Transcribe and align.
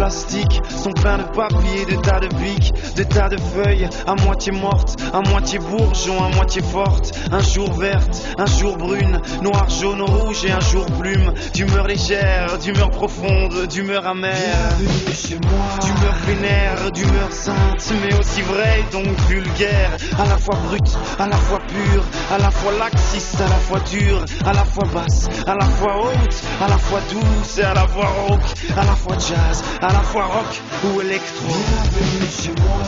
plastique 0.00 0.62
sont 0.70 0.92
pleins 0.92 1.18
de 1.18 1.24
papier, 1.24 1.84
de 1.84 2.00
tas 2.00 2.20
de 2.20 2.28
bics, 2.36 2.72
de 2.96 3.02
tas 3.02 3.28
de 3.28 3.36
feuilles, 3.36 3.86
à 4.06 4.14
moitié 4.14 4.50
mortes, 4.50 4.96
à 5.12 5.20
moitié 5.20 5.58
bourgeon, 5.58 6.24
à 6.24 6.34
moitié 6.34 6.62
fortes. 6.62 7.12
Un 7.30 7.40
jour 7.40 7.70
verte, 7.74 8.24
un 8.38 8.46
jour 8.46 8.78
brune, 8.78 9.20
noir, 9.42 9.68
jaune, 9.68 10.00
rouge 10.00 10.46
et 10.46 10.52
un 10.52 10.60
jour 10.60 10.86
plume. 10.98 11.34
D'humeur 11.52 11.86
légère, 11.86 12.56
d'humeur 12.56 12.90
profonde, 12.90 13.66
d'humeur 13.68 14.06
amère. 14.06 14.70
Chez 15.12 15.34
moi. 15.34 15.69
D'humeur 15.82 16.14
vénère, 16.26 16.92
d'humeur 16.92 17.32
sainte, 17.32 17.92
mais 18.02 18.14
aussi 18.18 18.42
vraie, 18.42 18.84
donc 18.92 19.08
vulgaire. 19.28 19.96
À 20.18 20.26
la 20.26 20.36
fois 20.36 20.56
brute, 20.66 20.96
à 21.18 21.26
la 21.26 21.36
fois 21.36 21.58
pure, 21.60 22.04
à 22.30 22.38
la 22.38 22.50
fois 22.50 22.72
laxiste, 22.78 23.40
à 23.40 23.48
la 23.48 23.56
fois 23.56 23.80
dure, 23.90 24.24
à 24.44 24.52
la 24.52 24.64
fois 24.64 24.84
basse, 24.92 25.28
à 25.46 25.54
la 25.54 25.64
fois 25.64 25.96
haute, 26.04 26.42
à 26.60 26.68
la 26.68 26.76
fois 26.76 27.00
douce 27.10 27.58
et 27.58 27.62
à 27.62 27.74
la 27.74 27.86
fois 27.88 28.06
rock, 28.06 28.40
à 28.76 28.84
la 28.84 28.94
fois 28.94 29.16
jazz, 29.18 29.62
à 29.80 29.92
la 29.92 30.00
fois 30.00 30.26
rock 30.26 30.60
ou 30.84 31.00
électro. 31.00 31.48
Bienvenue 31.92 32.30
chez 32.30 32.52
moi. 32.60 32.80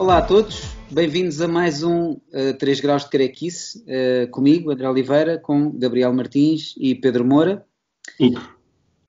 Olá 0.00 0.16
a 0.16 0.22
todos, 0.22 0.76
bem-vindos 0.90 1.40
a 1.40 1.46
mais 1.46 1.84
um 1.84 2.16
uh, 2.32 2.54
3 2.58 2.80
Graus 2.80 3.04
de 3.04 3.10
Carequice, 3.10 3.84
uh, 3.86 4.30
comigo, 4.30 4.72
André 4.72 4.88
Oliveira, 4.88 5.38
com 5.38 5.70
Gabriel 5.78 6.12
Martins 6.12 6.74
e 6.80 6.94
Pedro 6.94 7.24
Moura. 7.24 7.64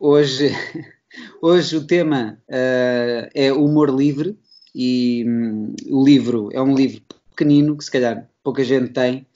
Hoje, 0.03 0.49
hoje 1.43 1.77
o 1.77 1.85
tema 1.85 2.41
uh, 2.49 3.29
é 3.35 3.53
humor 3.53 3.91
livre 3.91 4.35
e 4.73 5.23
hum, 5.27 5.76
o 5.91 6.03
livro 6.03 6.49
é 6.53 6.59
um 6.59 6.73
livro 6.73 7.03
pequenino 7.29 7.77
que 7.77 7.84
se 7.84 7.91
calhar 7.91 8.27
pouca 8.43 8.63
gente 8.63 8.93
tem, 8.93 9.27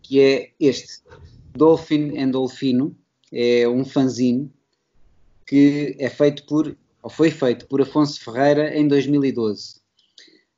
que 0.00 0.20
é 0.20 0.50
este, 0.60 1.02
Dolphin 1.52 2.16
and 2.20 2.30
Dolfino, 2.30 2.96
é 3.32 3.66
um 3.66 3.84
fanzine 3.84 4.48
que 5.44 5.96
é 5.98 6.08
feito 6.08 6.46
por, 6.46 6.78
ou 7.02 7.10
foi 7.10 7.32
feito 7.32 7.66
por 7.66 7.82
Afonso 7.82 8.22
Ferreira 8.22 8.78
em 8.78 8.86
2012. 8.86 9.80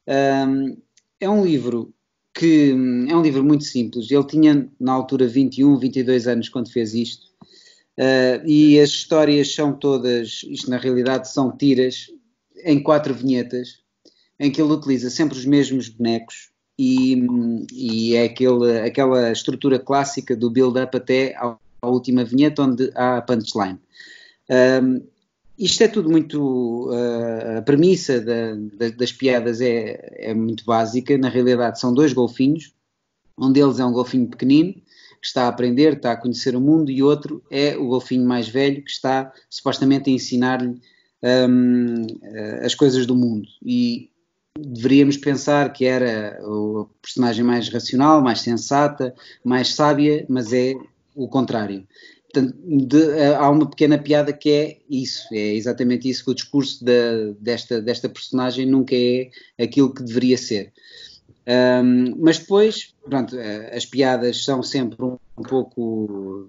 Um, 0.07 0.77
é 1.19 1.31
um 1.31 1.43
livro 1.43 1.91
que 2.35 2.73
é 3.09 3.17
um 3.17 3.23
livro 3.23 3.43
muito 3.43 3.65
simples. 3.65 4.11
Ele 4.11 4.27
tinha 4.27 4.69
na 4.79 4.93
altura 4.93 5.27
21, 5.27 5.79
22 5.79 6.29
anos 6.29 6.51
quando 6.51 6.71
fez 6.71 6.93
isto. 6.93 7.24
Uh, 7.99 8.45
e 8.45 8.81
as 8.81 8.91
histórias 8.91 9.55
são 9.55 9.73
todas, 9.73 10.41
isto 10.49 10.69
na 10.69 10.79
realidade 10.79 11.31
são 11.31 11.57
tiras 11.57 12.09
em 12.65 12.83
quatro 12.83 13.15
vinhetas, 13.15 13.85
em 14.39 14.51
que 14.51 14.61
ele 14.61 14.73
utiliza 14.73 15.11
sempre 15.11 15.39
os 15.39 15.45
mesmos 15.45 15.89
bonecos 15.89 16.51
e, 16.79 17.25
e 17.73 18.15
é 18.17 18.25
aquele, 18.25 18.81
aquela 18.81 19.31
estrutura 19.31 19.79
clássica 19.79 20.37
do 20.37 20.51
build-up 20.51 20.97
até 20.97 21.35
à, 21.37 21.57
à, 21.83 21.89
última 21.89 22.25
vinheta 22.25 22.63
onde 22.63 22.91
há 22.95 23.19
a 23.19 23.23
punchline. 23.23 23.79
Um, 24.51 25.01
isto 25.57 25.85
é 25.85 25.89
tudo 25.89 26.11
muito. 26.11 26.91
Uh, 26.91 27.59
a 27.59 27.63
premissa 27.63 28.21
da, 28.21 28.55
da, 28.55 28.89
das 28.97 29.13
piadas 29.13 29.61
é, 29.61 30.31
é 30.31 30.35
muito 30.35 30.65
básica. 30.65 31.17
Na 31.17 31.29
realidade, 31.29 31.79
são 31.79 31.95
dois 31.95 32.13
golfinhos. 32.13 32.75
Um 33.39 33.53
deles 33.53 33.79
é 33.79 33.85
um 33.85 33.93
golfinho 33.93 34.29
pequenino, 34.29 34.75
que 35.25 35.29
está 35.29 35.45
a 35.45 35.49
aprender, 35.49 35.95
está 35.95 36.13
a 36.13 36.17
conhecer 36.19 36.55
o 36.55 36.61
mundo, 36.61 36.91
e 36.91 37.03
outro 37.03 37.43
é 37.51 37.75
o 37.79 37.89
golfinho 37.89 38.27
mais 38.27 38.47
velho, 38.47 38.85
que 38.85 38.91
está 38.91 39.33
supostamente 39.49 40.11
a 40.11 40.13
ensinar-lhe 40.13 40.79
um, 41.49 42.07
as 42.63 42.75
coisas 42.75 43.07
do 43.07 43.17
mundo. 43.17 43.49
E 43.65 44.11
deveríamos 44.59 45.17
pensar 45.17 45.73
que 45.73 45.87
era 45.87 46.39
a 46.39 46.85
personagem 47.01 47.43
mais 47.43 47.71
racional, 47.71 48.21
mais 48.21 48.43
sensata, 48.43 49.15
mais 49.43 49.75
sábia, 49.75 50.27
mas 50.29 50.53
é 50.53 50.75
o 51.15 51.27
contrário. 51.27 51.89
Portanto, 52.31 52.55
de, 52.63 53.35
há 53.35 53.49
uma 53.49 53.71
pequena 53.71 53.97
piada 53.97 54.31
que 54.31 54.51
é 54.51 54.79
isso, 54.91 55.27
é 55.33 55.55
exatamente 55.55 56.07
isso, 56.07 56.23
que 56.23 56.33
o 56.33 56.35
discurso 56.35 56.85
da, 56.85 57.33
desta, 57.41 57.81
desta 57.81 58.11
personagem 58.11 58.67
nunca 58.67 58.95
é 58.95 59.31
aquilo 59.59 59.95
que 59.95 60.03
deveria 60.03 60.37
ser. 60.37 60.71
Um, 61.47 62.15
mas 62.19 62.39
depois, 62.39 62.95
pronto, 63.05 63.37
as 63.73 63.85
piadas 63.85 64.45
são 64.45 64.63
sempre 64.63 65.03
um, 65.05 65.19
um 65.37 65.43
pouco 65.43 66.49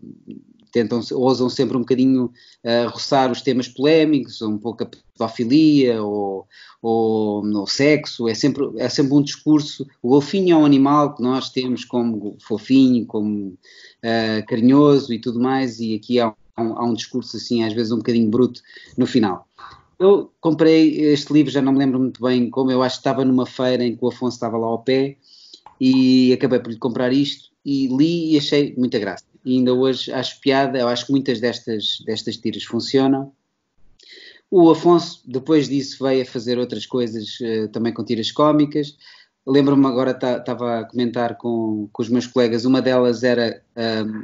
tentam, 0.75 1.01
ousam 1.13 1.49
sempre 1.49 1.77
um 1.77 1.79
bocadinho 1.79 2.25
uh, 2.25 2.89
roçar 2.89 3.31
os 3.31 3.41
temas 3.41 3.69
polémicos, 3.69 4.41
um 4.41 4.57
pouco 4.57 4.83
a 4.83 4.87
pedofilia 4.87 6.03
ou, 6.03 6.45
ou 6.81 7.45
no 7.45 7.65
sexo, 7.65 8.27
é 8.27 8.33
sempre, 8.33 8.69
é 8.77 8.89
sempre 8.89 9.13
um 9.13 9.21
discurso. 9.21 9.87
O 10.03 10.09
golfinho 10.09 10.53
é 10.53 10.57
um 10.57 10.65
animal 10.65 11.15
que 11.15 11.23
nós 11.23 11.49
temos 11.49 11.85
como 11.85 12.35
fofinho, 12.45 13.05
como 13.05 13.47
uh, 13.47 14.45
carinhoso 14.47 15.13
e 15.13 15.19
tudo 15.19 15.39
mais, 15.39 15.79
e 15.79 15.95
aqui 15.95 16.19
há 16.19 16.33
um, 16.57 16.77
há 16.77 16.83
um 16.83 16.93
discurso 16.93 17.37
assim, 17.37 17.63
às 17.63 17.71
vezes 17.71 17.93
um 17.93 17.97
bocadinho 17.97 18.29
bruto 18.29 18.61
no 18.97 19.07
final. 19.07 19.47
Eu 19.99 20.31
comprei 20.41 20.99
este 21.11 21.31
livro, 21.31 21.51
já 21.51 21.61
não 21.61 21.71
me 21.71 21.79
lembro 21.79 21.99
muito 21.99 22.21
bem 22.21 22.49
como, 22.49 22.71
eu 22.71 22.83
acho 22.83 22.95
que 22.95 23.01
estava 23.01 23.23
numa 23.23 23.45
feira 23.45 23.83
em 23.83 23.95
que 23.95 24.03
o 24.03 24.09
Afonso 24.09 24.35
estava 24.35 24.57
lá 24.57 24.67
ao 24.67 24.83
pé 24.83 25.17
e 25.79 26.33
acabei 26.33 26.59
por 26.59 26.71
lhe 26.71 26.77
comprar 26.77 27.13
isto 27.13 27.49
e 27.63 27.87
li 27.87 28.33
e 28.33 28.37
achei 28.37 28.73
muita 28.77 28.99
graça 28.99 29.25
e 29.45 29.57
ainda 29.57 29.73
hoje 29.73 30.11
acho 30.11 30.41
piada, 30.41 30.79
eu 30.79 30.87
acho 30.87 31.05
que 31.05 31.11
muitas 31.11 31.39
destas, 31.39 31.99
destas 32.03 32.35
tiras 32.37 32.63
funcionam. 32.63 33.31
O 34.49 34.69
Afonso, 34.71 35.21
depois 35.25 35.69
disso, 35.69 36.03
veio 36.03 36.23
a 36.23 36.25
fazer 36.25 36.57
outras 36.57 36.85
coisas 36.85 37.39
uh, 37.39 37.67
também 37.69 37.93
com 37.93 38.03
tiras 38.03 38.31
cómicas. 38.31 38.97
Lembro-me 39.45 39.85
agora, 39.85 40.11
estava 40.11 40.79
a 40.79 40.85
comentar 40.85 41.37
com, 41.37 41.87
com 41.93 42.01
os 42.01 42.09
meus 42.09 42.25
colegas, 42.25 42.65
uma 42.65 42.81
delas 42.81 43.21
era 43.21 43.61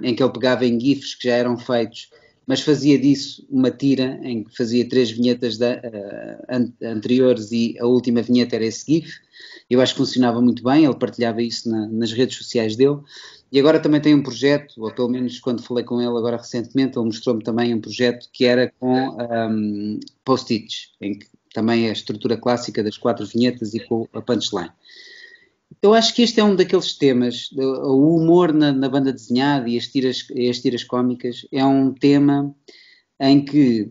em 0.01 0.15
que 0.15 0.23
ele 0.23 0.33
pegava 0.33 0.65
em 0.65 0.79
GIFs 0.79 1.13
que 1.13 1.27
já 1.27 1.35
eram 1.35 1.55
feitos, 1.59 2.09
mas 2.47 2.61
fazia 2.61 2.97
disso 2.97 3.45
uma 3.49 3.71
tira 3.71 4.19
em 4.23 4.43
que 4.43 4.55
fazia 4.55 4.87
três 4.87 5.11
vinhetas 5.11 5.57
uh, 5.57 6.43
an 6.49 6.71
anteriores 6.83 7.51
e 7.51 7.77
a 7.79 7.85
última 7.85 8.21
vinheta 8.21 8.55
era 8.55 8.65
esse 8.65 8.85
GIF. 8.85 9.11
Eu 9.69 9.79
acho 9.79 9.93
que 9.93 9.99
funcionava 9.99 10.41
muito 10.41 10.63
bem, 10.63 10.85
ele 10.85 10.95
partilhava 10.95 11.41
isso 11.41 11.69
na, 11.69 11.87
nas 11.87 12.11
redes 12.11 12.37
sociais 12.37 12.75
dele. 12.75 12.99
E 13.51 13.59
agora 13.59 13.79
também 13.79 13.99
tem 13.99 14.15
um 14.15 14.23
projeto, 14.23 14.81
ou 14.81 14.93
pelo 14.93 15.09
menos 15.09 15.39
quando 15.39 15.61
falei 15.61 15.83
com 15.83 15.99
ele 15.99 16.09
agora 16.09 16.37
recentemente, 16.37 16.97
ele 16.97 17.05
mostrou-me 17.05 17.43
também 17.43 17.73
um 17.73 17.81
projeto 17.81 18.29
que 18.31 18.45
era 18.45 18.71
com 18.79 19.09
um, 19.09 19.99
post-its, 20.23 20.91
em 21.01 21.19
que 21.19 21.27
também 21.53 21.87
é 21.87 21.89
a 21.89 21.93
estrutura 21.93 22.37
clássica 22.37 22.81
das 22.81 22.97
quatro 22.97 23.25
vinhetas 23.25 23.73
e 23.73 23.79
com 23.81 24.07
a 24.13 24.21
punchline. 24.21 24.71
Eu 25.81 25.93
acho 25.93 26.13
que 26.13 26.21
este 26.21 26.39
é 26.39 26.43
um 26.43 26.55
daqueles 26.55 26.93
temas, 26.97 27.49
o 27.55 28.15
humor 28.15 28.53
na, 28.53 28.71
na 28.71 28.89
banda 28.89 29.13
desenhada 29.13 29.69
e 29.69 29.77
as 29.77 29.87
tiras, 29.87 30.25
as 30.49 30.59
tiras 30.59 30.83
cómicas 30.83 31.45
é 31.51 31.63
um 31.65 31.93
tema 31.93 32.53
em 33.19 33.43
que, 33.45 33.89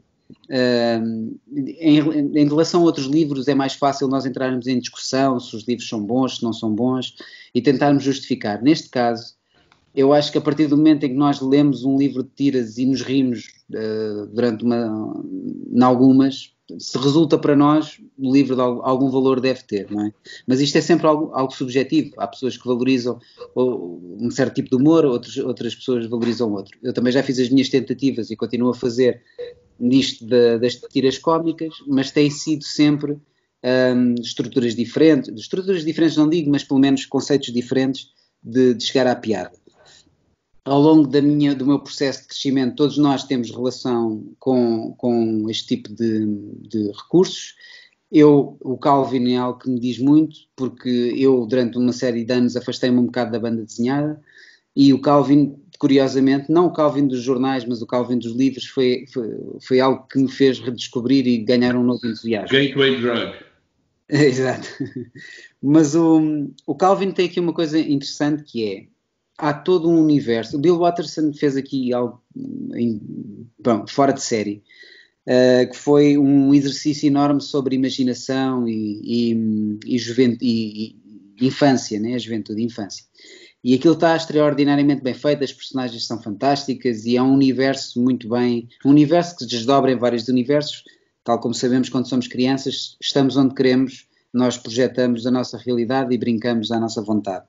uh, 0.51 1.39
em, 1.53 1.99
em, 2.37 2.49
relação 2.49 2.81
a 2.81 2.85
outros 2.85 3.07
livros, 3.07 3.49
é 3.49 3.55
mais 3.55 3.75
fácil 3.75 4.09
nós 4.09 4.27
entrarmos 4.27 4.67
em 4.67 4.79
discussão 4.79 5.39
se 5.39 5.55
os 5.55 5.67
livros 5.67 5.89
são 5.89 6.05
bons, 6.05 6.39
se 6.39 6.43
não 6.43 6.53
são 6.53 6.75
bons 6.75 7.15
e 7.55 7.63
tentarmos 7.63 8.03
justificar. 8.03 8.61
Neste 8.63 8.89
caso, 8.89 9.35
eu 9.95 10.13
acho 10.13 10.31
que 10.31 10.39
a 10.39 10.41
partir 10.41 10.67
do 10.67 10.77
momento 10.77 11.05
em 11.05 11.11
que 11.11 11.17
nós 11.17 11.41
lemos 11.41 11.85
um 11.85 11.97
livro 11.97 12.23
de 12.23 12.31
tiras 12.31 12.79
e 12.79 12.87
nos 12.87 13.03
rimos 13.03 13.49
uh, 13.71 14.27
durante 14.27 14.65
uma, 14.65 15.25
em 15.73 15.83
algumas, 15.83 16.53
se 16.79 16.99
resulta 16.99 17.39
para 17.39 17.57
nós, 17.57 18.01
o 18.19 18.33
livro 18.33 18.55
de 18.55 18.61
algum 18.61 19.11
valor 19.11 19.41
deve 19.41 19.63
ter, 19.65 19.91
não 19.91 20.07
é? 20.07 20.13
Mas 20.47 20.61
isto 20.61 20.77
é 20.79 20.81
sempre 20.81 21.07
algo, 21.07 21.31
algo 21.35 21.53
subjetivo. 21.53 22.13
Há 22.17 22.27
pessoas 22.27 22.57
que 22.57 22.67
valorizam 22.67 23.19
um 23.57 24.31
certo 24.31 24.55
tipo 24.55 24.71
de 24.71 24.77
humor, 24.77 25.05
outros, 25.05 25.37
outras 25.39 25.75
pessoas 25.75 26.07
valorizam 26.07 26.53
outro. 26.53 26.79
Eu 26.83 26.93
também 26.93 27.13
já 27.13 27.23
fiz 27.23 27.39
as 27.39 27.49
minhas 27.49 27.69
tentativas 27.69 28.31
e 28.31 28.37
continuo 28.37 28.71
a 28.71 28.75
fazer 28.75 29.23
nisto 29.79 30.25
de, 30.27 30.59
das 30.59 30.77
tiras 30.77 31.19
cómicas, 31.19 31.75
mas 31.87 32.11
tem 32.11 32.31
sido 32.31 32.65
sempre 32.65 33.17
um, 33.65 34.15
estruturas 34.21 34.75
diferentes, 34.75 35.29
estruturas 35.41 35.85
diferentes 35.85 36.17
não 36.17 36.29
digo, 36.29 36.51
mas 36.51 36.65
pelo 36.65 36.81
menos 36.81 37.07
conceitos 37.07 37.53
diferentes 37.53 38.09
de, 38.43 38.75
de 38.75 38.85
chegar 38.85 39.07
à 39.07 39.15
piada 39.15 39.60
ao 40.65 40.81
longo 40.81 41.07
da 41.07 41.21
minha, 41.23 41.55
do 41.55 41.67
meu 41.67 41.79
processo 41.79 42.23
de 42.23 42.29
crescimento, 42.29 42.77
todos 42.77 42.99
nós 42.99 43.25
temos 43.25 43.51
relação 43.51 44.25
com, 44.39 44.95
com 44.97 45.49
este 45.49 45.77
tipo 45.77 45.95
de, 45.95 46.27
de 46.69 46.91
recursos. 46.93 47.55
Eu, 48.11 48.57
o 48.61 48.77
Calvin 48.77 49.33
é 49.33 49.37
algo 49.37 49.59
que 49.59 49.71
me 49.71 49.79
diz 49.79 49.99
muito, 49.99 50.37
porque 50.57 51.15
eu, 51.17 51.47
durante 51.47 51.79
uma 51.79 51.93
série 51.93 52.25
de 52.25 52.33
anos, 52.33 52.57
afastei-me 52.57 52.99
um 52.99 53.07
bocado 53.07 53.33
da 53.33 53.39
banda 53.39 53.65
desenhada, 53.65 54.21
e 54.75 54.93
o 54.93 55.01
Calvin, 55.01 55.57
curiosamente, 55.79 56.51
não 56.51 56.67
o 56.67 56.73
Calvin 56.73 57.07
dos 57.07 57.23
jornais, 57.23 57.65
mas 57.65 57.81
o 57.83 57.87
Calvin 57.87 58.19
dos 58.19 58.33
livros, 58.33 58.67
foi, 58.67 59.05
foi, 59.13 59.31
foi 59.61 59.81
algo 59.81 60.07
que 60.09 60.19
me 60.19 60.31
fez 60.31 60.59
redescobrir 60.59 61.27
e 61.27 61.39
ganhar 61.39 61.77
um 61.77 61.85
novo 61.85 62.07
entusiasmo. 62.07 62.49
Gateway 62.49 63.01
drug. 63.01 63.35
Exato. 64.11 64.69
Mas 65.63 65.95
o, 65.95 66.51
o 66.67 66.75
Calvin 66.75 67.13
tem 67.13 67.27
aqui 67.27 67.39
uma 67.39 67.53
coisa 67.53 67.79
interessante 67.79 68.43
que 68.43 68.65
é, 68.65 68.87
há 69.41 69.53
todo 69.53 69.89
um 69.89 70.01
universo. 70.01 70.57
O 70.57 70.61
Bill 70.61 70.79
Watterson 70.79 71.33
fez 71.33 71.57
aqui 71.57 71.93
algo 71.93 72.23
em, 72.75 73.01
bom, 73.59 73.87
fora 73.89 74.13
de 74.13 74.23
série, 74.23 74.63
uh, 75.27 75.71
que 75.71 75.77
foi 75.77 76.19
um 76.19 76.55
exercício 76.55 77.07
enorme 77.07 77.41
sobre 77.41 77.75
imaginação 77.75 78.69
e, 78.69 79.01
e, 79.03 79.33
e, 79.87 79.97
e, 79.97 80.97
e 81.41 81.47
infância, 81.47 81.99
né? 81.99 82.15
a 82.15 82.19
juventude 82.19 82.61
e 82.61 82.65
infância. 82.65 83.05
E 83.63 83.75
aquilo 83.75 83.95
está 83.95 84.17
extraordinariamente 84.17 85.03
bem 85.03 85.13
feito, 85.13 85.45
as 85.45 85.53
personagens 85.53 86.07
são 86.07 86.21
fantásticas 86.21 87.05
e 87.05 87.17
é 87.17 87.23
um 87.23 87.35
universo 87.35 88.01
muito 88.01 88.29
bem. 88.29 88.69
Um 88.85 88.91
universo 88.91 89.37
que 89.37 89.45
se 89.45 89.51
desdobra 89.51 89.93
em 89.93 89.97
vários 89.97 90.29
universos, 90.29 90.85
tal 91.25 91.39
como 91.39 91.55
sabemos 91.55 91.89
quando 91.89 92.09
somos 92.09 92.27
crianças, 92.27 92.97
estamos 93.01 93.37
onde 93.37 93.55
queremos, 93.55 94.07
nós 94.33 94.57
projetamos 94.57 95.27
a 95.27 95.31
nossa 95.31 95.59
realidade 95.59 96.15
e 96.15 96.19
brincamos 96.19 96.71
à 96.71 96.81
nossa 96.81 97.03
vontade. 97.03 97.45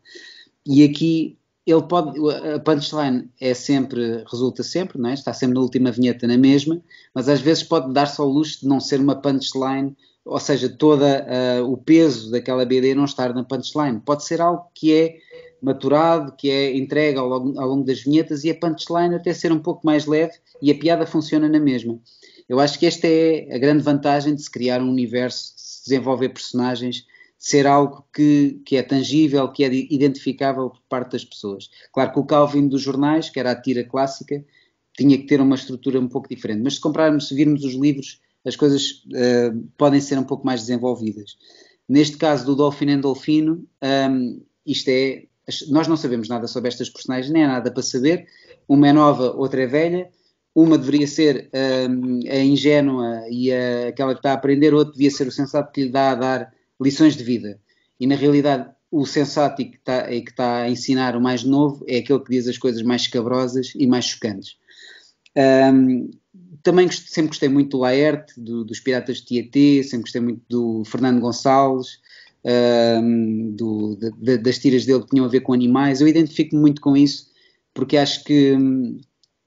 E 0.66 0.84
aqui 0.84 1.38
ele 1.66 1.84
pode, 1.84 2.18
a 2.54 2.60
punchline 2.60 3.30
é 3.40 3.54
sempre, 3.54 4.24
resulta 4.30 4.64
sempre, 4.64 5.00
não 5.00 5.10
é? 5.10 5.14
está 5.14 5.32
sempre 5.34 5.56
na 5.56 5.62
última 5.62 5.92
vinheta 5.92 6.28
na 6.28 6.38
mesma, 6.38 6.82
mas 7.14 7.30
às 7.30 7.40
vezes 7.40 7.64
pode 7.64 7.94
dar-se 7.94 8.20
ao 8.20 8.28
luxo 8.28 8.62
de 8.62 8.68
não 8.68 8.80
ser 8.80 9.00
uma 9.00 9.16
punchline, 9.16 9.96
ou 10.26 10.40
seja, 10.40 10.70
todo 10.70 11.04
uh, 11.04 11.72
o 11.72 11.78
peso 11.78 12.32
daquela 12.32 12.66
BD 12.66 12.96
não 12.96 13.06
estar 13.06 13.34
na 13.34 13.44
punchline. 13.44 14.00
Pode 14.00 14.24
ser 14.26 14.42
algo 14.42 14.66
que 14.74 14.94
é 14.94 15.18
maturado, 15.62 16.34
que 16.36 16.50
é 16.50 16.76
entregue 16.76 17.20
ao 17.20 17.32
ao 17.32 17.68
longo, 17.68 17.84
das 17.84 18.02
vinhetas 18.02 18.44
e 18.44 18.50
a 18.50 18.56
punchline 18.56 19.16
até 19.16 19.34
ser 19.34 19.52
um 19.52 19.60
pouco 19.60 19.86
mais 19.86 20.06
leve 20.06 20.34
e 20.62 20.72
a 20.72 20.76
piada 20.78 21.06
funciona 21.06 21.48
na 21.48 21.60
mesma. 21.60 22.00
Eu 22.50 22.60
acho 22.60 22.78
que 22.78 22.86
esta 22.86 23.08
é 23.08 23.54
a 23.54 23.58
grande 23.60 23.84
vantagem 23.84 24.36
de 24.36 24.42
se 24.42 24.50
criar 24.50 24.82
um 24.82 24.90
universo, 24.90 25.56
de 25.56 25.62
se 25.62 25.84
desenvolver 25.84 26.30
personagens, 26.30 27.06
ser 27.42 27.66
algo 27.66 28.06
que, 28.14 28.62
que 28.64 28.78
é 28.78 28.84
tangível, 28.84 29.52
que 29.52 29.64
é 29.64 29.74
identificável 29.74 30.70
por 30.70 30.82
parte 30.88 31.14
das 31.14 31.26
pessoas. 31.26 31.72
Claro 31.92 32.14
que 32.14 32.20
o 32.20 32.24
Calvin 32.24 32.68
dos 32.68 32.84
jornais, 32.84 33.32
que 33.32 33.40
era 33.40 33.50
a 33.50 33.60
tira 33.60 33.84
clássica, 33.84 34.46
tinha 34.96 35.18
que 35.18 35.26
ter 35.26 35.42
uma 35.42 35.56
estrutura 35.56 36.00
um 36.00 36.08
pouco 36.08 36.30
diferente, 36.30 36.62
mas 36.62 36.76
se 36.76 36.80
comprarmos, 36.80 37.28
se 37.28 37.34
virmos 37.34 37.64
os 37.64 37.74
livros, 37.74 38.22
as 38.46 38.56
coisas 38.56 39.04
uh, 39.08 39.60
podem 39.76 40.00
ser 40.00 40.20
um 40.20 40.24
pouco 40.24 40.46
mais 40.46 40.62
desenvolvidas. 40.62 41.36
Neste 41.90 42.16
caso 42.16 42.46
do 42.46 42.56
Dolphino 42.56 42.92
and 42.92 43.00
Dolfino, 43.00 43.68
um, 44.12 44.46
isto 44.64 44.90
é 44.90 45.24
nós 45.68 45.88
não 45.88 45.98
sabemos 45.98 46.30
nada 46.30 46.46
sobre 46.46 46.70
estas 46.70 46.90
personagens, 46.90 47.34
nem 47.34 47.44
há 47.44 47.48
nada 47.48 47.72
para 47.72 47.82
saber. 47.82 48.28
Uma 48.70 48.90
é 48.90 48.94
nova, 48.94 49.32
outra 49.36 49.64
é 49.64 49.68
velha. 49.68 50.10
Uma 50.54 50.78
deveria 50.78 51.08
ser 51.08 51.50
um, 51.90 52.20
a 52.30 52.38
ingênua 52.38 53.24
e 53.30 53.52
a, 53.52 53.88
aquela 53.88 54.14
que 54.14 54.20
está 54.20 54.32
a 54.32 54.36
aprender, 54.36 54.76
outra 54.76 54.94
devia 54.94 55.10
ser 55.10 55.28
o 55.28 55.32
sensato 55.32 55.72
que 55.72 55.86
lhe 55.86 55.90
dá 55.90 56.12
a 56.12 56.16
dar 56.16 56.54
lições 56.82 57.16
de 57.16 57.24
vida. 57.24 57.60
E 58.00 58.08
na 58.08 58.16
realidade, 58.16 58.70
o 58.90 59.06
sensato 59.06 59.62
e 59.62 59.66
que 59.66 59.78
está, 59.78 60.12
está 60.12 60.64
a 60.64 60.70
ensinar 60.70 61.16
o 61.16 61.22
mais 61.22 61.44
novo 61.44 61.86
é 61.88 61.98
aquele 61.98 62.20
que 62.20 62.32
diz 62.32 62.48
as 62.48 62.58
coisas 62.58 62.82
mais 62.82 63.04
escabrosas 63.04 63.74
e 63.76 63.88
mais 63.88 64.06
chocantes. 64.06 64.58
Um, 65.74 66.10
também 66.62 66.90
sempre 66.92 67.30
gostei 67.30 67.50
muito 67.50 67.72
do 67.72 67.80
Laerte, 67.80 68.40
do, 68.40 68.64
dos 68.66 68.80
Piratas 68.80 69.18
de 69.18 69.26
Tietê, 69.26 69.84
sempre 69.84 70.04
gostei 70.04 70.22
muito 70.22 70.42
do 70.50 70.84
Fernando 70.86 71.22
Gonçalves, 71.22 72.00
do, 73.54 73.96
de, 73.96 74.38
das 74.38 74.60
tiras 74.60 74.86
dele 74.86 75.02
que 75.02 75.10
tinham 75.10 75.26
a 75.26 75.30
ver 75.30 75.42
com 75.42 75.54
animais. 75.54 76.02
Eu 76.02 76.08
identifico-me 76.08 76.62
muito 76.62 76.82
com 76.82 76.98
isso, 76.98 77.28
porque 77.74 77.98
acho 77.98 78.24
que 78.24 78.56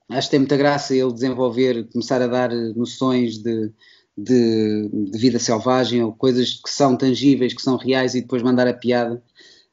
acho 0.08 0.28
que 0.28 0.30
tem 0.30 0.40
muita 0.40 0.56
graça 0.56 0.94
ele 0.94 1.12
desenvolver, 1.12 1.88
começar 1.90 2.20
a 2.22 2.26
dar 2.26 2.50
noções 2.50 3.38
de, 3.38 3.72
de, 4.16 4.88
de, 4.88 5.18
vida 5.18 5.38
selvagem 5.38 6.02
ou 6.02 6.12
coisas 6.12 6.54
que 6.54 6.70
são 6.70 6.96
tangíveis, 6.96 7.52
que 7.52 7.62
são 7.62 7.76
reais 7.76 8.14
e 8.14 8.20
depois 8.20 8.42
mandar 8.42 8.66
a 8.66 8.74
piada 8.74 9.22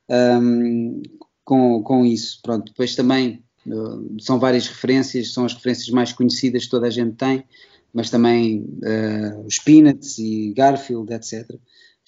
um, 0.10 1.02
com, 1.44 1.84
com 1.84 2.06
isso. 2.06 2.40
Pronto, 2.42 2.66
depois 2.66 2.96
também 2.96 3.44
uh, 3.68 4.22
são 4.22 4.40
várias 4.40 4.68
referências, 4.68 5.34
são 5.34 5.46
as 5.46 5.54
referências 5.54 5.90
mais 5.90 6.12
conhecidas 6.12 6.66
que 6.66 6.72
toda 6.72 6.88
a 6.88 6.92
gente 6.92 7.16
tem, 7.16 7.44
mas 7.94 8.10
também 8.10 8.62
uh, 8.62 9.46
os 9.46 9.60
Peanuts 9.60 10.18
e 10.18 10.54
Garfield, 10.56 11.14
etc 11.14 11.48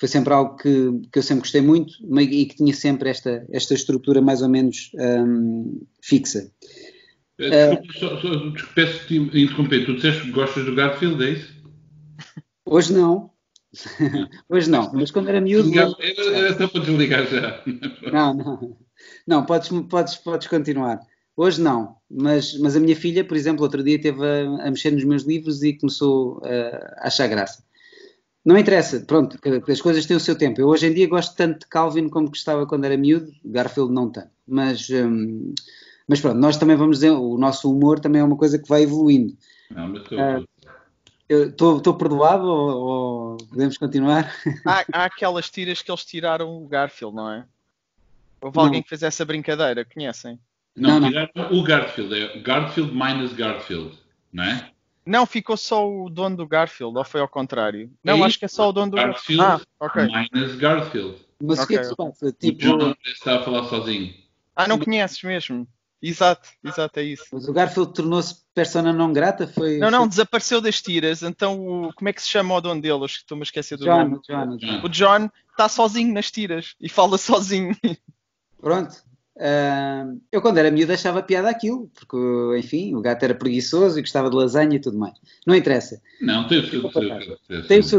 foi 0.03 0.07
sempre 0.09 0.33
algo 0.33 0.57
que, 0.57 0.91
que 1.11 1.19
eu 1.19 1.23
sempre 1.23 1.43
gostei 1.43 1.61
muito 1.61 1.93
e 2.19 2.45
que 2.45 2.55
tinha 2.55 2.73
sempre 2.73 3.09
esta, 3.09 3.45
esta 3.51 3.73
estrutura 3.73 4.21
mais 4.21 4.41
ou 4.41 4.49
menos 4.49 4.91
um, 4.95 5.81
fixa. 6.01 6.51
Uh, 7.39 8.53
Peço-te 8.75 9.15
interromper, 9.15 9.85
tu 9.85 9.95
disseste 9.95 10.23
que 10.23 10.31
gostas 10.31 10.65
do 10.65 10.75
Garfield, 10.75 11.23
é 11.23 11.29
isso? 11.31 11.52
Hoje 12.73 12.91
não. 12.91 13.29
Hoje 14.49 14.67
não, 14.67 14.91
mas 14.93 15.11
quando 15.11 15.29
era 15.29 15.39
miúdo. 15.39 15.69
Era 15.77 16.57
só 16.57 16.67
para 16.67 16.81
desligar 16.81 17.27
já. 17.27 17.63
Não, 18.11 18.33
não. 18.33 18.77
Não, 19.27 19.45
podes, 19.45 19.69
podes, 19.87 20.15
podes 20.15 20.47
continuar. 20.47 20.99
Hoje 21.37 21.61
não, 21.61 21.97
mas, 22.09 22.57
mas 22.59 22.75
a 22.75 22.79
minha 22.79 22.95
filha, 22.95 23.23
por 23.23 23.37
exemplo, 23.37 23.63
outro 23.63 23.83
dia 23.83 23.95
esteve 23.95 24.23
a, 24.23 24.67
a 24.67 24.69
mexer 24.71 24.91
nos 24.91 25.03
meus 25.03 25.23
livros 25.23 25.61
e 25.61 25.77
começou 25.77 26.41
a 26.43 27.07
achar 27.07 27.27
graça. 27.27 27.63
Não 28.43 28.57
interessa, 28.57 28.99
pronto, 29.01 29.37
as 29.67 29.81
coisas 29.81 30.05
têm 30.05 30.17
o 30.17 30.19
seu 30.19 30.35
tempo. 30.35 30.59
Eu 30.59 30.67
hoje 30.67 30.87
em 30.87 30.93
dia 30.93 31.07
gosto 31.07 31.35
tanto 31.35 31.59
de 31.59 31.67
Calvin 31.67 32.09
como 32.09 32.29
gostava 32.29 32.65
quando 32.65 32.85
era 32.85 32.97
miúdo, 32.97 33.31
Garfield 33.45 33.93
não 33.93 34.11
tanto. 34.11 34.31
Mas, 34.47 34.89
hum, 34.89 35.53
mas 36.07 36.19
pronto, 36.19 36.37
nós 36.37 36.57
também 36.57 36.75
vamos 36.75 36.97
dizer, 36.97 37.11
o 37.11 37.37
nosso 37.37 37.71
humor 37.71 37.99
também 37.99 38.21
é 38.21 38.25
uma 38.25 38.37
coisa 38.37 38.59
que 38.59 38.69
vai 38.69 38.83
evoluindo. 38.83 39.35
Não, 39.71 39.89
mas 39.89 40.03
uh, 40.03 40.47
Estou 41.49 41.93
perdoado 41.95 42.45
ou, 42.45 42.69
ou, 42.77 43.37
podemos 43.37 43.77
continuar? 43.77 44.33
Há, 44.65 44.85
há, 44.91 45.05
aquelas 45.05 45.49
tiras 45.49 45.81
que 45.81 45.91
eles 45.91 46.05
tiraram 46.05 46.55
o 46.55 46.67
Garfield, 46.67 47.15
não 47.15 47.31
é? 47.31 47.45
Houve 48.41 48.59
alguém 48.59 48.79
não. 48.79 48.83
que 48.83 48.89
fez 48.89 49.03
essa 49.03 49.23
brincadeira, 49.23 49.85
conhecem? 49.85 50.39
Não, 50.75 50.99
não, 50.99 51.07
tiraram 51.07 51.31
não. 51.35 51.53
o 51.53 51.63
Garfield, 51.63 52.13
é 52.13 52.39
Garfield 52.39 52.93
minus 52.93 53.33
Garfield, 53.33 53.97
não 54.31 54.43
é? 54.43 54.69
Não, 55.05 55.25
ficou 55.25 55.57
só 55.57 55.89
o 55.89 56.09
dono 56.09 56.37
do 56.37 56.47
Garfield, 56.47 56.97
ou 56.97 57.03
foi 57.03 57.19
ao 57.19 57.27
contrário? 57.27 57.91
Não, 58.03 58.23
acho 58.23 58.39
que 58.39 58.45
é 58.45 58.47
só 58.47 58.69
o 58.69 58.71
dono 58.71 58.91
do 58.91 58.97
Garfield. 58.97 59.43
Ah, 59.43 59.61
ok. 59.79 60.07
Minus 60.33 60.55
Garfield. 60.55 61.17
Mas 61.41 61.59
o 61.59 61.63
okay. 61.63 61.77
que 61.77 61.81
é 61.81 61.83
que 61.83 61.89
se 61.89 61.95
passa? 61.95 62.31
Tipo... 62.31 62.57
O 62.57 62.77
John 62.77 62.95
está 63.05 63.39
a 63.39 63.43
falar 63.43 63.63
sozinho. 63.65 64.13
Ah, 64.55 64.67
não 64.67 64.79
conheces 64.79 65.21
mesmo? 65.23 65.67
Exato, 66.05 66.49
exato, 66.61 66.99
é 66.99 67.03
isso. 67.03 67.23
Mas 67.31 67.47
o 67.47 67.53
Garfield 67.53 67.93
tornou-se 67.93 68.43
persona 68.53 68.91
não 68.91 69.13
grata? 69.13 69.47
Foi... 69.47 69.77
Não, 69.77 69.89
não, 69.89 70.05
desapareceu 70.05 70.59
das 70.59 70.81
tiras. 70.81 71.23
Então, 71.23 71.85
o... 71.85 71.93
como 71.93 72.09
é 72.09 72.13
que 72.13 72.21
se 72.21 72.27
chama 72.27 72.53
o 72.53 72.59
dono 72.59 72.81
dele? 72.81 73.05
Estou-me 73.05 73.41
a 73.41 73.45
esquecer 73.45 73.77
do 73.77 73.85
John, 73.85 74.09
nome. 74.09 74.19
John, 74.27 74.57
John. 74.57 74.81
O 74.83 74.89
John 74.89 75.29
está 75.49 75.69
sozinho 75.69 76.13
nas 76.13 76.29
tiras 76.29 76.75
e 76.81 76.89
fala 76.89 77.17
sozinho. 77.17 77.73
Pronto, 78.59 78.95
Uh, 79.35 80.21
eu, 80.31 80.41
quando 80.43 80.59
era 80.59 80.69
miúdo, 80.69 80.93
achava 80.93 81.23
piada 81.23 81.49
aquilo, 81.49 81.89
porque, 81.95 82.59
enfim, 82.59 82.93
o 82.93 83.01
gato 83.01 83.23
era 83.23 83.33
preguiçoso 83.33 83.97
e 83.97 84.01
gostava 84.01 84.29
de 84.29 84.35
lasanha 84.35 84.75
e 84.75 84.79
tudo 84.79 84.97
mais. 84.97 85.15
Não 85.45 85.55
interessa. 85.55 85.99
Não, 86.21 86.47
tem 86.47 86.59
o 86.59 86.69
seu, 86.69 86.81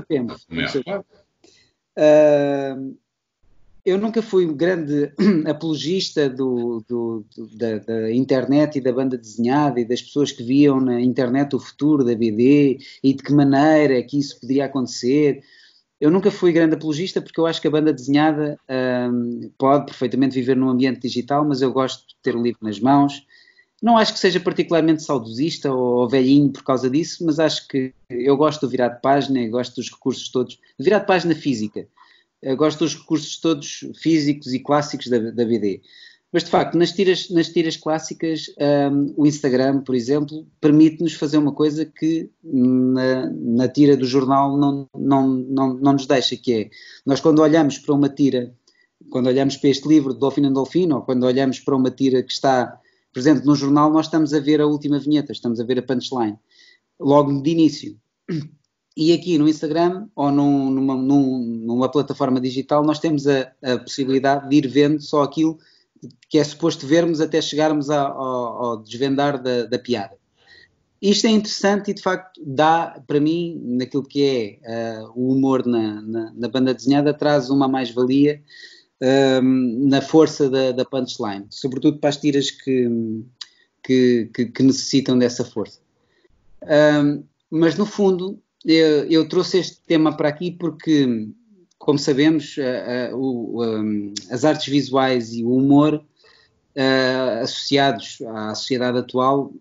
tempo. 0.00 0.37
Tem 0.49 0.64
o 0.64 0.69
seu 0.69 0.85
tempo. 0.85 1.07
Eu 3.85 3.99
nunca 3.99 4.23
fui 4.23 4.47
grande 4.55 5.12
apologista 5.47 6.29
do, 6.29 6.83
do, 6.88 7.25
do, 7.37 7.47
da, 7.57 7.79
da, 7.79 8.12
internet 8.12 8.79
e 8.79 8.81
da 8.81 8.93
banda 8.93 9.19
desenhada 9.19 9.79
e 9.79 9.85
das 9.85 10.00
pessoas 10.00 10.33
que 10.33 10.43
viam 10.43 10.81
na 10.81 11.00
internet 11.00 11.55
o 11.55 11.61
futuro 11.61 12.03
da 12.03 12.14
BD 12.14 12.79
e 13.03 13.12
de 13.12 13.23
que 13.23 13.33
maneira 13.33 14.03
que 14.03 14.19
isso 14.19 14.41
poderia 14.41 14.64
acontecer 14.64 15.43
eu 16.05 16.11
nunca 16.11 16.31
fui 16.31 16.53
grande 16.53 16.75
apologista 16.75 17.23
porque 17.23 17.41
eu 17.41 17.47
acho 17.47 17.61
que 17.61 17.67
a 17.67 17.71
banda 17.71 17.93
desenhada 17.93 18.59
um, 19.11 19.50
pode 19.57 19.87
perfeitamente 19.87 20.35
viver 20.35 20.55
num 20.55 20.69
ambiente 20.69 21.00
digital, 21.00 21.47
mas 21.47 21.62
eu 21.62 21.73
gosto 21.73 22.07
de 22.09 22.17
ter 22.23 22.37
o 22.37 22.43
livro 22.43 22.59
nas 22.62 22.79
mãos. 22.79 23.25
Não 23.83 23.97
acho 23.97 24.12
que 24.12 24.19
seja 24.19 24.38
particularmente 24.38 25.03
saudosista 25.03 25.73
ou 25.73 26.07
velhinho 26.07 26.50
por 26.50 26.62
causa 26.62 26.91
disso, 26.91 27.25
mas 27.25 27.38
acho 27.38 27.67
que 27.69 27.95
eu 28.11 28.37
gosto 28.37 28.67
do 28.67 28.69
virar 28.69 28.88
de 28.88 29.00
página 29.00 29.49
gosto 29.49 29.76
dos 29.76 29.91
recursos 29.91 30.29
todos, 30.29 30.59
virar 30.79 30.99
de 30.99 31.07
página 31.07 31.35
física. 31.35 31.87
Eu 32.45 32.59
gosto 32.59 32.81
dos 32.81 32.95
recursos 32.95 33.39
todos 33.39 33.87
físicos 33.97 34.53
e 34.53 34.61
clássicos 34.61 35.07
da, 35.07 35.19
da 35.19 35.45
BD. 35.47 35.81
Mas 36.31 36.45
de 36.45 36.51
facto, 36.51 36.77
nas 36.77 36.93
tiras, 36.93 37.31
nas 37.31 37.49
tiras 37.49 37.77
clássicas, 37.77 38.47
um, 38.93 39.15
o 39.17 39.27
Instagram, 39.27 39.81
por 39.81 39.95
exemplo, 39.95 40.47
permite-nos 40.61 41.15
fazer 41.15 41.39
uma 41.39 41.53
coisa 41.53 41.87
que 41.87 42.29
na, 42.43 43.31
na, 43.31 43.69
tira 43.69 43.97
do 43.97 44.05
jornal 44.05 44.59
não, 44.59 44.87
não, 44.95 45.29
não, 45.29 45.75
não 45.75 45.93
nos 45.93 46.07
deixa, 46.07 46.37
que 46.37 46.53
é 46.53 46.71
nós 47.07 47.21
quando 47.21 47.39
olhamos 47.39 47.79
para 47.79 47.95
uma 47.95 48.09
tira, 48.09 48.53
quando 49.11 49.29
olhamos 49.29 49.57
para 49.57 49.71
este 49.71 49.89
livro 49.89 50.13
de 50.13 50.19
Dolfino 50.19 50.49
and 50.49 50.53
Dolfino, 50.53 50.97
ou 50.97 51.03
quando 51.03 51.23
olhamos 51.23 51.61
para 51.61 51.77
uma 51.77 51.91
tira 51.91 52.23
que 52.23 52.33
está 52.33 52.79
presente 53.13 53.47
no 53.47 53.55
jornal, 53.55 53.91
nós 53.91 54.07
estamos 54.07 54.35
a 54.35 54.41
ver 54.41 54.61
a 54.61 54.67
última 54.67 54.99
vinheta, 54.99 55.33
estamos 55.33 55.61
a 55.61 55.65
ver 55.65 55.79
a 55.79 55.83
punchline, 55.83 56.37
logo 57.01 57.41
de 57.41 57.51
início. 57.51 57.97
E 58.97 59.13
aqui 59.13 59.39
no 59.39 59.49
Instagram 59.49 60.07
ou 60.15 60.31
num, 60.31 60.71
numa, 60.71 60.95
num, 60.95 61.39
numa, 61.39 61.91
plataforma 61.91 62.41
digital 62.41 62.85
nós 62.85 63.01
temos 63.01 63.27
a, 63.27 63.53
a 63.61 63.79
possibilidade 63.79 64.49
de 64.49 64.57
ir 64.57 64.69
vendo 64.69 65.03
só 65.03 65.23
aquilo 65.23 65.59
que 66.29 66.39
é 66.39 66.45
suposto 66.45 66.87
vermos 66.87 67.21
até 67.21 67.41
chegarmos 67.41 67.91
ao, 67.91 68.13
ao 68.21 68.77
desvendar 68.77 69.43
da, 69.43 69.65
da, 69.65 69.79
piada. 69.79 70.17
Isto 71.03 71.27
é 71.27 71.31
interessante 71.31 71.91
e 71.91 71.95
de 71.95 72.03
facto 72.03 72.41
dá 72.45 73.03
para 73.07 73.19
mim, 73.19 73.61
naquilo 73.65 74.05
que 74.05 74.61
é 74.65 75.03
uh, 75.03 75.13
o 75.15 75.33
humor 75.33 75.67
na, 75.67 76.01
na, 76.01 76.33
na, 76.33 76.49
banda 76.49 76.73
desenhada, 76.73 77.13
traz 77.13 77.51
uma 77.51 77.67
mais-valia 77.67 78.43
uh, 79.03 79.43
na 79.89 80.01
força 80.01 80.49
da, 80.49 80.73
da, 80.73 80.85
punchline, 80.85 81.47
sobretudo 81.51 81.99
para 81.99 82.11
as 82.11 82.17
tiras 82.17 82.51
que, 82.51 82.89
que, 83.83 84.31
que, 84.33 84.47
que 84.47 84.63
necessitam 84.63 85.19
dessa 85.19 85.45
força. 85.45 85.81
Uh, 86.63 87.25
mas 87.51 87.77
no 87.77 87.87
fundo, 87.87 88.43
eu, 88.64 89.04
eu 89.11 89.28
trouxe 89.28 89.59
este 89.59 89.80
tema 89.87 90.16
para 90.16 90.28
aqui 90.28 90.50
porque 90.50 91.28
como 91.85 91.99
sabemos, 91.99 92.56
um, 93.14 94.14
as 94.30 94.42
artes 94.42 94.73
visuais 94.73 95.35
e 95.35 95.44
o 95.44 95.54
humor 95.54 96.02
uh, 96.76 97.42
associados 97.42 98.18
à 98.26 98.54
sociedade 98.54 98.99
atual, 98.99 99.52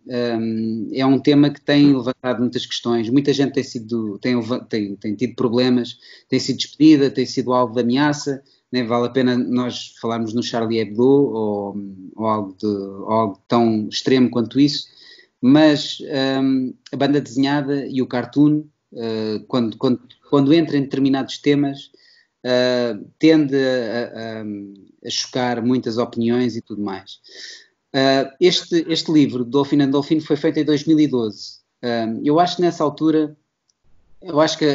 é 0.93 1.05
um 1.05 1.19
tema 1.19 1.49
que 1.49 1.59
tem 1.59 1.93
levantado 1.93 2.39
muitas 2.39 2.65
questões. 2.65 3.09
Muita 3.09 3.33
gente 3.33 3.53
tem, 3.53 3.63
sido, 3.63 4.17
tem, 4.19 4.39
tem, 4.69 4.95
tem 4.95 5.15
tido 5.15 5.35
problemas, 5.35 5.97
tem 6.29 6.39
sido 6.39 6.57
despedida, 6.57 7.11
tem 7.11 7.25
sido 7.25 7.53
alvo 7.53 7.73
de 7.73 7.81
ameaça. 7.81 8.41
Né? 8.71 8.83
Vale 8.83 9.07
a 9.07 9.11
pena 9.11 9.37
nós 9.37 9.93
falarmos 10.01 10.33
no 10.33 10.41
Charlie 10.41 10.79
Hebdo 10.79 11.03
ou, 11.03 11.77
ou, 12.15 12.25
algo, 12.25 12.55
de, 12.57 12.65
ou 12.65 13.11
algo 13.11 13.39
tão 13.47 13.87
extremo 13.89 14.29
quanto 14.29 14.59
isso. 14.59 14.87
Mas 15.41 15.97
um, 16.41 16.73
a 16.91 16.95
banda 16.95 17.19
desenhada 17.19 17.85
e 17.85 18.01
o 18.01 18.07
cartoon, 18.07 18.63
uh, 18.93 19.43
quando, 19.47 19.77
quando, 19.77 19.99
quando 20.29 20.53
entra 20.53 20.77
em 20.77 20.81
determinados 20.81 21.37
temas, 21.37 21.91
uh, 22.43 23.03
tende 23.19 23.55
a, 23.55 24.39
a, 24.39 25.07
a, 25.07 25.09
chocar 25.09 25.63
muitas 25.63 25.97
opiniões 25.97 26.55
e 26.55 26.61
tudo 26.61 26.81
mais. 26.81 27.19
Uh, 27.93 28.31
este, 28.39 28.85
este 28.89 29.11
livro, 29.11 29.43
Dolphin 29.43 29.81
and 29.81 29.89
Dolphin, 29.89 30.19
foi 30.19 30.35
feito 30.35 30.59
em 30.59 30.65
2012. 30.65 31.59
Uh, 31.83 32.21
eu 32.23 32.39
acho 32.39 32.57
que 32.57 32.61
nessa 32.61 32.83
altura, 32.83 33.35
eu 34.21 34.39
acho 34.39 34.57
que 34.57 34.65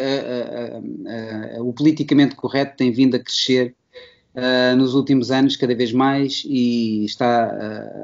o 1.58 1.72
politicamente 1.72 2.36
correto 2.36 2.76
tem 2.76 2.92
vindo 2.92 3.16
a 3.16 3.18
crescer 3.18 3.74
nos 4.76 4.94
últimos 4.94 5.30
anos 5.30 5.56
cada 5.56 5.74
vez 5.74 5.90
mais 5.90 6.44
e 6.46 7.02
está 7.06 7.46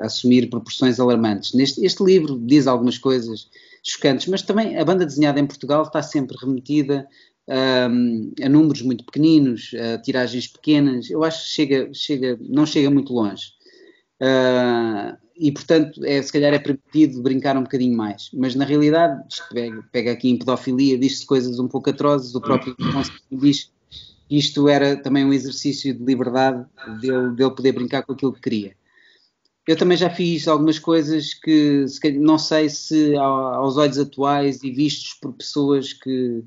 a 0.00 0.06
assumir 0.06 0.48
proporções 0.48 0.98
alarmantes. 0.98 1.52
Neste, 1.52 1.84
este 1.84 2.02
livro 2.02 2.40
diz 2.40 2.66
algumas 2.66 2.96
coisas 2.96 3.50
chocantes, 3.84 4.26
mas 4.26 4.42
também 4.42 4.78
a 4.78 4.84
banda 4.84 5.04
desenhada 5.04 5.38
em 5.38 5.46
Portugal 5.46 5.82
está 5.82 6.02
sempre 6.02 6.36
remetida 6.40 7.06
um, 7.46 8.32
a 8.42 8.48
números 8.48 8.82
muito 8.82 9.04
pequeninos, 9.04 9.72
a 9.74 9.98
tiragens 9.98 10.46
pequenas, 10.46 11.10
eu 11.10 11.22
acho 11.22 11.44
que 11.44 11.50
chega, 11.50 11.90
chega, 11.92 12.38
não 12.40 12.64
chega 12.64 12.90
muito 12.90 13.12
longe. 13.12 13.52
Uh, 14.20 15.16
e 15.36 15.52
portanto, 15.52 16.02
é, 16.04 16.22
se 16.22 16.32
calhar 16.32 16.54
é 16.54 16.58
permitido 16.58 17.20
brincar 17.20 17.56
um 17.56 17.64
bocadinho 17.64 17.96
mais. 17.96 18.30
Mas 18.32 18.54
na 18.54 18.64
realidade, 18.64 19.20
pega, 19.52 19.84
pega, 19.92 20.12
aqui 20.12 20.30
em 20.30 20.38
pedofilia, 20.38 20.96
diz-se 20.96 21.26
coisas 21.26 21.58
um 21.58 21.68
pouco 21.68 21.90
atrozes, 21.90 22.34
o 22.34 22.40
próprio 22.40 22.74
diz 23.30 23.70
que 24.28 24.38
isto 24.38 24.68
era 24.68 24.96
também 24.96 25.24
um 25.24 25.32
exercício 25.32 25.92
de 25.92 26.02
liberdade 26.02 26.64
dele, 27.00 27.34
dele 27.34 27.50
poder 27.50 27.72
brincar 27.72 28.04
com 28.04 28.12
aquilo 28.12 28.32
que 28.32 28.40
queria. 28.40 28.76
Eu 29.66 29.76
também 29.76 29.96
já 29.96 30.10
fiz 30.10 30.46
algumas 30.46 30.78
coisas 30.78 31.32
que 31.32 31.86
não 32.18 32.38
sei 32.38 32.68
se 32.68 33.16
aos 33.16 33.76
olhos 33.76 33.98
atuais 33.98 34.62
e 34.62 34.70
vistos 34.70 35.14
por 35.14 35.32
pessoas 35.32 35.92
que 35.92 36.44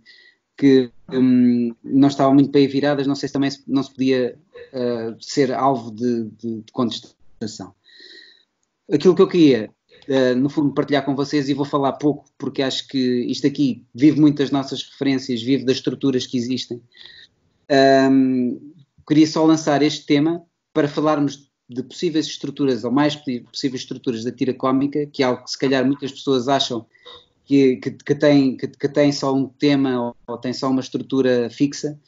que 0.58 0.90
um, 1.14 1.74
não 1.84 2.08
estavam 2.08 2.34
muito 2.34 2.50
bem 2.50 2.68
viradas, 2.68 3.06
não 3.06 3.16
sei 3.16 3.30
se 3.30 3.34
também 3.34 3.52
não 3.68 3.84
se 3.84 3.92
podia 3.92 4.38
uh, 4.74 5.16
ser 5.24 5.54
alvo 5.54 5.92
de, 5.92 6.24
de, 6.32 6.62
de, 6.62 6.72
contestação. 6.72 7.74
Aquilo 8.92 9.16
que 9.16 9.22
eu 9.22 9.28
queria, 9.28 9.70
uh, 10.10 10.36
no 10.36 10.50
fundo, 10.50 10.74
partilhar 10.74 11.06
com 11.06 11.16
vocês, 11.16 11.48
e 11.48 11.54
vou 11.54 11.66
falar 11.66 11.94
pouco, 11.94 12.26
porque 12.40 12.64
acho 12.64 12.88
que 12.88 12.98
isto 12.98 13.46
aqui 13.46 13.86
vive 13.94 14.20
muito 14.20 14.40
das 14.40 14.50
nossas 14.50 14.82
referências, 14.82 15.44
vive 15.44 15.64
das 15.64 15.78
estruturas 15.78 16.26
que 16.26 16.38
existem. 16.38 16.82
Um, 18.10 18.74
queria 19.08 19.28
só 19.28 19.46
lançar 19.46 19.84
este 19.84 20.08
tema 20.08 20.44
para 20.74 20.88
falarmos 20.88 21.52
de 21.70 21.84
possíveis 21.84 22.26
estruturas, 22.28 22.84
ou 22.84 22.92
mais 22.92 23.16
possíveis 23.16 23.82
estruturas 23.82 24.24
da 24.24 24.32
tira 24.32 24.54
cómica, 24.54 25.06
que 25.06 25.22
é 25.22 25.26
algo 25.26 25.44
que 25.44 25.52
se 25.52 25.58
calhar 25.58 25.86
muitas 25.86 26.12
pessoas 26.12 26.48
acham 26.48 26.86
que, 27.46 27.78
que, 27.78 27.92
que 27.92 28.16
tem, 28.16 28.56
que, 28.56 28.68
que, 28.68 28.88
tem 28.88 29.12
só 29.12 29.34
um 29.34 29.48
tema 29.48 30.08
ou, 30.08 30.16
ou, 30.28 30.38
tem 30.38 30.54
só 30.54 30.70
uma 30.70 30.82
estrutura 30.82 31.50
fixa 31.50 32.00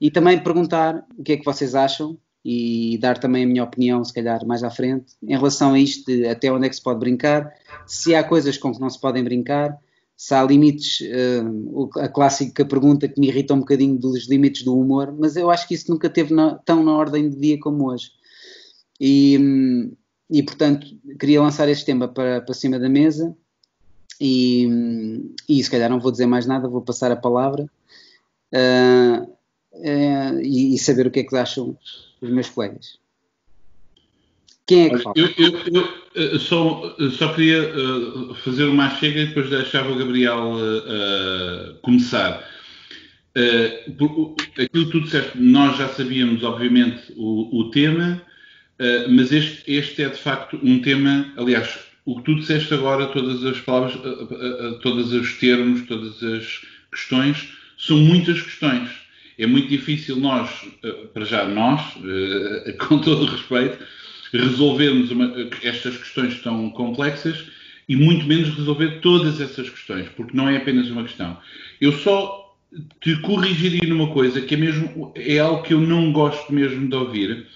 e 0.00 0.10
também 0.10 0.42
perguntar 0.42 1.06
o 1.16 1.22
que 1.22 1.32
é 1.32 1.36
que 1.36 1.44
vocês 1.44 1.74
acham 1.74 2.16
e 2.44 2.98
dar 2.98 3.18
também 3.18 3.44
a 3.44 3.46
minha 3.46 3.64
opinião, 3.64 4.04
se 4.04 4.12
calhar, 4.12 4.44
mais 4.46 4.64
à 4.64 4.70
frente, 4.70 5.14
em 5.22 5.36
relação 5.36 5.74
a 5.74 5.78
isto 5.78 6.10
até 6.28 6.52
onde 6.52 6.66
é 6.66 6.68
que 6.68 6.76
se 6.76 6.82
pode 6.82 6.98
brincar, 6.98 7.52
se 7.86 8.14
há 8.14 8.24
coisas 8.24 8.58
com 8.58 8.72
que 8.72 8.80
não 8.80 8.90
se 8.90 9.00
podem 9.00 9.22
brincar, 9.22 9.78
se 10.16 10.34
há 10.34 10.42
limites, 10.42 11.00
uh, 11.00 12.00
a 12.00 12.08
clássica 12.08 12.64
pergunta 12.64 13.08
que 13.08 13.18
me 13.18 13.28
irrita 13.28 13.54
um 13.54 13.60
bocadinho 13.60 13.98
dos 13.98 14.28
limites 14.28 14.62
do 14.62 14.76
humor, 14.76 15.14
mas 15.16 15.36
eu 15.36 15.50
acho 15.50 15.66
que 15.66 15.74
isso 15.74 15.90
nunca 15.90 16.10
teve 16.10 16.34
na, 16.34 16.56
tão 16.56 16.82
na 16.82 16.92
ordem 16.92 17.30
de 17.30 17.36
dia 17.36 17.58
como 17.58 17.90
hoje. 17.90 18.10
E, 19.00 19.90
e 20.30 20.42
portanto, 20.42 20.86
queria 21.18 21.42
lançar 21.42 21.68
este 21.68 21.84
tema 21.84 22.08
para, 22.08 22.40
para 22.40 22.54
cima 22.54 22.78
da 22.78 22.88
mesa 22.88 23.36
e, 24.20 24.68
e 25.48 25.62
se 25.62 25.70
calhar 25.70 25.90
não 25.90 26.00
vou 26.00 26.12
dizer 26.12 26.26
mais 26.26 26.46
nada, 26.46 26.68
vou 26.68 26.82
passar 26.82 27.10
a 27.10 27.16
palavra 27.16 27.64
uh, 28.52 29.22
uh, 29.24 30.40
e, 30.40 30.74
e, 30.74 30.78
saber 30.78 31.06
o 31.06 31.10
que 31.10 31.20
é 31.20 31.24
que 31.24 31.36
acham 31.36 31.76
os 32.20 32.30
meus 32.30 32.48
colegas. 32.48 32.98
Quem 34.66 34.86
é 34.86 34.90
que 34.90 34.98
fala? 34.98 35.14
Eu, 35.16 35.28
eu, 35.36 35.88
eu 36.14 36.38
só, 36.38 36.96
só 37.18 37.34
queria 37.34 37.74
uh, 37.74 38.34
fazer 38.36 38.64
uma 38.64 38.90
chega 38.96 39.20
e 39.20 39.26
depois 39.26 39.50
deixava 39.50 39.90
o 39.90 39.96
Gabriel 39.96 40.52
começar. 41.82 42.48
Uh, 43.32 43.92
por, 43.94 44.36
aquilo 44.62 44.86
que 44.86 44.92
tu 44.92 45.00
disseste, 45.00 45.38
nós 45.38 45.78
já 45.78 45.88
sabíamos, 45.88 46.44
obviamente, 46.44 47.14
o, 47.16 47.60
o 47.60 47.70
tema, 47.70 48.20
uh, 48.80 49.10
mas 49.10 49.32
este, 49.32 49.62
este 49.70 50.02
é 50.02 50.08
de 50.08 50.18
facto 50.18 50.58
um 50.62 50.80
tema, 50.80 51.32
aliás, 51.36 51.78
o 52.04 52.16
que 52.16 52.22
tu 52.22 52.34
disseste 52.34 52.74
agora, 52.74 53.06
todas 53.06 53.44
as 53.44 53.60
palavras, 53.60 53.94
eh, 53.94 54.08
eh, 54.08 54.68
eh, 54.68 54.78
todos 54.82 55.12
os 55.12 55.38
termos, 55.38 55.86
todas 55.86 56.22
as 56.22 56.62
questões, 56.90 57.48
são 57.78 57.96
muitas 57.98 58.42
questões. 58.42 58.88
É 59.38 59.46
muito 59.46 59.68
difícil 59.68 60.16
nós, 60.16 60.50
para 61.14 61.24
já 61.24 61.46
nós, 61.46 61.80
com 62.86 62.98
todo 62.98 63.24
respeito, 63.24 63.78
resolvermos 64.32 65.10
uma, 65.10 65.32
estas 65.62 65.96
questões 65.96 66.40
tão 66.42 66.70
complexas 66.70 67.46
e 67.88 67.96
muito 67.96 68.26
menos 68.26 68.50
resolver 68.50 69.00
todas 69.00 69.40
essas 69.40 69.68
questões, 69.70 70.08
porque 70.16 70.36
não 70.36 70.48
é 70.48 70.56
apenas 70.56 70.88
uma 70.90 71.02
questão. 71.02 71.38
Eu 71.80 71.92
só 71.92 72.56
te 73.00 73.16
corrigiria 73.16 73.88
numa 73.88 74.08
coisa 74.08 74.40
que 74.40 74.54
é 74.54 74.58
mesmo 74.58 75.12
é 75.14 75.38
algo 75.38 75.62
que 75.62 75.74
eu 75.74 75.80
não 75.80 76.12
gosto 76.12 76.52
mesmo 76.52 76.88
de 76.88 76.94
ouvir, 76.94 77.46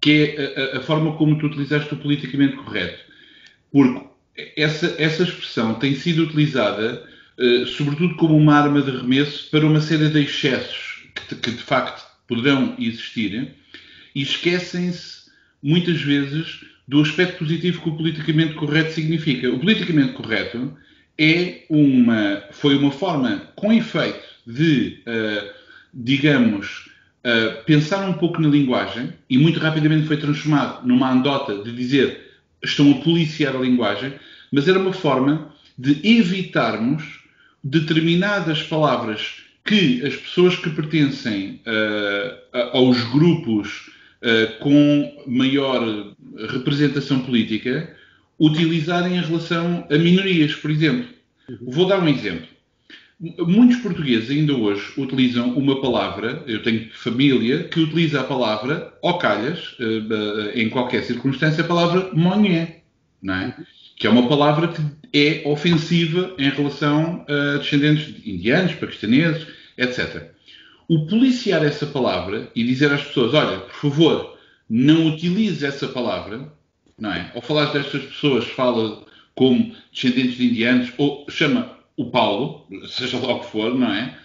que 0.00 0.34
é 0.36 0.74
a, 0.74 0.78
a 0.78 0.80
forma 0.80 1.16
como 1.16 1.38
tu 1.38 1.46
utilizaste 1.46 1.92
o 1.94 1.98
politicamente 1.98 2.56
correto 2.56 3.12
porque 3.72 4.06
essa, 4.56 4.94
essa 4.98 5.22
expressão 5.22 5.74
tem 5.74 5.94
sido 5.94 6.24
utilizada, 6.24 7.02
uh, 7.38 7.66
sobretudo, 7.66 8.14
como 8.16 8.36
uma 8.36 8.54
arma 8.54 8.82
de 8.82 8.90
remesso 8.90 9.50
para 9.50 9.66
uma 9.66 9.80
série 9.80 10.10
de 10.10 10.20
excessos 10.20 11.08
que, 11.14 11.34
que 11.34 11.50
de 11.50 11.62
facto 11.62 12.06
poderão 12.28 12.76
existir 12.78 13.54
e 14.14 14.22
esquecem-se 14.22 15.30
muitas 15.62 16.00
vezes 16.02 16.60
do 16.86 17.00
aspecto 17.00 17.38
positivo 17.38 17.82
que 17.82 17.88
o 17.88 17.96
politicamente 17.96 18.54
correto 18.54 18.92
significa. 18.92 19.50
O 19.50 19.58
politicamente 19.58 20.12
correto 20.12 20.76
é 21.18 21.64
uma, 21.68 22.42
foi 22.50 22.76
uma 22.76 22.90
forma 22.90 23.48
com 23.54 23.72
efeito 23.72 24.22
de, 24.46 25.02
uh, 25.06 25.50
digamos, 25.94 26.90
uh, 27.24 27.64
pensar 27.64 28.08
um 28.08 28.14
pouco 28.14 28.40
na 28.40 28.48
linguagem 28.48 29.12
e 29.28 29.38
muito 29.38 29.60
rapidamente 29.60 30.06
foi 30.06 30.16
transformado 30.16 30.86
numa 30.86 31.10
andota 31.10 31.62
de 31.62 31.72
dizer 31.72 32.32
estão 32.62 32.90
a 32.92 32.94
policiar 33.02 33.56
a 33.56 33.60
linguagem, 33.60 34.14
mas 34.52 34.68
era 34.68 34.78
uma 34.78 34.92
forma 34.92 35.52
de 35.76 35.98
evitarmos 36.06 37.20
determinadas 37.62 38.62
palavras 38.62 39.42
que 39.64 40.04
as 40.04 40.14
pessoas 40.16 40.56
que 40.56 40.70
pertencem 40.70 41.60
uh, 41.66 42.76
aos 42.76 43.02
grupos 43.10 43.90
uh, 44.22 44.58
com 44.58 45.24
maior 45.26 46.14
representação 46.50 47.20
política 47.20 47.94
utilizarem 48.38 49.16
em 49.16 49.20
relação 49.20 49.86
a 49.90 49.96
minorias, 49.96 50.54
por 50.54 50.70
exemplo. 50.70 51.08
Vou 51.60 51.86
dar 51.86 52.00
um 52.00 52.08
exemplo. 52.08 52.46
Muitos 53.22 53.76
portugueses 53.76 54.30
ainda 54.30 54.52
hoje 54.52 54.92
utilizam 54.98 55.50
uma 55.54 55.80
palavra, 55.80 56.42
eu 56.46 56.60
tenho 56.60 56.90
família 56.92 57.64
que 57.64 57.78
utiliza 57.78 58.20
a 58.20 58.24
palavra, 58.24 58.92
ou 59.00 59.16
calhas, 59.16 59.76
eh, 59.78 60.60
em 60.60 60.68
qualquer 60.68 61.04
circunstância, 61.04 61.62
a 61.62 61.66
palavra 61.66 62.10
monhé, 62.12 62.82
não 63.22 63.34
é? 63.34 63.56
que 63.96 64.08
é 64.08 64.10
uma 64.10 64.28
palavra 64.28 64.66
que 64.66 64.82
é 65.12 65.48
ofensiva 65.48 66.34
em 66.36 66.50
relação 66.50 67.24
a 67.28 67.58
descendentes 67.58 68.12
de 68.12 68.28
indianos, 68.28 68.74
paquistaneses, 68.74 69.46
etc. 69.78 70.32
O 70.88 71.06
policiar 71.06 71.64
essa 71.64 71.86
palavra 71.86 72.50
e 72.56 72.64
dizer 72.64 72.90
às 72.90 73.04
pessoas, 73.04 73.32
olha, 73.32 73.58
por 73.58 73.74
favor, 73.74 74.38
não 74.68 75.06
utilize 75.06 75.64
essa 75.64 75.86
palavra, 75.86 76.52
não 76.98 77.12
é? 77.12 77.30
Ou 77.36 77.40
falar 77.40 77.66
destas 77.66 78.02
pessoas, 78.02 78.44
fala 78.44 79.04
como 79.36 79.72
descendentes 79.92 80.36
de 80.36 80.46
indianos, 80.46 80.92
ou 80.98 81.24
chama 81.30 81.81
o 81.96 82.10
Paulo, 82.10 82.66
seja 82.86 83.18
lá 83.18 83.34
o 83.34 83.40
que 83.40 83.46
for, 83.46 83.74
não 83.74 83.92
é? 83.92 84.16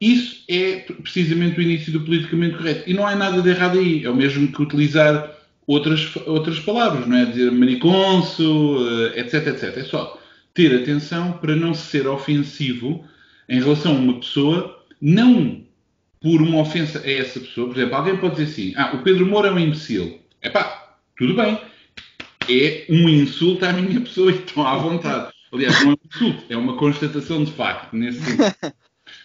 Isso 0.00 0.44
é 0.48 0.84
precisamente 1.02 1.58
o 1.58 1.62
início 1.62 1.92
do 1.92 2.00
politicamente 2.00 2.56
correto. 2.56 2.88
E 2.88 2.94
não 2.94 3.06
há 3.06 3.14
nada 3.14 3.40
de 3.40 3.48
errado 3.48 3.78
aí. 3.78 4.04
É 4.04 4.10
o 4.10 4.14
mesmo 4.14 4.50
que 4.52 4.62
utilizar 4.62 5.34
outras, 5.66 6.14
outras 6.26 6.60
palavras, 6.60 7.06
não 7.06 7.16
é? 7.16 7.24
Dizer 7.24 7.50
mariconso, 7.50 8.78
eh, 9.14 9.20
etc, 9.20 9.46
etc. 9.48 9.76
É 9.78 9.84
só 9.84 10.20
ter 10.52 10.74
atenção 10.74 11.32
para 11.32 11.56
não 11.56 11.74
ser 11.74 12.06
ofensivo 12.06 13.04
em 13.48 13.60
relação 13.60 13.92
a 13.92 13.98
uma 13.98 14.20
pessoa, 14.20 14.84
não 15.00 15.64
por 16.20 16.42
uma 16.42 16.60
ofensa 16.60 17.00
a 17.04 17.10
essa 17.10 17.40
pessoa. 17.40 17.68
Por 17.68 17.76
exemplo, 17.76 17.96
alguém 17.96 18.16
pode 18.16 18.36
dizer 18.36 18.50
assim: 18.50 18.74
ah, 18.76 18.94
o 18.94 19.02
Pedro 19.02 19.26
Moura 19.26 19.48
é 19.48 19.52
um 19.52 19.58
imbecil. 19.58 20.20
É 20.42 20.50
pá, 20.50 20.96
tudo 21.16 21.34
bem. 21.34 21.58
é 22.48 22.86
um 22.90 23.08
insulto 23.08 23.64
à 23.64 23.72
minha 23.72 24.00
pessoa 24.00 24.30
e 24.30 24.34
estão 24.34 24.66
à 24.66 24.76
vontade. 24.76 25.35
Aliás, 25.52 25.84
não 25.84 25.92
é 25.92 25.94
um 25.94 25.98
insulto, 26.06 26.44
é 26.48 26.56
uma 26.56 26.76
constatação 26.76 27.44
de 27.44 27.52
facto, 27.52 27.94
nesse 27.94 28.20
sentido. 28.20 28.54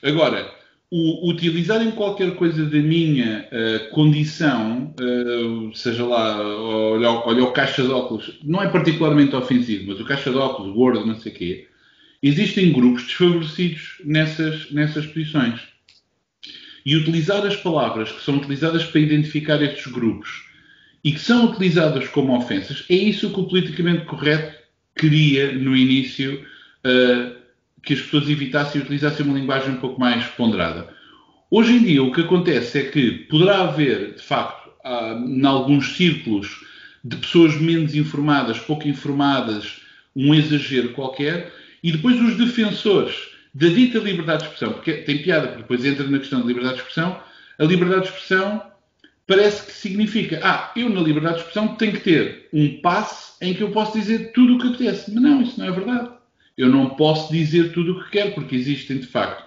Agora, 0.03 0.53
o, 0.91 1.29
utilizarem 1.31 1.91
qualquer 1.91 2.35
coisa 2.35 2.65
da 2.65 2.77
minha 2.77 3.47
uh, 3.47 3.89
condição, 3.91 4.93
uh, 4.99 5.75
seja 5.75 6.05
lá, 6.05 6.37
olha, 6.45 7.09
olha 7.09 7.43
o 7.43 7.53
caixa 7.53 7.81
de 7.81 7.89
óculos, 7.89 8.39
não 8.43 8.61
é 8.61 8.67
particularmente 8.67 9.35
ofensivo, 9.35 9.87
mas 9.87 9.99
o 9.99 10.05
caixa 10.05 10.29
de 10.29 10.37
óculos, 10.37 10.75
Word, 10.75 11.07
não 11.07 11.15
sei 11.15 11.31
o 11.31 11.35
quê, 11.35 11.67
existem 12.21 12.71
grupos 12.71 13.03
desfavorecidos 13.03 14.01
nessas, 14.03 14.71
nessas 14.71 15.05
posições. 15.07 15.61
E 16.85 16.95
utilizar 16.95 17.45
as 17.45 17.55
palavras 17.55 18.11
que 18.11 18.23
são 18.23 18.37
utilizadas 18.37 18.83
para 18.83 18.99
identificar 18.99 19.61
estes 19.61 19.91
grupos 19.91 20.45
e 21.03 21.11
que 21.11 21.19
são 21.19 21.45
utilizadas 21.45 22.07
como 22.09 22.35
ofensas, 22.35 22.85
é 22.89 22.95
isso 22.95 23.31
que 23.31 23.39
o 23.39 23.47
politicamente 23.47 24.05
correto 24.05 24.60
queria 25.01 25.51
no 25.53 25.75
início 25.75 26.45
uh, 26.85 27.35
que 27.81 27.95
as 27.95 28.01
pessoas 28.01 28.29
evitassem 28.29 28.79
e 28.79 28.83
utilizassem 28.83 29.25
uma 29.25 29.37
linguagem 29.37 29.71
um 29.71 29.77
pouco 29.77 29.99
mais 29.99 30.23
ponderada. 30.27 30.87
Hoje 31.49 31.73
em 31.73 31.83
dia, 31.83 32.03
o 32.03 32.11
que 32.11 32.21
acontece 32.21 32.77
é 32.77 32.83
que 32.83 33.11
poderá 33.27 33.63
haver, 33.63 34.13
de 34.13 34.21
facto, 34.21 34.69
uh, 34.85 35.27
em 35.27 35.43
alguns 35.43 35.97
círculos 35.97 36.63
de 37.03 37.15
pessoas 37.17 37.59
menos 37.59 37.95
informadas, 37.95 38.59
pouco 38.59 38.87
informadas, 38.87 39.81
um 40.15 40.35
exagero 40.35 40.89
qualquer, 40.89 41.51
e 41.83 41.91
depois 41.91 42.21
os 42.21 42.37
defensores 42.37 43.15
da 43.55 43.67
dita 43.67 43.97
liberdade 43.97 44.43
de 44.43 44.49
expressão, 44.49 44.73
porque 44.73 44.93
tem 44.93 45.23
piada, 45.23 45.47
porque 45.47 45.63
depois 45.63 45.83
entra 45.83 46.07
na 46.07 46.19
questão 46.19 46.41
da 46.41 46.45
liberdade 46.45 46.75
de 46.75 46.81
expressão, 46.81 47.19
a 47.57 47.63
liberdade 47.63 48.03
de 48.03 48.09
expressão 48.09 48.70
parece 49.27 49.65
que 49.65 49.71
significa, 49.71 50.39
ah, 50.43 50.71
eu 50.75 50.89
na 50.89 51.01
liberdade 51.01 51.35
de 51.35 51.41
expressão 51.41 51.75
tenho 51.75 51.93
que 51.93 52.01
ter 52.01 52.49
um 52.53 52.81
passe 52.81 53.33
em 53.41 53.53
que 53.53 53.61
eu 53.61 53.71
posso 53.71 53.97
dizer 53.97 54.31
tudo 54.33 54.55
o 54.55 54.59
que 54.59 54.67
apetece. 54.67 55.11
Mas 55.13 55.23
não, 55.23 55.41
isso 55.41 55.59
não 55.59 55.67
é 55.67 55.71
verdade. 55.71 56.09
Eu 56.57 56.69
não 56.69 56.89
posso 56.91 57.31
dizer 57.31 57.71
tudo 57.73 57.93
o 57.93 58.03
que 58.03 58.11
quero, 58.11 58.33
porque 58.33 58.55
existem, 58.55 58.99
de 58.99 59.07
facto, 59.07 59.43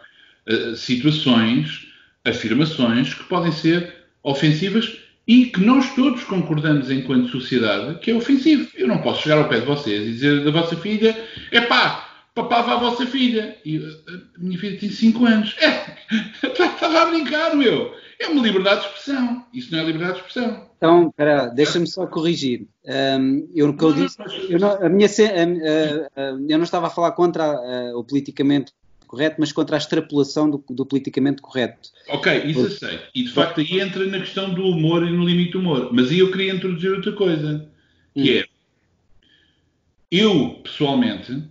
eh, 0.47 0.75
situações, 0.75 1.87
afirmações 2.25 3.15
que 3.15 3.25
podem 3.25 3.53
ser 3.53 3.95
ofensivas 4.23 4.99
e 5.27 5.47
que 5.47 5.61
nós 5.61 5.95
todos 5.95 6.23
concordamos 6.25 6.91
enquanto 6.91 7.29
sociedade 7.29 7.99
que 8.01 8.11
é 8.11 8.15
ofensivo. 8.15 8.69
Eu 8.75 8.89
não 8.89 8.99
posso 8.99 9.23
chegar 9.23 9.39
ao 9.39 9.49
pé 9.49 9.61
de 9.61 9.67
vocês 9.67 10.07
e 10.07 10.13
dizer 10.13 10.45
da 10.45 10.51
vossa 10.51 10.77
filha, 10.77 11.17
é 11.51 11.61
pá, 11.63 12.04
papava 12.35 12.73
a 12.73 12.79
vossa 12.79 13.07
filha. 13.07 13.57
E 13.65 13.79
a 13.79 14.39
minha 14.39 14.59
filha 14.59 14.79
tem 14.79 14.91
5 14.91 15.25
anos. 15.25 15.57
É, 15.59 15.97
estava 16.47 17.03
a 17.03 17.07
brincar, 17.07 17.55
meu. 17.57 17.95
É 18.19 18.29
uma 18.29 18.43
liberdade 18.43 18.81
de 18.81 18.87
expressão. 18.87 19.45
Isso 19.53 19.73
não 19.73 19.81
é 19.81 19.85
liberdade 19.85 20.15
de 20.15 20.27
expressão. 20.27 20.69
Então, 20.77 21.09
espera, 21.09 21.47
deixa-me 21.47 21.87
só 21.87 22.07
corrigir. 22.07 22.67
Um, 22.85 23.49
eu, 23.55 23.71
o 23.71 23.77
que 23.77 23.85
eu 23.85 23.93
disse, 23.93 24.19
eu 24.49 24.59
não, 24.59 24.73
a 24.73 24.89
minha, 24.89 25.09
a, 25.09 26.21
a, 26.21 26.25
eu 26.31 26.59
não 26.59 26.65
estava 26.65 26.89
a 26.89 26.91
falar 26.91 27.13
contra 27.13 27.45
a, 27.45 27.97
o 27.97 28.05
politicamente 28.05 28.73
correto, 29.07 29.37
mas 29.39 29.53
contra 29.53 29.77
a 29.77 29.79
extrapolação 29.79 30.51
do, 30.51 30.63
do 30.69 30.85
politicamente 30.85 31.41
correto. 31.41 31.91
Ok, 32.09 32.45
isso 32.45 32.61
eu 32.61 32.71
sei. 32.71 33.01
E 33.15 33.25
de 33.25 33.33
facto 33.33 33.61
aí 33.61 33.81
entra 33.81 34.05
na 34.07 34.19
questão 34.19 34.53
do 34.53 34.65
humor 34.65 35.07
e 35.07 35.11
no 35.11 35.25
limite 35.25 35.53
do 35.53 35.61
humor. 35.61 35.91
Mas 35.93 36.11
aí 36.11 36.19
eu 36.19 36.31
queria 36.31 36.53
introduzir 36.53 36.93
outra 36.93 37.13
coisa, 37.13 37.69
que 38.15 38.39
hum. 38.39 38.41
é 38.41 38.55
eu, 40.11 40.61
pessoalmente, 40.63 41.43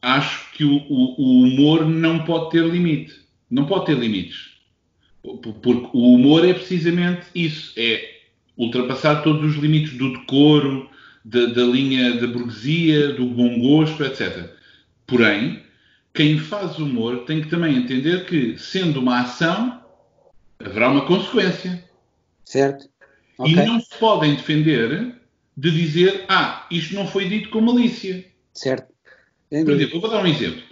acho 0.00 0.52
que 0.52 0.64
o, 0.64 0.76
o, 0.88 1.20
o, 1.20 1.42
humor 1.42 1.86
não 1.86 2.24
pode 2.24 2.50
ter 2.50 2.64
limite. 2.64 3.14
Não 3.50 3.66
pode 3.66 3.86
ter 3.86 3.98
limites. 3.98 4.58
Porque 5.22 5.90
o 5.92 6.14
humor 6.14 6.46
é 6.46 6.54
precisamente 6.54 7.26
isso. 7.34 7.72
É 7.76 8.18
ultrapassar 8.56 9.22
todos 9.22 9.56
os 9.56 9.62
limites 9.62 9.96
do 9.96 10.12
decoro, 10.12 10.88
da, 11.24 11.46
da 11.46 11.62
linha 11.62 12.14
da 12.14 12.26
burguesia, 12.26 13.12
do 13.12 13.26
bom 13.26 13.60
gosto, 13.60 14.04
etc. 14.04 14.50
Porém, 15.06 15.62
quem 16.14 16.38
faz 16.38 16.78
humor 16.78 17.24
tem 17.24 17.42
que 17.42 17.48
também 17.48 17.76
entender 17.76 18.24
que, 18.26 18.58
sendo 18.58 19.00
uma 19.00 19.20
ação, 19.20 19.82
haverá 20.58 20.90
uma 20.90 21.06
consequência. 21.06 21.84
Certo. 22.44 22.88
Okay. 23.38 23.52
E 23.52 23.56
não 23.56 23.80
se 23.80 23.96
podem 23.98 24.34
defender 24.34 25.14
de 25.56 25.70
dizer, 25.70 26.24
ah, 26.28 26.66
isto 26.70 26.94
não 26.94 27.06
foi 27.06 27.28
dito 27.28 27.50
com 27.50 27.60
malícia. 27.60 28.24
Certo. 28.54 28.92
Por 29.50 29.70
exemplo, 29.70 30.00
vou 30.00 30.10
dar 30.10 30.22
um 30.22 30.26
exemplo. 30.26 30.62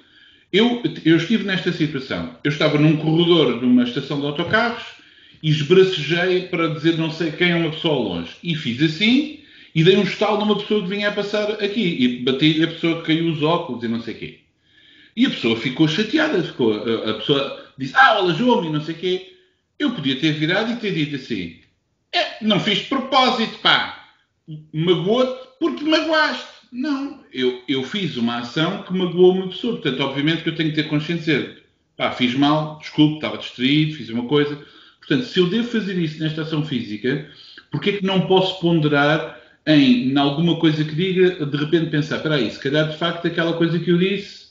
Eu, 0.52 0.82
eu 1.04 1.16
estive 1.16 1.44
nesta 1.44 1.72
situação. 1.72 2.36
Eu 2.44 2.50
estava 2.50 2.78
num 2.78 2.96
corredor 2.96 3.58
de 3.58 3.64
uma 3.64 3.84
estação 3.84 4.20
de 4.20 4.26
autocarros 4.26 4.84
e 5.42 5.50
esbracejei 5.50 6.42
para 6.42 6.68
dizer 6.68 6.96
não 6.96 7.10
sei 7.10 7.32
quem 7.32 7.50
é 7.50 7.56
uma 7.56 7.70
pessoa 7.70 7.94
longe. 7.94 8.36
E 8.42 8.54
fiz 8.54 8.82
assim 8.82 9.40
e 9.74 9.84
dei 9.84 9.96
um 9.96 10.02
estalo 10.02 10.38
numa 10.38 10.56
pessoa 10.56 10.82
que 10.82 10.88
vinha 10.88 11.08
a 11.08 11.12
passar 11.12 11.50
aqui. 11.62 11.96
E 12.00 12.22
bati 12.22 12.62
a 12.62 12.68
pessoa 12.68 13.00
que 13.00 13.08
caiu 13.08 13.30
os 13.30 13.42
óculos 13.42 13.84
e 13.84 13.88
não 13.88 14.00
sei 14.00 14.14
quê. 14.14 14.40
E 15.14 15.26
a 15.26 15.30
pessoa 15.30 15.56
ficou 15.56 15.88
chateada. 15.88 16.42
Ficou, 16.42 16.74
a, 16.74 17.14
pessoa 17.14 17.66
disse, 17.76 17.94
ah, 17.96 18.20
olha, 18.20 18.34
João, 18.34 18.64
e 18.64 18.70
não 18.70 18.80
sei 18.80 18.94
quê. 18.94 19.32
Eu 19.78 19.92
podia 19.92 20.16
ter 20.16 20.32
virado 20.32 20.72
e 20.72 20.76
ter 20.76 20.94
dito 20.94 21.16
assim, 21.16 21.60
é, 22.12 22.42
não 22.42 22.58
fiz 22.58 22.78
de 22.78 22.84
propósito, 22.84 23.58
pá. 23.58 24.08
Magoou-te 24.72 25.48
porque 25.60 25.84
magoaste. 25.84 26.55
Não, 26.72 27.20
eu, 27.32 27.62
eu 27.68 27.82
fiz 27.82 28.16
uma 28.16 28.38
ação 28.38 28.82
que 28.82 28.92
magoou 28.92 29.32
uma 29.32 29.48
pessoa. 29.48 29.74
Portanto, 29.74 30.00
obviamente 30.00 30.42
que 30.42 30.48
eu 30.48 30.54
tenho 30.54 30.70
que 30.70 30.76
ter 30.76 30.88
consciência 30.88 31.56
pá, 31.96 32.12
fiz 32.12 32.34
mal, 32.34 32.78
desculpe, 32.78 33.16
estava 33.16 33.38
distraído, 33.38 33.96
fiz 33.96 34.08
uma 34.10 34.26
coisa. 34.26 34.60
Portanto, 34.98 35.24
se 35.24 35.38
eu 35.38 35.48
devo 35.48 35.68
fazer 35.68 35.96
isso 35.98 36.22
nesta 36.22 36.42
ação 36.42 36.64
física, 36.64 37.28
porquê 37.70 37.90
é 37.90 37.92
que 37.98 38.06
não 38.06 38.26
posso 38.26 38.60
ponderar 38.60 39.40
em, 39.66 40.10
em 40.10 40.18
alguma 40.18 40.58
coisa 40.58 40.84
que 40.84 40.94
diga, 40.94 41.44
de 41.46 41.56
repente 41.56 41.90
pensar, 41.90 42.16
espera 42.16 42.36
aí, 42.36 42.50
se 42.50 42.58
calhar 42.58 42.88
de 42.90 42.96
facto 42.96 43.26
aquela 43.26 43.54
coisa 43.56 43.78
que 43.78 43.90
eu 43.90 43.98
disse... 43.98 44.46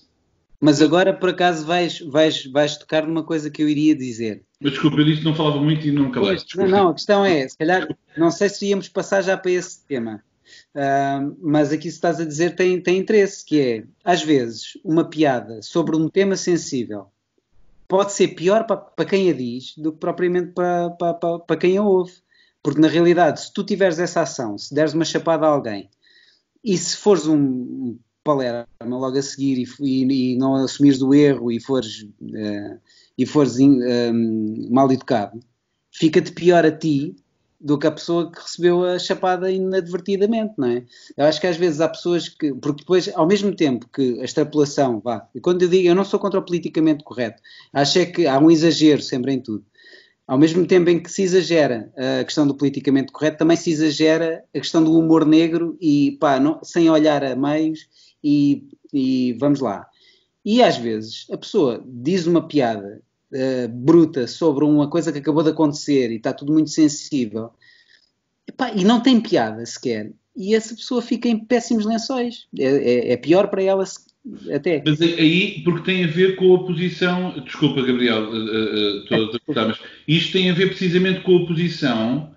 Mas 0.60 0.82
agora, 0.82 1.13
por 1.13 1.30
acaso, 1.30 1.65
vais, 1.65 1.99
vais, 1.99 2.45
vais 2.45 2.78
tocar 2.78 3.06
numa 3.06 3.23
coisa 3.23 3.51
que 3.51 3.62
eu 3.62 3.69
iria 3.69 3.93
dizer. 3.93 4.41
Mas 4.60 4.71
desculpa, 4.71 4.97
eu 4.97 5.06
disse 5.06 5.19
que 5.19 5.25
não 5.25 5.36
falava 5.36 5.62
muito 5.62 5.86
e 5.86 5.91
não 5.91 6.10
calei. 6.10 6.38
Não, 6.56 6.67
não, 6.67 6.89
a 6.89 6.93
questão 6.93 7.25
é, 7.25 7.47
se 7.47 7.58
calhar, 7.58 7.88
não 8.17 8.32
sei 8.32 8.49
se 8.49 8.65
íamos 8.67 8.88
passar 8.88 9.21
já 9.21 9.38
para 9.38 9.51
esse 9.51 9.86
tema. 9.86 10.23
Uh, 10.75 11.33
mas 11.39 11.71
aqui 11.71 11.89
se 11.89 11.95
estás 11.95 12.19
a 12.19 12.25
dizer 12.25 12.53
tem, 12.53 12.81
tem 12.81 12.97
interesse, 12.97 13.45
que 13.45 13.61
é, 13.61 13.83
às 14.03 14.21
vezes, 14.21 14.77
uma 14.83 15.05
piada 15.05 15.61
sobre 15.61 15.95
um 15.95 16.09
tema 16.09 16.35
sensível 16.35 17.07
pode 17.88 18.11
ser 18.11 18.29
pior 18.29 18.65
para, 18.65 18.75
para 18.75 19.05
quem 19.05 19.29
a 19.29 19.33
diz 19.33 19.73
do 19.77 19.93
que 19.93 19.99
propriamente 19.99 20.51
para, 20.51 20.89
para, 20.89 21.13
para, 21.39 21.57
quem 21.57 21.77
a 21.77 21.83
ouve. 21.83 22.13
Porque 22.61 22.81
na 22.81 22.88
realidade, 22.88 23.41
se 23.41 23.53
tu 23.53 23.63
tiveres 23.63 23.99
essa 23.99 24.21
ação, 24.21 24.57
se 24.57 24.73
deres 24.73 24.93
uma 24.93 25.05
chapada 25.05 25.45
a 25.45 25.49
alguém 25.49 25.89
e 26.63 26.77
se 26.77 26.97
fores 26.97 27.25
um 27.27 27.97
palerma 28.23 28.67
logo 28.81 29.17
a 29.17 29.21
seguir 29.21 29.59
e, 29.59 29.67
e, 29.79 30.33
e 30.33 30.38
não 30.38 30.55
assumires 30.55 31.01
o 31.01 31.13
erro 31.13 31.51
e 31.51 31.61
fores, 31.61 32.01
uh, 32.01 32.79
e 33.17 33.25
fores 33.25 33.59
um, 33.59 34.67
mal 34.71 34.91
educado, 34.91 35.39
fica-te 35.91 36.31
pior 36.31 36.65
a 36.65 36.71
ti 36.71 37.15
do 37.65 37.80
que 37.80 37.88
a 37.88 37.91
pessoa 37.91 38.32
que 38.32 38.39
recebeu 38.39 38.86
a 38.86 38.99
chapada 38.99 39.49
inadvertidamente, 39.49 40.54
não 40.56 40.67
é? 40.67 40.86
Eu 41.17 41.25
acho 41.25 41.41
que 41.41 41.47
às 41.47 41.58
vezes 41.58 41.82
há 41.82 41.89
pessoas 41.89 42.30
que, 42.30 42.54
porque 42.54 42.84
depois, 42.84 43.10
ao 43.15 43.25
mesmo 43.25 43.56
tempo 43.56 43.89
que 43.91 44.19
a 44.21 44.23
extrapolação, 44.23 44.99
vá, 44.99 45.28
e 45.34 45.41
quando 45.41 45.63
eu 45.63 45.67
digo, 45.67 45.88
eu 45.88 45.95
não 45.95 46.06
sou 46.06 46.19
contra 46.19 46.39
o 46.39 46.45
politicamente 46.45 47.04
correto, 47.04 47.41
acho 47.73 47.97
é 47.97 48.06
que 48.06 48.28
há 48.28 48.38
um 48.38 48.51
exagero 48.51 49.01
sempre 49.01 49.34
em 49.34 49.41
tudo. 49.41 49.65
Ao 50.28 50.38
mesmo 50.38 50.67
tempo 50.67 50.91
em 50.91 51.01
que 51.01 51.12
se 51.12 51.23
exagera 51.23 51.91
a 51.97 52.23
questão 52.23 52.45
do 52.45 52.56
politicamente 52.56 53.12
correto, 53.12 53.39
também 53.39 53.58
se 53.58 53.71
exagera 53.71 54.43
a 54.54 54.60
questão 54.60 54.84
do 54.84 54.95
humor 54.95 55.25
negro 55.25 55.75
e, 55.82 56.17
pá, 56.19 56.39
não, 56.39 56.63
sem 56.63 56.88
olhar 56.88 57.23
a 57.23 57.36
meios 57.36 57.88
e, 58.23 58.69
e 58.93 59.34
vamos 59.39 59.60
lá. 59.60 59.88
E 60.45 60.62
às 60.62 60.78
vezes 60.78 61.25
a 61.32 61.38
pessoa 61.38 61.84
diz 61.84 62.28
uma 62.28 62.47
piada 62.47 63.01
uh, 63.36 63.67
bruta 63.69 64.26
sobre 64.28 64.63
uma 64.63 64.89
coisa 64.89 65.12
que 65.12 65.19
acabou 65.19 65.43
de 65.43 65.50
acontecer 65.50 66.12
e 66.12 66.15
está 66.15 66.34
tudo 66.34 66.54
muito 66.54 66.69
sensível 66.69 67.52
Epá, 68.48 68.71
e 68.74 68.84
não 68.84 69.02
tem 69.02 69.19
piada 69.19 69.65
sequer. 69.65 70.12
E 70.36 70.54
essa 70.54 70.76
pessoa 70.76 71.02
fica 71.02 71.28
em 71.28 71.38
péssimos 71.38 71.86
lençóis. 71.86 72.48
É, 72.58 72.65
é, 72.65 73.13
é 73.13 73.17
pior 73.17 73.48
para 73.48 73.63
ela 73.63 73.84
até. 74.54 74.84
Mas 74.86 75.02
aí, 75.02 75.62
porque 75.63 75.91
tem 75.91 76.04
a 76.04 76.08
ver 76.08 76.36
com 76.36 76.56
a 76.56 76.63
posição. 76.63 77.34
Desculpa, 77.43 77.82
Gabriel, 77.82 78.24
estou 79.04 79.19
uh, 79.19 79.32
uh, 79.32 79.36
a 79.36 79.39
cortar, 79.39 79.67
mas 79.67 79.80
isto 80.08 80.34
tem 80.34 80.50
a 80.50 80.54
ver 80.54 80.67
precisamente 80.67 81.21
com 81.21 81.38
a 81.38 81.48
posição 81.48 82.32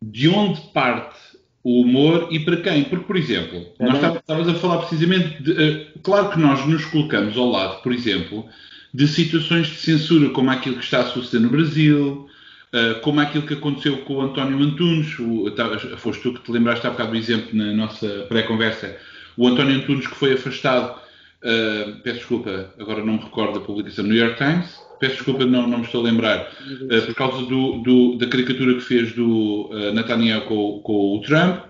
de 0.00 0.28
onde 0.28 0.60
parte 0.72 1.18
o 1.62 1.80
humor 1.80 2.28
e 2.30 2.38
para 2.38 2.58
quem. 2.58 2.84
Porque, 2.84 3.04
por 3.04 3.16
exemplo, 3.16 3.66
é 3.78 3.84
nós 3.84 4.16
estávamos 4.16 4.48
a 4.48 4.54
falar 4.54 4.78
precisamente. 4.78 5.42
De, 5.42 5.50
uh, 5.52 5.86
claro 6.02 6.30
que 6.30 6.38
nós 6.38 6.64
nos 6.66 6.84
colocamos 6.86 7.36
ao 7.36 7.50
lado, 7.50 7.82
por 7.82 7.92
exemplo, 7.92 8.46
de 8.94 9.08
situações 9.08 9.66
de 9.66 9.74
censura 9.74 10.30
como 10.30 10.50
aquilo 10.50 10.76
que 10.76 10.84
está 10.84 11.00
a 11.00 11.06
suceder 11.06 11.40
no 11.40 11.50
Brasil, 11.50 12.28
uh, 12.72 13.00
como 13.00 13.20
aquilo 13.20 13.44
que 13.44 13.54
aconteceu 13.54 13.98
com 13.98 14.14
o 14.14 14.22
António 14.22 14.62
Antunes, 14.62 15.18
o, 15.18 15.52
foste 15.96 16.22
tu 16.22 16.34
que 16.34 16.42
te 16.42 16.52
lembraste 16.52 16.86
há 16.86 16.90
bocado 16.90 17.10
do 17.10 17.16
exemplo 17.16 17.48
na 17.52 17.72
nossa 17.72 18.08
pré-conversa, 18.28 18.96
o 19.36 19.48
António 19.48 19.78
Antunes 19.78 20.06
que 20.06 20.14
foi 20.14 20.34
afastado, 20.34 20.96
uh, 21.42 21.96
peço 22.04 22.18
desculpa, 22.18 22.72
agora 22.78 23.04
não 23.04 23.14
me 23.14 23.18
recordo 23.18 23.58
da 23.58 23.66
publicação, 23.66 24.04
New 24.04 24.16
York 24.16 24.38
Times, 24.38 24.78
peço 25.00 25.16
desculpa, 25.16 25.44
não, 25.44 25.66
não 25.66 25.78
me 25.78 25.84
estou 25.84 26.00
a 26.00 26.04
lembrar, 26.04 26.52
uh, 26.82 27.02
por 27.06 27.14
causa 27.16 27.44
do, 27.46 27.78
do, 27.78 28.16
da 28.16 28.28
caricatura 28.28 28.74
que 28.74 28.80
fez 28.80 29.12
do 29.12 29.70
uh, 29.72 29.92
Netanyahu 29.92 30.42
com, 30.42 30.80
com 30.84 31.16
o 31.16 31.20
Trump, 31.20 31.64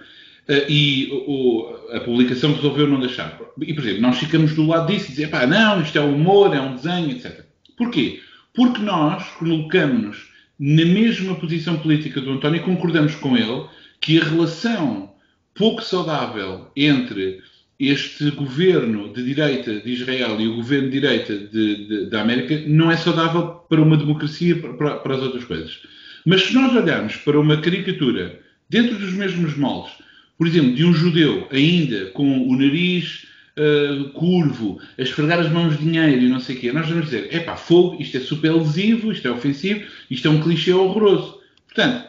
e 0.69 1.09
o, 1.11 1.75
a 1.93 2.01
publicação 2.01 2.55
resolveu 2.55 2.87
não 2.87 3.01
deixar. 3.01 3.41
E, 3.61 3.73
por 3.73 3.83
exemplo, 3.83 4.03
nós 4.03 4.19
ficamos 4.19 4.55
do 4.55 4.67
lado 4.67 4.93
disso 4.93 5.07
e 5.07 5.11
dizer, 5.11 5.31
pá, 5.31 5.47
não, 5.47 5.81
isto 5.83 5.97
é 5.99 6.03
humor, 6.03 6.55
é 6.55 6.61
um 6.61 6.75
desenho, 6.75 7.11
etc. 7.11 7.45
Porquê? 7.77 8.21
Porque 8.55 8.81
nós 8.81 9.25
colocamos-nos 9.39 10.33
na 10.59 10.85
mesma 10.85 11.35
posição 11.35 11.77
política 11.79 12.21
do 12.21 12.33
António 12.33 12.61
e 12.61 12.65
concordamos 12.65 13.15
com 13.17 13.37
ele 13.37 13.67
que 14.01 14.21
a 14.21 14.25
relação 14.25 15.13
pouco 15.55 15.83
saudável 15.83 16.71
entre 16.77 17.41
este 17.79 18.31
governo 18.31 19.13
de 19.13 19.25
direita 19.25 19.81
de 19.81 19.93
Israel 19.93 20.41
e 20.41 20.47
o 20.47 20.57
governo 20.57 20.91
de 20.91 21.01
direita 21.01 21.37
de, 21.37 21.87
de, 21.87 22.11
da 22.11 22.23
América 22.23 22.63
não 22.67 22.91
é 22.91 22.97
saudável 22.97 23.61
para 23.69 23.83
uma 23.83 23.97
democracia, 23.97 24.57
para, 24.57 24.97
para 24.97 25.15
as 25.15 25.23
outras 25.23 25.45
coisas. 25.45 25.81
Mas 26.25 26.45
se 26.45 26.55
nós 26.55 26.75
olharmos 26.75 27.17
para 27.17 27.39
uma 27.39 27.57
caricatura 27.61 28.41
dentro 28.69 28.99
dos 28.99 29.13
mesmos 29.13 29.57
moldes, 29.57 29.93
por 30.37 30.47
exemplo, 30.47 30.75
de 30.75 30.85
um 30.85 30.93
judeu 30.93 31.47
ainda 31.51 32.07
com 32.07 32.49
o 32.49 32.57
nariz 32.57 33.27
uh, 33.59 34.11
curvo, 34.11 34.81
a 34.99 35.03
esfregar 35.03 35.39
as 35.39 35.51
mãos 35.51 35.79
de 35.79 35.85
dinheiro 35.85 36.23
e 36.23 36.29
não 36.29 36.41
sei 36.41 36.57
o 36.57 36.61
quê, 36.61 36.73
nós 36.73 36.89
vamos 36.89 37.07
dizer, 37.07 37.29
é 37.31 37.41
pá, 37.41 37.57
fogo, 37.57 38.01
isto 38.01 38.17
é 38.17 38.21
super 38.21 38.53
lesivo, 38.53 39.13
isto 39.13 39.27
é 39.29 39.31
ofensivo, 39.31 39.85
isto 40.11 40.27
é 40.27 40.31
um 40.31 40.41
clichê 40.41 40.73
horroroso. 40.73 41.41
Portanto, 41.67 42.07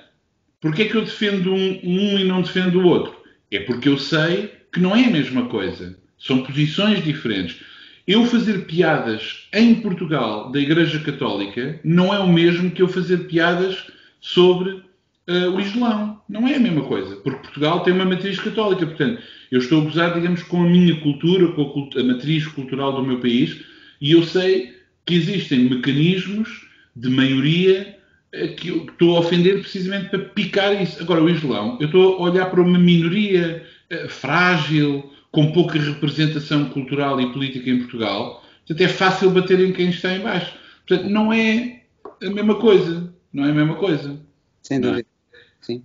porquê 0.60 0.84
é 0.84 0.86
que 0.86 0.96
eu 0.96 1.06
defendo 1.06 1.54
um, 1.54 1.80
um 1.84 2.20
e 2.20 2.24
não 2.24 2.42
defendo 2.42 2.80
o 2.80 2.88
outro? 2.88 3.16
É 3.52 3.60
porque 3.60 3.90
eu 3.90 3.98
sei 3.98 4.52
que 4.72 4.80
não 4.80 4.96
é 4.96 5.06
a 5.06 5.12
mesma 5.12 5.46
coisa. 5.48 5.98
São 6.18 6.44
posições 6.44 7.04
diferentes. 7.04 7.62
Eu 8.08 8.26
fazer 8.26 8.66
piadas 8.66 9.48
em 9.54 9.76
Portugal 9.76 10.52
da 10.52 10.60
Igreja 10.60 11.00
Católica 11.00 11.80
não 11.84 12.14
é 12.14 12.20
o 12.20 12.32
mesmo 12.32 12.70
que 12.70 12.82
eu 12.82 12.88
fazer 12.88 13.26
piadas 13.28 13.88
sobre 14.20 14.84
uh, 15.30 15.50
o 15.52 15.60
Islão. 15.60 16.22
Não 16.28 16.48
é 16.48 16.56
a 16.56 16.60
mesma 16.60 16.84
coisa, 16.84 17.16
porque 17.18 17.40
Portugal 17.40 17.82
tem 17.82 17.94
uma 17.94 18.06
matriz 18.06 18.40
católica. 18.40 18.86
Portanto, 18.86 19.22
eu 19.52 19.60
estou 19.60 19.82
a 19.82 19.86
gozar, 19.86 20.14
digamos, 20.14 20.44
com 20.44 20.64
a 20.64 20.70
minha 20.70 21.00
cultura, 21.02 21.52
com 21.54 21.62
a, 21.62 21.70
cult 21.72 22.00
a 22.00 22.04
matriz 22.04 22.48
cultural 22.48 22.94
do 22.94 23.04
meu 23.04 23.20
país, 23.20 23.62
e 24.02 24.12
eu 24.12 24.24
sei 24.24 24.76
que 25.06 25.16
existem 25.16 25.70
mecanismos 25.70 26.68
de 26.96 27.10
maioria 27.10 27.98
uh, 28.34 28.56
que 28.56 28.70
eu 28.70 28.86
estou 28.86 29.16
a 29.16 29.20
ofender 29.20 29.60
precisamente 29.60 30.10
para 30.10 30.20
picar 30.20 30.82
isso. 30.82 31.02
Agora, 31.02 31.24
o 31.24 31.30
Islão, 31.30 31.78
eu 31.80 31.88
estou 31.88 32.18
a 32.18 32.22
olhar 32.22 32.46
para 32.48 32.62
uma 32.62 32.80
minoria 32.80 33.66
uh, 33.92 34.10
frágil, 34.10 35.12
com 35.32 35.52
pouca 35.52 35.78
representação 35.78 36.70
cultural 36.70 37.20
e 37.20 37.34
política 37.34 37.70
em 37.70 37.80
Portugal. 37.80 38.42
Portanto, 38.66 38.82
é 38.82 38.88
fácil 38.88 39.32
bater 39.32 39.60
em 39.60 39.74
quem 39.74 39.90
está 39.90 40.16
em 40.16 40.22
baixo. 40.22 40.58
Portanto, 40.88 41.10
não 41.10 41.34
é 41.34 41.82
a 42.24 42.30
mesma 42.30 42.56
coisa. 42.56 43.14
Não 43.34 43.46
é 43.46 43.52
a 43.52 43.54
mesma 43.54 43.76
coisa. 43.76 44.18
Sem 44.64 44.78
é? 44.78 44.80
dúvida. 44.80 45.15
Sim. 45.66 45.84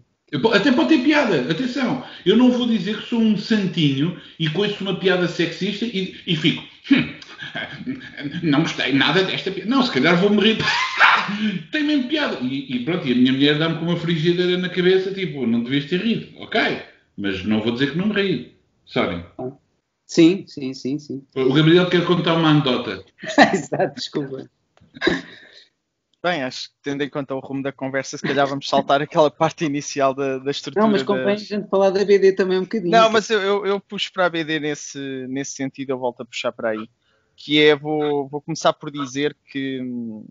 Até 0.53 0.71
pode 0.71 0.91
ter 0.91 1.03
piada, 1.03 1.51
atenção. 1.51 2.05
Eu 2.25 2.37
não 2.37 2.53
vou 2.53 2.67
dizer 2.67 3.01
que 3.01 3.09
sou 3.09 3.21
um 3.21 3.37
santinho 3.37 4.21
e 4.39 4.49
conheço 4.49 4.83
uma 4.83 4.95
piada 4.95 5.27
sexista 5.27 5.85
e, 5.85 6.15
e 6.27 6.37
fico. 6.37 6.63
Hum, 6.93 7.15
não 8.45 8.63
gostei 8.63 8.93
nada 8.93 9.25
desta 9.25 9.51
piada. 9.51 9.69
Não, 9.69 9.83
se 9.83 9.91
calhar 9.91 10.17
vou 10.21 10.31
morrer. 10.31 10.59
Tem 11.73 11.83
mesmo 11.83 12.09
piada. 12.09 12.39
E, 12.43 12.77
e, 12.77 12.85
pronto, 12.85 13.09
e 13.09 13.13
a 13.13 13.15
minha 13.17 13.33
mulher 13.33 13.59
dá-me 13.59 13.79
com 13.79 13.87
uma 13.87 13.97
frigideira 13.97 14.57
na 14.59 14.69
cabeça, 14.69 15.13
tipo, 15.13 15.47
não 15.47 15.65
devias 15.65 15.87
ter 15.87 16.01
rido. 16.01 16.29
Ok, 16.39 16.61
mas 17.17 17.45
não 17.45 17.61
vou 17.61 17.73
dizer 17.73 17.93
que 17.93 17.99
não 17.99 18.07
me 18.07 18.15
ri. 18.15 18.55
Sorry. 18.87 19.25
Sim, 20.07 20.45
sim, 20.47 20.75
sim, 20.75 20.99
sim. 20.99 21.23
O 21.35 21.53
Gabriel 21.53 21.89
quer 21.89 22.05
contar 22.05 22.35
uma 22.35 22.51
anedota. 22.51 23.05
Exato, 23.53 23.95
desculpa. 23.95 24.49
Bem, 26.23 26.43
acho 26.43 26.69
que 26.69 26.75
tendo 26.83 27.03
em 27.03 27.09
conta 27.09 27.35
o 27.35 27.41
rumo 27.41 27.63
da 27.63 27.73
conversa, 27.73 28.19
se 28.19 28.23
calhar 28.23 28.47
vamos 28.47 28.69
saltar 28.69 29.01
aquela 29.01 29.31
parte 29.31 29.65
inicial 29.65 30.15
da, 30.15 30.39
da 30.39 30.51
estrutura. 30.51 30.85
Não, 30.85 30.93
mas 30.93 31.03
convém 31.03 31.35
das... 31.35 31.43
a 31.43 31.45
gente 31.45 31.69
falar 31.69 31.89
da 31.89 32.05
BD 32.05 32.33
também 32.33 32.59
um 32.59 32.63
bocadinho. 32.63 32.91
Não, 32.91 33.11
mas 33.11 33.31
eu, 33.31 33.41
eu, 33.41 33.67
eu, 33.67 33.81
puxo 33.81 34.13
para 34.13 34.27
a 34.27 34.31
BD 34.31 34.61
nesse, 34.61 34.99
nesse 35.29 35.53
sentido, 35.53 35.91
eu 35.91 35.99
volto 35.99 36.21
a 36.23 36.27
puxar 36.27 36.53
para 36.53 36.71
aí. 36.71 36.89
Que 37.35 37.63
é, 37.63 37.75
vou, 37.75 38.29
vou 38.29 38.43
começar 38.43 38.75
por 38.75 38.91
dizer 38.91 39.35
que 39.51 39.81
hum, 39.81 40.27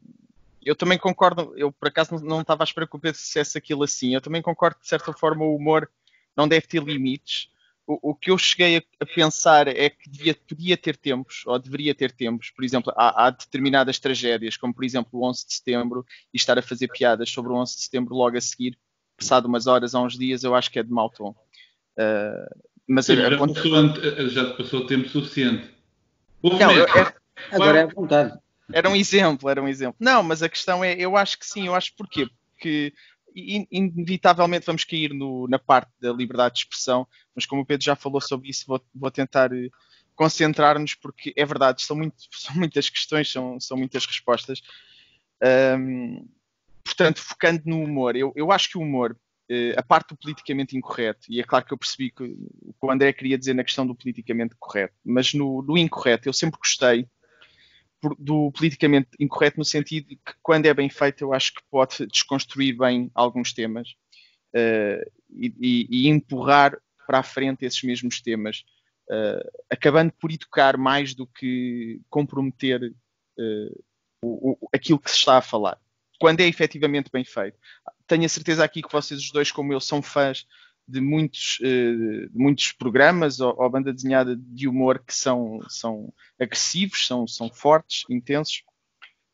eu 0.63 0.75
também 0.75 0.97
concordo, 0.97 1.54
eu 1.56 1.71
por 1.71 1.88
acaso 1.88 2.13
não, 2.15 2.21
não 2.21 2.41
estava 2.41 2.63
à 2.63 2.65
espera 2.65 2.86
que 2.86 2.95
o 2.95 2.99
Pedro 2.99 3.19
dissesse 3.19 3.58
aquilo 3.58 3.84
assim, 3.84 4.13
eu 4.13 4.21
também 4.21 4.41
concordo 4.41 4.75
que 4.75 4.84
de 4.84 4.89
certa 4.89 5.12
forma 5.13 5.43
o 5.43 5.56
humor 5.56 5.89
não 6.38 6.47
deve 6.47 6.67
ter 6.67 6.84
limites, 6.84 7.49
o, 7.89 8.13
que 8.13 8.30
eu 8.30 8.38
cheguei 8.38 8.78
a, 8.78 8.84
a, 8.99 9.06
pensar 9.06 9.67
é 9.67 9.89
que 9.89 10.08
devia, 10.08 10.36
podia 10.47 10.78
ter 10.78 10.95
tempos, 10.95 11.43
ou 11.47 11.58
deveria 11.58 11.95
ter 11.95 12.12
tempos, 12.12 12.52
por 12.52 12.63
exemplo, 12.63 12.93
há, 12.95 13.25
há, 13.25 13.30
determinadas 13.32 13.97
tragédias, 13.97 14.56
como 14.56 14.73
por 14.73 14.84
exemplo 14.84 15.19
o 15.19 15.28
11 15.28 15.47
de 15.47 15.54
setembro, 15.56 16.06
e 16.32 16.38
estar 16.38 16.60
a 16.60 16.62
fazer 16.62 16.88
piadas 16.89 17.32
sobre 17.32 17.52
o 17.52 17.56
11 17.56 17.75
de 17.75 17.82
setembro 17.82 18.13
logo 18.15 18.38
a 18.38 18.41
seguir, 18.41 18.78
passado 19.17 19.47
umas 19.47 19.65
horas 19.65 19.95
ou 19.95 20.06
uns 20.06 20.17
dias, 20.17 20.43
eu 20.43 20.54
acho 20.54 20.69
que 20.69 20.78
é 20.78 20.84
de 20.84 20.91
mau 20.91 21.10
tom. 21.10 21.32
Uh, 21.97 22.69
mas 22.88 23.08
Sim, 23.08 23.15
já, 23.15 23.38
passou, 23.38 24.30
já 24.30 24.54
passou 24.54 24.86
tempo 24.86 25.10
suficiente. 25.10 25.69
Não, 26.43 26.71
eu, 26.71 26.86
é, 26.86 27.13
agora 27.52 27.80
é 27.80 27.84
à 27.84 27.88
vontade. 27.88 28.39
Era 28.71 28.88
um 28.88 28.95
exemplo, 28.95 29.49
era 29.49 29.62
um 29.62 29.67
exemplo. 29.67 29.95
Não, 29.99 30.21
mas 30.21 30.43
a 30.43 30.49
questão 30.49 30.84
é, 30.84 30.93
eu 30.93 31.17
acho 31.17 31.39
que 31.39 31.45
sim, 31.45 31.67
eu 31.67 31.75
acho 31.75 31.93
porquê? 31.95 32.28
Porque 32.54 32.93
inevitavelmente 33.71 34.65
vamos 34.65 34.84
cair 34.84 35.13
no, 35.13 35.47
na 35.47 35.60
parte 35.60 35.91
da 35.99 36.12
liberdade 36.12 36.56
de 36.56 36.60
expressão, 36.62 37.08
mas 37.36 37.45
como 37.45 37.62
o 37.62 37.65
Pedro 37.65 37.86
já 37.86 37.95
falou 37.95 38.21
sobre 38.21 38.49
isso, 38.49 38.65
vou, 38.67 38.82
vou 38.93 39.12
tentar 39.12 39.52
eh, 39.54 39.69
concentrar-nos, 40.15 40.95
porque 40.95 41.34
é 41.36 41.45
verdade, 41.45 41.82
são, 41.82 41.95
muito, 41.95 42.15
são 42.32 42.56
muitas 42.56 42.89
questões, 42.89 43.32
são, 43.32 43.60
são 43.60 43.78
muitas 43.78 44.06
respostas. 44.06 44.62
Um, 45.41 46.28
portanto, 46.84 47.21
focando 47.21 47.62
no 47.65 47.82
humor, 47.82 48.15
eu, 48.15 48.34
eu 48.36 48.52
acho 48.52 48.69
que 48.69 48.78
o 48.78 48.82
humor, 48.82 49.17
uh, 49.49 49.80
a 49.80 49.84
parte 49.84 50.10
do 50.10 50.17
politicamente 50.17 50.75
incorreto, 50.75 51.28
e 51.30 51.39
é 51.39 51.43
claro 51.43 51.65
que 51.65 51.73
eu 51.73 51.78
percebi 51.78 52.12
que, 52.12 52.23
o 52.23 52.73
que 52.73 52.86
o 52.86 52.91
André 52.91 53.13
queria 53.13 53.38
dizer 53.38 53.54
na 53.54 53.63
questão 53.63 53.88
do 53.88 53.95
politicamente 53.95 54.56
correto, 54.60 54.95
mas 55.06 55.34
no, 55.34 55.62
no 55.62 55.78
incorreto 55.78 56.28
eu 56.28 56.34
sempre 56.34 56.60
gostei 56.60 57.08
do 58.17 58.51
politicamente 58.51 59.09
incorreto 59.19 59.57
no 59.57 59.65
sentido 59.65 60.07
que 60.07 60.33
quando 60.41 60.65
é 60.65 60.73
bem 60.73 60.89
feito 60.89 61.23
eu 61.23 61.33
acho 61.33 61.53
que 61.53 61.62
pode 61.69 62.05
desconstruir 62.07 62.77
bem 62.77 63.12
alguns 63.13 63.53
temas 63.53 63.89
uh, 64.55 65.12
e, 65.29 65.88
e, 65.89 66.07
empurrar 66.07 66.77
para 67.05 67.19
a 67.19 67.23
frente 67.23 67.65
esses 67.65 67.81
mesmos 67.83 68.21
temas, 68.21 68.63
uh, 69.09 69.63
acabando 69.69 70.13
por 70.13 70.31
educar 70.31 70.77
mais 70.77 71.13
do 71.13 71.27
que 71.27 72.01
comprometer 72.09 72.83
uh, 72.83 73.83
o, 74.23 74.51
o, 74.51 74.69
aquilo 74.73 74.99
que 74.99 75.09
se 75.09 75.17
está 75.17 75.38
a 75.38 75.41
falar. 75.41 75.77
Quando 76.19 76.41
é 76.41 76.47
efetivamente 76.47 77.09
bem 77.12 77.23
feito. 77.23 77.57
Tenho 78.05 78.25
a 78.25 78.29
certeza 78.29 78.63
aqui 78.63 78.81
que 78.81 78.91
vocês 78.91 79.19
os 79.19 79.31
dois, 79.31 79.51
como 79.51 79.71
eu, 79.71 79.79
são 79.79 80.01
fãs 80.01 80.45
de 80.89 81.02
muitos, 81.02 81.60
uh, 81.60 82.30
de 82.30 82.38
muitos 82.38 82.71
programas 82.71 83.39
ou, 83.39 83.56
ou, 83.58 83.69
banda 83.69 83.93
desenhada 83.93 84.36
de 84.36 84.67
humor 84.67 85.04
que 85.06 85.13
são, 85.13 85.60
são 85.69 86.13
agressivos, 86.39 87.06
são, 87.06 87.28
são 87.28 87.49
fortes, 87.49 88.04
intensos, 88.10 88.63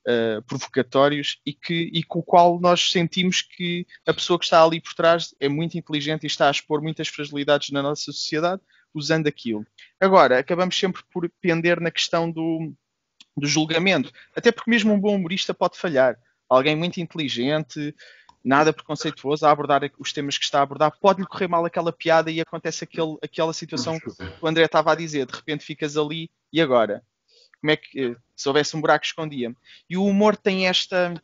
uh, 0.08 0.42
provocatórios 0.44 1.40
e, 1.46 1.54
que, 1.54 1.90
e 1.94 2.04
com 2.04 2.20
o 2.20 2.24
qual 2.24 2.60
nós 2.60 2.92
sentimos 2.92 3.42
que 3.42 3.86
a 4.06 4.14
pessoa 4.14 4.38
que 4.38 4.46
está 4.46 4.64
ali 4.64 4.82
por 4.82 4.94
trás 4.94 5.34
é 5.40 5.50
muito 5.50 5.78
inteligente 5.78 6.24
e 6.24 6.28
está 6.28 6.48
a 6.48 6.52
expor 6.52 6.82
muitas 6.82 7.08
fragilidades 7.08 7.70
na 7.70 7.82
nossa 7.82 8.04
sociedade 8.12 8.62
usando 8.94 9.28
aquilo. 9.28 9.66
Agora, 10.00 10.40
acabamos 10.40 10.78
sempre 10.78 11.02
por 11.12 11.30
pender 11.42 11.82
na 11.82 11.92
questão 11.92 12.32
do, 12.32 12.74
do 13.36 13.46
julgamento, 13.48 14.12
até 14.36 14.52
porque 14.52 14.72
mesmo 14.72 14.94
um 14.94 15.00
bom 15.00 15.16
humorista 15.16 15.54
pode 15.54 15.78
falhar. 15.78 16.18
Alguém 16.48 16.76
muito 16.76 17.02
inteligente, 17.02 17.94
nada 18.46 18.72
preconceituoso 18.72 19.46
a 19.46 19.52
abordar 19.52 19.82
os 19.98 20.14
temas 20.14 20.38
que 20.38 20.46
está 20.46 20.60
a 20.60 20.62
abordar, 20.62 20.96
pode-lhe 21.02 21.28
correr 21.28 21.48
mal 21.48 21.66
aquela 21.66 21.92
piada 21.92 22.30
e 22.30 22.40
acontece 22.40 22.84
aquele, 22.84 23.18
aquela 23.24 23.52
situação 23.52 24.00
que 24.00 24.08
o 24.40 24.48
André 24.48 24.66
estava 24.66 24.92
a 24.92 24.96
dizer, 24.96 25.26
de 25.26 25.34
repente 25.34 25.66
ficas 25.66 25.98
ali 25.98 26.30
e 26.54 26.62
agora? 26.62 27.04
Como 27.60 27.72
é 27.72 27.76
que 27.76 28.00
eh, 28.00 28.16
se 28.36 28.48
houvesse 28.48 28.78
um 28.78 28.82
buraco 28.82 29.04
escondia? 29.04 29.52
E 29.90 29.98
o 29.98 30.06
humor 30.06 30.38
tem 30.38 30.68
esta 30.68 31.20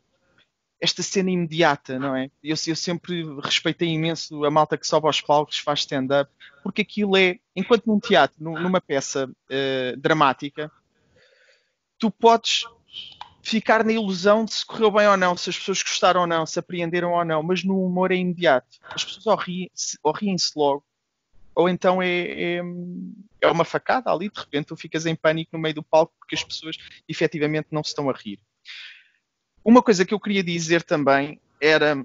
esta 0.80 1.00
cena 1.00 1.30
imediata, 1.30 1.96
não 1.96 2.16
é? 2.16 2.28
Eu, 2.42 2.56
eu 2.66 2.74
sempre 2.74 3.22
respeitei 3.40 3.88
imenso 3.90 4.44
a 4.44 4.50
malta 4.50 4.76
que 4.76 4.84
sobe 4.84 5.06
aos 5.06 5.20
palcos, 5.20 5.60
faz 5.60 5.78
stand-up, 5.80 6.28
porque 6.60 6.82
aquilo 6.82 7.16
é, 7.16 7.38
enquanto 7.54 7.86
num 7.86 8.00
teatro, 8.00 8.42
numa 8.42 8.80
peça 8.80 9.30
uh, 9.30 9.96
dramática, 9.96 10.72
tu 12.00 12.10
podes 12.10 12.64
ficar 13.42 13.84
na 13.84 13.92
ilusão 13.92 14.44
de 14.44 14.54
se 14.54 14.64
correu 14.64 14.90
bem 14.90 15.06
ou 15.08 15.16
não, 15.16 15.36
se 15.36 15.50
as 15.50 15.58
pessoas 15.58 15.82
gostaram 15.82 16.22
ou 16.22 16.26
não, 16.26 16.46
se 16.46 16.58
apreenderam 16.58 17.12
ou 17.12 17.24
não, 17.24 17.42
mas 17.42 17.64
no 17.64 17.84
humor 17.84 18.12
é 18.12 18.16
imediato. 18.16 18.78
As 18.82 19.04
pessoas 19.04 19.26
ou 19.26 19.36
riem-se 19.36 19.98
riem 20.14 20.36
logo, 20.54 20.84
ou 21.54 21.68
então 21.68 22.00
é, 22.00 22.08
é, 22.08 22.62
é, 23.40 23.48
uma 23.48 23.64
facada 23.64 24.10
ali, 24.10 24.30
de 24.30 24.40
repente 24.40 24.66
tu 24.66 24.76
ficas 24.76 25.04
em 25.04 25.16
pânico 25.16 25.50
no 25.52 25.58
meio 25.58 25.74
do 25.74 25.82
palco 25.82 26.14
porque 26.18 26.36
as 26.36 26.44
pessoas 26.44 26.76
efetivamente 27.08 27.68
não 27.72 27.82
se 27.82 27.90
estão 27.90 28.08
a 28.08 28.12
rir. 28.12 28.38
Uma 29.64 29.82
coisa 29.82 30.04
que 30.04 30.14
eu 30.14 30.20
queria 30.20 30.42
dizer 30.42 30.82
também 30.82 31.40
era, 31.60 32.02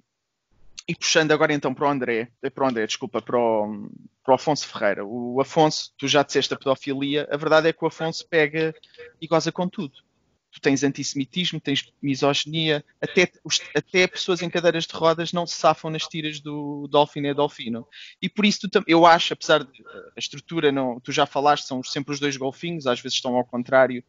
e 0.87 0.95
puxando 0.95 1.31
agora 1.31 1.53
então 1.53 1.73
para 1.73 1.87
o 1.87 1.89
André, 1.89 2.29
eh, 2.41 2.49
para 2.49 2.65
o 2.65 2.67
André, 2.67 2.85
desculpa, 2.85 3.21
para 3.21 3.37
o, 3.37 3.89
para 4.23 4.31
o 4.31 4.35
Afonso 4.35 4.67
Ferreira. 4.67 5.05
O 5.05 5.39
Afonso, 5.39 5.93
tu 5.97 6.07
já 6.07 6.23
disseste 6.23 6.53
a 6.53 6.57
pedofilia, 6.57 7.27
a 7.31 7.37
verdade 7.37 7.67
é 7.69 7.73
que 7.73 7.83
o 7.83 7.87
Afonso 7.87 8.27
pega 8.27 8.75
e 9.21 9.27
goza 9.27 9.51
com 9.51 9.67
tudo 9.67 10.06
tu 10.51 10.61
tens 10.61 10.83
antissemitismo, 10.83 11.59
tens 11.59 11.91
misoginia, 12.01 12.83
até, 13.01 13.31
até 13.75 14.07
pessoas 14.07 14.41
em 14.41 14.49
cadeiras 14.49 14.85
de 14.85 14.93
rodas 14.93 15.33
não 15.33 15.45
se 15.45 15.55
safam 15.55 15.91
nas 15.91 16.07
tiras 16.07 16.39
do 16.39 16.87
Dolphin 16.87 17.25
e 17.25 17.33
Dolfino. 17.33 17.87
E 18.21 18.29
por 18.29 18.45
isso 18.45 18.67
tu, 18.67 18.83
eu 18.87 19.05
acho, 19.05 19.33
apesar 19.33 19.63
de 19.63 19.83
a 20.15 20.19
estrutura, 20.19 20.71
não, 20.71 20.99
tu 20.99 21.11
já 21.11 21.25
falaste, 21.25 21.67
são 21.67 21.83
sempre 21.83 22.13
os 22.13 22.19
dois 22.19 22.37
golfinhos, 22.37 22.87
às 22.87 22.99
vezes 22.99 23.17
estão 23.17 23.35
ao 23.35 23.45
contrário, 23.45 24.03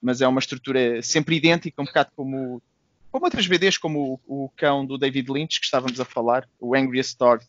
mas 0.00 0.20
é 0.20 0.26
uma 0.26 0.40
estrutura 0.40 1.02
sempre 1.02 1.36
idêntica, 1.36 1.80
um 1.80 1.84
bocado 1.84 2.10
como, 2.16 2.62
como 3.10 3.24
outras 3.24 3.46
BDs, 3.46 3.78
como 3.78 4.20
o, 4.26 4.44
o 4.44 4.48
cão 4.56 4.84
do 4.84 4.98
David 4.98 5.30
Lynch, 5.30 5.60
que 5.60 5.66
estávamos 5.66 6.00
a 6.00 6.04
falar, 6.04 6.48
o 6.58 6.74
Angriest 6.74 7.18
Dog 7.18 7.44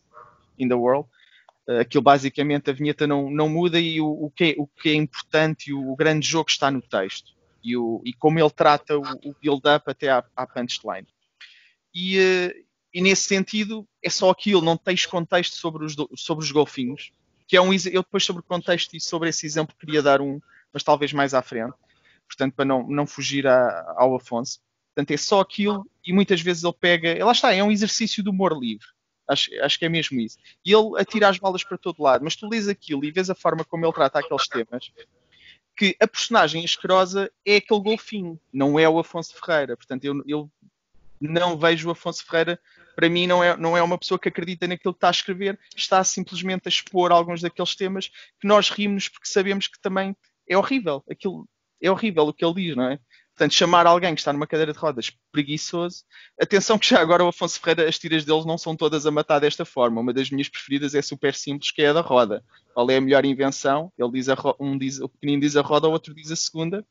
in 0.59 0.67
the 0.67 0.75
World. 0.75 1.07
Uh, 1.65 1.79
aquilo 1.79 2.03
basicamente 2.03 2.69
a 2.69 2.73
vinheta 2.73 3.07
não, 3.07 3.31
não 3.31 3.47
muda 3.47 3.79
e 3.79 4.01
o, 4.01 4.25
o, 4.25 4.29
que 4.29 4.43
é, 4.43 4.55
o 4.57 4.67
que 4.67 4.89
é 4.89 4.93
importante 4.95 5.69
e 5.69 5.73
o, 5.73 5.91
o 5.91 5.95
grande 5.95 6.27
jogo 6.27 6.49
está 6.49 6.69
no 6.69 6.81
texto 6.81 7.33
e, 7.63 7.77
o, 7.77 8.01
e 8.03 8.13
como 8.13 8.39
ele 8.39 8.49
trata 8.49 8.97
o, 8.97 9.03
o 9.23 9.35
build-up 9.41 9.89
até 9.89 10.09
à, 10.09 10.23
à 10.35 10.45
punchline. 10.45 11.07
E, 11.93 12.19
uh, 12.19 12.65
e, 12.93 13.01
nesse 13.01 13.23
sentido 13.23 13.87
é 14.01 14.09
só 14.09 14.29
aquilo, 14.29 14.61
não 14.61 14.75
tens 14.75 15.05
contexto 15.05 15.55
sobre 15.55 15.85
os, 15.85 15.95
sobre 16.15 16.43
os 16.43 16.51
golfinhos, 16.51 17.11
que 17.47 17.55
é 17.55 17.61
um 17.61 17.73
eu 17.73 18.03
depois 18.03 18.23
sobre 18.23 18.41
o 18.41 18.45
contexto 18.45 18.95
e 18.95 18.99
sobre 18.99 19.29
esse 19.29 19.45
exemplo 19.45 19.75
queria 19.79 20.01
dar 20.01 20.21
um, 20.21 20.39
mas 20.71 20.83
talvez 20.83 21.13
mais 21.13 21.33
à 21.33 21.41
frente, 21.41 21.73
portanto 22.27 22.53
para 22.55 22.65
não, 22.65 22.87
não 22.87 23.05
fugir 23.05 23.47
a, 23.47 23.95
ao 23.97 24.15
Afonso. 24.15 24.59
Portanto 24.93 25.11
é 25.11 25.17
só 25.17 25.39
aquilo 25.39 25.89
e 26.05 26.13
muitas 26.13 26.41
vezes 26.41 26.63
ele 26.63 26.73
pega, 26.79 27.25
lá 27.25 27.31
está, 27.31 27.53
é 27.53 27.63
um 27.63 27.71
exercício 27.71 28.23
de 28.23 28.29
humor 28.29 28.57
livre. 28.57 28.87
Acho, 29.27 29.49
acho, 29.61 29.79
que 29.79 29.85
é 29.85 29.89
mesmo 29.89 30.19
isso. 30.19 30.37
E 30.65 30.73
ele 30.73 30.99
atira 30.99 31.29
as 31.29 31.39
balas 31.39 31.63
para 31.63 31.77
todo 31.77 32.03
lado, 32.03 32.23
mas 32.23 32.35
tu 32.35 32.47
lês 32.47 32.67
aquilo 32.67 33.05
e 33.05 33.11
vês 33.11 33.29
a 33.29 33.35
forma 33.35 33.63
como 33.63 33.85
ele 33.85 33.93
trata 33.93 34.19
aqueles 34.19 34.47
temas, 34.47 34.91
que 35.75 35.95
a 35.99 36.07
personagem 36.07 36.63
asquerosa 36.63 37.31
é 37.45 37.57
aquele 37.57 37.81
golfinho, 37.81 38.39
não 38.51 38.79
é 38.79 38.87
o 38.87 38.99
Afonso 38.99 39.33
Ferreira. 39.39 39.75
Portanto, 39.75 40.05
eu, 40.05 40.23
eu 40.27 40.51
não 41.19 41.57
vejo 41.57 41.87
o 41.87 41.91
Afonso 41.91 42.25
Ferreira, 42.25 42.59
para 42.95 43.09
mim, 43.09 43.25
não 43.25 43.43
é, 43.43 43.57
não 43.57 43.75
é 43.75 43.81
uma 43.81 43.97
pessoa 43.97 44.19
que 44.19 44.29
acredita 44.29 44.67
naquilo 44.67 44.93
que 44.93 44.97
está 44.97 45.07
a 45.07 45.11
escrever, 45.11 45.59
está 45.75 46.03
simplesmente 46.03 46.67
a 46.67 46.69
expor 46.69 47.11
alguns 47.11 47.41
daqueles 47.41 47.75
temas 47.75 48.09
que 48.39 48.47
nós 48.47 48.69
rimos 48.69 49.09
porque 49.09 49.27
sabemos 49.27 49.67
que 49.67 49.79
também 49.79 50.15
é 50.47 50.57
horrível. 50.57 51.03
Aquilo 51.09 51.47
é 51.81 51.89
horrível 51.89 52.23
o 52.27 52.33
que 52.33 52.45
ele 52.45 52.53
diz, 52.53 52.75
não 52.75 52.89
é? 52.89 52.99
Portanto, 53.35 53.53
chamar 53.53 53.87
alguém 53.87 54.13
que 54.13 54.21
está 54.21 54.31
numa 54.31 54.45
cadeira 54.45 54.71
de 54.71 54.77
rodas 54.77 55.11
preguiçoso. 55.31 56.03
Atenção 56.39 56.77
que 56.77 56.87
já 56.87 57.01
agora 57.01 57.23
o 57.23 57.29
Afonso 57.29 57.59
Ferreira, 57.59 57.89
as 57.89 57.97
tiras 57.97 58.23
deles 58.23 58.45
não 58.45 58.59
são 58.59 58.75
todas 58.75 59.07
a 59.07 59.11
matar 59.11 59.39
desta 59.39 59.65
forma. 59.65 59.99
Uma 59.99 60.13
das 60.13 60.29
minhas 60.29 60.47
preferidas 60.47 60.93
é 60.93 61.01
super 61.01 61.33
simples, 61.33 61.71
que 61.71 61.81
é 61.81 61.87
a 61.87 61.93
da 61.93 62.01
roda. 62.01 62.43
Qual 62.75 62.89
é 62.91 62.97
a 62.97 63.01
melhor 63.01 63.25
invenção? 63.25 63.91
Ele 63.97 64.11
diz 64.11 64.29
a 64.29 64.37
um 64.59 64.77
diz, 64.77 64.99
o 64.99 65.09
pequenino 65.09 65.41
diz 65.41 65.55
a 65.55 65.61
roda, 65.61 65.87
o 65.87 65.91
outro 65.91 66.13
diz 66.13 66.29
a 66.29 66.35
segunda, 66.35 66.85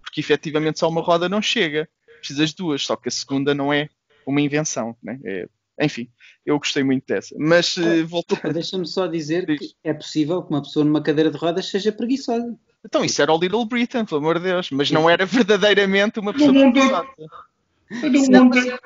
porque 0.00 0.20
efetivamente 0.20 0.78
só 0.78 0.88
uma 0.88 1.00
roda 1.00 1.28
não 1.28 1.42
chega. 1.42 1.88
Precisas 2.20 2.52
duas, 2.52 2.82
só 2.82 2.94
que 2.94 3.08
a 3.08 3.12
segunda 3.12 3.52
não 3.52 3.72
é 3.72 3.88
uma 4.24 4.40
invenção. 4.40 4.96
Né? 5.02 5.18
É, 5.24 5.48
enfim, 5.80 6.08
eu 6.46 6.56
gostei 6.56 6.84
muito 6.84 7.04
dessa. 7.06 7.34
Mas 7.36 7.76
uh, 7.76 8.06
voltando. 8.06 8.52
Deixa-me 8.52 8.86
só 8.86 9.08
dizer 9.08 9.44
que 9.44 9.74
é 9.82 9.92
possível 9.92 10.40
que 10.42 10.50
uma 10.50 10.62
pessoa 10.62 10.84
numa 10.84 11.02
cadeira 11.02 11.32
de 11.32 11.36
rodas 11.36 11.66
seja 11.66 11.90
preguiçosa. 11.90 12.56
Então, 12.84 13.04
isso 13.04 13.20
era 13.20 13.32
o 13.32 13.38
Little 13.38 13.64
Britain, 13.64 14.04
pelo 14.04 14.20
amor 14.20 14.38
de 14.38 14.44
Deus, 14.44 14.70
mas 14.70 14.90
não 14.90 15.08
era 15.08 15.26
verdadeiramente 15.26 16.18
uma 16.18 16.32
pessoa 16.32 16.52
preguiçosa. 16.52 17.06
Mas, 17.90 18.80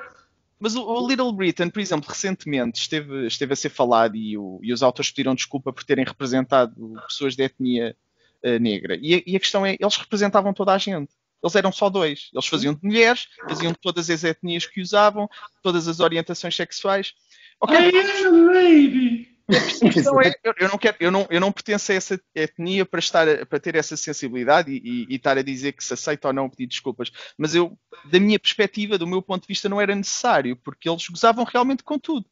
mas 0.59 0.75
o, 0.75 0.83
o, 0.83 1.07
Little 1.07 1.31
Britain, 1.31 1.69
por 1.69 1.79
exemplo, 1.79 2.09
recentemente 2.09 2.79
esteve, 2.79 3.27
esteve 3.27 3.53
a 3.53 3.55
ser 3.55 3.69
falado 3.69 4.15
e, 4.15 4.37
o, 4.37 4.59
e, 4.63 4.73
os 4.73 4.81
autores 4.81 5.11
pediram 5.11 5.35
desculpa 5.35 5.71
por 5.71 5.83
terem 5.83 6.03
representado 6.03 6.73
pessoas 7.07 7.35
de 7.35 7.43
etnia 7.43 7.95
uh, 8.43 8.59
negra. 8.59 8.97
E 9.01 9.15
a, 9.15 9.21
e 9.25 9.35
a, 9.35 9.39
questão 9.39 9.65
é, 9.65 9.77
eles 9.79 9.95
representavam 9.95 10.53
toda 10.53 10.73
a 10.73 10.77
gente. 10.77 11.11
Eles 11.43 11.55
eram 11.55 11.71
só 11.71 11.89
dois. 11.89 12.31
Eles 12.33 12.47
faziam 12.47 12.73
de 12.73 12.83
mulheres, 12.83 13.27
faziam 13.47 13.73
todas 13.73 14.09
as 14.09 14.23
etnias 14.23 14.65
que 14.65 14.81
usavam, 14.81 15.29
todas 15.61 15.87
as 15.87 15.99
orientações 15.99 16.55
sexuais. 16.55 17.13
Okay. 17.61 17.91
I 17.91 18.25
am 18.25 18.49
a 18.49 18.53
lady. 18.53 19.34
É, 19.47 20.53
eu, 20.63 20.69
não 20.69 20.77
quero, 20.77 20.97
eu, 20.99 21.11
não, 21.11 21.27
eu 21.29 21.39
não 21.39 21.51
pertenço 21.51 21.91
a 21.91 21.95
essa 21.95 22.19
etnia 22.33 22.85
para, 22.85 22.99
estar, 22.99 23.45
para 23.45 23.59
ter 23.59 23.75
essa 23.75 23.95
sensibilidade 23.95 24.71
e, 24.71 24.77
e, 24.77 25.07
e, 25.09 25.15
estar 25.15 25.37
a 25.37 25.43
dizer 25.43 25.73
que 25.73 25.83
se 25.83 25.93
aceita 25.93 26.29
ou 26.29 26.33
não 26.33 26.49
pedir 26.49 26.67
desculpas. 26.67 27.11
Mas 27.37 27.53
eu, 27.53 27.77
da 28.11 28.19
minha 28.19 28.39
perspectiva, 28.39 28.97
do 28.97 29.05
meu 29.05 29.21
ponto 29.21 29.43
de 29.43 29.47
vista, 29.47 29.69
não 29.69 29.79
era 29.79 29.95
necessário, 29.95 30.55
porque 30.57 30.89
eles 30.89 31.07
gozavam 31.07 31.43
realmente 31.43 31.83
com 31.83 31.99
tudo. 31.99 32.25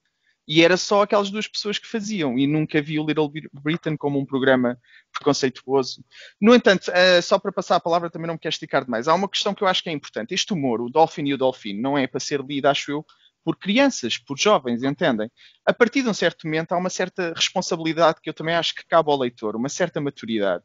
E 0.45 0.61
era 0.61 0.75
só 0.75 1.03
aquelas 1.03 1.29
duas 1.29 1.47
pessoas 1.47 1.77
que 1.77 1.87
faziam, 1.87 2.37
e 2.37 2.45
nunca 2.45 2.81
vi 2.81 2.99
o 2.99 3.05
Little 3.05 3.31
Britain 3.53 3.95
como 3.95 4.19
um 4.19 4.25
programa 4.25 4.77
preconceituoso. 5.13 6.03
No 6.41 6.53
entanto, 6.53 6.89
uh, 6.89 7.21
só 7.21 7.39
para 7.39 7.51
passar 7.51 7.77
a 7.77 7.79
palavra, 7.79 8.09
também 8.09 8.27
não 8.27 8.33
me 8.33 8.39
quero 8.39 8.51
esticar 8.51 8.83
demais. 8.83 9.07
Há 9.07 9.13
uma 9.13 9.29
questão 9.29 9.53
que 9.53 9.63
eu 9.63 9.67
acho 9.67 9.81
que 9.81 9.89
é 9.89 9.93
importante. 9.93 10.33
Este 10.33 10.51
humor, 10.51 10.81
o 10.81 10.89
Dolphin 10.89 11.27
e 11.27 11.33
o 11.33 11.37
Dolphin, 11.37 11.79
não 11.79 11.97
é 11.97 12.07
para 12.07 12.19
ser 12.19 12.41
lido, 12.41 12.65
acho 12.65 12.91
eu, 12.91 13.05
por 13.43 13.57
crianças, 13.57 14.17
por 14.17 14.37
jovens, 14.37 14.83
entendem? 14.83 15.29
A 15.65 15.73
partir 15.73 16.01
de 16.01 16.09
um 16.09 16.13
certo 16.13 16.45
momento 16.45 16.71
há 16.71 16.77
uma 16.77 16.89
certa 16.89 17.33
responsabilidade 17.35 18.19
que 18.21 18.29
eu 18.29 18.33
também 18.33 18.55
acho 18.55 18.73
que 18.73 18.85
cabe 18.87 19.11
ao 19.11 19.17
leitor, 19.17 19.55
uma 19.55 19.69
certa 19.69 19.99
maturidade, 19.99 20.63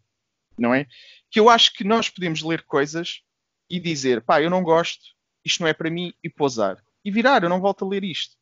não 0.58 0.74
é? 0.74 0.86
Que 1.30 1.40
eu 1.40 1.48
acho 1.50 1.72
que 1.74 1.84
nós 1.84 2.08
podemos 2.08 2.42
ler 2.42 2.62
coisas 2.62 3.22
e 3.70 3.78
dizer, 3.80 4.22
pá, 4.22 4.40
eu 4.40 4.50
não 4.50 4.62
gosto, 4.62 5.02
isto 5.44 5.60
não 5.60 5.68
é 5.68 5.72
para 5.72 5.90
mim, 5.90 6.12
e 6.22 6.30
pousar. 6.30 6.82
E 7.04 7.10
virar, 7.10 7.42
eu 7.42 7.48
não 7.48 7.60
volto 7.60 7.84
a 7.84 7.88
ler 7.88 8.04
isto. 8.04 8.36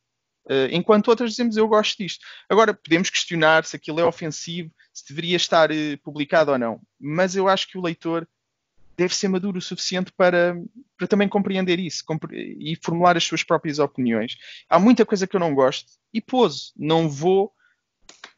Uh, 0.49 0.71
enquanto 0.71 1.09
outras 1.09 1.31
dizemos, 1.31 1.57
eu 1.57 1.67
gosto 1.67 1.99
disto. 1.99 2.25
Agora, 2.49 2.73
podemos 2.73 3.11
questionar 3.11 3.65
se 3.65 3.75
aquilo 3.75 3.99
é 3.99 4.05
ofensivo, 4.05 4.71
se 4.93 5.05
deveria 5.09 5.37
estar 5.37 5.71
uh, 5.73 5.99
publicado 6.05 6.53
ou 6.53 6.59
não. 6.59 6.81
Mas 7.01 7.35
eu 7.35 7.49
acho 7.49 7.67
que 7.67 7.77
o 7.77 7.83
leitor 7.83 8.29
deve 8.97 9.15
ser 9.15 9.29
maduro 9.29 9.59
o 9.59 9.63
suficiente 9.63 10.11
para, 10.13 10.57
para 10.97 11.07
também 11.07 11.29
compreender 11.29 11.79
isso 11.79 12.05
e 12.33 12.77
formular 12.83 13.17
as 13.17 13.25
suas 13.25 13.43
próprias 13.43 13.79
opiniões. 13.79 14.37
Há 14.69 14.79
muita 14.79 15.05
coisa 15.05 15.27
que 15.27 15.37
eu 15.37 15.41
não 15.41 15.55
gosto 15.55 15.93
e 16.13 16.21
pôs, 16.21 16.73
não 16.77 17.09
vou 17.09 17.53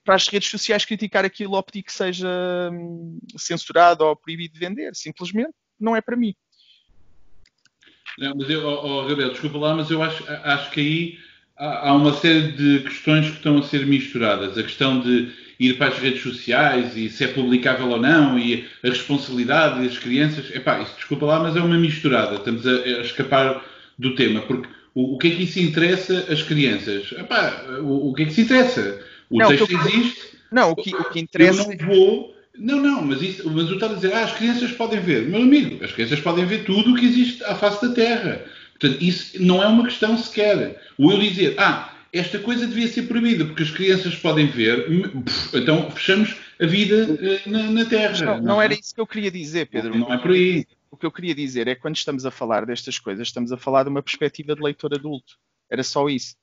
para 0.05 0.14
as 0.14 0.27
redes 0.27 0.49
sociais 0.49 0.85
criticar 0.85 1.25
aquilo 1.25 1.62
pedir 1.62 1.83
que 1.83 1.92
seja 1.92 2.29
hum, 2.73 3.18
censurado 3.37 4.05
ou 4.05 4.16
proibido 4.16 4.55
de 4.55 4.61
vender. 4.61 4.94
Simplesmente 4.97 5.53
não 5.79 5.94
é 5.94 6.01
para 6.01 6.16
mim. 6.16 6.35
Não, 8.18 8.35
mas 8.35 8.51
eu, 8.51 8.66
oh, 8.66 9.03
oh, 9.03 9.07
Gabriel, 9.07 9.31
desculpa 9.31 9.59
lá, 9.59 9.77
mas 9.77 9.90
eu 9.90 10.03
acho, 10.03 10.25
acho 10.29 10.71
que 10.71 10.81
aí 10.81 11.28
há, 11.59 11.88
há 11.88 11.92
uma 11.94 12.12
série 12.14 12.53
de 12.53 12.81
questões 12.81 13.27
que 13.27 13.37
estão 13.37 13.59
a 13.59 13.62
ser 13.62 13.87
misturadas. 13.87 14.57
A 14.57 14.62
questão 14.62 15.01
de 15.01 15.31
ir 15.59 15.77
para 15.77 15.88
as 15.88 15.99
redes 15.99 16.23
sociais 16.23 16.97
e 16.97 17.11
se 17.11 17.25
é 17.25 17.29
publicável 17.29 17.88
ou 17.88 18.01
não 18.01 18.38
e 18.38 18.66
a 18.85 18.88
responsabilidade 18.88 19.85
das 19.85 19.99
crianças. 19.99 20.55
Epá, 20.55 20.81
isso 20.81 20.94
desculpa 20.97 21.27
lá, 21.27 21.40
mas 21.40 21.57
é 21.57 21.61
uma 21.61 21.77
misturada. 21.77 22.37
Estamos 22.37 22.66
a, 22.66 22.71
a 22.71 23.01
escapar 23.01 23.64
do 23.99 24.14
tema, 24.14 24.40
porque 24.42 24.68
o, 24.94 25.14
o, 25.14 25.18
que 25.18 25.29
é 25.29 25.31
que 25.33 25.42
isso 25.42 25.59
interessa 25.59 26.27
às 26.31 26.42
crianças? 26.42 27.12
Epá, 27.12 27.64
o, 27.81 28.11
o 28.11 28.14
que 28.14 28.23
é 28.23 28.27
que 28.27 28.33
se 28.33 28.42
interessa? 28.42 29.01
O 29.29 29.38
não, 29.38 29.49
texto 29.49 29.71
existe. 29.73 30.38
Não, 30.51 30.71
o 30.71 30.77
que, 30.77 30.94
o 30.94 31.05
que 31.11 31.21
interessa. 31.21 31.62
Eu 31.62 31.77
não 31.77 31.87
vou. 31.87 32.38
Não, 32.57 32.83
não, 32.83 33.03
mas, 33.03 33.23
isso, 33.23 33.49
mas 33.49 33.71
o 33.71 33.75
está 33.75 33.87
a 33.87 33.94
dizer, 33.94 34.12
ah, 34.12 34.25
as 34.25 34.33
crianças 34.33 34.73
podem 34.73 34.99
ver. 34.99 35.29
Meu 35.29 35.42
amigo, 35.42 35.85
as 35.85 35.92
crianças 35.92 36.18
podem 36.18 36.44
ver 36.44 36.64
tudo 36.64 36.92
o 36.92 36.97
que 36.97 37.07
existe 37.07 37.44
à 37.44 37.55
face 37.55 37.87
da 37.87 37.94
Terra. 37.94 38.44
Portanto, 38.79 39.03
isso 39.03 39.43
não 39.43 39.62
é 39.62 39.67
uma 39.67 39.85
questão 39.85 40.17
sequer. 40.17 40.81
O 40.97 41.11
eu 41.11 41.19
dizer, 41.19 41.55
ah, 41.59 41.93
esta 42.12 42.38
coisa 42.38 42.67
devia 42.67 42.88
ser 42.88 43.03
proibida, 43.03 43.45
porque 43.45 43.62
as 43.62 43.71
crianças 43.71 44.14
podem 44.17 44.47
ver, 44.47 44.87
então 45.53 45.91
fechamos 45.91 46.37
a 46.61 46.67
vida 46.67 47.19
eh, 47.21 47.49
na, 47.49 47.71
na 47.71 47.85
Terra. 47.85 48.37
Não, 48.37 48.43
não, 48.43 48.62
era 48.62 48.73
isso 48.73 48.95
que 48.95 49.01
eu 49.01 49.07
queria 49.07 49.31
dizer, 49.31 49.67
Pedro. 49.67 49.91
Não, 49.91 50.09
não 50.09 50.12
é 50.12 50.19
por 50.19 50.31
aí. 50.31 50.67
O 50.91 50.97
que 50.97 51.05
eu 51.05 51.12
queria 51.12 51.35
dizer 51.35 51.69
é 51.69 51.75
que 51.75 51.83
quando 51.83 51.97
estamos 51.97 52.25
a 52.25 52.31
falar 52.31 52.64
destas 52.64 52.99
coisas, 52.99 53.29
estamos 53.29 53.53
a 53.53 53.57
falar 53.57 53.83
de 53.83 53.91
uma 53.91 54.03
perspectiva 54.03 54.55
de 54.55 54.62
leitor 54.62 54.95
adulto. 54.95 55.35
Era 55.71 55.83
só 55.83 56.09
isso. 56.09 56.35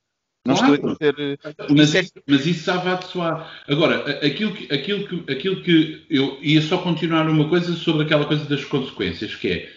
Não 0.46 0.54
claro. 0.54 0.74
estou 0.74 0.90
a 0.90 0.92
dizer. 0.94 1.14
Eh, 1.18 1.54
mas, 1.70 1.94
isso, 1.94 2.12
é... 2.16 2.22
mas 2.26 2.46
isso 2.46 2.64
sabe 2.64 2.88
a 2.88 3.02
soar. 3.02 3.64
Agora, 3.66 4.24
aquilo 4.24 4.54
que, 4.54 4.72
aquilo, 4.72 5.08
que, 5.08 5.32
aquilo 5.32 5.62
que 5.62 6.06
eu 6.08 6.38
ia 6.40 6.62
só 6.62 6.78
continuar 6.78 7.28
uma 7.28 7.48
coisa 7.48 7.74
sobre 7.74 8.04
aquela 8.04 8.24
coisa 8.24 8.44
das 8.44 8.64
consequências, 8.64 9.34
que 9.34 9.48
é 9.48 9.72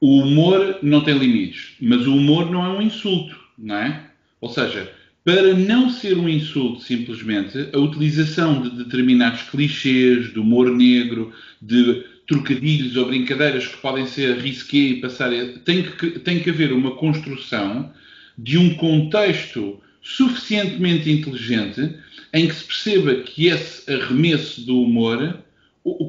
o 0.00 0.20
humor 0.20 0.78
não 0.82 1.02
tem 1.02 1.18
limites, 1.18 1.74
mas 1.80 2.06
o 2.06 2.14
humor 2.14 2.50
não 2.50 2.64
é 2.64 2.68
um 2.68 2.82
insulto, 2.82 3.36
não 3.56 3.76
é? 3.76 4.10
Ou 4.40 4.48
seja, 4.48 4.92
para 5.24 5.54
não 5.54 5.90
ser 5.90 6.16
um 6.16 6.28
insulto 6.28 6.80
simplesmente, 6.82 7.68
a 7.72 7.78
utilização 7.78 8.62
de 8.62 8.70
determinados 8.70 9.42
clichês, 9.42 10.32
de 10.32 10.38
humor 10.38 10.70
negro, 10.70 11.32
de 11.60 12.04
trocadilhos 12.26 12.96
ou 12.96 13.06
brincadeiras 13.06 13.66
que 13.66 13.78
podem 13.78 14.06
ser 14.06 14.38
risqué 14.38 14.76
e 14.76 15.00
passar. 15.00 15.30
Tem 15.64 15.82
que, 15.82 16.10
tem 16.20 16.40
que 16.40 16.50
haver 16.50 16.72
uma 16.72 16.92
construção 16.92 17.92
de 18.36 18.56
um 18.56 18.74
contexto 18.74 19.80
suficientemente 20.00 21.10
inteligente 21.10 21.94
em 22.32 22.46
que 22.46 22.54
se 22.54 22.64
perceba 22.64 23.14
que 23.16 23.48
esse 23.48 23.90
arremesso 23.92 24.60
do 24.64 24.80
humor, 24.80 25.38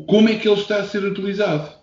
como 0.05 0.29
é 0.29 0.35
que 0.35 0.47
ele 0.47 0.59
está 0.59 0.77
a 0.77 0.83
ser 0.83 1.03
utilizado. 1.03 1.78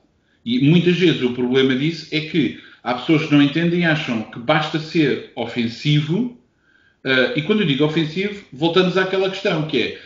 E 0.47 0.61
muitas 0.61 0.97
vezes 0.97 1.21
o 1.23 1.33
problema 1.33 1.75
disso 1.75 2.07
é 2.13 2.21
que 2.21 2.61
há 2.83 2.95
pessoas 2.95 3.27
que 3.27 3.35
não 3.35 3.43
entendem 3.43 3.81
e 3.81 3.85
acham 3.85 4.23
que 4.23 4.39
basta 4.39 4.79
ser 4.79 5.33
ofensivo. 5.35 6.39
Uh, 7.05 7.37
e 7.37 7.43
quando 7.43 7.63
eu 7.63 7.67
digo 7.67 7.85
ofensivo, 7.85 8.45
voltamos 8.53 8.97
àquela 8.97 9.29
questão 9.29 9.67
que 9.67 9.83
é 9.83 9.99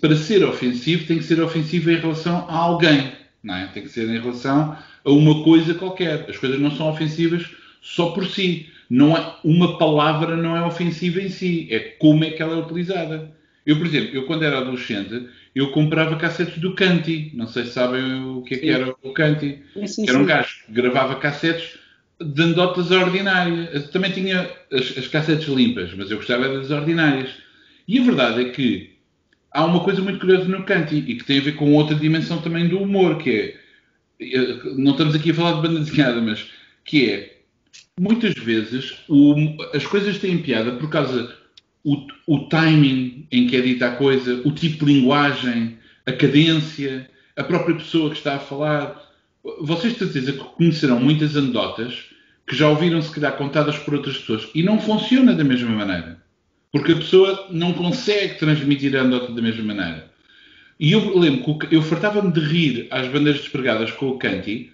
para 0.00 0.16
ser 0.16 0.44
ofensivo 0.44 1.06
tem 1.06 1.18
que 1.18 1.24
ser 1.24 1.40
ofensivo 1.40 1.90
em 1.90 1.96
relação 1.96 2.44
a 2.48 2.56
alguém. 2.56 3.12
não 3.42 3.54
é? 3.54 3.66
Tem 3.68 3.84
que 3.84 3.88
ser 3.88 4.08
em 4.08 4.20
relação 4.20 4.76
a 5.04 5.10
uma 5.10 5.44
coisa 5.44 5.74
qualquer. 5.74 6.26
As 6.28 6.36
coisas 6.36 6.60
não 6.60 6.72
são 6.72 6.90
ofensivas 6.90 7.46
só 7.80 8.10
por 8.10 8.26
si. 8.26 8.68
Não 8.90 9.16
é, 9.16 9.34
uma 9.44 9.78
palavra 9.78 10.36
não 10.36 10.56
é 10.56 10.64
ofensiva 10.64 11.20
em 11.20 11.28
si, 11.28 11.68
é 11.70 11.78
como 11.78 12.24
é 12.24 12.30
que 12.30 12.42
ela 12.42 12.54
é 12.54 12.60
utilizada. 12.60 13.30
Eu, 13.68 13.76
por 13.76 13.86
exemplo, 13.86 14.16
eu 14.16 14.24
quando 14.24 14.44
era 14.44 14.60
adolescente, 14.60 15.28
eu 15.54 15.70
comprava 15.72 16.16
cassetes 16.16 16.56
do 16.58 16.74
Canti. 16.74 17.30
Não 17.34 17.46
sei 17.46 17.66
se 17.66 17.72
sabem 17.72 18.24
o 18.24 18.40
que 18.40 18.54
é 18.54 18.58
que 18.58 18.70
era 18.70 18.94
o 19.02 19.12
Canti. 19.12 19.62
Sim, 19.86 20.08
era 20.08 20.18
um 20.18 20.24
gajo 20.24 20.64
que 20.64 20.72
gravava 20.72 21.16
cassetes 21.16 21.78
de 22.18 22.42
anedotas 22.42 22.90
ordinárias. 22.90 23.90
Também 23.90 24.10
tinha 24.10 24.50
as, 24.72 24.96
as 24.96 25.06
cassetes 25.08 25.46
limpas, 25.48 25.92
mas 25.92 26.10
eu 26.10 26.16
gostava 26.16 26.48
das 26.48 26.70
ordinárias. 26.70 27.28
E 27.86 27.98
a 27.98 28.02
verdade 28.02 28.40
é 28.40 28.48
que 28.48 28.96
há 29.52 29.66
uma 29.66 29.84
coisa 29.84 30.00
muito 30.00 30.18
curiosa 30.18 30.48
no 30.48 30.64
Canti 30.64 31.04
e 31.06 31.16
que 31.16 31.24
tem 31.24 31.38
a 31.38 31.42
ver 31.42 31.52
com 31.52 31.74
outra 31.74 31.94
dimensão 31.94 32.40
também 32.40 32.68
do 32.68 32.80
humor, 32.80 33.18
que 33.18 33.30
é. 33.30 33.60
Eh, 34.18 34.60
não 34.78 34.92
estamos 34.92 35.14
aqui 35.14 35.32
a 35.32 35.34
falar 35.34 35.60
de 35.60 35.68
banda 35.68 35.80
desenhada, 35.80 36.22
mas 36.22 36.48
que 36.86 37.10
é. 37.10 37.38
Muitas 38.00 38.32
vezes 38.32 39.04
o, 39.10 39.34
as 39.74 39.84
coisas 39.84 40.16
têm 40.16 40.38
piada 40.38 40.72
por 40.72 40.88
causa 40.88 41.36
o, 41.84 42.06
o 42.26 42.48
timing 42.48 43.26
em 43.30 43.46
que 43.46 43.56
é 43.56 43.60
dita 43.60 43.88
a 43.88 43.96
coisa, 43.96 44.42
o 44.44 44.52
tipo 44.52 44.84
de 44.84 44.92
linguagem, 44.92 45.78
a 46.06 46.12
cadência, 46.12 47.08
a 47.36 47.44
própria 47.44 47.76
pessoa 47.76 48.10
que 48.10 48.16
está 48.16 48.36
a 48.36 48.40
falar. 48.40 49.00
Vocês 49.60 49.94
de 49.94 49.98
certeza 50.00 50.32
que 50.32 50.38
conhecerão 50.38 51.00
muitas 51.00 51.36
anedotas 51.36 52.06
que 52.46 52.56
já 52.56 52.68
ouviram 52.68 53.00
se 53.02 53.12
calhar 53.12 53.36
contadas 53.36 53.78
por 53.78 53.94
outras 53.94 54.18
pessoas 54.18 54.48
e 54.54 54.62
não 54.62 54.80
funciona 54.80 55.34
da 55.34 55.44
mesma 55.44 55.70
maneira. 55.70 56.18
Porque 56.72 56.92
a 56.92 56.96
pessoa 56.96 57.46
não 57.50 57.72
consegue 57.72 58.38
transmitir 58.38 58.96
a 58.96 59.00
anedota 59.00 59.32
da 59.32 59.42
mesma 59.42 59.74
maneira. 59.74 60.10
E 60.80 60.92
eu 60.92 61.18
lembro 61.18 61.58
que 61.58 61.74
eu 61.74 61.82
fartava-me 61.82 62.32
de 62.32 62.40
rir 62.40 62.88
às 62.90 63.06
bandeiras 63.08 63.40
despregadas 63.40 63.90
com 63.90 64.08
o 64.10 64.18
Canti, 64.18 64.72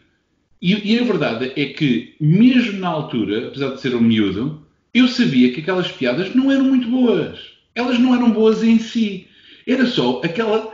e, 0.61 0.95
e, 0.95 0.99
a 0.99 1.05
verdade 1.05 1.53
é 1.57 1.67
que, 1.67 2.15
mesmo 2.19 2.79
na 2.79 2.89
altura, 2.89 3.49
apesar 3.49 3.75
de 3.75 3.83
ser 3.83 3.95
um 3.95 4.01
miúdo, 4.01 4.64
eu 4.95 5.09
sabia 5.09 5.53
que 5.53 5.61
aquelas 5.61 5.91
piadas 5.91 6.35
não 6.35 6.51
eram 6.51 6.65
muito 6.65 6.89
boas. 6.89 7.39
Elas 7.75 7.99
não 7.99 8.15
eram 8.15 8.31
boas 8.31 8.63
em 8.63 8.79
si. 8.79 9.29
Era 9.67 9.85
só 9.87 10.21
aquela. 10.25 10.73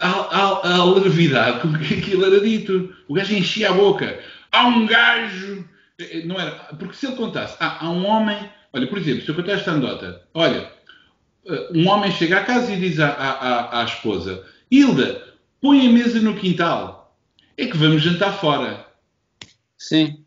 a, 0.00 0.08
a, 0.08 0.68
a 0.68 0.76
alarvidade 0.76 1.60
com 1.60 1.72
que 1.78 1.94
aquilo 1.94 2.26
era 2.26 2.40
dito. 2.40 2.94
O 3.08 3.14
gajo 3.14 3.34
enchia 3.34 3.70
a 3.70 3.74
boca. 3.74 4.20
Há 4.50 4.66
um 4.66 4.86
gajo. 4.86 5.64
Eh, 5.98 6.24
não 6.24 6.38
era. 6.38 6.50
Porque 6.78 6.94
se 6.94 7.06
ele 7.06 7.16
contasse, 7.16 7.56
ah, 7.58 7.78
há 7.80 7.90
um 7.90 8.06
homem 8.06 8.38
Olha, 8.72 8.86
por 8.86 8.98
exemplo, 8.98 9.22
se 9.22 9.28
eu 9.28 9.34
contar 9.34 9.52
esta 9.52 9.70
anedota, 9.70 10.22
olha, 10.32 10.72
eh, 11.46 11.68
um 11.74 11.88
homem 11.88 12.10
chega 12.10 12.38
à 12.38 12.44
casa 12.44 12.72
e 12.72 12.80
diz 12.80 12.98
à, 12.98 13.08
à, 13.08 13.80
à 13.80 13.84
esposa: 13.84 14.46
Hilda, 14.70 15.34
põe 15.60 15.86
a 15.86 15.92
mesa 15.92 16.20
no 16.20 16.34
quintal, 16.34 17.14
é 17.56 17.66
que 17.66 17.76
vamos 17.76 18.02
jantar 18.02 18.32
fora. 18.32 18.86
Sim. 19.76 20.21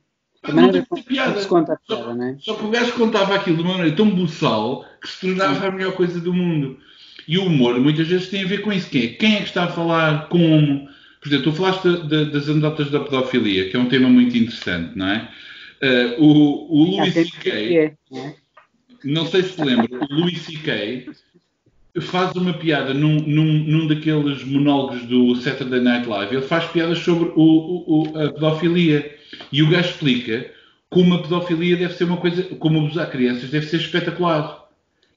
Não 0.54 0.72
tem 0.72 0.84
piada. 1.04 1.40
Se 1.40 1.48
conta 1.48 1.80
piada 1.88 2.04
só, 2.04 2.14
né? 2.14 2.38
só 2.40 2.54
que 2.56 2.66
o 2.66 2.70
gajo 2.70 2.94
contava 2.94 3.36
aquilo 3.36 3.58
de 3.58 3.64
uma 3.64 3.74
maneira 3.74 3.96
tão 3.96 4.10
buçal 4.10 4.86
que 5.02 5.10
se 5.10 5.22
tornava 5.22 5.60
Sim. 5.60 5.68
a 5.68 5.72
melhor 5.72 5.94
coisa 5.94 6.20
do 6.20 6.34
mundo. 6.34 6.78
E 7.28 7.38
o 7.38 7.46
humor 7.46 7.80
muitas 7.80 8.08
vezes 8.08 8.30
tem 8.30 8.44
a 8.44 8.48
ver 8.48 8.62
com 8.62 8.72
isso. 8.72 8.90
Quem 8.90 9.04
é, 9.04 9.08
Quem 9.08 9.36
é 9.36 9.40
que 9.40 9.48
está 9.48 9.66
a 9.66 9.72
falar? 9.72 10.28
Como? 10.30 10.88
Por 11.22 11.30
exemplo, 11.30 11.52
tu 11.52 11.58
falaste 11.58 11.90
de, 11.90 12.08
de, 12.08 12.26
das 12.32 12.48
anedotas 12.48 12.92
da 12.92 13.00
pedofilia, 13.00 13.70
que 13.70 13.76
é 13.76 13.80
um 13.80 13.90
tema 13.90 14.08
muito 14.08 14.38
interessante, 14.38 14.96
não 14.96 15.08
é? 15.08 15.30
Uh, 15.82 16.24
o, 16.24 16.82
o 16.82 16.98
Louis 16.98 17.14
C.K. 17.14 17.52
É, 17.52 17.94
né? 18.12 18.36
Não 19.04 19.26
sei 19.26 19.44
se 19.44 19.62
lembra, 19.62 19.88
o 20.10 20.14
Louis 20.14 20.40
C.K. 20.40 21.08
faz 22.02 22.36
uma 22.36 22.54
piada 22.54 22.94
num, 22.94 23.20
num, 23.22 23.64
num, 23.64 23.88
daqueles 23.88 24.44
monólogos 24.44 25.04
do 25.04 25.36
Saturday 25.36 25.80
Night 25.80 26.08
Live. 26.08 26.36
Ele 26.36 26.46
faz 26.46 26.66
piadas 26.66 27.00
sobre 27.00 27.32
o, 27.36 27.84
o, 27.88 28.20
a 28.20 28.32
pedofilia. 28.32 29.14
E 29.52 29.62
o 29.62 29.69
gajo 29.69 29.89
explica 29.89 30.52
como 30.89 31.15
a 31.15 31.21
pedofilia 31.21 31.78
deve 31.78 31.93
ser 31.93 32.06
uma 32.06 32.17
coisa, 32.17 32.43
como 32.43 32.80
abusar 32.80 33.10
crianças 33.10 33.50
deve 33.50 33.65
ser 33.65 33.78
espetacular. 33.78 34.65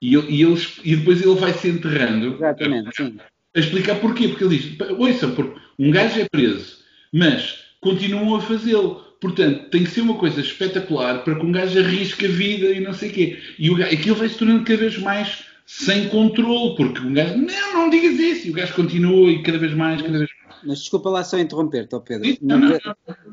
E, 0.01 0.15
ele, 0.15 0.27
e, 0.29 0.43
ele, 0.43 0.61
e 0.85 0.97
depois 0.97 1.23
ele 1.23 1.35
vai 1.35 1.53
se 1.53 1.69
enterrando 1.69 2.35
Exatamente, 2.35 2.97
sim. 2.97 3.17
a 3.55 3.61
explicar 3.61 3.97
porquê. 3.97 4.29
Porque 4.29 4.45
ele 4.45 4.59
diz: 4.59 4.77
ouça, 4.97 5.29
porque 5.29 5.59
um 5.79 5.91
gajo 5.91 6.21
é 6.21 6.29
preso, 6.29 6.79
mas 7.13 7.59
continuam 7.81 8.37
a 8.37 8.41
fazê-lo. 8.41 9.07
Portanto, 9.21 9.71
tem 9.71 9.83
que 9.83 9.91
ser 9.91 10.03
uma 10.03 10.15
coisa 10.15 10.41
espetacular 10.41 11.25
para 11.25 11.35
que 11.35 11.45
um 11.45 11.51
gajo 11.51 11.79
arrisque 11.81 12.27
a 12.27 12.29
vida 12.29 12.67
e 12.71 12.79
não 12.79 12.93
sei 12.93 13.11
o 13.11 13.13
quê. 13.13 13.39
E 13.59 13.71
o 13.71 13.75
gajo, 13.75 13.93
aquilo 13.93 14.17
vai 14.17 14.29
se 14.29 14.39
tornando 14.39 14.65
cada 14.65 14.79
vez 14.79 14.97
mais 14.99 15.45
sem 15.67 16.09
controle, 16.09 16.77
porque 16.77 17.01
um 17.01 17.13
gajo, 17.13 17.37
não, 17.37 17.73
não 17.75 17.91
digas 17.91 18.19
isso, 18.19 18.47
e 18.47 18.51
o 18.51 18.55
gajo 18.55 18.73
continua 18.75 19.31
e 19.31 19.43
cada 19.43 19.59
vez 19.59 19.75
mais, 19.75 20.01
cada 20.01 20.17
vez 20.19 20.31
mais. 20.43 20.48
Mas 20.65 20.81
desculpa 20.81 21.11
lá 21.11 21.25
só 21.25 21.39
interromper-te, 21.39 21.95
oh 21.95 22.01
Pedro. 22.01 22.37
Não. 22.41 22.79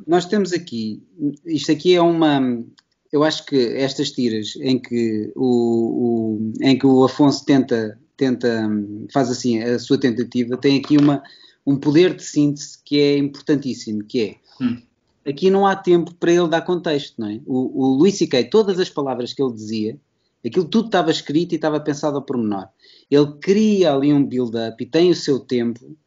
Nós 0.08 0.26
temos 0.26 0.54
aqui, 0.54 1.04
isto 1.46 1.72
aqui 1.72 1.96
é 1.96 2.02
uma, 2.02 2.64
eu 3.12 3.24
acho 3.24 3.46
que 3.46 3.56
estas 3.56 4.12
tiras 4.12 4.56
em 4.58 4.80
que 4.80 5.32
o, 5.36 5.46
o, 5.46 6.54
em 6.62 6.78
que 6.78 6.86
o 6.86 7.04
Afonso 7.04 7.46
tenta, 7.46 8.00
tenta, 8.16 8.70
faz 9.12 9.30
assim 9.30 9.62
a 9.62 9.80
sua 9.80 10.00
tentativa, 10.00 10.58
tem 10.58 10.80
aqui 10.80 10.98
uma, 10.98 11.24
um 11.66 11.78
poder 11.78 12.16
de 12.16 12.24
síntese 12.24 12.78
que 12.84 13.00
é 13.00 13.18
importantíssimo, 13.18 14.04
que 14.04 14.22
é 14.22 14.64
hum 14.64 14.82
aqui 15.26 15.50
não 15.50 15.66
há 15.66 15.76
tempo 15.76 16.14
para 16.14 16.32
ele 16.32 16.48
dar 16.48 16.62
contexto, 16.62 17.20
não 17.20 17.28
é? 17.28 17.42
O, 17.46 17.84
o 17.84 17.96
Luís 17.96 18.18
C.K., 18.18 18.46
todas 18.46 18.80
as 18.80 18.90
palavras 18.90 19.34
que 19.34 19.42
ele 19.42 19.54
dizia, 19.54 20.00
aquilo 20.46 20.66
tudo 20.66 20.86
estava 20.86 21.10
escrito 21.10 21.54
e 21.54 21.56
estava 21.56 21.80
pensado 21.80 22.18
ao 22.18 22.22
pormenor. 22.22 22.68
Ele 23.10 23.34
cria 23.42 23.94
ali 23.94 24.14
um 24.14 24.24
build-up 24.24 24.82
e 24.82 24.86
tem 24.86 25.10
o 25.10 25.16
seu 25.16 25.40
tempo 25.40 25.98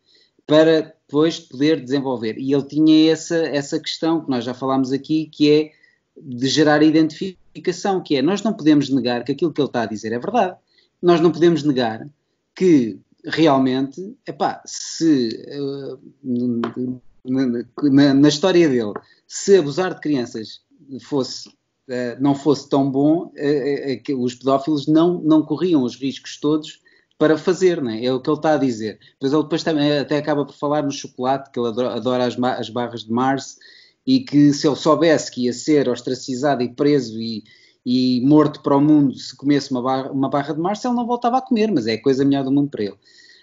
para 0.46 0.94
depois 1.08 1.40
poder 1.40 1.82
desenvolver. 1.82 2.36
E 2.38 2.52
ele 2.52 2.64
tinha 2.64 3.10
essa, 3.10 3.36
essa 3.36 3.80
questão 3.80 4.20
que 4.20 4.30
nós 4.30 4.44
já 4.44 4.52
falámos 4.52 4.92
aqui, 4.92 5.26
que 5.32 5.50
é 5.50 5.72
de 6.20 6.46
gerar 6.48 6.82
identificação, 6.82 8.02
que 8.02 8.16
é 8.16 8.22
nós 8.22 8.42
não 8.42 8.52
podemos 8.52 8.90
negar 8.90 9.24
que 9.24 9.32
aquilo 9.32 9.52
que 9.52 9.60
ele 9.60 9.68
está 9.68 9.82
a 9.82 9.86
dizer 9.86 10.12
é 10.12 10.18
verdade. 10.18 10.56
Nós 11.00 11.20
não 11.20 11.32
podemos 11.32 11.62
negar 11.62 12.06
que 12.54 12.98
realmente, 13.24 14.14
epá, 14.26 14.62
se 14.66 15.28
uh, 15.48 16.92
na, 17.24 18.14
na, 18.14 18.28
história 18.28 18.68
dele, 18.68 18.92
se 19.26 19.56
abusar 19.56 19.94
de 19.94 20.00
crianças 20.00 20.60
fosse, 21.00 21.48
uh, 21.48 22.20
não 22.20 22.34
fosse 22.34 22.68
tão 22.68 22.90
bom, 22.90 23.32
uh, 23.32 24.22
os 24.22 24.34
pedófilos 24.34 24.86
não, 24.86 25.20
não 25.22 25.42
corriam 25.42 25.82
os 25.82 25.96
riscos 25.96 26.38
todos 26.38 26.80
para 27.18 27.37
fazer, 27.37 27.83
né? 27.83 28.04
é 28.04 28.12
o 28.12 28.20
que 28.20 28.31
ele 28.31 28.37
está 28.37 28.54
a 28.54 28.59
dizer. 28.59 29.00
Mas 29.20 29.33
ele 29.33 29.42
depois 29.42 29.64
também 29.64 29.98
até 29.98 30.16
acaba 30.16 30.46
por 30.46 30.54
falar 30.54 30.83
no 30.83 30.92
chocolate, 30.92 31.50
que 31.50 31.59
ele 31.59 31.68
adora, 31.68 32.24
as, 32.24 32.38
as, 32.38 32.70
barras 32.70 33.04
de 33.04 33.12
Mars, 33.12 33.59
e 34.07 34.20
que 34.20 34.52
se 34.52 34.66
ele 34.66 34.76
soubesse 34.76 35.31
que 35.31 35.44
ia 35.46 35.52
ser 35.52 35.88
ostracizado 35.88 36.62
e 36.62 36.68
preso 36.68 37.20
e, 37.20 37.42
e 37.85 38.22
morto 38.24 38.62
para 38.62 38.76
o 38.76 38.81
mundo 38.81 39.18
se 39.18 39.37
comesse 39.37 39.70
uma 39.72 39.83
barra, 39.83 40.12
uma 40.12 40.31
barra 40.31 40.54
de 40.54 40.61
Mars, 40.61 40.85
ele 40.85 40.94
não 40.94 41.07
voltava 41.07 41.38
a 41.38 41.42
comer, 41.42 41.70
mas 41.72 41.87
é 41.88 41.94
a 41.94 42.02
coisa 42.02 42.24
melhor 42.24 42.44
do 42.44 42.52
mundo 42.52 42.70
para 42.70 42.85
ele. 42.85 42.96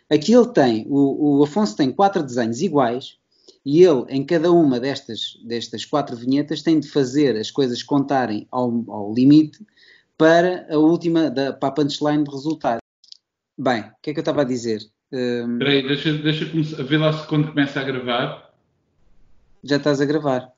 Aqui 0.10 0.34
ele 0.34 0.48
tem, 0.48 0.86
o, 0.88 1.40
o 1.40 1.44
Afonso 1.44 1.76
tem 1.76 1.92
quatro 1.92 2.24
desenhos 2.24 2.62
iguais, 2.62 3.18
e 3.66 3.84
ele, 3.84 4.06
em 4.10 4.24
cada 4.24 4.52
uma 4.52 4.80
destas, 4.80 5.38
destas 5.44 5.84
quatro 5.84 6.16
vinhetas, 6.16 6.62
tem 6.62 6.80
de 6.80 6.88
fazer 6.88 7.36
as 7.36 7.50
coisas 7.50 7.82
contarem 7.82 8.48
ao, 8.52 8.72
ao 8.88 9.12
limite 9.14 9.66
para 10.18 10.68
a 10.72 10.78
última, 10.78 11.30
da, 11.30 11.52
para 11.52 11.70
a 11.70 11.72
punchline 11.72 12.24
de 12.24 12.32
resultado. 12.32 12.85
Bem, 13.58 13.82
o 13.82 13.92
que 14.02 14.10
é 14.10 14.14
que 14.14 14.20
eu 14.20 14.22
estava 14.22 14.42
a 14.42 14.46
dizer? 14.46 14.82
Um... 15.12 15.54
Espera 15.54 15.72
aí, 15.72 15.88
deixa, 15.88 16.14
deixa 16.14 16.46
ver 16.84 16.98
lá 16.98 17.14
se 17.14 17.28
quando 17.28 17.50
começa 17.50 17.80
a 17.80 17.84
gravar. 17.84 18.54
Já 19.64 19.78
estás 19.78 20.02
a 20.02 20.06
gravar. 20.06 20.56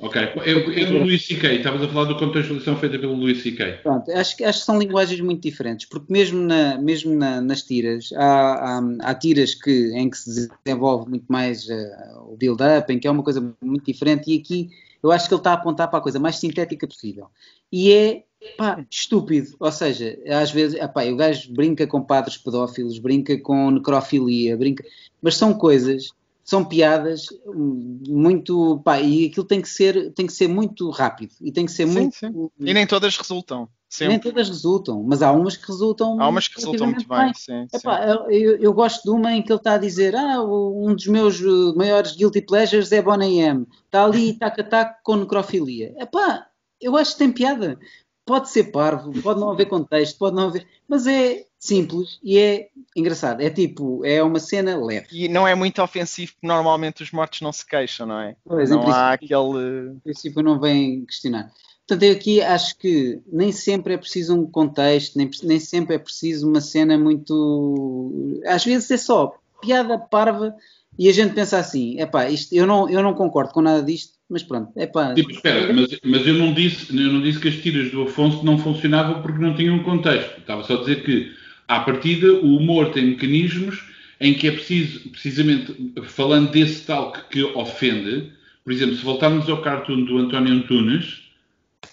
Ok, 0.00 0.20
eu, 0.46 0.72
eu 0.72 1.02
Luís 1.02 1.26
C.K., 1.26 1.52
estavas 1.52 1.82
a 1.82 1.88
falar 1.88 2.12
da 2.12 2.18
contextualização 2.18 2.76
feita 2.76 2.98
pelo 2.98 3.14
Luís 3.14 3.42
C.K. 3.42 3.80
Pronto, 3.82 4.10
acho, 4.10 4.44
acho 4.44 4.58
que 4.60 4.64
são 4.64 4.78
linguagens 4.78 5.20
muito 5.20 5.42
diferentes, 5.42 5.86
porque 5.86 6.10
mesmo, 6.10 6.40
na, 6.40 6.78
mesmo 6.78 7.14
na, 7.14 7.40
nas 7.40 7.62
tiras, 7.62 8.10
há, 8.14 8.78
há, 8.78 8.82
há, 9.02 9.14
tiras 9.14 9.54
que, 9.54 9.92
em 9.94 10.08
que 10.08 10.16
se 10.16 10.48
desenvolve 10.64 11.10
muito 11.10 11.26
mais 11.28 11.68
uh, 11.68 12.32
o 12.32 12.36
build-up, 12.36 12.90
em 12.90 12.98
que 12.98 13.06
é 13.06 13.10
uma 13.10 13.22
coisa 13.22 13.54
muito 13.62 13.84
diferente, 13.84 14.32
e 14.32 14.38
aqui 14.38 14.70
eu 15.02 15.12
acho 15.12 15.28
que 15.28 15.34
ele 15.34 15.40
está 15.40 15.50
a 15.50 15.54
apontar 15.54 15.88
para 15.88 15.98
a 15.98 16.02
coisa 16.02 16.18
mais 16.18 16.36
sintética 16.36 16.86
possível. 16.86 17.28
E 17.70 17.92
é, 17.92 18.24
pá, 18.56 18.84
estúpido, 18.90 19.54
ou 19.58 19.72
seja, 19.72 20.18
às 20.28 20.50
vezes, 20.50 20.80
epá, 20.80 21.04
o 21.04 21.16
gajo 21.16 21.52
brinca 21.52 21.86
com 21.86 22.02
padres 22.02 22.36
pedófilos, 22.36 22.98
brinca 22.98 23.38
com 23.38 23.70
necrofilia, 23.70 24.56
brinca, 24.56 24.84
mas 25.20 25.36
são 25.36 25.54
coisas 25.54 26.10
são 26.44 26.64
piadas 26.64 27.26
muito 27.46 28.80
pá, 28.84 29.00
e 29.00 29.26
aquilo 29.26 29.46
tem 29.46 29.60
que 29.60 29.68
ser 29.68 30.12
tem 30.12 30.26
que 30.26 30.32
ser 30.32 30.48
muito 30.48 30.90
rápido 30.90 31.32
e 31.40 31.52
tem 31.52 31.66
que 31.66 31.72
ser 31.72 31.86
sim, 31.86 31.92
muito 31.92 32.16
sim. 32.16 32.48
e 32.58 32.74
nem 32.74 32.86
todas 32.86 33.16
resultam 33.16 33.68
sempre. 33.88 34.08
nem 34.08 34.18
todas 34.18 34.48
resultam 34.48 35.04
mas 35.04 35.22
há 35.22 35.30
umas 35.30 35.56
que 35.56 35.66
resultam 35.66 36.20
há 36.20 36.28
umas 36.28 36.48
que 36.48 36.56
resultam 36.56 36.88
muito 36.88 37.08
bem, 37.08 37.18
bem. 37.26 37.34
Sim, 37.34 37.66
Epá, 37.72 38.04
eu, 38.28 38.56
eu, 38.56 38.72
gosto 38.72 39.04
de 39.04 39.10
uma 39.10 39.32
em 39.32 39.42
que 39.42 39.52
ele 39.52 39.60
está 39.60 39.74
a 39.74 39.78
dizer 39.78 40.16
ah 40.16 40.42
um 40.42 40.94
dos 40.94 41.06
meus 41.06 41.40
uh, 41.40 41.76
maiores 41.76 42.16
guilty 42.16 42.42
pleasures 42.42 42.90
é 42.90 43.00
Bonnie 43.00 43.38
M 43.38 43.66
está 43.84 44.04
ali 44.04 44.34
tac 44.34 44.60
a 44.60 44.64
tac 44.64 45.02
com 45.04 45.16
necrofilia 45.16 45.94
Epá, 45.96 46.48
eu 46.80 46.96
acho 46.96 47.12
que 47.12 47.18
tem 47.18 47.30
piada 47.30 47.78
pode 48.24 48.50
ser 48.50 48.64
parvo, 48.64 49.12
pode 49.22 49.40
não 49.40 49.50
haver 49.50 49.66
contexto, 49.66 50.18
pode 50.18 50.36
não 50.36 50.48
haver, 50.48 50.66
mas 50.88 51.06
é 51.06 51.44
simples 51.58 52.18
e 52.22 52.38
é 52.38 52.68
engraçado. 52.96 53.40
É 53.40 53.50
tipo, 53.50 54.04
é 54.04 54.22
uma 54.22 54.40
cena 54.40 54.76
leve. 54.76 55.06
E 55.12 55.28
não 55.28 55.46
é 55.46 55.54
muito 55.54 55.82
ofensivo, 55.82 56.32
porque 56.32 56.46
normalmente 56.46 57.02
os 57.02 57.12
mortos 57.12 57.40
não 57.40 57.52
se 57.52 57.66
queixam, 57.66 58.06
não 58.06 58.20
é? 58.20 58.36
Pois, 58.44 58.70
não 58.70 58.86
há 58.88 59.12
aquele. 59.12 59.90
Em 59.94 60.00
princípio, 60.00 60.42
não 60.42 60.60
vem 60.60 61.04
questionar. 61.04 61.52
Portanto, 61.86 62.02
eu 62.04 62.12
aqui 62.12 62.40
acho 62.40 62.78
que 62.78 63.20
nem 63.26 63.50
sempre 63.50 63.94
é 63.94 63.98
preciso 63.98 64.34
um 64.34 64.48
contexto, 64.48 65.18
nem, 65.18 65.28
nem 65.42 65.58
sempre 65.58 65.96
é 65.96 65.98
preciso 65.98 66.48
uma 66.48 66.60
cena 66.60 66.96
muito. 66.96 68.40
Às 68.46 68.64
vezes 68.64 68.90
é 68.90 68.96
só 68.96 69.36
piada 69.60 69.98
parva 69.98 70.54
e 70.98 71.08
a 71.08 71.12
gente 71.12 71.34
pensa 71.34 71.58
assim: 71.58 72.00
é 72.00 72.06
pá, 72.06 72.26
eu 72.50 72.66
não, 72.66 72.88
eu 72.88 73.02
não 73.02 73.14
concordo 73.14 73.52
com 73.52 73.60
nada 73.60 73.82
disto, 73.82 74.14
mas 74.32 74.42
pronto, 74.42 74.72
é 74.76 74.86
pá. 74.86 75.12
Tipo, 75.12 75.30
espera, 75.30 75.72
mas, 75.72 75.98
mas, 76.02 76.26
eu, 76.26 76.34
não 76.34 76.54
disse, 76.54 76.96
eu 76.96 77.12
não 77.12 77.20
disse 77.20 77.38
que 77.38 77.48
as 77.48 77.56
tiras 77.56 77.90
do 77.90 78.02
Afonso 78.02 78.42
não 78.44 78.58
funcionavam 78.58 79.20
porque 79.20 79.38
não 79.38 79.54
tinham 79.54 79.76
um 79.76 79.82
contexto. 79.82 80.38
Estava 80.38 80.64
só 80.64 80.76
a 80.76 80.80
dizer 80.80 81.04
que, 81.04 81.30
à 81.68 81.80
partida, 81.80 82.32
o 82.32 82.56
humor 82.56 82.90
tem 82.90 83.04
mecanismos 83.04 83.84
em 84.18 84.32
que 84.32 84.48
é 84.48 84.52
preciso, 84.52 85.10
precisamente, 85.10 85.92
falando 86.04 86.50
desse 86.50 86.86
tal 86.86 87.12
que, 87.12 87.22
que 87.28 87.42
ofende, 87.42 88.32
por 88.64 88.72
exemplo, 88.72 88.96
se 88.96 89.04
voltarmos 89.04 89.48
ao 89.50 89.60
cartoon 89.60 90.04
do 90.04 90.16
António 90.16 90.54
Antunes, 90.54 91.24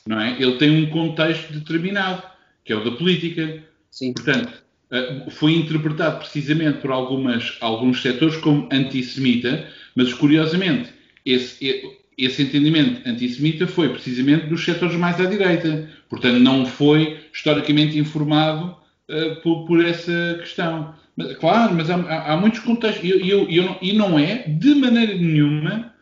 não 0.08 0.20
é? 0.20 0.42
Ele 0.42 0.54
tem 0.54 0.84
um 0.84 0.90
contexto 0.90 1.52
determinado, 1.52 2.24
que 2.64 2.72
é 2.72 2.76
o 2.76 2.84
da 2.84 2.92
política. 2.92 3.62
Sim. 3.92 4.14
Portanto, 4.14 4.54
eh, 4.92 5.26
foi 5.30 5.54
interpretado 5.54 6.20
precisamente 6.20 6.80
por 6.80 6.92
algumas, 6.92 7.58
alguns 7.60 8.02
setores 8.02 8.38
como 8.38 8.70
antissemita, 8.72 9.68
mas 9.94 10.14
curiosamente, 10.14 10.94
esse, 11.26 11.99
esse 12.26 12.44
entendimento 12.44 13.08
antissemita 13.08 13.68
foi 13.68 13.90
precisamente 13.90 14.48
dos 14.48 14.64
setores 14.64 14.96
mais 14.96 15.20
à 15.20 15.26
direita. 15.26 15.90
Portanto, 16.10 16.40
não 16.40 16.66
foi 16.66 17.20
historicamente 17.34 17.98
informado 17.98 18.76
uh, 19.10 19.42
por, 19.42 19.66
por, 19.66 19.84
essa 19.84 20.38
questão. 20.40 20.94
Mas, 21.16 21.36
claro, 21.38 21.76
mas 21.76 21.90
há, 21.90 21.96
há, 21.96 22.38
muitos 22.38 22.60
contextos. 22.60 23.04
E, 23.04 23.30
eu, 23.30 23.50
eu, 23.50 23.78
e 23.82 23.94
não 23.94 24.18
é, 24.18 24.44
de 24.48 24.76
maneira 24.76 25.14
nenhuma, 25.14 25.94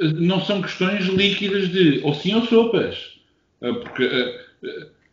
uh, 0.00 0.04
não 0.14 0.40
são 0.40 0.60
questões 0.60 1.06
líquidas 1.06 1.68
de 1.68 2.00
ou 2.02 2.14
sim 2.14 2.34
ou 2.34 2.44
sopas. 2.46 3.18
Uh, 3.60 3.74
porque 3.76 4.08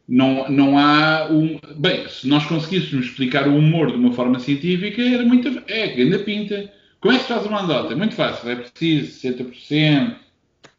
não, 0.07 0.49
não 0.49 0.77
há 0.77 1.27
um. 1.31 1.59
Bem, 1.75 2.07
se 2.09 2.27
nós 2.27 2.45
conseguíssemos 2.45 3.05
explicar 3.05 3.47
o 3.47 3.55
humor 3.55 3.91
de 3.91 3.97
uma 3.97 4.11
forma 4.11 4.39
científica, 4.39 5.01
era 5.01 5.23
muito. 5.23 5.61
É, 5.67 5.87
grande 5.87 6.23
pinta. 6.23 6.71
Como 6.99 7.13
é 7.13 7.17
que 7.17 7.23
se 7.23 7.29
faz 7.29 7.45
uma 7.45 7.61
andota? 7.61 7.93
É 7.93 7.95
muito 7.95 8.15
fácil, 8.15 8.49
é 8.49 8.55
preciso 8.55 9.27
60%. 9.27 10.15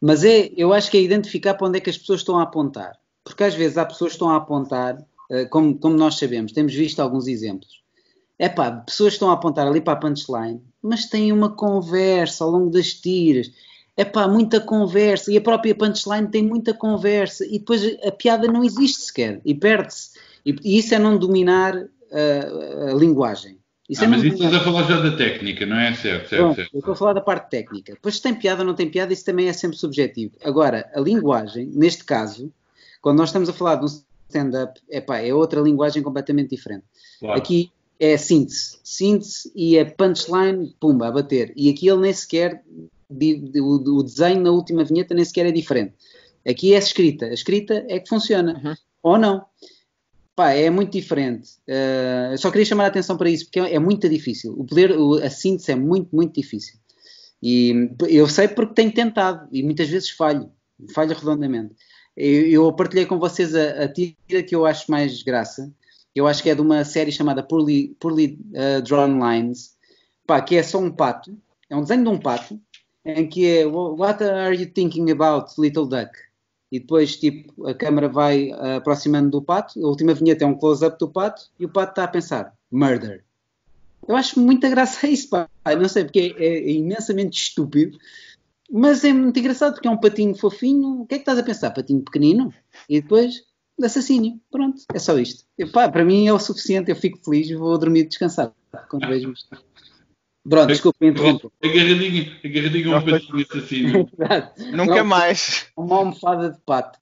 Mas 0.01 0.23
é, 0.23 0.51
eu 0.57 0.73
acho 0.73 0.89
que 0.89 0.97
é 0.97 1.01
identificar 1.01 1.53
para 1.53 1.67
onde 1.67 1.77
é 1.77 1.81
que 1.81 1.89
as 1.89 1.97
pessoas 1.97 2.21
estão 2.21 2.39
a 2.39 2.43
apontar. 2.43 2.97
Porque 3.23 3.43
às 3.43 3.53
vezes 3.53 3.77
há 3.77 3.85
pessoas 3.85 4.11
que 4.11 4.15
estão 4.15 4.31
a 4.31 4.37
apontar, 4.37 4.97
eh, 5.29 5.45
como, 5.45 5.77
como 5.77 5.95
nós 5.95 6.17
sabemos, 6.17 6.51
temos 6.51 6.73
visto 6.73 6.99
alguns 6.99 7.27
exemplos. 7.27 7.81
É 8.39 8.49
pá, 8.49 8.71
pessoas 8.71 9.13
estão 9.13 9.29
a 9.29 9.33
apontar 9.33 9.67
ali 9.67 9.79
para 9.79 9.93
a 9.93 9.97
punchline, 9.97 10.59
mas 10.81 11.05
têm 11.05 11.31
uma 11.31 11.55
conversa 11.55 12.43
ao 12.43 12.49
longo 12.49 12.71
das 12.71 12.93
tiras. 12.93 13.51
É 13.95 14.03
pá, 14.03 14.27
muita 14.27 14.59
conversa. 14.59 15.31
E 15.31 15.37
a 15.37 15.41
própria 15.41 15.75
punchline 15.75 16.27
tem 16.27 16.41
muita 16.41 16.73
conversa. 16.73 17.45
E 17.45 17.59
depois 17.59 17.83
a 18.03 18.11
piada 18.11 18.47
não 18.47 18.63
existe 18.63 19.01
sequer. 19.01 19.39
E 19.45 19.53
perde-se. 19.53 20.17
E, 20.43 20.55
e, 20.63 20.79
isso 20.79 20.95
é 20.95 20.99
não 20.99 21.19
dominar 21.19 21.75
a, 21.77 22.91
a 22.91 22.93
linguagem. 22.95 23.60
Isso 23.91 24.03
ah, 24.03 24.05
é 24.05 24.07
mas 24.07 24.23
isso 24.23 24.35
estás 24.35 24.53
a 24.53 24.61
falar 24.61 24.83
já 24.83 25.01
da 25.01 25.17
técnica, 25.17 25.65
não 25.65 25.77
é? 25.77 25.93
Certo, 25.93 26.29
certo, 26.29 26.47
Bom, 26.47 26.55
certo. 26.55 26.73
Eu 26.73 26.79
estou 26.79 26.93
a 26.93 26.95
falar 26.95 27.11
da 27.11 27.19
parte 27.19 27.49
técnica. 27.49 27.91
Depois, 27.91 28.15
se 28.15 28.21
tem 28.21 28.33
piada 28.33 28.61
ou 28.61 28.65
não 28.65 28.73
tem 28.73 28.89
piada, 28.89 29.11
isso 29.11 29.25
também 29.25 29.49
é 29.49 29.53
sempre 29.53 29.75
subjetivo. 29.75 30.31
Agora, 30.45 30.89
a 30.95 31.01
linguagem, 31.01 31.69
neste 31.73 32.05
caso, 32.05 32.49
quando 33.01 33.17
nós 33.17 33.27
estamos 33.27 33.49
a 33.49 33.53
falar 33.53 33.75
de 33.75 33.83
um 33.83 33.87
stand-up, 34.29 34.79
é 34.89 35.33
outra 35.33 35.59
linguagem 35.59 36.01
completamente 36.01 36.51
diferente. 36.51 36.85
Claro. 37.19 37.37
Aqui 37.37 37.69
é 37.99 38.15
síntese. 38.15 38.79
Síntese 38.81 39.51
e 39.53 39.77
é 39.77 39.83
punchline, 39.83 40.73
pumba, 40.79 41.09
a 41.09 41.11
bater. 41.11 41.51
E 41.57 41.69
aqui 41.69 41.85
ele 41.89 41.99
nem 41.99 42.13
sequer, 42.13 42.63
o 43.09 44.03
desenho 44.03 44.41
na 44.41 44.51
última 44.51 44.85
vinheta 44.85 45.13
nem 45.13 45.25
sequer 45.25 45.47
é 45.47 45.51
diferente. 45.51 45.95
Aqui 46.47 46.73
é 46.73 46.77
escrita. 46.77 47.25
A 47.25 47.33
escrita 47.33 47.85
é 47.89 47.99
que 47.99 48.07
funciona. 48.07 48.53
Uhum. 48.63 48.73
Ou 49.03 49.17
não. 49.17 49.45
Pá, 50.41 50.53
é 50.53 50.71
muito 50.71 50.91
diferente. 50.93 51.51
Uh, 51.69 52.35
só 52.35 52.49
queria 52.49 52.65
chamar 52.65 52.85
a 52.85 52.87
atenção 52.87 53.15
para 53.15 53.29
isso, 53.29 53.45
porque 53.45 53.59
é, 53.59 53.75
é 53.75 53.77
muito 53.77 54.09
difícil. 54.09 54.55
O 54.57 54.65
poder, 54.65 54.91
o, 54.97 55.23
a 55.23 55.29
síntese 55.29 55.71
é 55.71 55.75
muito, 55.75 56.09
muito 56.15 56.33
difícil. 56.33 56.79
E 57.43 57.91
eu 58.09 58.27
sei 58.27 58.47
porque 58.47 58.73
tenho 58.73 58.91
tentado 58.91 59.47
e 59.51 59.61
muitas 59.61 59.87
vezes 59.87 60.09
falho, 60.09 60.51
falho 60.95 61.15
redondamente. 61.15 61.75
Eu, 62.17 62.47
eu 62.47 62.73
partilhei 62.73 63.05
com 63.05 63.19
vocês 63.19 63.53
a, 63.53 63.83
a, 63.83 63.87
tira 63.87 64.41
que 64.41 64.55
eu 64.55 64.65
acho 64.65 64.89
mais 64.89 65.21
graça. 65.21 65.71
Eu 66.15 66.25
acho 66.25 66.41
que 66.41 66.49
é 66.49 66.55
de 66.55 66.61
uma 66.61 66.83
série 66.85 67.11
chamada 67.11 67.43
Poorly, 67.43 67.95
Poorly 67.99 68.39
uh, 68.55 68.81
Drawn 68.81 69.19
Lines, 69.19 69.75
pá, 70.25 70.41
que 70.41 70.55
é 70.55 70.63
só 70.63 70.79
um 70.79 70.89
pato, 70.89 71.37
é 71.69 71.75
um 71.75 71.81
desenho 71.81 72.03
de 72.03 72.09
um 72.09 72.17
pato, 72.17 72.59
em 73.05 73.29
que 73.29 73.45
é 73.45 73.67
What 73.67 74.23
are 74.23 74.59
you 74.59 74.71
thinking 74.73 75.11
about, 75.11 75.53
little 75.59 75.85
duck? 75.85 76.09
E 76.71 76.79
depois 76.79 77.17
tipo 77.17 77.67
a 77.67 77.73
câmera 77.73 78.07
vai 78.07 78.51
uh, 78.51 78.77
aproximando 78.77 79.29
do 79.29 79.41
pato, 79.41 79.83
a 79.83 79.87
última 79.87 80.13
vinheta 80.13 80.45
é 80.45 80.47
um 80.47 80.57
close-up 80.57 80.97
do 80.97 81.09
pato 81.09 81.49
e 81.59 81.65
o 81.65 81.69
pato 81.69 81.91
está 81.91 82.03
a 82.05 82.07
pensar 82.07 82.53
murder. 82.71 83.23
Eu 84.07 84.15
acho 84.15 84.39
muita 84.39 84.69
graça 84.69 85.07
isso, 85.07 85.29
pá. 85.29 85.47
Não 85.77 85.87
sei, 85.87 86.05
porque 86.05 86.35
é, 86.37 86.45
é, 86.45 86.71
imensamente 86.71 87.39
estúpido, 87.39 87.97
mas 88.71 89.03
é 89.03 89.13
muito 89.13 89.37
engraçado 89.37 89.73
porque 89.73 89.87
é 89.87 89.91
um 89.91 89.97
patinho 89.97 90.33
fofinho. 90.33 91.01
O 91.01 91.05
que 91.05 91.15
é 91.15 91.17
que 91.17 91.23
estás 91.23 91.37
a 91.37 91.43
pensar? 91.43 91.71
Patinho 91.71 92.01
pequenino? 92.01 92.53
E 92.89 93.01
depois 93.01 93.43
assassínio. 93.83 94.39
Pronto, 94.51 94.83
é 94.93 94.99
só 94.99 95.17
isto. 95.17 95.43
E, 95.57 95.65
pá, 95.65 95.89
para 95.89 96.05
mim 96.05 96.27
é 96.27 96.33
o 96.33 96.39
suficiente, 96.39 96.89
eu 96.89 96.95
fico 96.95 97.19
feliz 97.23 97.49
e 97.49 97.55
vou 97.55 97.77
dormir 97.77 98.05
descansado 98.05 98.53
quando 98.89 99.07
vejo 99.07 99.31
isto. 99.31 99.57
Pronto, 100.47 100.67
desculpa, 100.67 101.05
interrompo. 101.05 101.51
Agarradinho, 101.63 102.35
agarradinho 102.43 102.97
um 102.97 103.05
patinho 103.05 103.45
assassino. 103.49 104.09
Nunca 104.73 105.03
mais. 105.03 105.67
Uma 105.77 105.97
almofada 105.97 106.51
de 106.51 106.59
pato. 106.61 106.99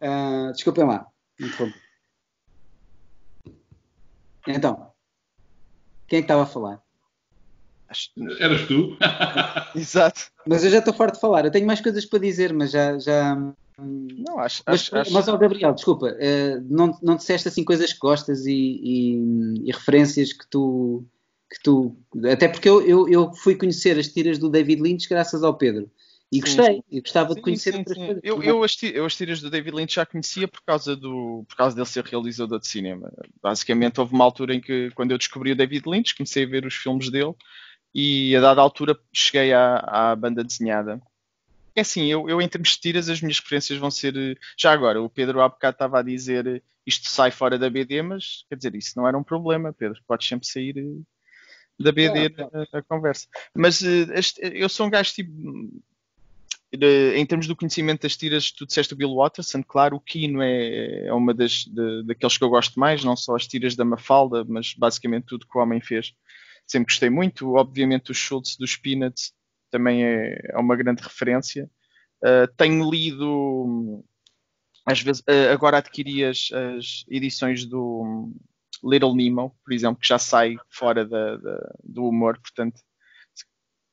Uh, 0.00 0.52
desculpem 0.52 0.84
lá, 0.84 1.06
interrompo. 1.38 1.76
Então, 4.46 4.92
quem 6.06 6.18
é 6.18 6.22
que 6.22 6.24
estava 6.26 6.44
a 6.44 6.46
falar? 6.46 6.80
Eras 8.38 8.66
tu? 8.68 8.96
Exato. 9.74 10.30
Mas 10.46 10.62
eu 10.62 10.70
já 10.70 10.78
estou 10.78 10.94
farto 10.94 11.14
de 11.14 11.20
falar. 11.20 11.44
Eu 11.44 11.50
tenho 11.50 11.66
mais 11.66 11.80
coisas 11.80 12.04
para 12.04 12.20
dizer, 12.20 12.52
mas 12.52 12.70
já. 12.70 12.96
já... 12.98 13.34
Não, 13.78 14.38
acho. 14.38 14.62
Mas, 14.64 14.82
acho, 14.82 14.96
acho... 14.96 15.12
mas 15.12 15.26
oh, 15.26 15.38
Gabriel, 15.38 15.72
desculpa, 15.74 16.06
uh, 16.06 16.66
não, 16.68 16.96
não 17.02 17.16
disseste 17.16 17.48
assim 17.48 17.64
coisas 17.64 17.92
que 17.92 17.98
gostas 17.98 18.46
e, 18.46 18.52
e, 18.52 19.64
e 19.64 19.72
referências 19.72 20.32
que 20.32 20.46
tu 20.48 21.04
que 21.50 21.60
tu. 21.62 21.96
Até 22.30 22.48
porque 22.48 22.68
eu, 22.68 22.86
eu, 22.86 23.08
eu, 23.08 23.34
fui 23.34 23.56
conhecer 23.56 23.98
as 23.98 24.08
tiras 24.08 24.38
do 24.38 24.48
David 24.48 24.80
Lynch 24.80 25.08
graças 25.08 25.42
ao 25.42 25.56
Pedro. 25.56 25.90
E 26.32 26.36
sim, 26.36 26.42
gostei, 26.42 26.74
sim. 26.76 26.84
e 26.88 27.00
gostava 27.00 27.30
sim, 27.30 27.34
de 27.34 27.40
conhecer 27.42 27.74
outras 27.74 27.98
coisas. 27.98 28.20
Eu, 28.22 28.40
eu, 28.40 28.62
as 28.62 28.76
tiras, 28.76 28.96
eu 28.96 29.04
as 29.04 29.16
tiras 29.16 29.40
do 29.40 29.50
David 29.50 29.74
Lynch 29.76 29.96
já 29.96 30.06
conhecia 30.06 30.46
por 30.46 30.62
causa, 30.62 30.94
do, 30.94 31.44
por 31.48 31.56
causa 31.56 31.74
dele 31.74 31.88
ser 31.88 32.04
realizador 32.04 32.60
de 32.60 32.68
cinema. 32.68 33.12
Basicamente, 33.42 33.98
houve 33.98 34.14
uma 34.14 34.24
altura 34.24 34.54
em 34.54 34.60
que, 34.60 34.92
quando 34.94 35.10
eu 35.10 35.18
descobri 35.18 35.50
o 35.50 35.56
David 35.56 35.82
Lynch, 35.88 36.14
comecei 36.14 36.44
a 36.44 36.48
ver 36.48 36.64
os 36.64 36.74
filmes 36.74 37.10
dele 37.10 37.34
e 37.92 38.36
a 38.36 38.40
dada 38.40 38.60
altura 38.60 38.96
cheguei 39.12 39.52
à, 39.52 39.78
à 39.78 40.14
banda 40.14 40.44
desenhada. 40.44 41.02
É 41.74 41.80
assim, 41.80 42.06
eu, 42.06 42.28
eu, 42.28 42.40
em 42.40 42.48
termos 42.48 42.70
de 42.70 42.80
tiras, 42.80 43.08
as 43.08 43.20
minhas 43.20 43.40
referências 43.40 43.78
vão 43.78 43.90
ser. 43.90 44.38
Já 44.56 44.72
agora, 44.72 45.02
o 45.02 45.10
Pedro 45.10 45.40
há 45.40 45.48
bocado 45.48 45.74
estava 45.74 45.98
a 45.98 46.02
dizer 46.02 46.62
isto 46.86 47.08
sai 47.08 47.30
fora 47.30 47.58
da 47.58 47.70
BD, 47.70 48.02
mas 48.02 48.44
quer 48.48 48.56
dizer, 48.56 48.74
isso 48.74 48.92
não 48.96 49.06
era 49.06 49.18
um 49.18 49.22
problema, 49.22 49.72
Pedro. 49.72 50.00
Podes 50.06 50.28
sempre 50.28 50.46
sair 50.46 50.76
da 51.80 51.90
BD 51.90 52.34
a, 52.72 52.78
a, 52.78 52.82
conversa. 52.82 53.26
Mas 53.54 53.80
uh, 53.80 54.12
este, 54.12 54.40
eu 54.42 54.68
sou 54.68 54.86
um 54.86 54.90
gajo 54.90 55.12
tipo. 55.12 55.32
De, 56.72 57.16
em 57.16 57.26
termos 57.26 57.48
do 57.48 57.56
conhecimento 57.56 58.02
das 58.02 58.16
tiras, 58.16 58.52
tu 58.52 58.64
disseste 58.64 58.94
o 58.94 58.96
Bill 58.96 59.16
Watterson, 59.16 59.60
claro, 59.60 59.96
o 59.96 60.00
Kino 60.00 60.40
é, 60.40 61.06
é 61.06 61.12
uma 61.12 61.34
das 61.34 61.64
de, 61.64 62.04
daqueles 62.04 62.38
que 62.38 62.44
eu 62.44 62.48
gosto 62.48 62.78
mais, 62.78 63.02
não 63.02 63.16
só 63.16 63.34
as 63.34 63.48
tiras 63.48 63.74
da 63.74 63.84
Mafalda, 63.84 64.44
mas 64.44 64.72
basicamente 64.74 65.26
tudo 65.26 65.48
que 65.48 65.58
o 65.58 65.60
homem 65.60 65.80
fez. 65.80 66.14
Sempre 66.64 66.92
gostei 66.92 67.10
muito. 67.10 67.54
Obviamente, 67.54 68.12
o 68.12 68.14
Schultz 68.14 68.56
dos 68.56 68.76
Peanuts 68.76 69.32
também 69.68 70.04
é, 70.04 70.38
é 70.50 70.58
uma 70.58 70.76
grande 70.76 71.02
referência. 71.02 71.68
Uh, 72.22 72.46
tenho 72.56 72.88
lido, 72.88 74.04
às 74.86 75.00
vezes, 75.00 75.22
uh, 75.22 75.52
agora 75.52 75.78
adquiri 75.78 76.24
as, 76.24 76.50
as 76.52 77.04
edições 77.08 77.64
do, 77.64 78.32
Little 78.82 79.14
Nemo, 79.14 79.54
por 79.64 79.72
exemplo, 79.72 80.00
que 80.00 80.08
já 80.08 80.18
sai 80.18 80.56
fora 80.68 81.04
da, 81.04 81.36
da, 81.36 81.72
do 81.82 82.06
humor, 82.06 82.38
portanto. 82.38 82.80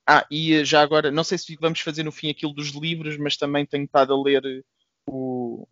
Ah, 0.05 0.25
e 0.31 0.63
já 0.63 0.81
agora, 0.81 1.11
não 1.11 1.23
sei 1.23 1.37
se 1.37 1.57
vamos 1.59 1.81
fazer 1.81 2.03
no 2.03 2.11
fim 2.11 2.29
aquilo 2.29 2.53
dos 2.53 2.69
livros, 2.69 3.17
mas 3.17 3.35
também 3.35 3.65
tenho 3.65 3.83
estado 3.83 4.13
a 4.13 4.21
ler 4.21 4.63
o, 5.05 5.67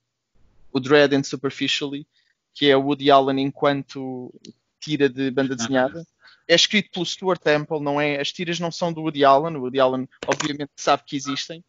o 0.71 0.79
Dread 0.79 1.15
and 1.15 1.23
Superficially, 1.23 2.05
que 2.53 2.69
é 2.69 2.75
o 2.75 2.81
Woody 2.81 3.09
Allen 3.09 3.41
enquanto 3.41 4.33
tira 4.79 5.07
de 5.07 5.31
banda 5.31 5.55
desenhada. 5.55 6.05
É 6.47 6.53
escrito 6.53 6.91
pelo 6.91 7.05
Stuart 7.05 7.41
Temple, 7.41 7.79
não 7.79 7.99
é? 7.99 8.19
As 8.19 8.31
tiras 8.31 8.59
não 8.59 8.71
são 8.71 8.91
do 8.91 9.01
Woody 9.01 9.23
Allen, 9.23 9.55
o 9.55 9.61
Woody 9.61 9.79
Allen 9.79 10.07
obviamente 10.27 10.71
sabe 10.75 11.03
que 11.05 11.15
existem. 11.15 11.63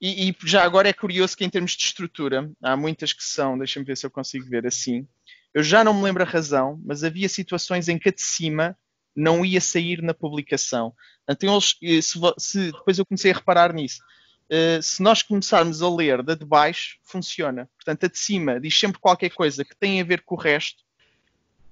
E, 0.00 0.30
e, 0.30 0.36
já 0.44 0.64
agora 0.64 0.88
é 0.88 0.92
curioso 0.92 1.36
que 1.36 1.44
em 1.44 1.50
termos 1.50 1.72
de 1.72 1.84
estrutura, 1.84 2.50
há 2.62 2.76
muitas 2.76 3.12
que 3.12 3.22
são, 3.22 3.58
deixa-me 3.58 3.84
ver 3.84 3.96
se 3.96 4.06
eu 4.06 4.10
consigo 4.10 4.46
ver 4.46 4.66
assim. 4.66 5.06
Eu 5.52 5.62
já 5.62 5.82
não 5.82 5.94
me 5.94 6.02
lembro 6.02 6.22
a 6.22 6.26
razão, 6.26 6.80
mas 6.84 7.02
havia 7.02 7.28
situações 7.28 7.88
em 7.88 7.98
que 7.98 8.08
a 8.08 8.12
de 8.12 8.22
cima 8.22 8.76
não 9.14 9.44
ia 9.44 9.60
sair 9.60 10.02
na 10.02 10.14
publicação. 10.14 10.94
Então, 11.28 11.52
eles, 11.52 12.04
se, 12.04 12.18
se, 12.38 12.72
depois 12.72 12.98
eu 12.98 13.06
comecei 13.06 13.32
a 13.32 13.34
reparar 13.34 13.72
nisso. 13.72 14.00
Uh, 14.50 14.82
se 14.82 15.02
nós 15.02 15.22
começarmos 15.22 15.82
a 15.82 15.88
ler 15.88 16.22
da 16.22 16.34
de 16.34 16.44
baixo, 16.44 16.98
funciona. 17.04 17.68
Portanto, 17.76 18.06
a 18.06 18.08
de 18.08 18.18
cima 18.18 18.60
diz 18.60 18.78
sempre 18.78 19.00
qualquer 19.00 19.30
coisa 19.30 19.64
que 19.64 19.76
tem 19.76 20.00
a 20.00 20.04
ver 20.04 20.22
com 20.22 20.34
o 20.34 20.38
resto, 20.38 20.82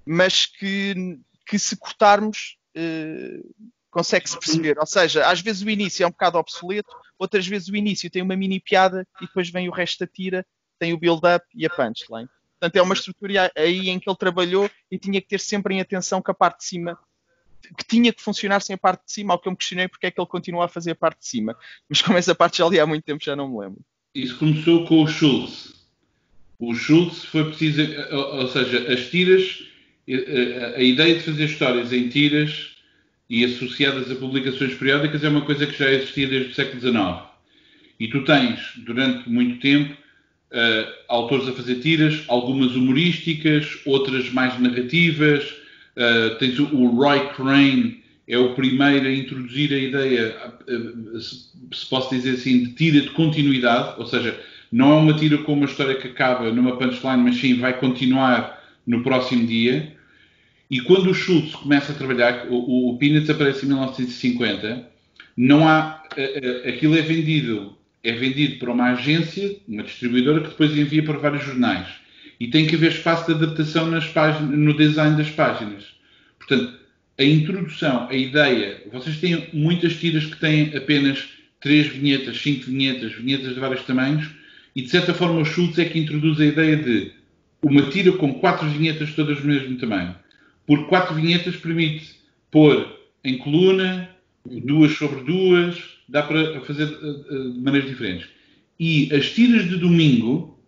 mas 0.05 0.45
que, 0.45 1.19
que 1.45 1.59
se 1.59 1.75
cortarmos, 1.75 2.57
uh, 2.77 3.69
consegue-se 3.89 4.37
perceber. 4.39 4.77
Ou 4.79 4.85
seja, 4.85 5.27
às 5.27 5.41
vezes 5.41 5.61
o 5.61 5.69
início 5.69 6.03
é 6.03 6.07
um 6.07 6.11
bocado 6.11 6.37
obsoleto, 6.37 6.89
outras 7.17 7.45
vezes 7.45 7.67
o 7.67 7.75
início 7.75 8.09
tem 8.09 8.21
uma 8.21 8.35
mini 8.35 8.59
piada 8.59 9.05
e 9.21 9.25
depois 9.25 9.49
vem 9.49 9.67
o 9.67 9.73
resto 9.73 9.99
da 9.99 10.07
tira, 10.07 10.45
tem 10.77 10.93
o 10.93 10.97
build-up 10.97 11.45
e 11.53 11.65
a 11.65 11.69
punchline. 11.69 12.29
Portanto, 12.59 12.75
é 12.75 12.81
uma 12.81 12.93
estrutura 12.93 13.51
aí 13.55 13.89
em 13.89 13.99
que 13.99 14.09
ele 14.09 14.17
trabalhou 14.17 14.69
e 14.91 14.97
tinha 14.97 15.21
que 15.21 15.27
ter 15.27 15.39
sempre 15.39 15.75
em 15.75 15.81
atenção 15.81 16.21
que 16.21 16.29
a 16.29 16.33
parte 16.33 16.59
de 16.59 16.65
cima 16.65 16.99
que 17.77 17.85
tinha 17.85 18.11
que 18.11 18.21
funcionar 18.21 18.61
sem 18.61 18.73
a 18.73 18.77
parte 18.77 19.05
de 19.05 19.11
cima, 19.11 19.33
ao 19.33 19.39
que 19.39 19.47
eu 19.47 19.51
me 19.51 19.57
questionei 19.57 19.87
porque 19.87 20.07
é 20.07 20.11
que 20.11 20.19
ele 20.19 20.27
continua 20.27 20.65
a 20.65 20.67
fazer 20.67 20.91
a 20.91 20.95
parte 20.95 21.19
de 21.19 21.27
cima. 21.27 21.55
Mas 21.87 22.01
como 22.01 22.17
essa 22.17 22.33
parte 22.33 22.57
já 22.57 22.65
ali 22.65 22.79
há 22.79 22.85
muito 22.85 23.03
tempo, 23.03 23.23
já 23.23 23.35
não 23.35 23.49
me 23.49 23.59
lembro. 23.59 23.79
Isso 24.13 24.37
começou 24.37 24.85
com 24.85 25.03
o 25.03 25.07
Schultz. 25.07 25.73
O 26.57 26.73
Schultz 26.73 27.23
foi 27.25 27.45
preciso, 27.45 27.81
ou 28.11 28.47
seja, 28.47 28.91
as 28.91 29.09
tiras, 29.09 29.63
a 30.75 30.81
ideia 30.81 31.15
de 31.15 31.21
fazer 31.21 31.45
histórias 31.45 31.93
em 31.93 32.09
tiras 32.09 32.75
e 33.29 33.45
associadas 33.45 34.09
a 34.11 34.15
publicações 34.15 34.73
periódicas 34.73 35.23
é 35.23 35.29
uma 35.29 35.45
coisa 35.45 35.67
que 35.67 35.77
já 35.77 35.89
existia 35.91 36.27
desde 36.27 36.51
o 36.51 36.55
século 36.55 36.81
XIX. 36.81 37.29
E 37.99 38.07
tu 38.09 38.23
tens, 38.25 38.73
durante 38.77 39.29
muito 39.29 39.59
tempo, 39.59 39.95
uh, 40.51 40.91
autores 41.07 41.47
a 41.47 41.53
fazer 41.53 41.75
tiras, 41.75 42.23
algumas 42.27 42.75
humorísticas, 42.75 43.79
outras 43.85 44.31
mais 44.31 44.59
narrativas. 44.59 45.43
Uh, 45.95 46.35
tens 46.37 46.59
o, 46.59 46.65
o, 46.75 46.87
Roy 46.95 47.29
Crane, 47.33 48.03
é 48.27 48.37
o 48.37 48.53
primeiro 48.53 49.07
a 49.07 49.13
introduzir 49.13 49.73
a 49.73 49.77
ideia, 49.77 50.35
uh, 50.67 51.19
se, 51.19 51.49
se 51.73 51.85
posso 51.89 52.13
dizer 52.13 52.35
assim, 52.35 52.63
de 52.63 52.71
tira 52.73 53.01
de 53.01 53.09
continuidade, 53.09 53.99
ou 53.99 54.05
seja, 54.05 54.39
não 54.71 54.93
é 54.93 54.95
uma 54.95 55.13
tira 55.13 55.37
com 55.39 55.53
uma 55.53 55.65
história 55.65 55.95
que 55.95 56.07
acaba 56.07 56.51
numa 56.51 56.77
punchline, 56.77 57.23
mas 57.23 57.37
sim 57.37 57.55
vai 57.55 57.77
continuar 57.79 58.63
no 58.85 59.03
próximo 59.03 59.45
dia. 59.45 59.93
E 60.69 60.79
quando 60.81 61.09
o 61.09 61.13
Schultz 61.13 61.55
começa 61.55 61.91
a 61.91 61.95
trabalhar, 61.95 62.45
o, 62.49 62.91
o 62.91 62.97
Peanuts 62.97 63.29
aparece 63.29 63.65
em 63.65 63.69
1950, 63.69 64.87
não 65.35 65.67
há, 65.67 66.03
aquilo 66.67 66.95
é 66.95 67.01
vendido, 67.01 67.75
é 68.03 68.11
vendido 68.11 68.57
para 68.59 68.71
uma 68.71 68.91
agência, 68.91 69.57
uma 69.67 69.83
distribuidora, 69.83 70.41
que 70.41 70.49
depois 70.49 70.77
envia 70.77 71.03
para 71.03 71.17
vários 71.17 71.43
jornais. 71.43 71.87
E 72.39 72.47
tem 72.47 72.65
que 72.65 72.75
haver 72.75 72.91
espaço 72.91 73.25
de 73.25 73.33
adaptação 73.33 73.87
nas 73.87 74.07
páginas, 74.07 74.57
no 74.57 74.75
design 74.75 75.17
das 75.17 75.29
páginas. 75.29 75.83
Portanto, 76.37 76.79
a 77.17 77.23
introdução, 77.23 78.07
a 78.09 78.13
ideia, 78.13 78.81
vocês 78.91 79.17
têm 79.17 79.49
muitas 79.51 79.95
tiras 79.97 80.25
que 80.25 80.39
têm 80.39 80.75
apenas 80.75 81.27
três 81.59 81.87
vinhetas, 81.87 82.41
cinco 82.41 82.65
vinhetas, 82.65 83.13
vinhetas 83.13 83.53
de 83.53 83.59
vários 83.59 83.83
tamanhos, 83.83 84.29
e 84.75 84.81
de 84.81 84.89
certa 84.89 85.13
forma 85.13 85.41
o 85.41 85.45
Schultz 85.45 85.77
é 85.77 85.85
que 85.85 85.99
introduz 85.99 86.39
a 86.39 86.45
ideia 86.45 86.77
de 86.77 87.11
uma 87.61 87.81
tira 87.89 88.13
com 88.13 88.35
quatro 88.35 88.69
vinhetas 88.69 89.13
todas 89.13 89.41
do 89.41 89.47
mesmo 89.47 89.77
tamanho 89.77 90.15
porque 90.69 90.85
quatro 90.85 91.15
vinhetas 91.15 91.55
permite 91.55 92.15
pôr 92.51 92.95
em 93.23 93.39
coluna, 93.39 94.07
duas 94.45 94.91
sobre 94.91 95.23
duas, 95.23 95.75
dá 96.09 96.23
para 96.23 96.59
fazer 96.61 96.85
uh, 96.85 97.53
de 97.53 97.59
maneiras 97.59 97.89
diferentes. 97.89 98.27
E 98.79 99.13
as 99.13 99.31
tiras 99.31 99.67
de 99.67 99.77
domingo, 99.77 100.59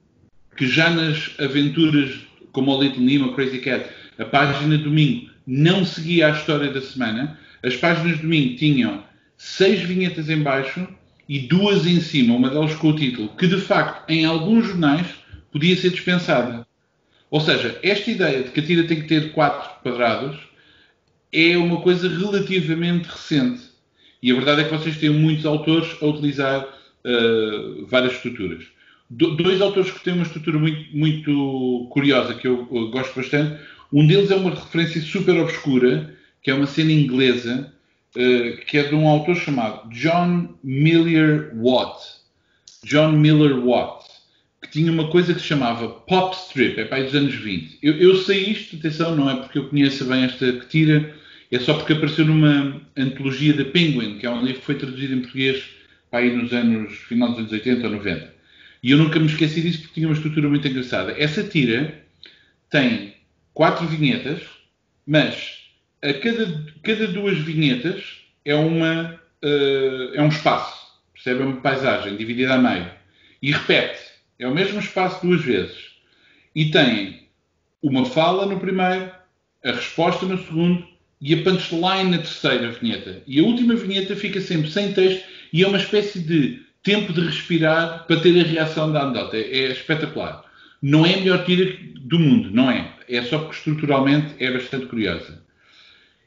que 0.56 0.68
já 0.68 0.90
nas 0.90 1.32
aventuras 1.40 2.14
como 2.52 2.76
o 2.76 2.82
Little 2.82 3.04
Nemo, 3.04 3.34
Crazy 3.34 3.60
Cat, 3.60 3.90
a 4.18 4.26
página 4.26 4.78
de 4.78 4.84
domingo 4.84 5.30
não 5.48 5.86
seguia 5.86 6.28
a 6.28 6.32
história 6.32 6.72
da 6.72 6.82
semana, 6.82 7.40
as 7.64 7.76
páginas 7.76 8.18
de 8.18 8.22
domingo 8.24 8.56
tinham 8.58 9.04
seis 9.38 9.82
vinhetas 9.82 10.30
em 10.30 10.42
baixo 10.42 10.88
e 11.28 11.40
duas 11.40 11.86
em 11.86 12.00
cima, 12.00 12.36
uma 12.36 12.50
delas 12.50 12.76
com 12.76 12.90
o 12.90 12.96
título, 12.96 13.30
que 13.30 13.48
de 13.48 13.60
facto 13.60 14.10
em 14.10 14.26
alguns 14.26 14.68
jornais 14.68 15.08
podia 15.52 15.76
ser 15.76 15.92
dispensada. 15.92 16.68
Ou 17.30 17.40
seja, 17.40 17.80
esta 17.82 18.12
ideia 18.12 18.44
de 18.44 18.52
que 18.52 18.60
a 18.60 18.64
tira 18.64 18.84
tem 18.84 19.02
que 19.02 19.08
ter 19.08 19.32
quatro 19.32 19.82
quadrados 19.82 20.38
é 21.32 21.58
uma 21.58 21.82
coisa 21.82 22.10
relativamente 22.10 23.06
recente. 23.06 23.71
E 24.22 24.32
a 24.32 24.36
verdade 24.36 24.62
é 24.62 24.64
que 24.66 24.72
vocês 24.72 24.98
têm 24.98 25.10
muitos 25.10 25.46
autores 25.46 25.96
a 26.02 26.06
utilizar 26.06 26.64
uh, 26.64 27.86
várias 27.88 28.14
estruturas. 28.14 28.66
Do, 29.10 29.36
dois 29.36 29.60
autores 29.62 29.92
que 29.92 30.04
têm 30.04 30.14
uma 30.14 30.24
estrutura 30.24 30.58
muito, 30.58 30.96
muito 30.96 31.88
curiosa, 31.92 32.34
que 32.36 32.48
eu, 32.48 32.68
eu, 32.72 32.90
gosto 32.90 33.16
bastante. 33.16 33.60
Um 33.92 34.06
deles 34.06 34.32
é 34.32 34.36
uma 34.36 34.52
referência 34.52 35.02
super 35.02 35.38
obscura, 35.38 36.16
que 36.42 36.52
é 36.52 36.54
uma 36.54 36.68
cena 36.68 36.92
inglesa, 36.92 37.74
uh, 38.16 38.66
que 38.66 38.78
é 38.78 38.84
de 38.84 38.96
um 38.96 39.08
autor 39.08 39.36
chamado 39.36 39.90
John 39.90 40.56
Miller 40.64 41.52
Watt. 41.56 42.22
John 42.84 43.14
Miller 43.14 43.58
Watt 43.66 44.12
que 44.62 44.70
tinha 44.70 44.92
uma 44.92 45.10
coisa 45.10 45.34
que 45.34 45.42
se 45.42 45.48
chamava 45.48 45.90
Pop 45.90 46.36
Strip, 46.36 46.80
é 46.80 46.86
para 46.86 47.04
dos 47.04 47.16
anos 47.16 47.34
20. 47.34 47.80
Eu, 47.82 47.98
eu 47.98 48.16
sei 48.18 48.46
isto, 48.46 48.76
atenção, 48.76 49.16
não 49.16 49.30
é 49.30 49.36
porque 49.36 49.58
eu 49.58 49.68
conheço 49.68 50.06
bem 50.06 50.24
esta 50.24 50.52
que 50.52 50.68
tira, 50.68 51.16
é 51.52 51.60
só 51.60 51.74
porque 51.74 51.94
apareceu 51.94 52.26
numa 52.26 52.82
antologia 52.96 53.54
da 53.54 53.66
Penguin, 53.66 54.18
que 54.18 54.26
é 54.26 54.30
um 54.30 54.44
livro 54.44 54.60
que 54.60 54.66
foi 54.66 54.76
traduzido 54.76 55.14
em 55.14 55.22
português 55.22 55.64
aí 56.12 56.36
nos 56.36 56.54
anos, 56.54 56.94
final 56.94 57.30
dos 57.30 57.40
anos 57.40 57.52
80 57.52 57.88
ou 57.88 57.94
90. 57.94 58.34
E 58.84 58.92
eu 58.92 58.98
nunca 58.98 59.20
me 59.20 59.28
esqueci 59.28 59.62
disso 59.62 59.80
porque 59.80 59.96
tinha 59.96 60.08
uma 60.08 60.16
estrutura 60.16 60.50
muito 60.50 60.68
engraçada. 60.68 61.14
Essa 61.18 61.44
tira 61.44 62.04
tem 62.70 63.14
quatro 63.54 63.86
vinhetas, 63.86 64.42
mas 65.06 65.68
a 66.02 66.14
cada, 66.14 66.66
cada 66.84 67.08
duas 67.08 67.38
vinhetas 67.38 68.22
é, 68.44 68.56
uma, 68.56 69.20
uh, 69.44 70.16
é 70.16 70.22
um 70.22 70.30
espaço, 70.30 71.00
percebe? 71.14 71.42
É 71.42 71.46
uma 71.46 71.62
paisagem 71.62 72.16
dividida 72.18 72.56
a 72.56 72.58
meio. 72.58 72.90
E 73.42 73.52
repete 73.52 74.12
é 74.40 74.48
o 74.48 74.54
mesmo 74.54 74.80
espaço 74.80 75.26
duas 75.26 75.42
vezes. 75.42 75.92
E 76.56 76.72
tem 76.72 77.28
uma 77.82 78.06
fala 78.06 78.46
no 78.46 78.60
primeiro, 78.60 79.12
a 79.64 79.72
resposta 79.72 80.26
no 80.26 80.44
segundo 80.44 80.91
e 81.22 81.34
a 81.34 81.44
punchline 81.44 82.10
na 82.10 82.18
terceira 82.18 82.72
vinheta. 82.72 83.22
E 83.28 83.40
a 83.40 83.44
última 83.44 83.76
vinheta 83.76 84.16
fica 84.16 84.42
sempre 84.42 84.70
sem 84.72 84.92
texto 84.94 85.24
e 85.54 85.64
é 85.64 85.68
uma 85.68 85.78
espécie 85.78 86.20
de 86.20 86.62
tempo 86.82 87.14
de 87.14 87.22
respirar 87.22 88.06
para 88.08 88.20
ter 88.20 88.40
a 88.40 88.48
reação 88.48 88.92
da 88.92 89.04
anedota. 89.04 89.38
É, 89.38 89.42
é 89.42 89.72
espetacular. 89.72 90.44
Não 90.82 91.06
é 91.06 91.14
a 91.14 91.18
melhor 91.18 91.46
tira 91.46 91.78
do 92.00 92.18
mundo, 92.18 92.50
não 92.52 92.72
é. 92.72 92.92
É 93.08 93.22
só 93.22 93.38
porque 93.38 93.56
estruturalmente 93.56 94.34
é 94.40 94.52
bastante 94.52 94.88
curiosa. 94.88 95.42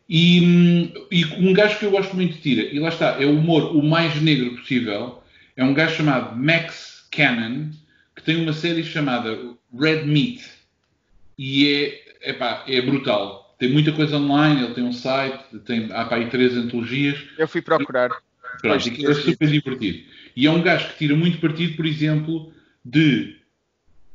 E, 0.09 0.93
e, 1.11 1.25
um 1.39 1.53
gajo 1.53 1.79
que 1.79 1.87
eu 1.87 1.91
gosto 1.91 2.15
muito 2.15 2.35
de 2.35 2.41
tira, 2.41 2.63
e 2.63 2.79
lá 2.79 2.91
está, 2.91 3.17
é 3.21 3.25
o 3.25 3.39
humor 3.39 3.75
o 3.75 3.83
mais 3.83 4.21
negro 4.21 4.55
possível, 4.57 5.23
é 5.57 5.65
um 5.65 5.73
gajo 5.73 5.97
chamado 5.97 6.37
Max 6.37 7.09
Cannon, 7.11 7.71
que 8.15 8.23
tem 8.23 8.37
uma 8.37 8.53
série 8.53 8.85
chamada 8.85 9.37
Red 9.77 10.05
Meat 10.05 10.43
e 11.39 11.67
é, 12.23 12.31
epá, 12.31 12.65
é 12.69 12.81
brutal. 12.81 13.44
Tem 13.59 13.71
muita 13.71 13.93
coisa 13.93 14.17
online, 14.17 14.65
ele 14.65 14.75
tem 14.75 14.85
um 14.85 14.93
site, 14.93 15.59
tem, 15.65 15.91
há 15.93 16.05
para 16.05 16.19
aí 16.19 16.29
três 16.29 16.57
antologias. 16.57 17.19
Eu 17.39 17.49
fui 17.49 17.63
procurar. 17.63 18.11
Pronto, 18.61 18.89
e 18.89 19.07
é 19.07 19.15
super 19.15 19.49
divertido. 19.49 20.05
E 20.37 20.47
é 20.47 20.51
um 20.51 20.63
gajo 20.63 20.89
que 20.89 20.99
tira 20.99 21.17
muito 21.17 21.39
partido, 21.39 21.77
por 21.77 21.87
exemplo, 21.87 22.53
de 22.85 23.37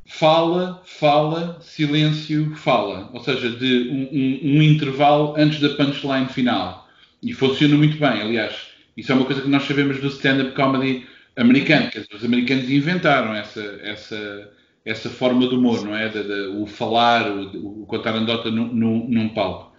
fala, 0.06 0.82
fala, 0.86 1.60
silêncio, 1.62 2.56
fala. 2.56 3.10
Ou 3.14 3.24
seja, 3.24 3.50
de 3.50 3.90
um, 3.90 4.10
um, 4.12 4.58
um, 4.58 4.62
intervalo 4.62 5.36
antes 5.38 5.60
da 5.60 5.70
punchline 5.70 6.28
final. 6.28 6.90
E 7.22 7.34
funciona 7.34 7.76
muito 7.76 7.98
bem. 7.98 8.22
Aliás, 8.22 8.56
isso 8.98 9.12
é 9.12 9.16
uma 9.16 9.26
coisa 9.26 9.42
que 9.42 9.48
nós 9.48 9.64
sabemos 9.64 10.00
do 10.00 10.08
stand-up 10.08 10.54
comedy 10.54 11.06
americano. 11.36 11.90
Dizer, 11.90 12.08
os 12.14 12.26
americanos 12.26 12.70
inventaram 12.70 13.34
essa, 13.34 13.62
essa, 13.84 14.52
essa 14.90 15.10
forma 15.10 15.48
de 15.48 15.56
humor, 15.56 15.84
não 15.84 15.96
é? 15.96 16.10
De, 16.10 16.24
de, 16.24 16.48
o 16.58 16.66
falar, 16.66 17.30
o, 17.30 17.84
o 17.84 17.86
contar 17.86 18.16
andota 18.16 18.50
num, 18.50 18.68
num, 18.74 19.08
num 19.08 19.30
palco. 19.30 19.70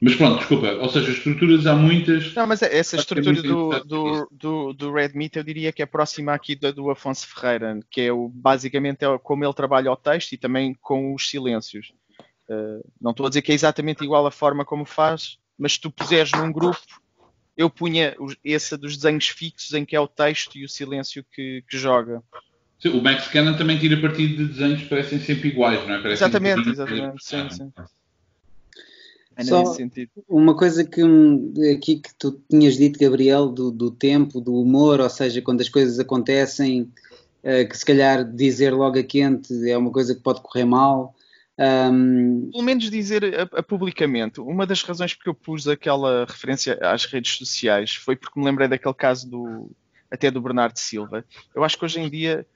Mas 0.00 0.14
pronto, 0.14 0.38
desculpa, 0.38 0.68
ou 0.80 0.88
seja, 0.88 1.10
estruturas 1.10 1.66
há 1.66 1.74
muitas. 1.74 2.34
Não, 2.34 2.46
mas 2.46 2.62
essa 2.62 2.96
estrutura 2.96 3.42
do, 3.42 3.84
do, 3.84 4.28
do, 4.30 4.72
do, 4.72 4.92
Red 4.92 5.10
Meat 5.14 5.36
eu 5.36 5.44
diria 5.44 5.72
que 5.72 5.82
é 5.82 5.86
próxima 5.86 6.32
aqui 6.32 6.56
do, 6.56 6.72
do 6.72 6.90
Afonso 6.90 7.28
Ferreira, 7.28 7.78
que 7.90 8.00
é 8.00 8.12
o, 8.12 8.28
basicamente 8.28 9.04
é 9.04 9.18
como 9.18 9.44
ele 9.44 9.52
trabalha 9.52 9.92
o 9.92 9.96
texto 9.96 10.32
e 10.32 10.38
também 10.38 10.74
com 10.80 11.14
os 11.14 11.28
silêncios. 11.28 11.92
Uh, 12.48 12.82
não 12.98 13.10
estou 13.10 13.26
a 13.26 13.28
dizer 13.28 13.42
que 13.42 13.52
é 13.52 13.54
exatamente 13.54 14.02
igual 14.02 14.26
a 14.26 14.30
forma 14.30 14.64
como 14.64 14.86
faz, 14.86 15.36
mas 15.58 15.72
se 15.74 15.80
tu 15.80 15.90
puseres 15.90 16.32
num 16.32 16.50
grupo 16.50 16.80
eu 17.60 17.68
punha 17.68 18.16
essa 18.42 18.78
dos 18.78 18.96
desenhos 18.96 19.28
fixos 19.28 19.74
em 19.74 19.84
que 19.84 19.94
é 19.94 20.00
o 20.00 20.08
texto 20.08 20.56
e 20.56 20.64
o 20.64 20.68
silêncio 20.68 21.22
que, 21.30 21.62
que 21.68 21.76
joga. 21.76 22.22
Sim, 22.80 22.88
o 22.90 23.02
Max 23.02 23.28
Cannon 23.28 23.56
também 23.56 23.78
tira 23.78 24.00
partido 24.00 24.36
de 24.36 24.52
desenhos 24.52 24.82
que 24.82 24.88
parecem 24.88 25.20
sempre 25.20 25.50
iguais, 25.50 25.86
não 25.86 25.94
é? 25.94 26.02
Parecem 26.02 26.26
exatamente, 26.26 26.68
exatamente. 26.70 27.24
Sim, 27.24 27.50
sim. 27.50 27.72
É 29.36 29.44
Só 29.44 29.64
uma 30.28 30.56
coisa 30.56 30.84
que 30.84 31.02
aqui 31.74 31.96
que 31.96 32.14
tu 32.18 32.40
tinhas 32.50 32.76
dito, 32.76 32.98
Gabriel, 32.98 33.48
do, 33.48 33.70
do 33.70 33.90
tempo, 33.90 34.40
do 34.40 34.54
humor, 34.54 35.00
ou 35.00 35.10
seja, 35.10 35.42
quando 35.42 35.60
as 35.60 35.68
coisas 35.68 35.98
acontecem, 35.98 36.82
uh, 36.82 37.68
que 37.68 37.76
se 37.76 37.84
calhar 37.84 38.24
dizer 38.24 38.72
logo 38.72 38.98
a 38.98 39.02
quente 39.02 39.70
é 39.70 39.76
uma 39.76 39.90
coisa 39.90 40.14
que 40.14 40.22
pode 40.22 40.40
correr 40.40 40.64
mal. 40.64 41.14
Um... 41.58 42.50
Pelo 42.50 42.64
menos 42.64 42.90
dizer 42.90 43.22
a, 43.34 43.58
a, 43.58 43.62
publicamente. 43.62 44.40
Uma 44.40 44.66
das 44.66 44.82
razões 44.82 45.14
porque 45.14 45.28
eu 45.28 45.34
pus 45.34 45.68
aquela 45.68 46.24
referência 46.24 46.78
às 46.80 47.04
redes 47.04 47.36
sociais 47.36 47.94
foi 47.94 48.16
porque 48.16 48.40
me 48.40 48.46
lembrei 48.46 48.68
daquele 48.68 48.94
caso 48.94 49.28
do 49.28 49.70
até 50.10 50.30
do 50.30 50.40
Bernardo 50.40 50.78
Silva. 50.78 51.24
Eu 51.54 51.64
acho 51.64 51.78
que 51.78 51.84
hoje 51.84 52.00
em 52.00 52.08
dia 52.08 52.46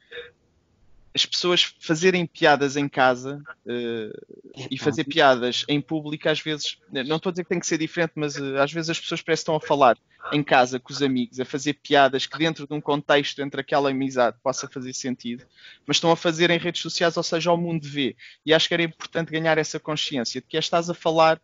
as 1.14 1.24
pessoas 1.24 1.74
fazerem 1.78 2.26
piadas 2.26 2.76
em 2.76 2.88
casa 2.88 3.40
uh, 3.64 4.36
e 4.68 4.76
fazer 4.76 5.04
piadas 5.04 5.64
em 5.68 5.80
público, 5.80 6.28
às 6.28 6.40
vezes, 6.40 6.76
não 6.90 7.16
estou 7.16 7.30
a 7.30 7.32
dizer 7.32 7.44
que 7.44 7.50
tem 7.50 7.60
que 7.60 7.66
ser 7.68 7.78
diferente, 7.78 8.12
mas 8.16 8.36
uh, 8.36 8.56
às 8.58 8.72
vezes 8.72 8.90
as 8.90 8.98
pessoas 8.98 9.22
parecem 9.22 9.42
estão 9.42 9.54
a 9.54 9.60
falar 9.60 9.96
em 10.32 10.42
casa 10.42 10.80
com 10.80 10.92
os 10.92 11.02
amigos, 11.02 11.38
a 11.38 11.44
fazer 11.44 11.74
piadas 11.74 12.26
que 12.26 12.36
dentro 12.36 12.66
de 12.66 12.74
um 12.74 12.80
contexto 12.80 13.40
entre 13.40 13.60
aquela 13.60 13.90
amizade 13.90 14.36
possa 14.42 14.66
fazer 14.66 14.92
sentido, 14.92 15.44
mas 15.86 15.98
estão 15.98 16.10
a 16.10 16.16
fazer 16.16 16.50
em 16.50 16.58
redes 16.58 16.82
sociais, 16.82 17.16
ou 17.16 17.22
seja, 17.22 17.50
ao 17.50 17.56
mundo 17.56 17.86
vê. 17.86 18.16
E 18.44 18.52
acho 18.52 18.66
que 18.66 18.74
era 18.74 18.82
importante 18.82 19.30
ganhar 19.30 19.56
essa 19.56 19.78
consciência 19.78 20.40
de 20.40 20.46
que 20.48 20.56
estás 20.56 20.90
a 20.90 20.94
falar 20.94 21.40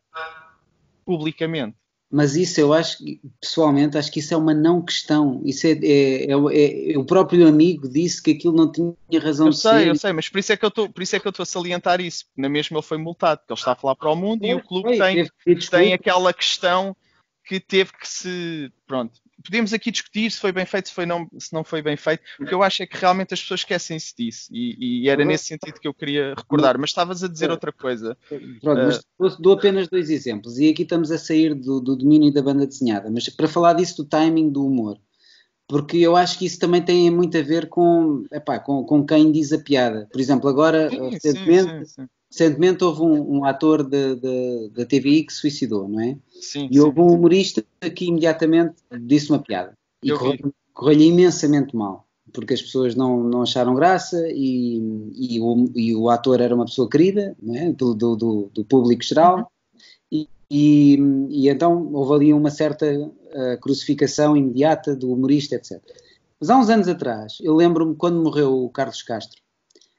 publicamente. 1.05 1.77
Mas 2.11 2.35
isso 2.35 2.61
eu 2.61 2.73
acho, 2.73 2.99
pessoalmente, 3.41 3.97
acho 3.97 4.11
que 4.11 4.19
isso 4.19 4.35
é 4.35 4.37
uma 4.37 4.53
não 4.53 4.83
questão. 4.83 5.41
Isso 5.45 5.65
é, 5.67 5.71
é, 5.71 6.25
é, 6.33 6.93
é 6.93 6.99
o 6.99 7.05
próprio 7.05 7.47
amigo 7.47 7.89
disse 7.89 8.21
que 8.21 8.33
aquilo 8.33 8.53
não 8.53 8.71
tinha 8.71 8.95
razão 9.21 9.47
eu 9.47 9.53
de 9.53 9.59
sei, 9.59 9.73
ser. 9.73 9.89
Eu 9.89 9.95
sei, 9.95 10.13
mas 10.13 10.29
por 10.29 10.39
isso 10.41 10.53
é 10.53 10.57
que 10.57 10.65
eu 10.65 10.71
estou, 10.71 10.89
por 10.89 11.03
isso 11.03 11.15
é 11.15 11.21
que 11.21 11.29
eu 11.29 11.31
estou 11.31 11.45
a 11.45 11.47
salientar 11.47 12.01
isso. 12.01 12.25
Na 12.37 12.49
mesma 12.49 12.79
ele 12.79 12.87
foi 12.87 12.99
multado, 12.99 13.39
porque 13.41 13.53
ele 13.53 13.61
está 13.61 13.73
a 13.73 13.77
falar 13.77 13.95
para 13.95 14.11
o 14.11 14.17
mundo 14.17 14.45
e 14.45 14.53
o 14.53 14.63
clube 14.63 14.99
tem, 14.99 15.25
tem 15.71 15.93
aquela 15.93 16.33
questão 16.33 16.97
que 17.45 17.61
teve 17.61 17.93
que 17.93 18.09
se, 18.09 18.73
pronto, 18.89 19.21
podemos 19.45 19.73
aqui 19.73 19.91
discutir 19.91 20.31
se 20.31 20.39
foi 20.39 20.53
bem 20.53 20.67
feito, 20.67 20.89
se, 20.89 20.95
foi 20.95 21.07
não, 21.07 21.29
se 21.39 21.53
não 21.53 21.65
foi 21.65 21.83
bem 21.83 21.97
feito, 21.97 22.23
porque 22.37 22.55
eu 22.55 22.63
acho 22.63 22.83
é 22.83 22.87
que 22.87 22.97
realmente 22.97 23.35
as 23.35 23.41
pessoas 23.41 23.61
esquecem-se 23.61 24.15
disso 24.17 24.49
e, 24.53 25.05
e, 25.05 25.09
era 25.09 25.25
nesse 25.25 25.45
sentido 25.45 25.81
que 25.81 25.89
eu 25.89 25.95
queria 25.95 26.35
recordar. 26.37 26.79
Mas 26.79 26.91
estavas 26.91 27.23
a 27.25 27.29
dizer 27.29 27.51
outra 27.51 27.73
coisa. 27.73 28.17
Pronto, 28.61 29.03
mas 29.19 29.37
dou 29.37 29.55
apenas 29.55 29.89
dois 29.89 30.11
exemplos 30.11 30.59
e 30.59 30.69
aqui 30.69 30.83
estamos 30.83 31.11
a 31.11 31.19
sair 31.19 31.55
do, 31.55 31.81
do 31.81 31.97
domínio 31.97 32.33
da 32.33 32.43
banda 32.43 32.67
desenhada, 32.67 33.11
mas 33.11 33.29
para 33.29 33.49
falar 33.49 33.75
disso 33.75 34.03
do 34.03 34.09
timing 34.09 34.51
do 34.51 34.67
humor, 34.67 34.99
porque 35.69 35.99
eu 35.99 36.17
acho 36.17 36.39
que 36.39 36.47
isso 36.47 36.59
também 36.59 36.83
tem 36.83 37.11
muito 37.11 37.37
a 37.39 37.43
ver 37.43 37.69
com, 37.69 38.25
epá, 38.33 38.59
com, 38.59 38.85
com 38.85 39.07
quem 39.07 39.31
diz 39.31 39.53
a 39.53 39.59
piada. 39.59 40.09
Por 40.11 40.21
exemplo, 40.21 40.49
agora, 40.49 40.91
sim, 40.91 41.11
recentemente, 41.11 41.87
sim, 41.87 42.03
sim, 42.03 42.09
recentemente 42.31 42.85
houve 42.85 43.03
um, 43.03 43.39
um 43.39 43.45
ator 43.45 43.83
da 43.83 44.87
TVI 44.87 45.25
que 45.25 45.33
se 45.33 45.41
suicidou, 45.41 45.89
não 45.89 46.01
é? 46.01 46.17
Sim, 46.41 46.69
e 46.71 46.81
houve 46.81 47.01
um 47.01 47.13
humorista 47.13 47.65
que 47.95 48.07
imediatamente 48.07 48.75
disse 49.01 49.31
uma 49.31 49.41
piada. 49.41 49.73
E 50.03 50.11
correu-lhe 50.73 51.05
imensamente 51.05 51.77
mal, 51.77 52.07
porque 52.33 52.55
as 52.55 52.63
pessoas 52.63 52.95
não, 52.95 53.23
não 53.23 53.43
acharam 53.43 53.75
graça 53.75 54.29
e, 54.31 54.79
e, 55.15 55.41
o, 55.41 55.71
e 55.75 55.95
o 55.95 56.09
ator 56.09 56.41
era 56.41 56.55
uma 56.55 56.65
pessoa 56.65 56.89
querida 56.89 57.37
é? 57.55 57.73
do, 57.73 57.95
do, 57.95 58.17
do, 58.17 58.51
do, 58.55 58.65
público 58.65 59.05
geral. 59.05 59.39
Uhum. 59.39 59.45
E, 60.11 60.29
e, 60.51 60.99
e, 61.29 61.49
então 61.49 61.93
houve 61.93 62.15
ali 62.15 62.33
uma 62.33 62.51
certa 62.51 62.87
uh, 62.97 63.61
crucificação 63.61 64.37
imediata 64.37 64.95
do 64.97 65.13
humorista, 65.13 65.57
etc. 65.57 65.83
Mas 66.41 66.49
há 66.49 66.57
uns 66.57 66.71
anos 66.71 66.89
atrás, 66.89 67.37
eu 67.43 67.55
lembro-me 67.55 67.95
quando 67.95 68.23
morreu 68.23 68.65
o 68.65 68.71
Carlos 68.71 69.03
Castro, 69.03 69.39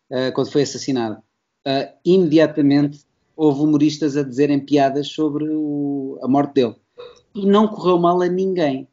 uh, 0.10 0.34
quando 0.34 0.52
foi 0.52 0.64
assassinado, 0.64 1.22
uh, 1.68 1.92
imediatamente 2.04 3.00
houve 3.36 3.62
humoristas 3.62 4.18
a 4.18 4.24
dizerem 4.24 4.60
piadas 4.60 5.08
sobre 5.08 5.46
o, 5.50 6.20
a 6.22 6.28
morte 6.28 6.54
dele. 6.56 6.76
E 7.34 7.46
não 7.46 7.68
correu 7.68 7.98
mal 7.98 8.22
a 8.22 8.28
ninguém. 8.28 8.88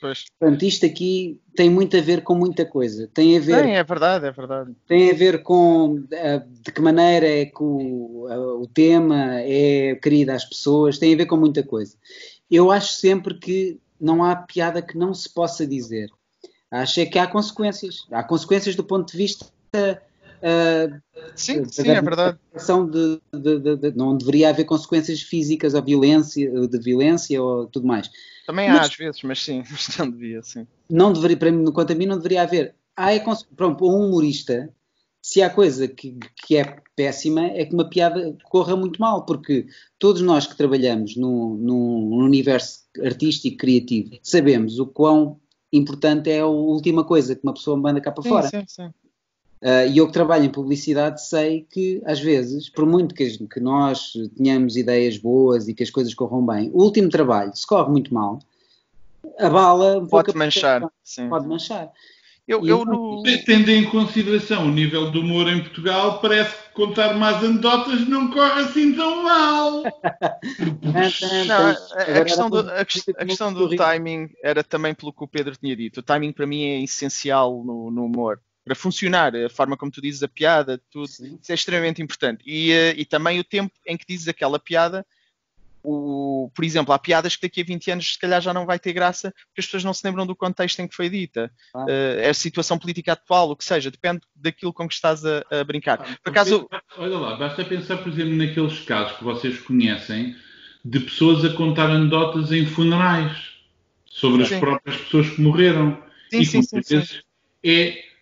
Pois. 0.00 0.24
Portanto, 0.38 0.62
isto 0.64 0.86
aqui 0.86 1.40
tem 1.56 1.70
muito 1.70 1.96
a 1.96 2.00
ver 2.00 2.22
com 2.22 2.34
muita 2.34 2.64
coisa. 2.64 3.08
Tem 3.12 3.36
a 3.36 3.40
ver. 3.40 3.62
Tem, 3.62 3.76
é 3.76 3.82
verdade, 3.82 4.26
é 4.26 4.30
verdade. 4.30 4.74
Tem 4.86 5.10
a 5.10 5.14
ver 5.14 5.42
com 5.42 5.94
uh, 5.94 6.08
de 6.62 6.72
que 6.72 6.80
maneira 6.80 7.26
é 7.26 7.46
que 7.46 7.62
o, 7.62 8.26
uh, 8.28 8.60
o 8.60 8.66
tema 8.66 9.40
é 9.40 9.94
querido 9.96 10.32
às 10.32 10.44
pessoas, 10.44 10.98
tem 10.98 11.14
a 11.14 11.16
ver 11.16 11.26
com 11.26 11.36
muita 11.36 11.62
coisa. 11.62 11.96
Eu 12.50 12.70
acho 12.70 12.92
sempre 12.92 13.34
que 13.38 13.80
não 13.98 14.22
há 14.22 14.36
piada 14.36 14.82
que 14.82 14.96
não 14.96 15.14
se 15.14 15.32
possa 15.32 15.66
dizer. 15.66 16.10
Acho 16.70 17.00
é 17.00 17.06
que 17.06 17.18
há 17.18 17.26
consequências. 17.26 18.06
Há 18.10 18.22
consequências 18.22 18.74
do 18.74 18.84
ponto 18.84 19.10
de 19.10 19.16
vista 19.16 19.46
sim, 21.36 21.64
sim, 21.66 21.88
é 21.88 22.02
verdade. 22.02 22.38
De, 22.90 23.20
de, 23.32 23.76
de, 23.76 23.96
não 23.96 24.16
deveria 24.16 24.50
haver 24.50 24.64
consequências 24.64 25.22
físicas 25.22 25.74
ou 25.74 25.82
violência, 25.82 26.68
de 26.68 26.78
violência 26.78 27.42
ou 27.42 27.66
tudo 27.66 27.86
mais. 27.86 28.10
Também 28.46 28.68
mas, 28.68 28.78
há 28.78 28.82
às 28.82 28.96
vezes, 28.96 29.22
mas 29.22 29.42
sim, 29.42 29.62
não 29.98 30.10
devia, 30.10 30.42
sim. 30.42 30.66
Não 30.88 31.12
deveria, 31.12 31.36
para 31.36 31.50
mim, 31.50 31.64
quanto 31.72 31.92
a 31.92 31.96
mim, 31.96 32.06
não 32.06 32.16
deveria 32.16 32.42
haver. 32.42 32.74
Há, 32.96 33.12
é, 33.12 33.24
pronto, 33.56 33.84
um 33.84 34.08
humorista, 34.08 34.70
se 35.22 35.40
há 35.42 35.48
coisa 35.48 35.88
que, 35.88 36.18
que 36.46 36.56
é 36.56 36.76
péssima, 36.94 37.46
é 37.46 37.64
que 37.64 37.74
uma 37.74 37.88
piada 37.88 38.36
corra 38.44 38.76
muito 38.76 39.00
mal, 39.00 39.24
porque 39.24 39.66
todos 39.98 40.20
nós 40.20 40.46
que 40.46 40.56
trabalhamos 40.56 41.16
num, 41.16 41.54
num 41.56 42.16
universo 42.18 42.84
artístico 43.02 43.56
criativo 43.56 44.16
sabemos 44.22 44.78
o 44.78 44.86
quão 44.86 45.40
importante 45.72 46.30
é 46.30 46.40
a 46.40 46.46
última 46.46 47.02
coisa 47.02 47.34
que 47.34 47.42
uma 47.42 47.54
pessoa 47.54 47.76
manda 47.76 48.00
cá 48.00 48.12
para 48.12 48.22
sim, 48.22 48.28
fora. 48.28 48.48
Sim, 48.48 48.64
sim. 48.68 48.90
Uh, 49.64 49.88
e 49.90 49.96
eu 49.96 50.06
que 50.06 50.12
trabalho 50.12 50.44
em 50.44 50.50
publicidade 50.50 51.26
sei 51.26 51.66
que, 51.70 52.02
às 52.04 52.20
vezes, 52.20 52.68
por 52.68 52.84
muito 52.84 53.14
que, 53.14 53.26
que, 53.48 53.60
nós 53.60 54.12
tenhamos 54.36 54.76
ideias 54.76 55.16
boas 55.16 55.66
e 55.66 55.72
que 55.72 55.82
as 55.82 55.88
coisas 55.88 56.12
corram 56.12 56.44
bem, 56.44 56.70
o 56.74 56.82
último 56.82 57.08
trabalho, 57.08 57.50
se 57.56 57.66
corre 57.66 57.90
muito 57.90 58.12
mal, 58.12 58.40
a 59.38 59.48
bala 59.48 60.06
pode 60.06 60.36
manchar. 60.36 60.86
Sim. 61.02 61.30
Pode 61.30 61.48
manchar. 61.48 61.90
Eu, 62.46 62.66
eu 62.66 62.84
no... 62.84 63.22
Tendo 63.46 63.70
em 63.70 63.86
consideração 63.86 64.66
o 64.66 64.70
nível 64.70 65.10
do 65.10 65.20
humor 65.20 65.48
em 65.48 65.62
Portugal, 65.62 66.20
parece 66.20 66.54
que 66.54 66.74
contar 66.74 67.14
mais 67.14 67.42
anedotas 67.42 68.06
não 68.06 68.30
corre 68.30 68.60
assim 68.60 68.92
tão 68.92 69.22
mal. 69.22 69.82
não, 71.48 71.56
a, 71.56 72.20
a, 72.20 72.22
questão 72.22 72.50
do, 72.50 72.58
a, 72.58 72.80
a 72.80 72.84
questão 73.24 73.50
do 73.50 73.74
timing 73.74 74.28
era 74.42 74.62
também 74.62 74.92
pelo 74.92 75.10
que 75.10 75.24
o 75.24 75.28
Pedro 75.28 75.56
tinha 75.56 75.74
dito. 75.74 76.00
O 76.00 76.02
timing 76.02 76.32
para 76.32 76.46
mim 76.46 76.64
é 76.64 76.82
essencial 76.82 77.64
no, 77.64 77.90
no 77.90 78.04
humor 78.04 78.38
para 78.64 78.74
funcionar, 78.74 79.36
a 79.36 79.50
forma 79.50 79.76
como 79.76 79.92
tu 79.92 80.00
dizes 80.00 80.22
a 80.22 80.28
piada, 80.28 80.80
tudo, 80.90 81.06
Sim. 81.06 81.38
isso 81.40 81.52
é 81.52 81.54
extremamente 81.54 82.00
importante. 82.00 82.42
E, 82.46 82.72
uh, 82.72 82.94
e 82.96 83.04
também 83.04 83.38
o 83.38 83.44
tempo 83.44 83.72
em 83.86 83.96
que 83.96 84.06
dizes 84.08 84.26
aquela 84.26 84.58
piada, 84.58 85.06
o, 85.82 86.50
por 86.54 86.64
exemplo, 86.64 86.94
há 86.94 86.98
piadas 86.98 87.36
que 87.36 87.42
daqui 87.42 87.60
a 87.60 87.64
20 87.64 87.90
anos 87.90 88.14
se 88.14 88.18
calhar 88.18 88.40
já 88.40 88.54
não 88.54 88.64
vai 88.64 88.78
ter 88.78 88.94
graça 88.94 89.30
porque 89.48 89.60
as 89.60 89.66
pessoas 89.66 89.84
não 89.84 89.92
se 89.92 90.06
lembram 90.06 90.26
do 90.26 90.34
contexto 90.34 90.80
em 90.80 90.88
que 90.88 90.94
foi 90.94 91.10
dita. 91.10 91.52
Ah. 91.74 91.84
Uh, 91.84 92.20
é 92.20 92.30
a 92.30 92.34
situação 92.34 92.78
política 92.78 93.12
atual, 93.12 93.50
o 93.50 93.56
que 93.56 93.64
seja, 93.64 93.90
depende 93.90 94.22
daquilo 94.34 94.72
com 94.72 94.88
que 94.88 94.94
estás 94.94 95.22
a, 95.26 95.44
a 95.50 95.62
brincar. 95.62 96.00
Ah, 96.00 96.16
por 96.22 96.30
acaso... 96.30 96.66
Olha 96.96 97.18
lá, 97.18 97.36
basta 97.36 97.62
pensar, 97.64 97.98
por 97.98 98.10
exemplo, 98.10 98.34
naqueles 98.34 98.80
casos 98.80 99.18
que 99.18 99.24
vocês 99.24 99.60
conhecem 99.60 100.34
de 100.82 101.00
pessoas 101.00 101.44
a 101.44 101.52
contar 101.54 101.90
anedotas 101.90 102.50
em 102.50 102.64
funerais 102.64 103.36
sobre 104.06 104.46
sim. 104.46 104.54
as 104.54 104.60
próprias 104.60 104.96
pessoas 105.02 105.30
que 105.30 105.40
morreram. 105.42 106.02
Sim, 106.30 106.40
e 106.40 106.46
sim, 106.46 106.62
sim, 106.62 106.82
sim. 106.82 107.02
é 107.62 108.13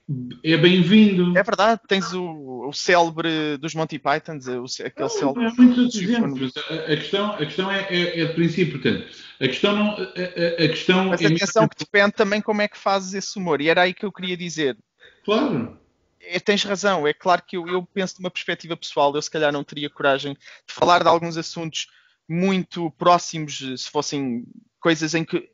é 0.42 0.57
bem-vindo. 0.57 1.36
É 1.36 1.42
verdade, 1.42 1.80
tens 1.86 2.12
o, 2.12 2.68
o 2.68 2.72
célebre 2.72 3.57
dos 3.59 3.74
Monty 3.74 3.98
Pythons, 3.98 4.46
o, 4.46 4.64
aquele 4.84 5.09
célebre. 5.09 5.46
Há 5.46 5.53
muitos 5.55 5.94
exemplos. 5.94 6.53
A, 6.57 6.74
a, 6.92 6.96
questão, 6.96 7.32
a 7.32 7.38
questão 7.38 7.70
é, 7.70 7.82
é, 7.88 8.20
é 8.20 8.24
de 8.26 8.34
princípio, 8.34 8.80
portanto, 8.80 9.07
a 9.40 9.46
questão 9.46 9.76
não. 9.76 9.90
A, 9.90 10.64
a 10.64 10.68
questão 10.68 11.05
Mas 11.07 11.22
é 11.22 11.26
atenção 11.26 11.68
que 11.68 11.78
depende 11.78 12.12
também 12.12 12.40
como 12.40 12.62
é 12.62 12.68
que 12.68 12.76
fazes 12.76 13.14
esse 13.14 13.38
humor, 13.38 13.61
e 13.61 13.68
era 13.68 13.82
aí 13.82 13.94
que 13.94 14.05
eu 14.05 14.12
queria 14.12 14.36
dizer. 14.36 14.76
Claro. 15.24 15.78
É, 16.20 16.38
tens 16.38 16.62
razão, 16.62 17.07
é 17.07 17.12
claro 17.12 17.42
que 17.46 17.57
eu, 17.57 17.66
eu 17.66 17.82
penso 17.82 18.14
de 18.14 18.20
uma 18.20 18.30
perspectiva 18.30 18.76
pessoal, 18.76 19.14
eu 19.14 19.22
se 19.22 19.30
calhar 19.30 19.53
não 19.53 19.64
teria 19.64 19.90
coragem 19.90 20.34
de 20.34 20.72
falar 20.72 21.03
de 21.03 21.09
alguns 21.09 21.36
assuntos 21.36 21.88
muito 22.28 22.90
próximos, 22.92 23.59
se 23.59 23.90
fossem 23.90 24.44
coisas 24.80 25.14
em 25.14 25.24
que 25.24 25.50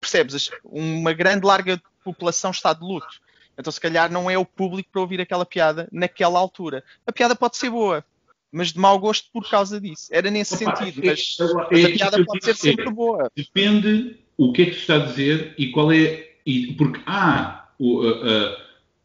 percebes, 0.00 0.50
uma 0.64 1.12
grande 1.12 1.44
larga 1.44 1.82
população 2.04 2.52
está 2.52 2.72
de 2.72 2.80
luto 2.80 3.20
então, 3.58 3.72
se 3.72 3.80
calhar, 3.80 4.10
não 4.10 4.30
é 4.30 4.38
o 4.38 4.44
público 4.44 4.88
para 4.92 5.00
ouvir 5.00 5.20
aquela 5.20 5.44
piada 5.44 5.88
naquela 5.90 6.38
altura. 6.38 6.84
A 7.06 7.12
piada 7.12 7.34
pode 7.34 7.56
ser 7.56 7.70
boa, 7.70 8.04
mas 8.52 8.72
de 8.72 8.78
mau 8.78 8.98
gosto 8.98 9.28
por 9.32 9.48
causa 9.48 9.80
disso. 9.80 10.08
Era 10.12 10.30
nesse 10.30 10.62
Opa, 10.62 10.76
sentido, 10.76 11.04
é, 11.04 11.10
mas, 11.10 11.36
é, 11.72 11.84
a 11.84 11.90
piada 11.90 12.24
pode 12.24 12.44
ser 12.44 12.54
sempre 12.54 12.90
boa. 12.90 13.30
Depende 13.36 14.16
o 14.36 14.52
que 14.52 14.62
é 14.62 14.64
que 14.66 14.74
se 14.74 14.80
está 14.80 14.94
a 14.94 15.06
dizer 15.06 15.54
e 15.58 15.70
qual 15.70 15.90
é. 15.90 16.28
E, 16.46 16.72
porque 16.74 17.00
há, 17.04 17.68
uh, 17.80 18.00
uh, 18.00 18.56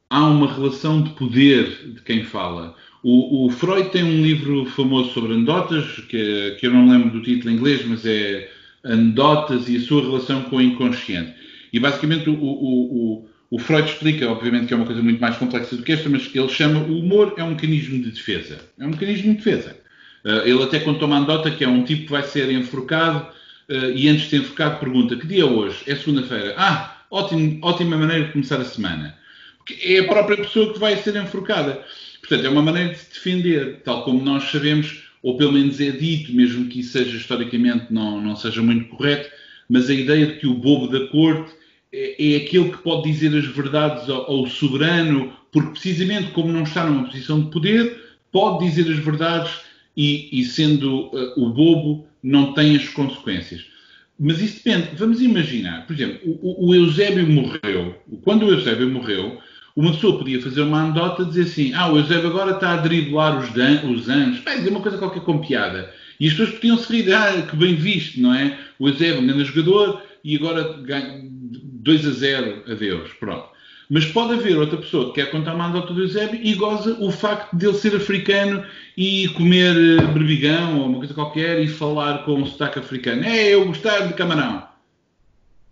há 0.10 0.24
uma 0.28 0.54
relação 0.54 1.02
de 1.02 1.10
poder 1.12 1.94
de 1.94 2.02
quem 2.02 2.24
fala. 2.24 2.76
O, 3.04 3.48
o, 3.48 3.50
Freud 3.50 3.90
tem 3.90 4.04
um 4.04 4.22
livro 4.22 4.66
famoso 4.68 5.12
sobre 5.12 5.34
anedotas, 5.34 5.98
que, 6.08 6.56
que 6.58 6.68
eu 6.68 6.72
não 6.72 6.88
lembro 6.88 7.10
do 7.10 7.22
título 7.22 7.52
em 7.52 7.58
inglês, 7.58 7.86
mas 7.86 8.06
é 8.06 8.50
Anedotas 8.82 9.68
e 9.68 9.78
a 9.78 9.82
sua 9.82 10.02
relação 10.02 10.44
com 10.44 10.58
o 10.58 10.62
inconsciente. 10.62 11.34
E 11.72 11.80
basicamente 11.80 12.30
o, 12.30 12.34
o, 12.34 13.30
o 13.54 13.60
Freud 13.60 13.88
explica, 13.88 14.28
obviamente, 14.28 14.66
que 14.66 14.74
é 14.74 14.76
uma 14.76 14.86
coisa 14.88 15.04
muito 15.04 15.22
mais 15.22 15.38
complexa 15.38 15.78
do 15.78 15.84
que 15.84 15.92
esta, 15.92 16.10
mas 16.10 16.28
ele 16.34 16.50
chama 16.50 16.80
o 16.80 16.98
humor 16.98 17.36
é 17.38 17.44
um 17.44 17.52
mecanismo 17.52 18.02
de 18.02 18.10
defesa. 18.10 18.58
É 18.80 18.84
um 18.84 18.90
mecanismo 18.90 19.30
de 19.30 19.38
defesa. 19.38 19.78
Uh, 20.26 20.42
ele 20.44 20.64
até 20.64 20.80
contou 20.80 21.08
uma 21.08 21.18
anedota 21.18 21.52
que 21.52 21.64
é 21.64 21.68
um 21.68 21.84
tipo 21.84 22.06
que 22.06 22.12
vai 22.12 22.24
ser 22.24 22.50
enforcado 22.50 23.28
uh, 23.70 23.92
e 23.94 24.10
antes 24.10 24.24
de 24.24 24.30
ser 24.32 24.38
enforcado 24.38 24.80
pergunta 24.80 25.16
que 25.16 25.28
dia 25.28 25.44
é 25.44 25.46
hoje? 25.46 25.84
É 25.86 25.96
segunda-feira. 25.96 26.56
Ah, 26.58 27.04
ótimo, 27.12 27.60
ótima 27.62 27.96
maneira 27.96 28.26
de 28.26 28.32
começar 28.32 28.60
a 28.60 28.66
semana. 28.66 29.16
Porque 29.60 29.78
é 29.84 30.00
a 30.00 30.08
própria 30.08 30.38
pessoa 30.38 30.74
que 30.74 30.80
vai 30.80 30.98
ser 30.98 31.16
enforcada. 31.16 31.80
Portanto, 32.22 32.48
é 32.48 32.50
uma 32.50 32.64
maneira 32.64 32.90
de 32.90 32.98
se 32.98 33.14
defender, 33.14 33.82
tal 33.84 34.04
como 34.04 34.26
nós 34.26 34.46
sabemos, 34.46 35.04
ou 35.22 35.38
pelo 35.38 35.52
menos 35.52 35.80
é 35.80 35.92
dito, 35.92 36.34
mesmo 36.34 36.66
que 36.70 36.80
isso 36.80 36.94
seja 36.94 37.16
historicamente 37.16 37.94
não, 37.94 38.20
não 38.20 38.36
seja 38.36 38.64
muito 38.64 38.90
correto, 38.90 39.30
mas 39.70 39.92
a 39.92 39.94
ideia 39.94 40.26
de 40.26 40.40
que 40.40 40.48
o 40.48 40.56
bobo 40.56 40.88
da 40.88 41.06
corte 41.10 41.54
é, 41.94 42.34
é 42.34 42.38
aquele 42.38 42.72
que 42.72 42.78
pode 42.80 43.12
dizer 43.12 43.38
as 43.38 43.46
verdades 43.46 44.10
ao, 44.10 44.30
ao 44.30 44.48
soberano, 44.48 45.32
porque 45.52 45.70
precisamente 45.70 46.32
como 46.32 46.52
não 46.52 46.64
está 46.64 46.86
numa 46.86 47.06
posição 47.06 47.42
de 47.42 47.52
poder, 47.52 48.04
pode 48.32 48.66
dizer 48.66 48.92
as 48.92 48.98
verdades 48.98 49.52
e, 49.96 50.28
e 50.32 50.44
sendo 50.44 51.06
uh, 51.08 51.34
o 51.38 51.50
bobo, 51.50 52.08
não 52.24 52.54
tem 52.54 52.76
as 52.76 52.90
consequências. 52.90 53.66
Mas 54.20 54.42
isso 54.42 54.64
depende. 54.64 54.90
Vamos 54.96 55.22
imaginar, 55.22 55.86
por 55.86 55.94
exemplo, 55.94 56.20
o, 56.26 56.70
o, 56.70 56.76
Eusébio 56.76 57.28
morreu. 57.28 57.96
Quando 58.24 58.46
o 58.46 58.52
Eusébio 58.52 58.90
morreu, 58.90 59.40
uma 59.76 59.92
pessoa 59.92 60.18
podia 60.18 60.42
fazer 60.42 60.62
uma 60.62 60.84
anedota 60.84 61.24
e 61.24 61.26
dizer 61.26 61.42
assim: 61.42 61.74
Ah, 61.74 61.92
o 61.92 61.98
Eusébio 61.98 62.30
agora 62.30 62.52
está 62.52 62.74
a 62.74 62.78
driblar 62.78 63.40
os, 63.40 63.52
dan 63.52 63.82
os. 63.86 64.06
Vai 64.44 64.58
dizer 64.58 64.70
uma 64.70 64.82
coisa 64.82 64.98
qualquer 64.98 65.24
com 65.24 65.40
piada. 65.40 65.92
E 66.20 66.28
as 66.28 66.34
pessoas 66.34 66.52
podiam 66.52 66.78
se 66.78 66.94
rir, 66.94 67.14
ah, 67.14 67.42
que 67.42 67.56
bem 67.56 67.76
visto, 67.76 68.22
não 68.22 68.34
é? 68.34 68.58
O 68.80 68.88
Eusébio, 68.88 69.22
um 69.22 69.28
grande 69.28 69.46
jogador, 69.46 70.02
e 70.24 70.36
agora 70.38 70.78
ganha 70.82 71.33
2 71.84 72.08
a 72.08 72.12
0, 72.12 72.64
adeus. 72.72 73.14
Pronto. 73.14 73.50
Mas 73.90 74.06
pode 74.06 74.34
haver 74.34 74.58
outra 74.58 74.78
pessoa 74.78 75.08
que 75.08 75.22
quer 75.22 75.30
contar 75.30 75.54
uma 75.54 75.66
anedota 75.66 75.94
do 75.94 76.02
Eusébio 76.02 76.40
e 76.42 76.54
goza 76.56 76.98
o 77.00 77.12
facto 77.12 77.56
de 77.56 77.68
ele 77.68 77.78
ser 77.78 77.96
africano 77.96 78.66
e 78.98 79.28
comer 79.30 79.76
eh, 79.76 80.06
berbigão 80.08 80.80
ou 80.80 80.88
uma 80.88 80.98
coisa 81.00 81.14
qualquer 81.14 81.62
e 81.62 81.68
falar 81.68 82.24
com 82.24 82.36
um 82.36 82.46
sotaque 82.46 82.80
africano. 82.80 83.24
É, 83.24 83.54
eu 83.54 83.66
gostar 83.66 84.08
de 84.08 84.14
camarão. 84.14 84.64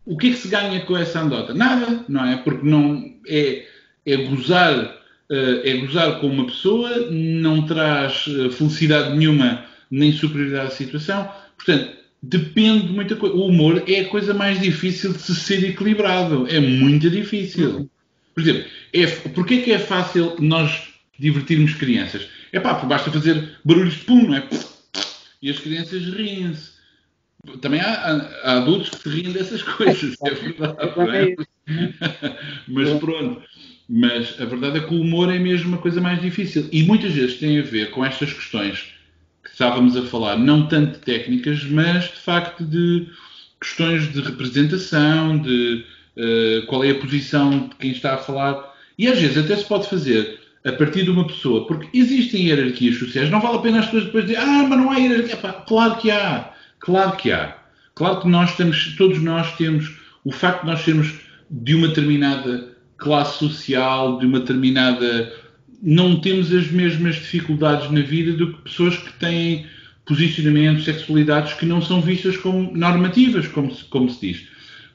O 0.06 0.18
que 0.18 0.28
é 0.28 0.30
que 0.32 0.38
se 0.38 0.50
ganha 0.50 0.82
com 0.82 0.98
essa 0.98 1.20
anedota? 1.20 1.54
Nada, 1.54 2.04
não 2.08 2.26
é? 2.26 2.38
Porque 2.38 2.68
não 2.68 3.14
é, 3.28 3.66
é 4.06 4.18
gozar 4.18 5.02
eh, 5.32 5.62
é 5.72 5.78
gozar 5.78 6.20
com 6.20 6.28
uma 6.28 6.46
pessoa, 6.46 7.10
não 7.10 7.66
traz 7.66 8.26
eh, 8.28 8.50
felicidade 8.50 9.16
nenhuma 9.16 9.64
nem 9.90 10.12
superioridade 10.12 10.68
à 10.68 10.70
situação. 10.70 11.32
Portanto, 11.56 11.90
depende 12.22 12.88
de 12.88 12.94
muita 12.94 13.16
coisa. 13.16 13.36
O 13.36 13.48
humor 13.48 13.84
é 13.88 14.02
a 14.02 14.10
coisa 14.10 14.34
mais 14.34 14.60
difícil 14.60 15.14
de 15.14 15.22
se 15.22 15.36
ser 15.36 15.64
equilibrado. 15.64 16.48
É 16.48 16.60
muito 16.60 17.10
difícil. 17.10 17.90
Por 18.34 18.42
exemplo, 18.42 18.66
é, 18.94 19.08
porquê 19.08 19.56
é 19.56 19.62
que 19.62 19.72
é 19.72 19.80
fácil 19.80 20.36
nós 20.40 20.90
divertirmos 21.18 21.74
crianças? 21.74 22.28
É 22.52 22.60
pá, 22.60 22.76
porque 22.76 22.88
basta 22.88 23.12
fazer 23.12 23.58
barulhos 23.64 23.96
de 23.96 24.06
pum, 24.06 24.28
não 24.28 24.36
é? 24.36 24.48
E 25.42 25.50
as 25.50 25.60
crianças 25.60 26.04
riem-se. 26.06 26.72
Também 27.60 27.82
há, 27.82 28.32
há, 28.44 28.58
adultos 28.58 28.90
que 28.90 28.98
se 28.98 29.10
riem 29.10 29.32
dessas 29.32 29.64
coisas, 29.64 30.16
é 30.24 30.30
verdade. 30.30 30.78
É? 31.18 31.36
Mas 32.68 32.90
pronto. 33.00 33.42
Mas 33.90 34.40
a 34.40 34.46
verdade 34.46 34.78
é 34.78 34.82
que 34.82 34.94
o 34.94 35.02
humor 35.02 35.34
é 35.34 35.40
mesmo 35.40 35.70
uma 35.70 35.78
coisa 35.80 36.00
mais 36.00 36.22
difícil. 36.22 36.70
E 36.72 36.84
muitas 36.84 37.14
vezes 37.14 37.40
tem 37.40 37.60
a 37.60 37.64
ver 37.64 37.90
com 37.90 38.06
estas 38.06 38.32
questões 38.32 38.80
que 38.80 39.01
estávamos 39.62 39.96
a 39.96 40.02
falar, 40.02 40.38
não 40.40 40.66
tanto 40.68 40.94
de 40.94 41.06
técnicas, 41.06 41.64
mas 41.66 42.06
de 42.06 42.18
facto 42.18 42.66
de 42.66 43.08
questões 43.60 44.12
de 44.12 44.20
representação, 44.20 45.38
de 45.38 45.86
uh, 46.18 46.66
qual 46.66 46.84
é 46.84 46.90
a 46.90 46.96
posição 46.96 47.68
de 47.68 47.76
quem 47.76 47.92
está 47.92 48.16
a 48.16 48.18
falar. 48.18 48.74
E 48.98 49.08
às 49.08 49.20
vezes 49.20 49.38
até 49.38 49.56
se 49.56 49.66
pode 49.66 49.88
fazer 49.88 50.40
a 50.66 50.72
partir 50.72 51.04
de 51.04 51.12
uma 51.12 51.28
pessoa, 51.28 51.68
porque 51.68 51.88
existem 51.96 52.48
hierarquias 52.48 52.98
sociais, 52.98 53.30
não 53.30 53.40
vale 53.40 53.58
a 53.58 53.62
pena 53.62 53.80
as 53.80 53.86
pessoas 53.86 54.06
depois 54.06 54.26
dizerem, 54.26 54.44
ah, 54.44 54.66
mas 54.68 54.80
não 54.80 54.92
há 54.92 54.98
hierarquia. 54.98 55.38
Claro 55.68 55.98
que 55.98 56.10
há, 56.10 56.54
claro 56.80 57.18
que 57.18 57.32
há. 57.32 57.58
Claro 57.94 58.22
que 58.22 58.28
nós 58.28 58.56
temos, 58.56 58.96
todos 58.98 59.22
nós 59.22 59.56
temos, 59.58 59.96
o 60.26 60.32
facto 60.32 60.62
de 60.62 60.72
nós 60.72 60.82
sermos 60.82 61.20
de 61.52 61.76
uma 61.76 61.88
determinada 61.88 62.76
classe 62.98 63.38
social, 63.38 64.18
de 64.18 64.26
uma 64.26 64.40
determinada. 64.40 65.34
Não 65.82 66.20
temos 66.20 66.54
as 66.54 66.70
mesmas 66.70 67.16
dificuldades 67.16 67.90
na 67.92 68.02
vida 68.02 68.34
do 68.34 68.54
que 68.54 68.62
pessoas 68.64 68.98
que 68.98 69.14
têm 69.14 69.66
posicionamentos, 70.06 70.86
sexualidades 70.86 71.54
que 71.54 71.66
não 71.66 71.82
são 71.82 72.02
vistas 72.02 72.38
como 72.38 72.76
normativas, 72.76 73.48
como 73.48 73.74
se, 73.74 73.84
como 73.86 74.10
se 74.10 74.28
diz. 74.28 74.48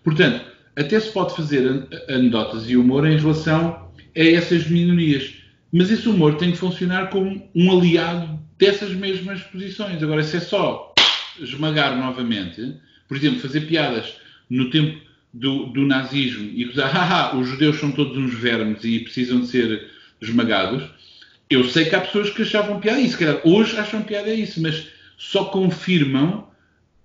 Portanto, 0.05 0.45
até 0.77 1.01
se 1.01 1.11
pode 1.11 1.35
fazer 1.35 1.87
anedotas 2.09 2.69
e 2.69 2.77
humor 2.77 3.07
em 3.07 3.17
relação 3.17 3.91
a 4.17 4.21
essas 4.21 4.69
minorias. 4.69 5.35
Mas 5.73 5.91
esse 5.91 6.09
humor 6.09 6.37
tem 6.37 6.53
que 6.53 6.59
funcionar 6.59 7.11
como 7.11 7.49
um 7.55 7.79
aliado 7.79 8.39
dessas 8.59 8.93
mesmas 8.93 9.43
posições. 9.43 10.03
Agora, 10.03 10.23
se 10.23 10.37
é 10.37 10.41
só 10.41 10.95
esmagar 11.41 11.97
novamente, 11.97 12.77
por 13.09 13.17
exemplo, 13.17 13.41
fazer 13.41 13.63
piadas 13.63 14.15
no 14.49 14.71
tempo 14.71 15.01
do, 15.33 15.67
do 15.67 15.87
nazismo 15.87 16.51
e 16.55 16.67
usar, 16.67 16.89
haha, 16.89 17.37
os 17.39 17.49
judeus 17.49 17.79
são 17.79 17.91
todos 17.91 18.17
uns 18.17 18.35
vermes 18.35 18.85
e 18.85 19.01
precisam 19.01 19.41
de 19.41 19.49
ser 19.49 19.96
esmagados, 20.21 20.83
eu 21.49 21.65
sei 21.65 21.85
que 21.85 21.95
há 21.95 22.01
pessoas 22.01 22.31
que 22.31 22.43
achavam 22.43 22.81
piada 22.81 23.01
isso. 23.01 23.19
Calhar, 23.19 23.41
hoje 23.45 23.77
acham 23.79 24.03
piada 24.03 24.33
isso, 24.33 24.61
mas 24.61 24.89
só 25.17 25.45
confirmam 25.47 26.49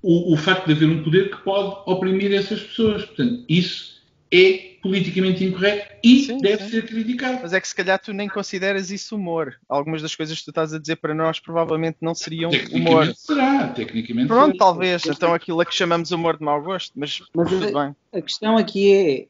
o, 0.01 0.33
o 0.33 0.37
facto 0.37 0.65
de 0.65 0.73
haver 0.73 0.89
um 0.89 1.03
poder 1.03 1.29
que 1.29 1.37
pode 1.37 1.75
oprimir 1.85 2.33
essas 2.33 2.61
pessoas. 2.61 3.05
Portanto, 3.05 3.43
isso 3.47 4.00
é 4.33 4.71
politicamente 4.81 5.43
incorreto 5.43 5.93
e 6.03 6.23
sim, 6.23 6.37
deve 6.39 6.63
sim. 6.63 6.69
ser 6.71 6.87
criticado. 6.87 7.39
Mas 7.43 7.53
é 7.53 7.59
que 7.59 7.67
se 7.67 7.75
calhar 7.75 7.99
tu 7.99 8.13
nem 8.13 8.27
consideras 8.27 8.89
isso 8.89 9.15
humor. 9.15 9.55
Algumas 9.69 10.01
das 10.01 10.15
coisas 10.15 10.39
que 10.39 10.45
tu 10.45 10.51
estás 10.51 10.73
a 10.73 10.79
dizer 10.79 10.95
para 10.95 11.13
nós 11.13 11.39
provavelmente 11.39 11.97
não 12.01 12.15
seriam 12.15 12.49
tecnicamente 12.49 12.89
humor. 12.89 13.13
Será, 13.15 13.67
tecnicamente 13.67 14.27
Pronto, 14.27 14.53
será. 14.53 14.65
talvez. 14.65 15.05
Então 15.05 15.33
aquilo 15.33 15.61
a 15.61 15.65
que 15.65 15.75
chamamos 15.75 16.11
humor 16.11 16.37
de 16.37 16.43
mau 16.43 16.61
gosto, 16.61 16.93
mas, 16.95 17.21
mas 17.35 17.49
tudo 17.49 17.67
a, 17.67 17.83
bem. 17.83 17.95
A 18.13 18.21
questão 18.21 18.57
aqui 18.57 18.91
é 18.91 19.27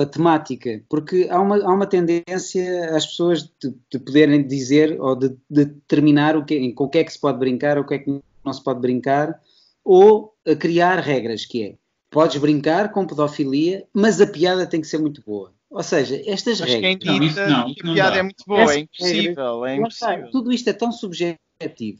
a 0.00 0.06
temática, 0.06 0.80
porque 0.88 1.26
há 1.30 1.40
uma, 1.40 1.56
há 1.56 1.74
uma 1.74 1.86
tendência 1.86 2.96
às 2.96 3.06
pessoas 3.06 3.42
de, 3.42 3.74
de 3.90 3.98
poderem 3.98 4.46
dizer 4.46 4.98
ou 5.00 5.14
de, 5.14 5.30
de 5.50 5.64
determinar 5.66 6.36
o 6.36 6.44
que, 6.44 6.72
com 6.72 6.84
o 6.84 6.88
que 6.88 6.98
é 6.98 7.04
que 7.04 7.12
se 7.12 7.20
pode 7.20 7.38
brincar, 7.38 7.78
o 7.78 7.86
que 7.86 7.94
é 7.94 7.98
que 7.98 8.20
não 8.44 8.52
se 8.52 8.62
pode 8.62 8.80
brincar, 8.80 9.40
ou 9.84 10.34
a 10.46 10.54
criar 10.54 11.00
regras, 11.00 11.44
que 11.44 11.62
é 11.62 11.74
podes 12.10 12.40
brincar 12.40 12.92
com 12.92 13.06
pedofilia, 13.06 13.86
mas 13.92 14.20
a 14.20 14.26
piada 14.26 14.66
tem 14.66 14.80
que 14.80 14.86
ser 14.86 14.98
muito 14.98 15.22
boa. 15.22 15.52
Ou 15.70 15.82
seja, 15.82 16.20
estas 16.26 16.60
mas 16.60 16.70
regras. 16.70 16.98
Quem 16.98 17.20
dita 17.20 17.48
não, 17.48 17.68
não, 17.68 17.70
a 17.70 17.94
piada 17.94 18.10
dá. 18.12 18.18
é 18.18 18.22
muito 18.22 18.44
boa, 18.46 18.74
é 18.74 18.78
impossível. 18.78 19.66
É 19.66 19.76
impossível. 19.76 20.30
tudo 20.30 20.52
isto 20.52 20.70
é 20.70 20.72
tão 20.72 20.92
subjetivo 20.92 21.38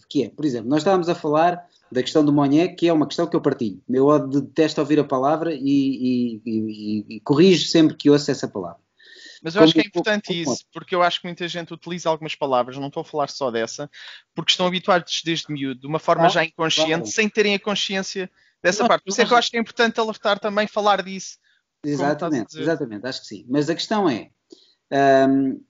que 0.08 0.24
é, 0.24 0.28
por 0.28 0.44
exemplo, 0.44 0.68
nós 0.68 0.78
estávamos 0.78 1.08
a 1.08 1.14
falar 1.14 1.66
da 1.90 2.02
questão 2.02 2.24
do 2.24 2.32
Monhé, 2.32 2.68
que 2.68 2.88
é 2.88 2.92
uma 2.92 3.06
questão 3.06 3.26
que 3.26 3.36
eu 3.36 3.40
partilho. 3.40 3.80
Eu 3.88 4.26
detesto 4.26 4.80
ouvir 4.80 4.98
a 4.98 5.04
palavra 5.04 5.54
e, 5.54 5.60
e, 5.60 6.42
e, 6.44 7.16
e 7.16 7.20
corrijo 7.20 7.66
sempre 7.66 7.96
que 7.96 8.10
ouço 8.10 8.30
essa 8.30 8.48
palavra. 8.48 8.80
Mas 9.42 9.54
eu 9.54 9.62
acho 9.62 9.74
que 9.74 9.80
é 9.80 9.84
importante 9.86 10.40
isso, 10.40 10.64
porque 10.72 10.94
eu 10.94 11.02
acho 11.02 11.20
que 11.20 11.26
muita 11.26 11.46
gente 11.46 11.72
utiliza 11.72 12.08
algumas 12.08 12.34
palavras, 12.34 12.76
não 12.78 12.88
estou 12.88 13.02
a 13.02 13.04
falar 13.04 13.28
só 13.28 13.50
dessa, 13.50 13.88
porque 14.34 14.50
estão 14.50 14.66
habituados 14.66 15.22
desde 15.24 15.52
miúdo, 15.52 15.82
de 15.82 15.86
uma 15.86 15.98
forma 15.98 16.26
ah, 16.26 16.28
já 16.28 16.44
inconsciente, 16.44 16.90
claro. 16.90 17.06
sem 17.06 17.28
terem 17.28 17.54
a 17.54 17.58
consciência 17.60 18.30
dessa 18.62 18.86
parte. 18.86 19.04
Por 19.04 19.10
isso 19.10 19.20
é 19.20 19.26
que 19.26 19.32
eu 19.32 19.36
acho 19.36 19.50
que 19.50 19.56
é 19.56 19.60
importante 19.60 20.00
alertar 20.00 20.38
também, 20.38 20.66
falar 20.66 21.02
disso. 21.02 21.38
Exatamente, 21.84 22.58
exatamente, 22.58 23.06
acho 23.06 23.20
que 23.20 23.26
sim. 23.26 23.46
Mas 23.48 23.70
a 23.70 23.74
questão 23.74 24.08
é, 24.08 24.30
hum, 25.28 25.60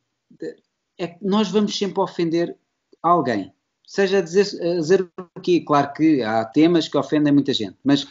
é 0.99 1.09
que 1.09 1.24
nós 1.24 1.51
vamos 1.51 1.76
sempre 1.76 2.01
ofender 2.01 2.57
alguém. 3.03 3.53
Seja 3.87 4.22
dizer, 4.22 4.45
dizer 4.45 5.09
o 5.34 5.41
quê? 5.41 5.62
Claro 5.64 5.93
que 5.93 6.22
há 6.22 6.45
temas 6.45 6.89
que 6.89 6.97
ofendem 6.97 7.32
muita 7.32 7.53
gente, 7.53 7.76
mas 7.84 8.07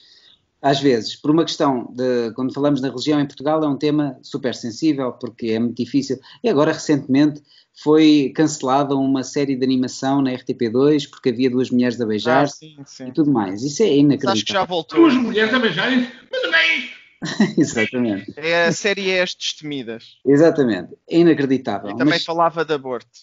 às 0.65 0.81
vezes, 0.81 1.15
por 1.15 1.29
uma 1.29 1.45
questão 1.45 1.93
de, 1.93 2.33
quando 2.33 2.51
falamos 2.51 2.81
da 2.81 2.89
religião 2.89 3.19
em 3.19 3.27
Portugal, 3.27 3.63
é 3.63 3.67
um 3.67 3.77
tema 3.77 4.17
super 4.23 4.55
sensível, 4.55 5.11
porque 5.11 5.49
é 5.51 5.59
muito 5.59 5.77
difícil. 5.77 6.19
E 6.43 6.49
agora, 6.49 6.71
recentemente, 6.71 7.39
foi 7.83 8.33
cancelada 8.35 8.95
uma 8.95 9.21
série 9.21 9.55
de 9.55 9.63
animação 9.63 10.23
na 10.23 10.31
RTP2 10.31 11.07
porque 11.07 11.29
havia 11.29 11.51
duas 11.51 11.69
mulheres 11.69 12.01
a 12.01 12.05
beijar 12.07 12.47
ah, 12.47 13.07
e 13.07 13.11
tudo 13.11 13.31
mais. 13.31 13.61
Isso 13.61 13.83
é 13.83 13.95
inacreditável. 13.95 14.31
Acho 14.31 14.45
que 14.45 14.53
já 14.53 14.65
voltou. 14.65 14.99
Duas 15.01 15.13
mulheres 15.13 15.53
a 15.53 15.59
beijarem? 15.59 16.09
Mas 16.31 16.41
não 16.41 16.55
é! 16.55 16.89
Exatamente. 17.61 18.33
É 18.35 18.65
a 18.65 18.71
série 18.71 19.11
é 19.11 19.21
as 19.21 19.35
destemidas. 19.35 20.17
Exatamente. 20.25 20.95
É 21.07 21.19
inacreditável. 21.19 21.91
E 21.91 21.95
também 21.95 22.15
mas... 22.15 22.25
falava 22.25 22.65
de 22.65 22.73
aborto. 22.73 23.19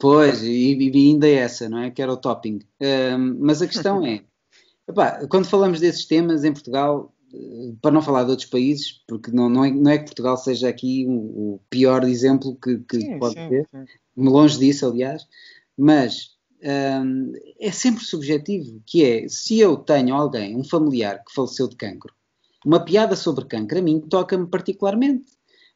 Pois, 0.00 0.42
e, 0.42 0.74
e 0.74 1.10
ainda 1.10 1.28
é 1.28 1.34
essa, 1.34 1.68
não 1.68 1.78
é? 1.78 1.90
Que 1.92 2.02
era 2.02 2.12
o 2.12 2.16
topping. 2.16 2.58
Um, 2.80 3.36
mas 3.38 3.62
a 3.62 3.68
questão 3.68 4.04
é, 4.04 4.24
Epá, 4.92 5.26
quando 5.26 5.46
falamos 5.46 5.80
desses 5.80 6.04
temas 6.04 6.44
em 6.44 6.52
Portugal, 6.52 7.14
eh, 7.32 7.72
para 7.80 7.90
não 7.90 8.02
falar 8.02 8.24
de 8.24 8.30
outros 8.30 8.48
países, 8.48 9.02
porque 9.08 9.30
não, 9.30 9.48
não, 9.48 9.64
é, 9.64 9.70
não 9.70 9.90
é 9.90 9.96
que 9.98 10.04
Portugal 10.04 10.36
seja 10.36 10.68
aqui 10.68 11.06
o, 11.08 11.54
o 11.54 11.60
pior 11.70 12.04
exemplo 12.04 12.56
que, 12.62 12.78
que 12.80 13.00
sim, 13.00 13.18
pode 13.18 13.34
sim, 13.34 13.48
ter, 13.48 13.68
sim. 13.70 13.84
longe 14.16 14.58
disso, 14.58 14.86
aliás, 14.86 15.26
mas 15.76 16.32
hum, 16.62 17.32
é 17.58 17.72
sempre 17.72 18.04
subjetivo, 18.04 18.82
que 18.86 19.02
é, 19.02 19.28
se 19.28 19.58
eu 19.58 19.78
tenho 19.78 20.14
alguém, 20.14 20.54
um 20.54 20.62
familiar 20.64 21.24
que 21.24 21.34
faleceu 21.34 21.66
de 21.68 21.76
cancro, 21.76 22.12
uma 22.64 22.84
piada 22.84 23.16
sobre 23.16 23.46
cancro 23.46 23.78
a 23.78 23.82
mim 23.82 23.98
toca-me 23.98 24.46
particularmente, 24.46 25.26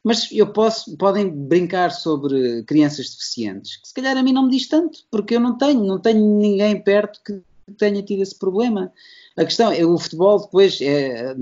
Mas 0.03 0.31
eu 0.31 0.53
posso, 0.53 0.95
podem 0.95 1.27
brincar 1.27 1.91
sobre 1.91 2.63
crianças 2.63 3.09
deficientes, 3.09 3.77
que 3.81 3.87
se 3.87 3.93
calhar 3.93 4.15
a 4.15 4.23
mim 4.23 4.31
não 4.31 4.43
me 4.43 4.51
diz 4.51 4.67
tanto, 4.67 4.99
porque 5.09 5.35
eu 5.35 5.39
não 5.39 5.57
tenho, 5.57 5.83
não 5.83 5.99
tenho 5.99 6.23
ninguém 6.37 6.81
perto 6.81 7.19
que 7.25 7.41
tenha 7.77 8.01
tido 8.01 8.21
esse 8.21 8.37
problema. 8.37 8.91
A 9.35 9.45
questão 9.45 9.71
é, 9.71 9.85
o 9.85 9.97
futebol 9.97 10.39
depois 10.41 10.79
é, 10.81 11.35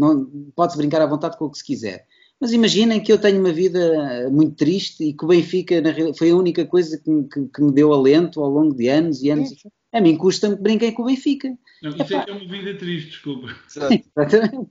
pode-se 0.56 0.78
brincar 0.78 1.02
à 1.02 1.06
vontade 1.06 1.38
com 1.38 1.46
o 1.46 1.50
que 1.50 1.58
se 1.58 1.64
quiser. 1.64 2.06
Mas 2.40 2.52
imaginem 2.52 3.02
que 3.02 3.12
eu 3.12 3.18
tenho 3.18 3.40
uma 3.40 3.54
vida 3.54 4.30
muito 4.30 4.56
triste 4.56 5.04
e 5.04 5.14
que 5.14 5.24
o 5.24 5.28
Benfica 5.28 5.80
na, 5.80 5.94
foi 6.18 6.32
a 6.32 6.36
única 6.36 6.66
coisa 6.66 6.98
que, 6.98 7.24
que, 7.24 7.48
que, 7.48 7.62
me 7.62 7.72
deu 7.72 7.94
alento 7.94 8.42
ao 8.42 8.50
longo 8.50 8.76
de 8.76 8.90
anos 8.90 9.24
e 9.24 9.30
anos. 9.30 9.52
A 9.94 10.02
mim 10.02 10.18
custa-me 10.18 10.58
que 10.58 10.62
brinquem 10.62 10.92
com 10.92 11.04
o 11.04 11.06
Benfica. 11.06 11.58
Não, 11.82 11.92
isso 11.92 12.14
é 12.14 12.26
que 12.26 12.30
é 12.30 12.34
uma 12.34 12.48
vida 12.48 12.78
triste, 12.78 13.12
desculpa. 13.12 13.56
Exatamente. 13.70 14.70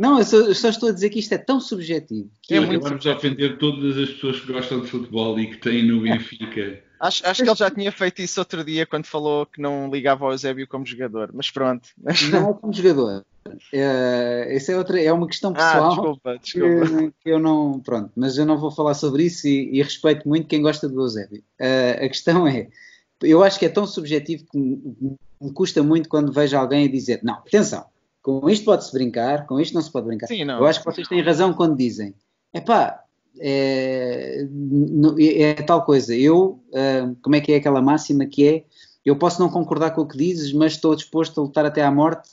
Não, 0.00 0.18
eu 0.18 0.24
só, 0.24 0.36
eu 0.38 0.54
só, 0.54 0.70
estou 0.70 0.88
a 0.88 0.92
dizer 0.92 1.10
que 1.10 1.18
isto 1.18 1.34
é 1.34 1.36
tão 1.36 1.60
subjetivo. 1.60 2.30
Que 2.40 2.54
é 2.54 2.60
muito 2.60 2.80
vamos 2.80 3.04
ofender 3.04 3.58
todas 3.58 3.98
as 3.98 4.08
pessoas 4.08 4.40
que 4.40 4.50
gostam 4.50 4.80
de 4.80 4.86
futebol 4.86 5.38
e 5.38 5.48
que 5.48 5.58
têm 5.58 5.86
no 5.86 6.00
Benfica. 6.00 6.82
Acho, 7.00 7.26
acho, 7.26 7.42
que 7.42 7.48
ele 7.48 7.56
já 7.56 7.70
tinha 7.70 7.90
feito 7.90 8.20
isso 8.20 8.38
outro 8.38 8.62
dia 8.62 8.84
quando 8.84 9.06
falou 9.06 9.46
que 9.46 9.58
não 9.58 9.90
ligava 9.90 10.26
ao 10.26 10.32
Eusébio 10.32 10.68
como 10.68 10.84
jogador, 10.84 11.30
mas 11.32 11.50
pronto. 11.50 11.88
Não 12.30 12.50
é 12.50 12.52
como 12.52 12.74
jogador. 12.74 13.24
É, 13.72 14.54
essa 14.54 14.72
é, 14.72 14.76
outra, 14.76 15.00
é 15.00 15.10
uma 15.10 15.26
questão 15.26 15.50
ah, 15.52 15.54
pessoal. 15.54 15.84
Ah, 15.84 15.88
desculpa, 15.88 16.38
desculpa. 16.38 16.86
Que, 16.86 17.14
que, 17.22 17.30
eu 17.30 17.38
não. 17.38 17.80
Pronto, 17.80 18.10
mas 18.14 18.36
eu 18.36 18.44
não 18.44 18.58
vou 18.58 18.70
falar 18.70 18.92
sobre 18.92 19.22
isso 19.22 19.48
e, 19.48 19.78
e 19.78 19.82
respeito 19.82 20.28
muito 20.28 20.46
quem 20.46 20.60
gosta 20.60 20.86
do 20.90 21.00
Eusébio. 21.00 21.42
Uh, 21.58 22.04
a 22.04 22.08
questão 22.08 22.46
é. 22.46 22.68
Eu 23.22 23.42
acho 23.42 23.58
que 23.58 23.64
é 23.64 23.70
tão 23.70 23.86
subjetivo 23.86 24.44
que 24.52 24.58
me, 24.58 25.16
me 25.40 25.52
custa 25.54 25.82
muito 25.82 26.06
quando 26.06 26.30
vejo 26.30 26.54
alguém 26.54 26.90
dizer: 26.90 27.20
não, 27.22 27.36
atenção, 27.36 27.86
com 28.22 28.48
isto 28.50 28.64
pode-se 28.64 28.92
brincar, 28.92 29.46
com 29.46 29.58
isto 29.60 29.74
não 29.74 29.82
se 29.82 29.90
pode 29.90 30.06
brincar. 30.06 30.26
Sim, 30.26 30.44
não. 30.44 30.58
Eu 30.58 30.66
acho 30.66 30.80
que 30.80 30.84
vocês 30.84 31.08
têm 31.08 31.22
razão 31.22 31.52
quando 31.52 31.76
dizem: 31.76 32.14
epá, 32.52 33.02
é, 33.38 34.46
é, 35.18 35.42
é 35.42 35.54
tal 35.54 35.84
coisa. 35.84 36.14
Eu, 36.14 36.62
uh, 36.68 37.16
como 37.22 37.36
é 37.36 37.40
que 37.40 37.52
é 37.52 37.56
aquela 37.56 37.80
máxima 37.80 38.26
que 38.26 38.46
é? 38.46 38.64
Eu 39.04 39.16
posso 39.16 39.40
não 39.40 39.48
concordar 39.48 39.92
com 39.92 40.02
o 40.02 40.08
que 40.08 40.16
dizes, 40.16 40.52
mas 40.52 40.72
estou 40.72 40.94
disposto 40.94 41.40
a 41.40 41.44
lutar 41.44 41.64
até 41.64 41.82
à 41.82 41.90
morte 41.90 42.28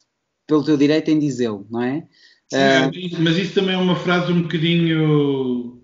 pelo 0.45 0.63
teu 0.63 0.77
direito 0.77 1.09
em 1.09 1.19
dizê-lo, 1.19 1.65
não 1.69 1.81
é? 1.81 2.05
Sim, 2.51 3.17
uh, 3.17 3.21
mas 3.21 3.38
isso 3.38 3.53
também 3.53 3.75
é 3.75 3.77
uma 3.77 3.95
frase 3.95 4.31
um 4.31 4.41
bocadinho 4.41 5.81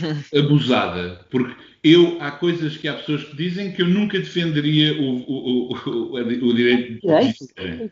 abusada, 0.34 1.26
porque 1.30 1.54
eu, 1.92 2.18
há 2.20 2.30
coisas 2.32 2.76
que 2.76 2.88
há 2.88 2.94
pessoas 2.94 3.24
que 3.24 3.36
dizem 3.36 3.72
que 3.72 3.82
eu 3.82 3.86
nunca 3.86 4.18
defenderia 4.18 4.92
o, 5.00 5.18
o, 5.18 5.72
o, 5.72 6.48
o 6.48 6.54
direito 6.54 6.94
de 6.94 7.00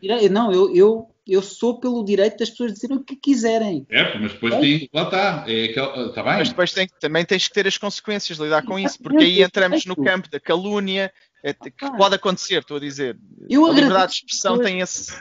dizer. 0.01 0.29
Não, 0.29 0.51
eu, 0.51 0.75
eu, 0.75 1.07
eu 1.27 1.41
sou 1.41 1.79
pelo 1.79 2.03
direito 2.03 2.37
das 2.37 2.49
pessoas 2.49 2.73
dizerem 2.73 2.97
o 2.97 3.03
que 3.03 3.15
quiserem. 3.15 3.85
É, 3.89 4.17
mas 4.19 4.33
depois 4.33 4.53
é. 4.53 4.59
tem, 4.59 4.89
lá 4.93 5.03
está, 5.03 5.45
é 5.47 5.65
está 5.65 6.23
bem. 6.23 6.33
Mas 6.37 6.49
depois 6.49 6.73
tem, 6.73 6.87
também 6.99 7.25
tens 7.25 7.47
que 7.47 7.53
ter 7.53 7.67
as 7.67 7.77
consequências 7.77 8.37
de 8.37 8.43
lidar 8.43 8.63
com 8.63 8.77
isso, 8.77 9.01
porque 9.01 9.23
aí 9.23 9.41
entramos 9.41 9.85
no 9.85 9.95
campo 9.95 10.29
da 10.29 10.39
calúnia, 10.39 11.11
é, 11.43 11.53
que 11.53 11.97
pode 11.97 12.15
acontecer, 12.15 12.59
estou 12.59 12.77
a 12.77 12.79
dizer. 12.79 13.17
Eu 13.49 13.65
a 13.65 13.69
liberdade 13.73 14.11
de 14.11 14.17
expressão 14.17 14.59
tem 14.59 14.81
esse 14.81 15.13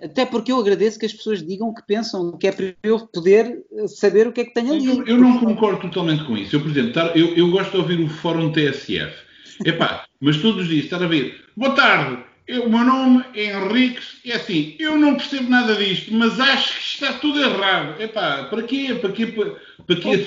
até 0.00 0.24
porque 0.26 0.50
eu 0.50 0.58
agradeço 0.58 0.98
que 0.98 1.06
as 1.06 1.12
pessoas 1.12 1.44
digam 1.44 1.68
o 1.68 1.74
que 1.74 1.86
pensam, 1.86 2.36
que 2.36 2.46
é 2.46 2.52
para 2.52 2.74
eu 2.82 3.00
poder 3.06 3.62
saber 3.88 4.26
o 4.26 4.32
que 4.32 4.40
é 4.40 4.44
que 4.44 4.54
tenho 4.54 4.72
ali. 4.72 4.86
Eu, 4.86 5.06
eu 5.06 5.18
não 5.18 5.38
concordo 5.38 5.80
totalmente 5.82 6.24
com 6.24 6.36
isso. 6.36 6.56
Eu, 6.56 6.60
por 6.60 6.70
exemplo, 6.70 7.00
eu, 7.14 7.34
eu 7.36 7.50
gosto 7.50 7.72
de 7.72 7.76
ouvir 7.76 8.00
o 8.00 8.08
Fórum 8.08 8.52
TSF. 8.52 9.12
Epá, 9.64 10.06
mas 10.20 10.38
todos 10.38 10.62
os 10.62 10.68
dias 10.68 10.84
estar 10.84 11.02
a 11.02 11.06
ver, 11.06 11.44
boa 11.56 11.74
tarde, 11.74 12.24
eu, 12.46 12.64
o 12.64 12.70
meu 12.70 12.84
nome 12.84 13.24
é 13.34 13.44
Henriques, 13.44 14.16
é 14.24 14.34
assim, 14.34 14.74
eu 14.78 14.98
não 14.98 15.14
percebo 15.14 15.48
nada 15.48 15.76
disto, 15.76 16.12
mas 16.12 16.40
acho 16.40 16.74
que 16.74 16.84
está 16.84 17.12
tudo 17.14 17.40
errado. 17.40 18.00
Epá, 18.00 18.44
para 18.44 18.62
quê? 18.62 18.98
Para 19.00 19.12
quê? 19.12 19.26
Para, 19.26 19.50
para 19.86 19.96
quê? 19.96 20.24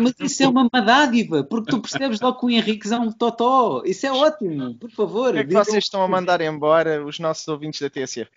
mas 0.00 0.14
isso 0.20 0.42
é 0.42 0.48
uma 0.48 0.68
dádiva, 0.68 1.44
porque 1.44 1.70
tu 1.70 1.80
percebes 1.80 2.20
logo 2.20 2.38
que 2.38 2.46
o 2.46 2.50
Henriques 2.50 2.92
é 2.92 2.98
um 2.98 3.12
totó. 3.12 3.82
Isso 3.84 4.06
é 4.06 4.12
ótimo, 4.12 4.74
por 4.76 4.90
favor. 4.90 5.30
O 5.30 5.32
que 5.34 5.38
é 5.40 5.44
que 5.44 5.52
vocês 5.52 5.84
estão 5.84 6.02
a 6.02 6.08
mandar 6.08 6.40
embora 6.40 7.04
os 7.04 7.18
nossos 7.18 7.46
ouvintes 7.46 7.80
da 7.80 7.90
TSF? 7.90 8.30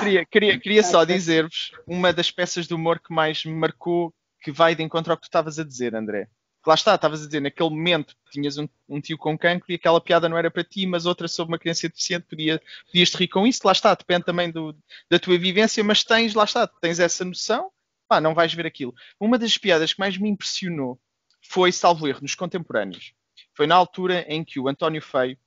Queria, 0.00 0.24
queria, 0.24 0.58
queria 0.58 0.82
só 0.82 1.04
dizer-vos 1.04 1.72
uma 1.86 2.12
das 2.12 2.30
peças 2.30 2.66
de 2.66 2.74
humor 2.74 3.00
que 3.00 3.12
mais 3.12 3.44
me 3.44 3.54
marcou, 3.54 4.14
que 4.42 4.50
vai 4.50 4.74
de 4.74 4.82
encontro 4.82 5.12
ao 5.12 5.16
que 5.16 5.22
tu 5.22 5.28
estavas 5.28 5.58
a 5.58 5.64
dizer, 5.64 5.94
André. 5.94 6.28
Lá 6.66 6.74
está, 6.74 6.94
estavas 6.94 7.22
a 7.22 7.26
dizer, 7.26 7.40
naquele 7.40 7.70
momento 7.70 8.14
tinhas 8.30 8.58
um, 8.58 8.68
um, 8.86 9.00
tio 9.00 9.16
com 9.16 9.36
cancro 9.36 9.72
e 9.72 9.76
aquela 9.76 10.00
piada 10.00 10.28
não 10.28 10.36
era 10.36 10.50
para 10.50 10.62
ti, 10.62 10.86
mas 10.86 11.06
outra 11.06 11.26
sobre 11.26 11.52
uma 11.52 11.58
criança 11.58 11.88
deficiente, 11.88 12.26
podia, 12.28 12.60
podias 12.86 13.10
te 13.10 13.16
rir 13.16 13.28
com 13.28 13.46
isso, 13.46 13.60
lá 13.64 13.72
está, 13.72 13.94
depende 13.94 14.24
também 14.24 14.50
do, 14.50 14.76
da 15.10 15.18
tua 15.18 15.38
vivência, 15.38 15.82
mas 15.82 16.04
tens, 16.04 16.34
lá 16.34 16.44
está, 16.44 16.66
tens 16.66 17.00
essa 17.00 17.24
noção, 17.24 17.70
pá, 18.06 18.20
não 18.20 18.34
vais 18.34 18.52
ver 18.52 18.66
aquilo. 18.66 18.94
Uma 19.18 19.38
das 19.38 19.56
piadas 19.56 19.94
que 19.94 20.00
mais 20.00 20.18
me 20.18 20.28
impressionou 20.28 21.00
foi, 21.42 21.72
salvo 21.72 22.06
erro, 22.06 22.20
nos 22.20 22.34
contemporâneos. 22.34 23.14
Foi 23.54 23.66
na 23.66 23.74
altura 23.74 24.24
em 24.28 24.44
que 24.44 24.60
o 24.60 24.68
António 24.68 25.00
Feio 25.00 25.38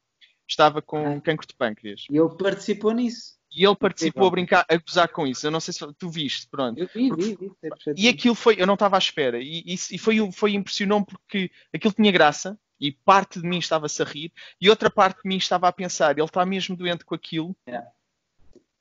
estava 0.47 0.81
com 0.81 1.17
ah. 1.17 1.21
cancro 1.21 1.47
de 1.47 1.53
pâncreas. 1.53 2.05
E 2.09 2.17
ele 2.17 2.35
participou 2.37 2.91
nisso. 2.91 3.37
E 3.55 3.63
ele 3.63 3.75
participou 3.75 4.27
a 4.27 4.31
brincar, 4.31 4.65
a 4.67 4.77
gozar 4.77 5.07
com 5.09 5.27
isso. 5.27 5.45
Eu 5.45 5.51
não 5.51 5.59
sei 5.59 5.73
se 5.73 5.93
tu 5.93 6.09
viste, 6.09 6.47
pronto. 6.47 6.79
Eu 6.79 6.89
vi, 6.93 7.11
vi, 7.11 7.35
vi. 7.35 7.51
E 7.95 8.09
aquilo 8.09 8.33
foi, 8.33 8.55
eu 8.57 8.65
não 8.65 8.73
estava 8.73 8.97
à 8.97 8.99
espera. 8.99 9.39
E, 9.39 9.63
e, 9.65 9.73
e 9.73 9.97
foi, 9.97 10.31
foi 10.31 10.53
impressionante 10.55 11.07
porque 11.11 11.51
aquilo 11.71 11.93
tinha 11.93 12.11
graça 12.11 12.57
e 12.79 12.91
parte 12.91 13.39
de 13.39 13.47
mim 13.47 13.59
estava-se 13.59 14.01
a 14.01 14.05
rir 14.05 14.33
e 14.59 14.69
outra 14.69 14.89
parte 14.89 15.21
de 15.21 15.29
mim 15.29 15.37
estava 15.37 15.67
a 15.67 15.71
pensar, 15.71 16.17
ele 16.17 16.25
está 16.25 16.45
mesmo 16.45 16.75
doente 16.75 17.05
com 17.05 17.13
aquilo. 17.13 17.55
É. 17.67 17.83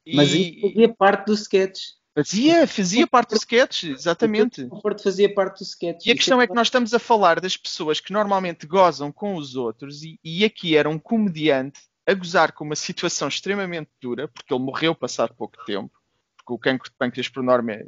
E... 0.05 0.17
Mas 0.17 0.33
isso 0.33 0.61
fazia 0.61 0.89
parte 0.89 1.27
do 1.27 1.35
sketch. 1.35 1.81
Fazia, 2.15 2.67
fazia 2.67 3.07
parte 3.07 3.31
do 3.31 3.37
sketch, 3.37 3.85
exatamente. 3.85 4.69
O 4.71 4.81
fazia 5.03 5.33
parte 5.33 5.61
do 5.61 5.65
sketch. 5.65 6.07
E 6.07 6.11
a 6.11 6.15
questão 6.15 6.41
é 6.43 6.47
que 6.47 6.55
nós 6.55 6.67
estamos 6.67 6.93
a 6.93 6.99
falar 6.99 7.41
das 7.41 7.57
pessoas 7.57 8.01
que 8.01 8.13
normalmente 8.13 8.67
gozam 8.67 9.11
com 9.11 9.37
os 9.37 9.55
outros 9.55 10.03
e, 10.03 10.19
e 10.23 10.45
aqui 10.45 10.77
era 10.77 10.91
um 10.91 10.99
comediante 10.99 11.81
a 12.07 12.15
gozar 12.15 12.53
com 12.53 12.65
uma 12.65 12.77
situação 12.77 13.29
extremamente 13.29 13.91
dura, 14.01 14.29
porque 14.29 14.53
ele 14.53 14.63
morreu 14.63 14.95
passado 14.95 15.35
pouco 15.35 15.57
tempo, 15.65 15.93
porque 16.37 16.53
o 16.53 16.59
cancro 16.59 16.91
de 16.91 16.97
pâncreas, 16.97 17.29
por 17.29 17.43
norma, 17.43 17.73
é, 17.73 17.87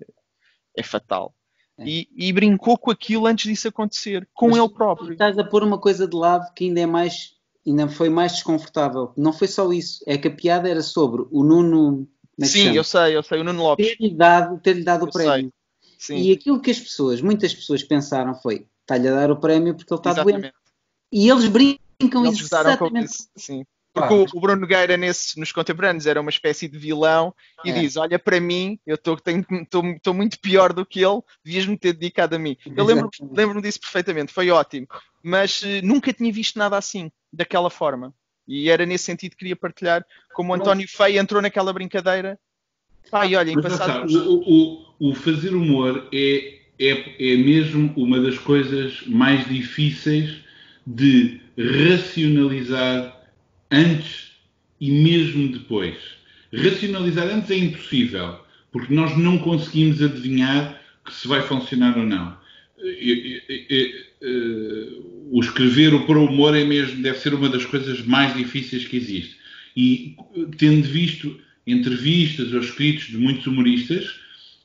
é 0.77 0.83
fatal. 0.83 1.35
É. 1.79 1.85
E, 1.85 2.09
e, 2.17 2.33
brincou 2.33 2.79
com 2.79 2.91
aquilo 2.91 3.27
antes 3.27 3.51
disso 3.51 3.67
acontecer, 3.67 4.29
com 4.33 4.51
Mas 4.51 4.59
ele 4.59 4.69
próprio. 4.69 5.13
Estás 5.13 5.37
a 5.39 5.45
pôr 5.45 5.65
uma 5.65 5.79
coisa 5.79 6.07
de 6.07 6.17
lado 6.17 6.53
que 6.55 6.67
ainda 6.67 6.81
é 6.81 6.87
mais, 6.87 7.35
ainda 7.67 7.89
foi 7.89 8.09
mais 8.09 8.33
desconfortável. 8.33 9.13
Não 9.17 9.33
foi 9.33 9.49
só 9.49 9.73
isso, 9.73 10.05
é 10.07 10.17
que 10.17 10.29
a 10.29 10.35
piada 10.35 10.69
era 10.69 10.83
sobre 10.83 11.27
o 11.31 11.43
Nuno. 11.43 12.09
É 12.41 12.47
Sim, 12.47 12.77
eu 12.77 12.85
sei, 12.85 13.17
eu 13.17 13.23
sei, 13.23 13.41
o 13.41 13.45
Nuno 13.45 13.63
Lopes. 13.63 13.87
Ter-lhe 13.87 14.15
dado, 14.15 14.61
ter 14.61 14.85
dado 14.85 15.07
o 15.07 15.11
prémio. 15.11 15.53
E 16.11 16.33
aquilo 16.33 16.61
que 16.61 16.71
as 16.71 16.79
pessoas, 16.79 17.21
muitas 17.21 17.55
pessoas 17.55 17.83
pensaram 17.83 18.35
foi: 18.35 18.67
está-lhe 18.83 19.09
a 19.09 19.15
dar 19.15 19.31
o 19.31 19.37
prémio 19.37 19.75
porque 19.75 19.93
ele 19.93 19.99
está 19.99 20.11
Exatamente. 20.11 20.41
doente. 20.43 20.55
E 21.11 21.29
eles 21.29 21.47
brincam 21.47 22.27
eles 22.27 22.41
exatamente. 22.41 23.13
Sim. 23.37 23.65
Porque 23.95 24.13
o, 24.13 24.27
o, 24.35 24.41
Bruno 24.41 24.63
Nogueira 24.63 24.97
nesse, 24.97 25.39
nos 25.39 25.53
contemporâneos 25.53 26.05
era 26.05 26.21
uma 26.21 26.29
espécie 26.29 26.67
de 26.67 26.77
vilão 26.77 27.33
e 27.65 27.71
é. 27.71 27.73
diz: 27.73 27.97
Olha, 27.97 28.19
para 28.19 28.41
mim, 28.41 28.77
eu 28.85 28.97
estou 28.97 30.13
muito 30.13 30.41
pior 30.41 30.73
do 30.73 30.85
que 30.85 31.01
ele, 31.01 31.21
devias-me 31.45 31.79
ter 31.79 31.93
dedicado 31.93 32.35
a 32.35 32.39
mim. 32.39 32.57
Eu 32.77 32.85
lembro-me 32.85 33.31
lembro 33.33 33.63
disso 33.63 33.81
perfeitamente, 33.81 34.33
foi 34.33 34.51
ótimo. 34.51 34.89
Mas 35.23 35.63
uh, 35.63 35.81
nunca 35.85 36.13
tinha 36.13 36.33
visto 36.33 36.59
nada 36.59 36.77
assim, 36.77 37.09
daquela 37.33 37.71
forma. 37.71 38.13
E 38.49 38.69
era 38.69 38.85
nesse 38.85 39.05
sentido 39.05 39.31
que 39.31 39.39
queria 39.39 39.57
partilhar 39.57 40.05
como 40.35 40.53
o 40.53 40.57
António 40.57 40.89
Feio 40.89 41.21
entrou 41.21 41.41
naquela 41.41 41.73
brincadeira. 41.73 42.37
Pai, 43.11 43.37
olha, 43.37 43.53
em 43.53 43.63
passado. 43.63 44.13
O, 44.13 44.89
o, 44.99 45.11
o, 45.11 45.15
fazer 45.15 45.55
humor 45.55 46.09
é, 46.13 46.59
é, 46.81 47.33
é 47.33 47.37
mesmo 47.37 47.93
uma 47.97 48.21
das 48.21 48.39
coisas 48.39 49.07
mais 49.07 49.47
difíceis 49.47 50.43
de 50.85 51.41
racionalizar 51.57 53.14
antes 53.75 54.33
e 54.81 54.91
mesmo 54.91 55.49
depois. 55.49 55.97
Racionalizar 56.53 57.27
antes 57.27 57.51
é 57.51 57.57
impossível, 57.57 58.39
porque 58.71 58.95
nós 58.95 59.17
não 59.17 59.39
conseguimos 59.39 60.03
adivinhar 60.03 60.81
que 61.05 61.13
se 61.13 61.27
vai 61.27 61.43
funcionar 61.43 61.99
ou 61.99 62.05
não. 62.05 62.37
O 65.31 65.41
escrever 65.41 65.95
o 65.95 66.07
para 66.07 66.19
o 66.19 66.27
humor 66.27 66.57
é 66.57 66.65
mesmo, 66.65 67.03
deve 67.03 67.19
ser 67.19 67.35
uma 67.35 67.49
das 67.49 67.65
coisas 67.65 68.01
mais 68.03 68.37
difíceis 68.37 68.87
que 68.87 68.97
existe. 68.97 69.37
E 69.77 70.17
tendo 70.57 70.87
visto 70.87 71.39
entrevistas 71.67 72.53
ou 72.53 72.61
escritos 72.61 73.07
de 73.07 73.17
muitos 73.17 73.47
humoristas, 73.47 74.05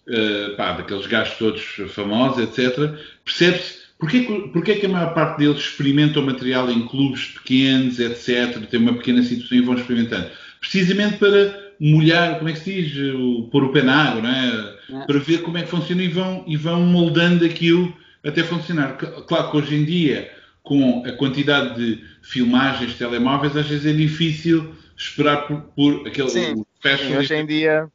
uh, 0.07 0.55
pá, 0.55 0.73
daqueles 0.73 1.07
gajos 1.07 1.37
todos 1.37 1.61
famosos, 1.93 2.43
etc., 2.43 2.93
percebe-se 3.23 3.88
Porquê, 3.99 4.21
porquê 4.53 4.75
que 4.75 4.85
a 4.85 4.89
maior 4.89 5.13
parte 5.13 5.39
deles 5.39 5.59
experimenta 5.59 6.21
o 6.21 6.25
material 6.25 6.71
em 6.71 6.87
clubes 6.87 7.25
pequenos, 7.25 7.99
etc., 7.99 8.65
tem 8.69 8.79
uma 8.79 8.93
pequena 8.93 9.21
situação 9.21 9.57
e 9.57 9.61
vão 9.61 9.75
experimentando? 9.75 10.29
Precisamente 10.61 11.17
para 11.17 11.73
molhar, 11.79 12.37
como 12.37 12.49
é 12.49 12.53
que 12.53 12.59
se 12.59 12.81
diz, 12.81 13.13
o, 13.13 13.49
pôr 13.51 13.65
o 13.65 13.71
pé 13.73 13.81
na 13.81 14.09
água, 14.09 14.21
não 14.21 14.29
é? 14.29 14.75
é? 15.01 15.05
Para 15.05 15.19
ver 15.19 15.41
como 15.41 15.57
é 15.57 15.63
que 15.63 15.69
funciona 15.69 16.01
e 16.01 16.07
vão, 16.07 16.45
e 16.47 16.55
vão 16.55 16.81
moldando 16.81 17.43
aquilo 17.43 17.93
até 18.25 18.41
funcionar. 18.41 18.97
Claro 18.97 19.51
que 19.51 19.57
hoje 19.57 19.75
em 19.75 19.83
dia, 19.83 20.31
com 20.63 21.03
a 21.05 21.11
quantidade 21.11 21.75
de 21.75 22.03
filmagens 22.21 22.91
de 22.91 22.97
telemóveis, 22.97 23.55
às 23.57 23.67
vezes 23.67 23.85
é 23.85 23.93
difícil 23.93 24.73
esperar 24.95 25.45
por, 25.47 25.61
por 25.75 26.07
aquele 26.07 26.29
Sim. 26.29 26.63
Sim, 26.81 27.17
hoje 27.17 27.35
em 27.35 27.45
dia 27.45 27.89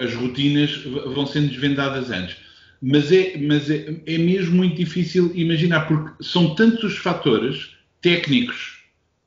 as 0.00 0.14
rotinas 0.14 0.82
vão 1.14 1.26
sendo 1.26 1.48
desvendadas 1.48 2.10
antes. 2.10 2.36
Mas, 2.80 3.10
é, 3.10 3.36
mas 3.38 3.68
é, 3.70 4.00
é 4.06 4.18
mesmo 4.18 4.56
muito 4.56 4.76
difícil 4.76 5.32
imaginar, 5.34 5.86
porque 5.86 6.22
são 6.22 6.54
tantos 6.54 6.84
os 6.84 6.98
fatores 6.98 7.76
técnicos, 8.00 8.84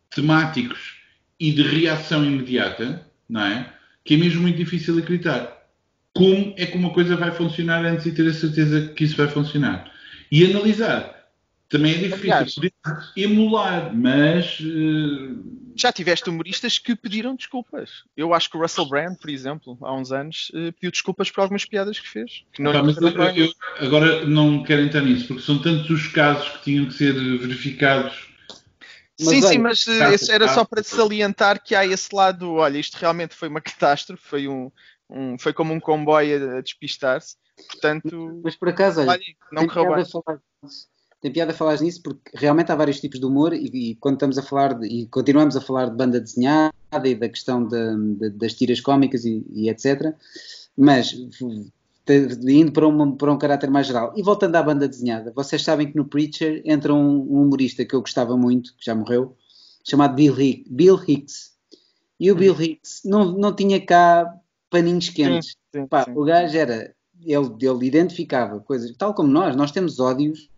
temáticos 0.09 0.95
e 1.39 1.51
de 1.51 1.61
reação 1.61 2.23
imediata, 2.23 3.05
não 3.27 3.41
é? 3.41 3.73
Que 4.05 4.13
é 4.13 4.17
mesmo 4.17 4.41
muito 4.41 4.57
difícil 4.57 4.97
acreditar. 4.97 5.67
Como 6.13 6.53
é 6.57 6.65
que 6.65 6.77
uma 6.77 6.91
coisa 6.91 7.15
vai 7.15 7.31
funcionar 7.31 7.85
antes 7.85 8.05
de 8.05 8.11
ter 8.11 8.27
a 8.27 8.33
certeza 8.33 8.87
que 8.95 9.03
isso 9.03 9.17
vai 9.17 9.27
funcionar? 9.27 9.91
E 10.31 10.45
analisar. 10.45 11.29
Também 11.69 11.93
é 11.93 11.97
difícil. 11.97 12.33
Aliás, 12.33 13.11
emular, 13.15 13.95
mas. 13.95 14.59
Uh... 14.59 15.60
Já 15.75 15.91
tiveste 15.91 16.29
humoristas 16.29 16.77
que 16.77 16.95
pediram 16.95 17.35
desculpas. 17.35 18.03
Eu 18.15 18.33
acho 18.33 18.49
que 18.49 18.57
o 18.57 18.61
Russell 18.61 18.87
Brand, 18.87 19.15
por 19.15 19.29
exemplo, 19.29 19.77
há 19.81 19.93
uns 19.93 20.11
anos, 20.11 20.51
uh, 20.53 20.71
pediu 20.73 20.91
desculpas 20.91 21.29
por 21.31 21.41
algumas 21.41 21.65
piadas 21.65 21.99
que 21.99 22.07
fez. 22.07 22.43
Que 22.53 22.61
não 22.61 22.71
ah, 22.71 22.83
mas 22.83 22.97
eu, 22.97 23.09
eu, 23.09 23.51
agora 23.79 24.25
não 24.25 24.63
quero 24.63 24.81
entrar 24.81 25.01
nisso, 25.01 25.27
porque 25.27 25.43
são 25.43 25.61
tantos 25.61 25.89
os 25.89 26.07
casos 26.07 26.49
que 26.49 26.63
tinham 26.63 26.85
que 26.85 26.93
ser 26.93 27.13
verificados 27.13 28.31
mas 29.23 29.29
sim, 29.29 29.43
olha, 29.43 29.47
sim, 29.47 29.57
mas 29.59 29.87
uh, 29.87 30.31
era 30.31 30.47
só 30.47 30.65
para 30.65 30.83
salientar 30.83 31.61
que 31.63 31.75
há 31.75 31.85
esse 31.85 32.13
lado, 32.13 32.53
olha, 32.53 32.77
isto 32.77 32.95
realmente 32.95 33.35
foi 33.35 33.49
uma 33.49 33.61
catástrofe, 33.61 34.23
foi, 34.23 34.47
um, 34.47 34.71
um 35.09 35.37
foi 35.37 35.53
como 35.53 35.73
um 35.73 35.79
comboio 35.79 36.55
a, 36.55 36.57
a 36.57 36.61
despistar-se, 36.61 37.35
portanto... 37.69 38.41
Mas 38.43 38.55
por 38.55 38.69
acaso, 38.69 39.01
olha, 39.01 39.19
não 39.51 39.67
correu 39.67 39.95
bem. 39.95 40.05
Tem 41.21 41.31
piada 41.31 41.53
falar 41.53 41.79
nisso 41.79 42.01
porque 42.01 42.31
realmente 42.33 42.71
há 42.71 42.75
vários 42.75 42.99
tipos 42.99 43.19
de 43.19 43.25
humor 43.25 43.53
e, 43.53 43.91
e 43.91 43.95
quando 43.95 44.15
estamos 44.15 44.39
a 44.39 44.41
falar 44.41 44.73
de, 44.73 44.87
e 44.87 45.05
continuamos 45.05 45.55
a 45.55 45.61
falar 45.61 45.85
de 45.85 45.95
banda 45.95 46.19
desenhada 46.19 46.73
e 47.05 47.13
da 47.13 47.29
questão 47.29 47.65
de, 47.65 48.15
de, 48.15 48.29
das 48.31 48.55
tiras 48.55 48.81
cómicas 48.81 49.23
e, 49.23 49.45
e 49.53 49.69
etc. 49.69 50.15
Mas 50.75 51.15
indo 52.09 52.71
para, 52.71 52.87
uma, 52.87 53.15
para 53.15 53.31
um 53.31 53.37
caráter 53.37 53.69
mais 53.69 53.85
geral. 53.87 54.13
E 54.15 54.23
voltando 54.23 54.55
à 54.55 54.63
banda 54.63 54.87
desenhada, 54.87 55.31
vocês 55.35 55.63
sabem 55.63 55.91
que 55.91 55.95
no 55.95 56.05
Preacher 56.05 56.61
entra 56.65 56.93
um, 56.93 57.19
um 57.19 57.43
humorista 57.43 57.85
que 57.85 57.95
eu 57.95 58.01
gostava 58.01 58.35
muito, 58.35 58.75
que 58.75 58.83
já 58.83 58.95
morreu, 58.95 59.37
chamado 59.87 60.15
Bill, 60.15 60.39
Hick, 60.39 60.65
Bill 60.69 60.99
Hicks. 61.07 61.51
E 62.19 62.31
o 62.31 62.35
Bill 62.35 62.59
Hicks 62.59 63.01
não, 63.05 63.31
não 63.31 63.55
tinha 63.55 63.83
cá 63.83 64.31
paninhos 64.69 65.09
quentes. 65.09 65.51
Sim, 65.73 65.81
sim, 65.81 65.87
Pá, 65.87 66.03
sim. 66.03 66.13
O 66.15 66.23
gajo 66.23 66.57
era, 66.57 66.93
ele, 67.23 67.49
ele 67.61 67.85
identificava 67.85 68.59
coisas, 68.59 68.91
tal 68.97 69.13
como 69.13 69.29
nós, 69.29 69.55
nós 69.55 69.71
temos 69.71 69.99
ódios 69.99 70.49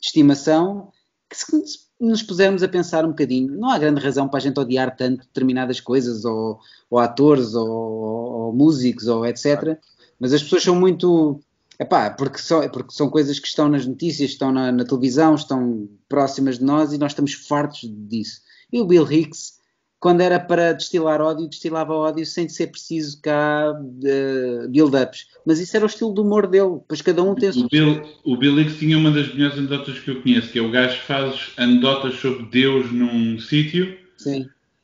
estimação 0.00 0.92
que 1.28 1.36
se 1.36 1.88
nos 2.00 2.22
pusermos 2.22 2.62
a 2.62 2.68
pensar 2.68 3.04
um 3.04 3.08
bocadinho, 3.08 3.52
não 3.58 3.70
há 3.70 3.78
grande 3.78 4.00
razão 4.00 4.28
para 4.28 4.38
a 4.38 4.40
gente 4.40 4.58
odiar 4.58 4.96
tanto 4.96 5.26
determinadas 5.26 5.80
coisas, 5.80 6.24
ou, 6.24 6.60
ou 6.88 6.98
atores, 6.98 7.54
ou, 7.54 7.68
ou, 7.68 8.52
músicos, 8.52 9.08
ou 9.08 9.26
etc. 9.26 9.78
Mas 10.18 10.32
as 10.32 10.42
pessoas 10.42 10.62
são 10.62 10.74
muito. 10.74 11.40
Epá, 11.78 12.10
porque, 12.10 12.38
são, 12.38 12.68
porque 12.70 12.92
são 12.92 13.08
coisas 13.08 13.38
que 13.38 13.46
estão 13.46 13.68
nas 13.68 13.86
notícias, 13.86 14.30
estão 14.30 14.50
na, 14.50 14.72
na, 14.72 14.84
televisão, 14.84 15.34
estão 15.34 15.88
próximas 16.08 16.58
de 16.58 16.64
nós 16.64 16.92
e 16.92 16.98
nós 16.98 17.12
estamos 17.12 17.34
fartos 17.34 17.80
disso. 17.84 18.40
E 18.72 18.80
o 18.80 18.86
Bill 18.86 19.10
Hicks, 19.10 19.57
quando 20.00 20.20
era 20.20 20.38
para 20.38 20.72
destilar 20.72 21.20
ódio, 21.20 21.48
destilava 21.48 21.92
ódio 21.92 22.24
sem 22.24 22.48
ser 22.48 22.68
preciso 22.68 23.20
cá 23.20 23.72
uh, 23.72 24.68
build-ups. 24.68 25.26
Mas 25.44 25.58
isso 25.58 25.76
era 25.76 25.84
o 25.84 25.88
estilo 25.88 26.12
do 26.12 26.22
humor 26.22 26.46
dele, 26.46 26.78
pois 26.86 27.02
cada 27.02 27.22
um 27.22 27.34
tem 27.34 27.48
o 27.48 27.52
seu. 27.52 27.68
Bill, 27.68 28.02
o 28.24 28.36
Bill 28.36 28.60
Hicks 28.60 28.78
tinha 28.78 28.96
uma 28.96 29.10
das 29.10 29.34
melhores 29.34 29.58
anedotas 29.58 29.98
que 29.98 30.10
eu 30.10 30.22
conheço, 30.22 30.52
que 30.52 30.58
é 30.58 30.62
o 30.62 30.70
gajo 30.70 31.00
que 31.00 31.06
faz 31.06 31.50
anedotas 31.56 32.14
sobre 32.14 32.44
Deus 32.44 32.92
num 32.92 33.38
sítio, 33.40 33.96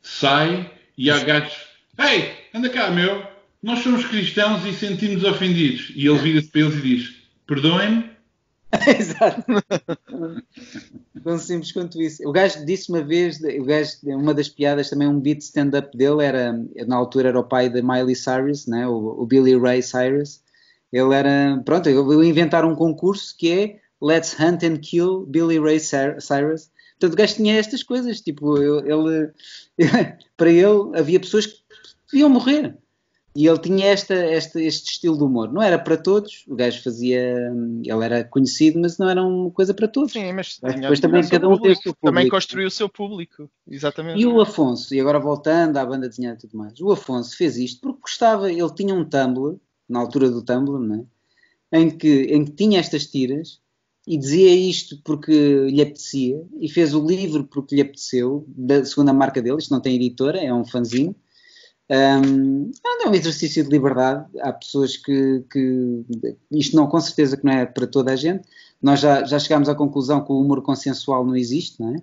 sai 0.02 0.70
e 0.98 1.10
há 1.10 1.18
gajos. 1.22 1.54
Ei, 1.98 2.32
anda 2.52 2.68
cá, 2.68 2.90
meu, 2.90 3.22
nós 3.62 3.80
somos 3.80 4.04
cristãos 4.04 4.64
e 4.66 4.72
sentimos 4.72 5.22
ofendidos. 5.22 5.92
E 5.94 6.06
ele 6.06 6.18
vira-se 6.18 6.48
para 6.48 6.60
eles 6.62 6.74
e 6.76 6.80
diz: 6.80 7.14
Perdoem-me. 7.46 8.13
Exato. 8.98 9.44
Tão 11.22 11.38
simples 11.38 11.72
quanto 11.72 12.00
isso. 12.00 12.26
O 12.28 12.32
gajo 12.32 12.64
disse 12.64 12.90
uma 12.90 13.02
vez, 13.02 13.40
o 13.40 13.64
gajo, 13.64 13.92
uma 14.04 14.34
das 14.34 14.48
piadas, 14.48 14.90
também 14.90 15.08
um 15.08 15.20
beat 15.20 15.40
stand-up 15.40 15.96
dele, 15.96 16.24
era, 16.24 16.52
na 16.86 16.96
altura 16.96 17.28
era 17.28 17.38
o 17.38 17.44
pai 17.44 17.68
da 17.68 17.82
Miley 17.82 18.14
Cyrus, 18.14 18.66
né? 18.66 18.86
o, 18.86 19.22
o 19.22 19.26
Billy 19.26 19.56
Ray 19.56 19.82
Cyrus. 19.82 20.42
Ele 20.92 21.14
era, 21.14 21.60
pronto, 21.64 21.88
eu 21.88 22.04
vou 22.04 22.22
inventar 22.22 22.64
um 22.64 22.74
concurso 22.74 23.36
que 23.36 23.50
é 23.50 23.80
Let's 24.00 24.38
Hunt 24.38 24.62
and 24.62 24.78
Kill 24.78 25.26
Billy 25.26 25.58
Ray 25.58 25.80
Cyrus. 25.80 26.70
Portanto, 26.98 27.14
o 27.14 27.16
gajo 27.16 27.34
tinha 27.34 27.56
estas 27.56 27.82
coisas, 27.82 28.20
tipo, 28.20 28.56
ele, 28.58 29.32
para 30.36 30.50
ele 30.50 30.96
havia 30.96 31.18
pessoas 31.18 31.46
que 31.46 31.54
podiam 32.10 32.28
morrer. 32.28 32.76
E 33.36 33.48
ele 33.48 33.58
tinha 33.58 33.86
esta, 33.86 34.14
esta, 34.14 34.62
este 34.62 34.92
estilo 34.92 35.16
de 35.18 35.24
humor. 35.24 35.52
Não 35.52 35.60
era 35.60 35.76
para 35.76 35.96
todos, 35.96 36.44
o 36.46 36.54
gajo 36.54 36.80
fazia. 36.82 37.52
Ele 37.84 38.04
era 38.04 38.22
conhecido, 38.22 38.78
mas 38.78 38.96
não 38.96 39.08
era 39.08 39.22
uma 39.24 39.50
coisa 39.50 39.74
para 39.74 39.88
todos. 39.88 40.12
Sim, 40.12 40.32
mas 40.32 40.60
depois 40.62 41.00
também 41.00 41.26
cada 41.26 41.48
um 41.48 41.58
tem 41.58 41.72
o 41.72 41.76
seu 41.76 41.92
público. 41.92 42.06
Também 42.06 42.28
construiu 42.28 42.68
o 42.68 42.70
seu 42.70 42.88
público, 42.88 43.50
exatamente. 43.66 44.20
E 44.20 44.26
o 44.26 44.40
Afonso, 44.40 44.94
e 44.94 45.00
agora 45.00 45.18
voltando 45.18 45.76
à 45.76 45.84
banda 45.84 46.08
desenhada 46.08 46.38
e 46.38 46.40
tudo 46.42 46.56
mais, 46.56 46.78
o 46.80 46.92
Afonso 46.92 47.36
fez 47.36 47.56
isto 47.56 47.80
porque 47.80 48.02
gostava, 48.02 48.52
ele 48.52 48.72
tinha 48.72 48.94
um 48.94 49.04
Tumblr, 49.04 49.56
na 49.88 49.98
altura 49.98 50.30
do 50.30 50.40
Tumblr, 50.40 50.78
né? 50.78 51.04
em, 51.72 51.90
que, 51.90 52.22
em 52.22 52.44
que 52.44 52.52
tinha 52.52 52.78
estas 52.78 53.06
tiras 53.06 53.60
e 54.06 54.16
dizia 54.16 54.54
isto 54.54 55.00
porque 55.02 55.32
lhe 55.32 55.82
apetecia 55.82 56.40
e 56.60 56.70
fez 56.70 56.94
o 56.94 57.04
livro 57.04 57.44
porque 57.44 57.74
lhe 57.74 57.80
apeteceu, 57.80 58.44
da 58.46 58.84
segunda 58.84 59.12
marca 59.12 59.42
dele, 59.42 59.58
isto 59.58 59.72
não 59.72 59.80
tem 59.80 59.96
editora, 59.96 60.38
é 60.38 60.54
um 60.54 60.64
fanzine 60.64 61.16
um, 61.90 62.70
é 62.84 63.08
um 63.08 63.14
exercício 63.14 63.62
de 63.62 63.70
liberdade. 63.70 64.26
Há 64.40 64.52
pessoas 64.52 64.96
que, 64.96 65.44
que, 65.50 66.04
Isto 66.52 66.76
não, 66.76 66.86
com 66.86 67.00
certeza 67.00 67.36
que 67.36 67.44
não 67.44 67.52
é 67.52 67.66
para 67.66 67.86
toda 67.86 68.12
a 68.12 68.16
gente. 68.16 68.44
Nós 68.80 69.00
já, 69.00 69.24
já 69.24 69.38
chegámos 69.38 69.68
à 69.68 69.74
conclusão 69.74 70.24
que 70.24 70.32
o 70.32 70.40
humor 70.40 70.62
consensual 70.62 71.24
não 71.24 71.36
existe, 71.36 71.80
não 71.80 71.94
é? 71.94 71.98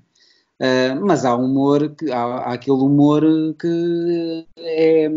Uh, 0.62 1.06
mas 1.06 1.26
há 1.26 1.36
humor, 1.36 1.90
que, 1.90 2.12
há, 2.12 2.22
há, 2.24 2.54
aquele 2.54 2.78
humor 2.78 3.24
que 3.60 4.46
é, 4.60 5.10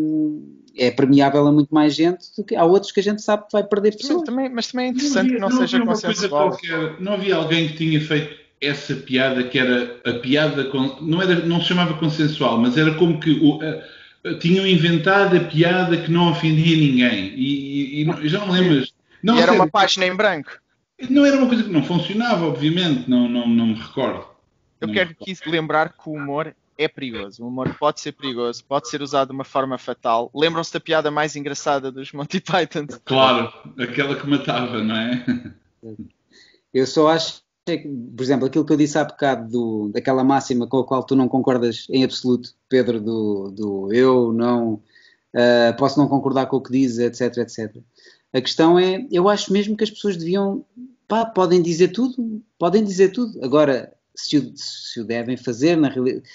é 0.79 0.91
permeável 0.91 1.47
a 1.47 1.53
muito 1.53 1.75
mais 1.75 1.95
gente 1.95 2.35
do 2.35 2.43
que 2.43 2.57
há 2.57 2.65
outros 2.65 2.91
que 2.91 3.01
a 3.01 3.03
gente 3.03 3.21
sabe 3.21 3.45
que 3.45 3.53
vai 3.53 3.62
perder 3.62 3.95
pessoas. 3.95 4.21
Mas 4.21 4.25
também, 4.25 4.49
mas 4.49 4.67
também 4.69 4.87
é 4.87 4.89
interessante 4.91 5.19
havia, 5.19 5.35
que 5.35 5.41
não, 5.41 5.49
não 5.51 5.59
seja 5.59 5.85
consensual. 5.85 6.49
Qualquer, 6.49 7.01
não 7.01 7.12
havia 7.12 7.37
alguém 7.37 7.69
que 7.69 7.77
tinha 7.77 8.01
feito 8.01 8.35
essa 8.59 8.95
piada 8.95 9.45
que 9.45 9.59
era 9.59 10.01
a 10.07 10.15
piada, 10.15 10.65
com, 10.65 10.97
não, 11.03 11.21
era, 11.21 11.35
não 11.45 11.61
se 11.61 11.67
chamava 11.67 11.93
consensual, 11.99 12.59
mas 12.59 12.79
era 12.79 12.95
como 12.95 13.21
que 13.21 13.33
o, 13.33 13.61
a, 13.61 13.83
tinham 14.41 14.66
inventado 14.66 15.37
a 15.37 15.41
piada 15.41 15.97
que 15.97 16.11
não 16.11 16.31
ofendia 16.31 16.77
ninguém. 16.77 17.35
E, 17.37 18.03
e, 18.03 18.11
e 18.11 18.29
já 18.29 18.41
não 18.41 18.51
lembras. 18.51 18.95
Não, 19.22 19.37
e 19.37 19.41
era 19.41 19.53
uma 19.53 19.68
página 19.68 20.07
em 20.07 20.14
branco. 20.14 20.51
Não 21.11 21.27
era 21.27 21.37
uma 21.37 21.49
coisa 21.49 21.64
que 21.64 21.70
não 21.70 21.83
funcionava, 21.83 22.47
obviamente, 22.47 23.09
não, 23.09 23.29
não, 23.29 23.49
não 23.49 23.66
me 23.66 23.75
recordo. 23.75 24.27
Eu 24.81 24.89
não 24.89 24.95
quero 24.95 25.11
aqui 25.11 25.37
lembrar 25.47 25.93
que 25.93 26.09
o 26.09 26.12
humor 26.12 26.55
é 26.77 26.89
perigoso. 26.89 27.45
O 27.45 27.49
humor 27.49 27.75
pode 27.79 28.01
ser 28.01 28.12
perigoso, 28.12 28.64
pode 28.64 28.89
ser 28.89 29.03
usado 29.03 29.29
de 29.29 29.35
uma 29.35 29.45
forma 29.45 29.79
fatal. 29.79 30.31
Lembram-se 30.35 30.72
da 30.72 30.81
piada 30.81 31.11
mais 31.11 31.37
engraçada 31.37 31.91
dos 31.91 32.12
Monty 32.12 32.41
Python? 32.41 32.87
Claro, 33.05 33.53
aquela 33.79 34.16
que 34.16 34.27
matava, 34.29 34.83
não 34.83 34.97
é? 34.97 35.25
Eu 36.72 36.87
só 36.87 37.09
acho 37.09 37.44
por 37.65 38.23
exemplo, 38.23 38.47
aquilo 38.47 38.65
que 38.65 38.73
eu 38.73 38.77
disse 38.77 38.99
há 38.99 39.05
bocado 39.05 39.51
do, 39.51 39.89
daquela 39.89 40.23
máxima 40.23 40.67
com 40.67 40.79
a 40.79 40.87
qual 40.87 41.03
tu 41.03 41.17
não 41.17 41.29
concordas 41.29 41.87
em 41.89 42.05
absoluto, 42.05 42.55
Pedro, 42.69 43.01
do, 43.01 43.51
do 43.51 43.93
eu 43.93 44.33
não 44.33 44.75
uh, 44.75 45.77
posso 45.79 45.99
não 45.99 46.07
concordar 46.07 46.47
com 46.47 46.57
o 46.57 46.62
que 46.62 46.73
dizes, 46.73 46.99
etc, 46.99 47.39
etc. 47.39 47.77
A 48.35 48.41
questão 48.41 48.79
é, 48.79 49.07
eu 49.11 49.29
acho 49.29 49.53
mesmo 49.53 49.77
que 49.77 49.85
as 49.85 49.91
pessoas 49.91 50.17
deviam, 50.17 50.65
pá, 51.09 51.25
podem 51.25 51.62
dizer 51.62 51.89
tudo, 51.89 52.43
podem 52.59 52.85
dizer 52.85 53.11
tudo. 53.11 53.43
Agora, 53.43 53.95
se 54.15 54.37
o, 54.37 54.53
se 54.55 55.01
o 55.01 55.05
devem 55.05 55.37
fazer, 55.37 55.77
na 55.77 55.91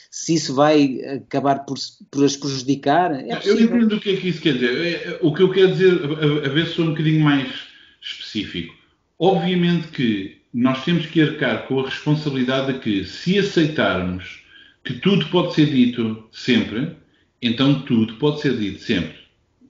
se 0.10 0.34
isso 0.34 0.56
vai 0.56 1.00
acabar 1.04 1.60
por, 1.60 1.78
por 2.10 2.26
as 2.26 2.36
prejudicar. 2.36 3.12
É 3.14 3.40
eu 3.46 3.60
entendo 3.60 3.98
o 3.98 4.00
que 4.00 4.12
é 4.12 4.18
que 4.18 4.30
isso 4.30 4.42
quer 4.42 4.54
dizer. 4.54 4.78
É, 4.78 4.90
é, 4.90 5.20
o 5.22 5.34
que 5.34 5.44
eu 5.44 5.52
quero 5.52 5.74
dizer, 5.74 5.94
a, 5.94 6.48
a 6.48 6.50
ver 6.50 6.68
se 6.68 6.74
sou 6.74 6.86
um 6.86 6.90
bocadinho 6.90 7.24
mais 7.24 7.54
específico. 8.02 8.74
Obviamente 9.20 9.90
que 9.90 10.39
nós 10.54 10.84
temos 10.84 11.06
que 11.06 11.22
arcar 11.22 11.68
com 11.68 11.80
a 11.80 11.86
responsabilidade 11.86 12.74
de 12.74 12.80
que, 12.80 13.04
se 13.06 13.38
aceitarmos 13.38 14.44
que 14.84 14.94
tudo 14.94 15.26
pode 15.28 15.54
ser 15.54 15.68
dito 15.68 16.28
sempre, 16.32 16.96
então 17.42 17.82
tudo 17.82 18.16
pode 18.16 18.42
ser 18.42 18.58
dito 18.58 18.82
sempre. 18.82 19.18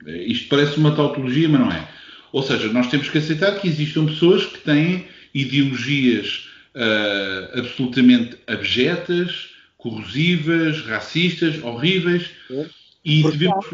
Isto 0.05 0.47
parece 0.47 0.77
uma 0.77 0.95
tautologia, 0.95 1.49
mas 1.49 1.59
não 1.59 1.71
é. 1.71 1.87
Ou 2.31 2.41
seja, 2.43 2.71
nós 2.71 2.87
temos 2.89 3.09
que 3.09 3.17
aceitar 3.17 3.59
que 3.59 3.67
existam 3.67 4.05
pessoas 4.05 4.45
que 4.45 4.59
têm 4.59 5.05
ideologias 5.33 6.47
uh, 6.75 7.59
absolutamente 7.59 8.37
abjetas, 8.47 9.49
corrosivas, 9.77 10.81
racistas, 10.85 11.61
horríveis, 11.63 12.29
é. 12.51 12.65
e 13.03 13.23
devemos, 13.23 13.65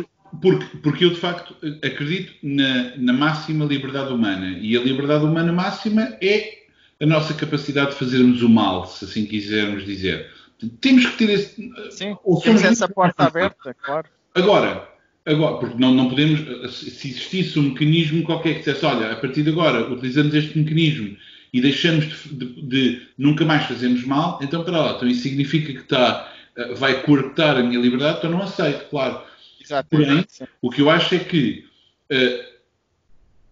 porque, 0.41 0.77
porque 0.77 1.05
eu 1.05 1.09
de 1.11 1.19
facto 1.19 1.55
acredito 1.83 2.33
na, 2.41 2.95
na 2.97 3.13
máxima 3.13 3.65
liberdade 3.65 4.13
humana 4.13 4.57
e 4.59 4.77
a 4.77 4.81
liberdade 4.81 5.25
humana 5.25 5.51
máxima 5.51 6.17
é 6.21 6.64
a 7.01 7.05
nossa 7.05 7.33
capacidade 7.33 7.91
de 7.91 7.97
fazermos 7.97 8.41
o 8.41 8.49
mal, 8.49 8.85
se 8.85 9.05
assim 9.05 9.25
quisermos 9.25 9.85
dizer. 9.85 10.31
Temos 10.79 11.05
que 11.05 11.17
ter 11.17 11.29
esse. 11.29 11.71
Sim, 11.91 12.15
temos 12.43 12.63
essa 12.63 12.87
porta 12.87 13.25
aberta, 13.25 13.73
claro. 13.73 14.07
Agora, 14.33 14.87
Agora, 15.25 15.57
porque 15.57 15.75
não, 15.79 15.91
não 15.91 16.07
podemos, 16.07 16.39
se 16.71 17.07
existisse 17.09 17.57
um 17.57 17.69
mecanismo 17.69 18.23
qualquer 18.23 18.53
que 18.53 18.59
dissesse, 18.59 18.85
olha, 18.85 19.11
a 19.11 19.15
partir 19.15 19.41
de 19.41 19.49
agora 19.49 19.91
utilizamos 19.91 20.35
este 20.35 20.55
mecanismo 20.55 21.17
e 21.51 21.61
deixamos 21.61 22.05
de, 22.05 22.45
de, 22.45 22.61
de 22.61 23.07
nunca 23.17 23.43
mais 23.43 23.65
fazermos 23.65 24.05
mal, 24.05 24.37
então 24.43 24.63
para 24.63 24.79
lá, 24.79 24.93
então 24.95 25.07
isso 25.07 25.23
significa 25.23 25.73
que 25.73 25.79
está, 25.79 26.31
eh, 26.55 26.75
vai 26.75 27.01
cortar 27.01 27.57
a 27.57 27.63
minha 27.63 27.79
liberdade, 27.79 28.19
então 28.19 28.29
não 28.29 28.43
aceito, 28.43 28.87
claro. 28.89 29.23
Exato, 29.59 29.89
Porém, 29.89 30.23
o 30.61 30.69
que 30.69 30.81
eu 30.81 30.91
acho 30.91 31.15
é 31.15 31.19
que 31.19 31.65
uh, 32.11 32.43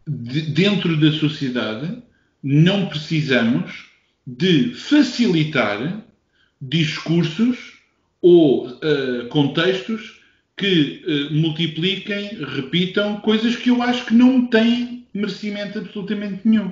de, 0.08 0.42
dentro 0.42 0.96
da 0.96 1.12
sociedade 1.14 2.04
não 2.44 2.88
precisamos 2.88 3.86
de 4.28 4.74
facilitar 4.74 6.04
discursos 6.62 7.74
ou 8.22 8.68
uh, 8.68 9.28
contextos 9.30 10.22
que 10.58 11.02
uh, 11.06 11.34
multipliquem, 11.34 12.38
repitam 12.56 13.20
coisas 13.22 13.56
que 13.56 13.70
eu 13.70 13.82
acho 13.82 14.06
que 14.06 14.14
não 14.14 14.46
têm 14.48 15.06
merecimento 15.14 15.80
absolutamente 15.80 16.42
nenhum. 16.46 16.72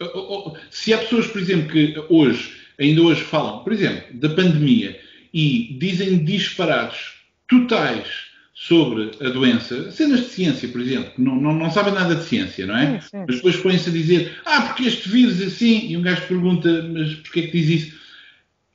Uh, 0.00 0.56
se 0.70 0.92
há 0.92 0.98
pessoas, 0.98 1.26
por 1.26 1.40
exemplo, 1.40 1.70
que 1.70 1.94
hoje, 2.08 2.52
ainda 2.78 3.02
hoje 3.02 3.22
falam, 3.22 3.62
por 3.64 3.72
exemplo, 3.72 4.04
da 4.14 4.28
pandemia 4.30 5.00
e 5.32 5.76
dizem 5.78 6.24
disparados 6.24 7.14
totais 7.48 8.31
sobre 8.62 9.10
a 9.20 9.28
doença, 9.28 9.90
cenas 9.90 10.20
de 10.20 10.26
ciência, 10.26 10.68
por 10.68 10.80
exemplo, 10.80 11.10
que 11.10 11.20
não, 11.20 11.34
não, 11.34 11.52
não 11.52 11.68
sabem 11.68 11.92
nada 11.92 12.14
de 12.14 12.22
ciência, 12.22 12.64
não 12.64 12.76
é? 12.76 13.00
Sim, 13.00 13.08
sim. 13.08 13.24
Mas 13.26 13.36
depois 13.36 13.56
põem-se 13.56 13.88
a 13.88 13.92
dizer, 13.92 14.38
ah, 14.44 14.62
porque 14.62 14.84
este 14.84 15.08
vírus 15.08 15.40
é 15.40 15.46
assim, 15.46 15.88
e 15.88 15.96
um 15.96 16.02
gajo 16.02 16.28
pergunta, 16.28 16.88
mas 16.94 17.12
porquê 17.16 17.40
é 17.40 17.46
que 17.48 17.60
diz 17.60 17.82
isso? 17.82 18.00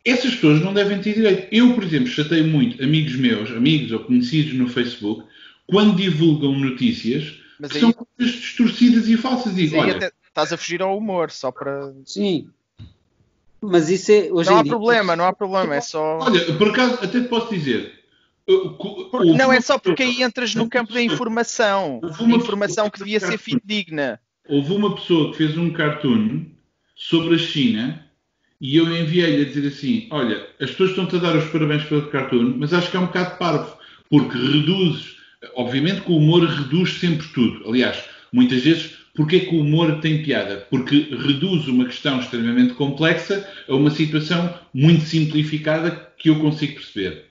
Essas 0.03 0.35
pessoas 0.35 0.61
não 0.61 0.73
devem 0.73 0.99
ter 0.99 1.13
direito. 1.13 1.47
Eu, 1.53 1.73
por 1.73 1.85
exemplo, 1.85 2.09
chatei 2.09 2.43
muito 2.43 2.83
amigos 2.83 3.15
meus, 3.15 3.49
amigos 3.51 3.93
ou 3.93 3.99
conhecidos 4.01 4.55
no 4.55 4.67
Facebook, 4.67 5.23
quando 5.65 5.95
divulgam 5.95 6.51
notícias 6.59 7.35
mas 7.57 7.71
que 7.71 7.77
aí... 7.77 7.81
são 7.81 7.93
coisas 7.93 8.35
distorcidas 8.35 9.07
e 9.07 9.15
falsas. 9.15 9.55
Digo, 9.55 9.77
olha, 9.77 9.95
até 9.95 10.11
estás 10.27 10.51
a 10.51 10.57
fugir 10.57 10.81
ao 10.81 10.97
humor, 10.97 11.31
só 11.31 11.49
para... 11.49 11.93
Sim, 12.03 12.49
mas 13.61 13.89
isso 13.89 14.11
é. 14.11 14.27
Hoje 14.31 14.49
não 14.49 14.57
há 14.57 14.63
dia, 14.63 14.71
problema, 14.71 15.15
não 15.15 15.25
há 15.25 15.33
problema, 15.33 15.75
é 15.75 15.81
só. 15.81 16.19
Olha, 16.19 16.53
por 16.57 16.69
acaso, 16.69 16.95
até 16.95 17.21
te 17.21 17.27
posso 17.27 17.53
dizer, 17.53 17.96
não 19.35 19.51
é 19.51 19.59
só 19.59 19.77
porque 19.77 20.03
aí 20.03 20.23
entras 20.23 20.55
no 20.55 20.69
campo 20.69 20.93
da 20.93 21.01
informação. 21.01 21.99
Informação 22.21 22.89
que 22.89 22.99
devia 22.99 23.19
ser 23.19 23.37
fidedigna. 23.37 24.19
Houve 24.47 24.73
uma 24.73 24.95
pessoa 24.95 25.31
que 25.31 25.37
fez 25.37 25.57
um 25.57 25.71
cartoon 25.71 26.45
sobre 26.95 27.35
a 27.35 27.37
China 27.37 28.07
e 28.59 28.77
eu 28.77 28.85
enviei-lhe 28.95 29.43
a 29.43 29.45
dizer 29.45 29.67
assim: 29.67 30.07
Olha, 30.09 30.47
as 30.59 30.71
pessoas 30.71 30.91
estão-te 30.91 31.17
a 31.17 31.19
dar 31.19 31.35
os 31.35 31.49
parabéns 31.49 31.83
pelo 31.83 32.07
cartoon, 32.07 32.55
mas 32.57 32.73
acho 32.73 32.89
que 32.89 32.97
é 32.97 32.99
um 32.99 33.07
bocado 33.07 33.37
parvo, 33.37 33.77
porque 34.09 34.37
reduz. 34.37 35.17
Obviamente 35.55 36.01
que 36.01 36.11
o 36.11 36.17
humor 36.17 36.43
reduz 36.45 36.93
sempre 36.99 37.27
tudo. 37.27 37.69
Aliás, 37.69 38.03
muitas 38.33 38.63
vezes, 38.63 38.97
porque 39.13 39.35
é 39.35 39.39
que 39.41 39.55
o 39.55 39.61
humor 39.61 39.99
tem 39.99 40.23
piada? 40.23 40.65
Porque 40.69 41.09
reduz 41.11 41.67
uma 41.67 41.85
questão 41.85 42.19
extremamente 42.19 42.73
complexa 42.73 43.47
a 43.67 43.75
uma 43.75 43.91
situação 43.91 44.51
muito 44.73 45.05
simplificada 45.05 45.91
que 46.17 46.29
eu 46.29 46.39
consigo 46.39 46.75
perceber. 46.75 47.26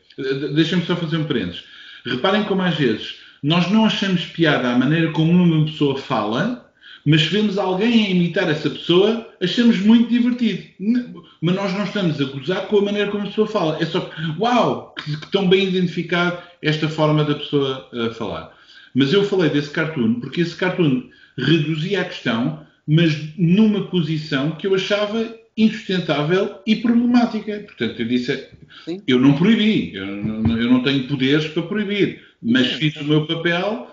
Deixem-me 0.54 0.84
só 0.84 0.96
fazer 0.96 1.18
um 1.18 1.24
parênteses. 1.24 1.64
Reparem 2.04 2.44
como 2.44 2.62
às 2.62 2.76
vezes 2.76 3.16
nós 3.42 3.70
não 3.70 3.84
achamos 3.84 4.24
piada 4.26 4.72
à 4.72 4.78
maneira 4.78 5.12
como 5.12 5.30
uma 5.30 5.64
pessoa 5.66 5.96
fala, 5.98 6.70
mas 7.04 7.22
se 7.22 7.28
vemos 7.28 7.58
alguém 7.58 8.06
a 8.06 8.10
imitar 8.10 8.50
essa 8.50 8.68
pessoa, 8.68 9.28
achamos 9.40 9.78
muito 9.78 10.08
divertido. 10.08 10.64
Mas 11.40 11.54
nós 11.54 11.72
não 11.72 11.84
estamos 11.84 12.20
a 12.20 12.24
gozar 12.24 12.66
com 12.66 12.78
a 12.78 12.82
maneira 12.82 13.10
como 13.10 13.22
a 13.22 13.26
pessoa 13.28 13.46
fala. 13.46 13.78
É 13.80 13.86
só, 13.86 14.10
uau, 14.40 14.94
que, 14.94 15.16
que 15.16 15.30
tão 15.30 15.48
bem 15.48 15.68
identificado 15.68 16.38
esta 16.60 16.88
forma 16.88 17.22
da 17.22 17.36
pessoa 17.36 17.88
uh, 17.92 18.12
falar. 18.14 18.52
Mas 18.92 19.12
eu 19.12 19.22
falei 19.22 19.50
desse 19.50 19.70
cartoon 19.70 20.14
porque 20.14 20.40
esse 20.40 20.56
cartoon 20.56 21.08
reduzia 21.38 22.00
a 22.00 22.04
questão, 22.04 22.66
mas 22.88 23.14
numa 23.36 23.82
posição 23.86 24.52
que 24.52 24.66
eu 24.66 24.74
achava 24.74 25.32
insustentável 25.57 26.61
e 26.66 26.76
problemática. 26.76 27.61
Portanto, 27.61 28.00
eu 28.00 28.09
disse, 28.09 28.48
Sim. 28.84 29.02
eu 29.07 29.18
não 29.18 29.34
proibi, 29.36 29.94
eu 29.94 30.07
não, 30.07 30.59
eu 30.59 30.70
não, 30.70 30.82
tenho 30.82 31.09
poderes 31.09 31.48
para 31.48 31.62
proibir, 31.62 32.22
mas 32.42 32.72
fiz 32.72 32.94
o 32.96 33.04
meu 33.04 33.26
papel. 33.26 33.90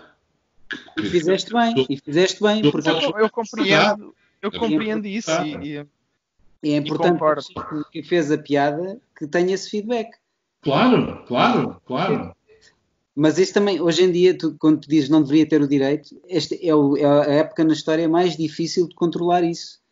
Que, 0.95 1.03
e 1.03 1.09
fizeste 1.09 1.53
bem, 1.53 1.85
e 1.89 1.97
fizeste 1.97 2.41
bem. 2.41 2.69
Porque 2.69 2.89
eu, 2.89 3.17
eu 3.17 3.29
compreendo, 3.29 4.13
eu 4.41 4.51
compreendo 4.51 5.07
isso 5.07 5.31
e, 5.43 5.77
e, 5.77 5.85
e 6.63 6.73
é 6.73 6.77
importante 6.77 7.19
que, 7.47 7.91
que 7.91 8.03
fez 8.03 8.31
a 8.31 8.37
piada 8.37 8.99
que 9.17 9.27
tenha 9.27 9.53
esse 9.53 9.69
feedback. 9.69 10.17
Claro, 10.61 11.23
claro, 11.27 11.81
claro. 11.85 12.35
Mas 13.15 13.37
isso 13.37 13.53
também, 13.53 13.79
hoje 13.79 14.03
em 14.03 14.11
dia, 14.11 14.35
tu, 14.35 14.55
quando 14.59 14.81
tu 14.81 14.89
dizes 14.89 15.07
não 15.07 15.21
deveria 15.21 15.45
ter 15.45 15.61
o 15.61 15.67
direito, 15.67 16.19
este 16.27 16.67
é, 16.67 16.73
o, 16.73 16.97
é 16.97 17.05
a 17.05 17.33
época 17.35 17.63
na 17.63 17.73
história 17.73 18.09
mais 18.09 18.35
difícil 18.35 18.87
de 18.87 18.95
controlar 18.95 19.43
isso 19.43 19.82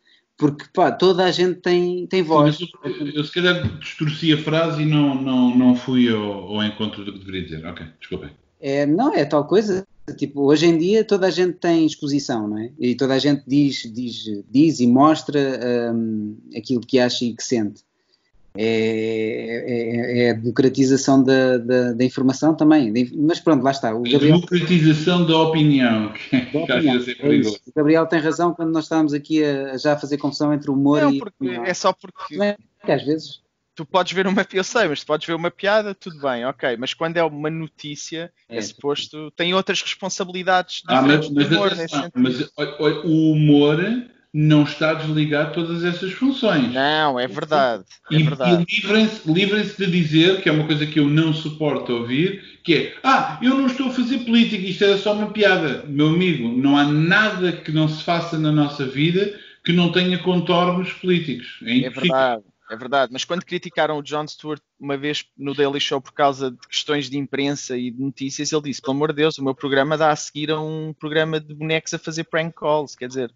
porque 0.42 0.64
pá, 0.74 0.90
toda 0.90 1.24
a 1.24 1.30
gente 1.30 1.60
tem, 1.60 2.04
tem 2.08 2.20
voz. 2.20 2.56
Sim, 2.56 2.66
eu, 2.82 3.06
eu, 3.10 3.24
se 3.24 3.32
calhar 3.32 3.78
distorci 3.78 4.32
a 4.32 4.38
frase 4.38 4.82
e 4.82 4.84
não, 4.84 5.14
não, 5.14 5.56
não 5.56 5.76
fui 5.76 6.12
ao, 6.12 6.56
ao 6.56 6.64
encontro 6.64 7.04
do 7.04 7.12
que 7.12 7.20
deveria 7.20 7.44
dizer. 7.44 7.64
Ok, 7.64 7.86
desculpem. 8.00 8.30
É, 8.60 8.84
não, 8.84 9.14
é 9.14 9.24
tal 9.24 9.46
coisa. 9.46 9.86
Tipo, 10.18 10.42
hoje 10.42 10.66
em 10.66 10.76
dia 10.76 11.04
toda 11.04 11.28
a 11.28 11.30
gente 11.30 11.58
tem 11.58 11.86
exposição, 11.86 12.48
não 12.48 12.58
é? 12.58 12.72
E 12.76 12.96
toda 12.96 13.14
a 13.14 13.20
gente 13.20 13.44
diz, 13.46 13.88
diz, 13.94 14.24
diz 14.50 14.80
e 14.80 14.86
mostra 14.88 15.38
um, 15.94 16.36
aquilo 16.56 16.80
que 16.80 16.98
acha 16.98 17.24
e 17.24 17.34
que 17.34 17.44
sente. 17.44 17.84
É, 18.54 18.64
é, 18.64 20.26
é, 20.26 20.30
a 20.30 20.34
democratização 20.34 21.22
da, 21.22 21.56
da, 21.56 21.92
da, 21.92 22.04
informação 22.04 22.54
também. 22.54 22.92
Mas 23.16 23.40
pronto, 23.40 23.62
lá 23.62 23.70
está. 23.70 23.94
O 23.94 24.02
Gabriel... 24.02 24.34
A 24.34 24.36
democratização 24.36 25.26
da 25.26 25.38
opinião. 25.38 26.12
Da 26.52 26.76
opinião. 26.76 26.96
É 27.18 27.48
o 27.48 27.72
Gabriel 27.74 28.06
tem 28.06 28.20
razão 28.20 28.52
quando 28.52 28.70
nós 28.70 28.84
estávamos 28.84 29.14
aqui 29.14 29.42
a, 29.42 29.72
a 29.72 29.76
já 29.78 29.96
fazer 29.96 30.18
confusão 30.18 30.52
entre 30.52 30.70
o 30.70 30.74
humor 30.74 31.00
não, 31.00 31.12
e. 31.12 31.18
Porque, 31.18 31.48
é 31.48 31.72
só 31.72 31.94
porque. 31.94 32.36
Não 32.36 32.44
é 32.44 32.56
que 32.84 32.92
às 32.92 33.02
vezes. 33.02 33.40
Tu 33.74 33.86
podes 33.86 34.12
ver 34.12 34.26
uma. 34.26 34.46
Eu 34.52 34.64
sei, 34.64 34.86
mas 34.86 35.00
tu 35.00 35.06
podes 35.06 35.26
ver 35.26 35.34
uma 35.34 35.50
piada, 35.50 35.94
tudo 35.94 36.20
bem, 36.20 36.44
ok. 36.44 36.76
Mas 36.76 36.92
quando 36.92 37.16
é 37.16 37.24
uma 37.24 37.48
notícia, 37.48 38.30
é, 38.46 38.58
é 38.58 38.60
suposto. 38.60 39.30
Tem 39.30 39.54
outras 39.54 39.80
responsabilidades 39.80 40.82
ah, 40.88 41.00
mas, 41.00 41.30
mas, 41.30 41.50
humor, 41.50 41.72
mas, 41.74 41.90
mas 42.14 42.50
o 43.04 43.32
humor 43.32 43.78
não 44.32 44.62
está 44.62 44.94
desligado 44.94 45.52
todas 45.52 45.84
essas 45.84 46.12
funções. 46.12 46.72
Não, 46.72 47.20
é 47.20 47.26
verdade. 47.26 47.84
É 48.10 48.14
e, 48.14 48.22
verdade. 48.22 48.64
e 48.66 48.80
livrem-se 48.80 49.30
livrem 49.30 49.62
de 49.62 49.86
dizer, 49.86 50.40
que 50.40 50.48
é 50.48 50.52
uma 50.52 50.66
coisa 50.66 50.86
que 50.86 50.98
eu 50.98 51.08
não 51.08 51.34
suporto 51.34 51.92
ouvir, 51.92 52.60
que 52.64 52.74
é, 52.74 52.94
ah, 53.04 53.38
eu 53.42 53.54
não 53.54 53.66
estou 53.66 53.88
a 53.88 53.92
fazer 53.92 54.20
política, 54.20 54.66
isto 54.66 54.84
era 54.84 54.96
só 54.96 55.12
uma 55.12 55.30
piada. 55.30 55.84
Meu 55.86 56.08
amigo, 56.08 56.48
não 56.48 56.78
há 56.78 56.84
nada 56.84 57.52
que 57.52 57.70
não 57.70 57.88
se 57.88 58.02
faça 58.02 58.38
na 58.38 58.50
nossa 58.50 58.86
vida 58.86 59.38
que 59.64 59.72
não 59.72 59.92
tenha 59.92 60.18
contornos 60.18 60.92
políticos. 60.94 61.58
É, 61.64 61.80
é 61.80 61.90
verdade. 61.90 62.42
É 62.70 62.76
verdade, 62.76 63.12
mas 63.12 63.22
quando 63.22 63.44
criticaram 63.44 63.98
o 63.98 64.02
Jon 64.02 64.26
Stewart 64.26 64.62
uma 64.80 64.96
vez 64.96 65.26
no 65.36 65.52
Daily 65.52 65.78
Show 65.78 66.00
por 66.00 66.14
causa 66.14 66.50
de 66.50 66.56
questões 66.66 67.10
de 67.10 67.18
imprensa 67.18 67.76
e 67.76 67.90
de 67.90 68.00
notícias, 68.00 68.50
ele 68.50 68.62
disse: 68.62 68.80
pelo 68.80 68.96
amor 68.96 69.10
de 69.10 69.16
Deus, 69.16 69.36
o 69.36 69.44
meu 69.44 69.54
programa 69.54 69.98
dá 69.98 70.10
a 70.10 70.16
seguir 70.16 70.50
a 70.50 70.58
um 70.58 70.94
programa 70.98 71.38
de 71.38 71.52
bonecos 71.52 71.92
a 71.92 71.98
fazer 71.98 72.24
prank 72.24 72.54
calls. 72.56 72.96
Quer 72.96 73.08
dizer, 73.08 73.30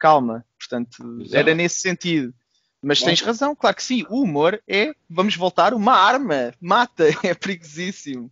calma. 0.00 0.44
Portanto, 0.58 1.20
Exato. 1.20 1.36
era 1.36 1.54
nesse 1.54 1.80
sentido. 1.80 2.34
Mas 2.82 3.02
tens 3.02 3.20
razão, 3.20 3.54
claro 3.54 3.76
que 3.76 3.82
sim. 3.82 4.06
O 4.08 4.22
humor 4.22 4.60
é, 4.66 4.92
vamos 5.08 5.36
voltar, 5.36 5.74
uma 5.74 5.92
arma. 5.92 6.52
Mata, 6.60 7.04
é 7.22 7.34
perigosíssimo. 7.34 8.30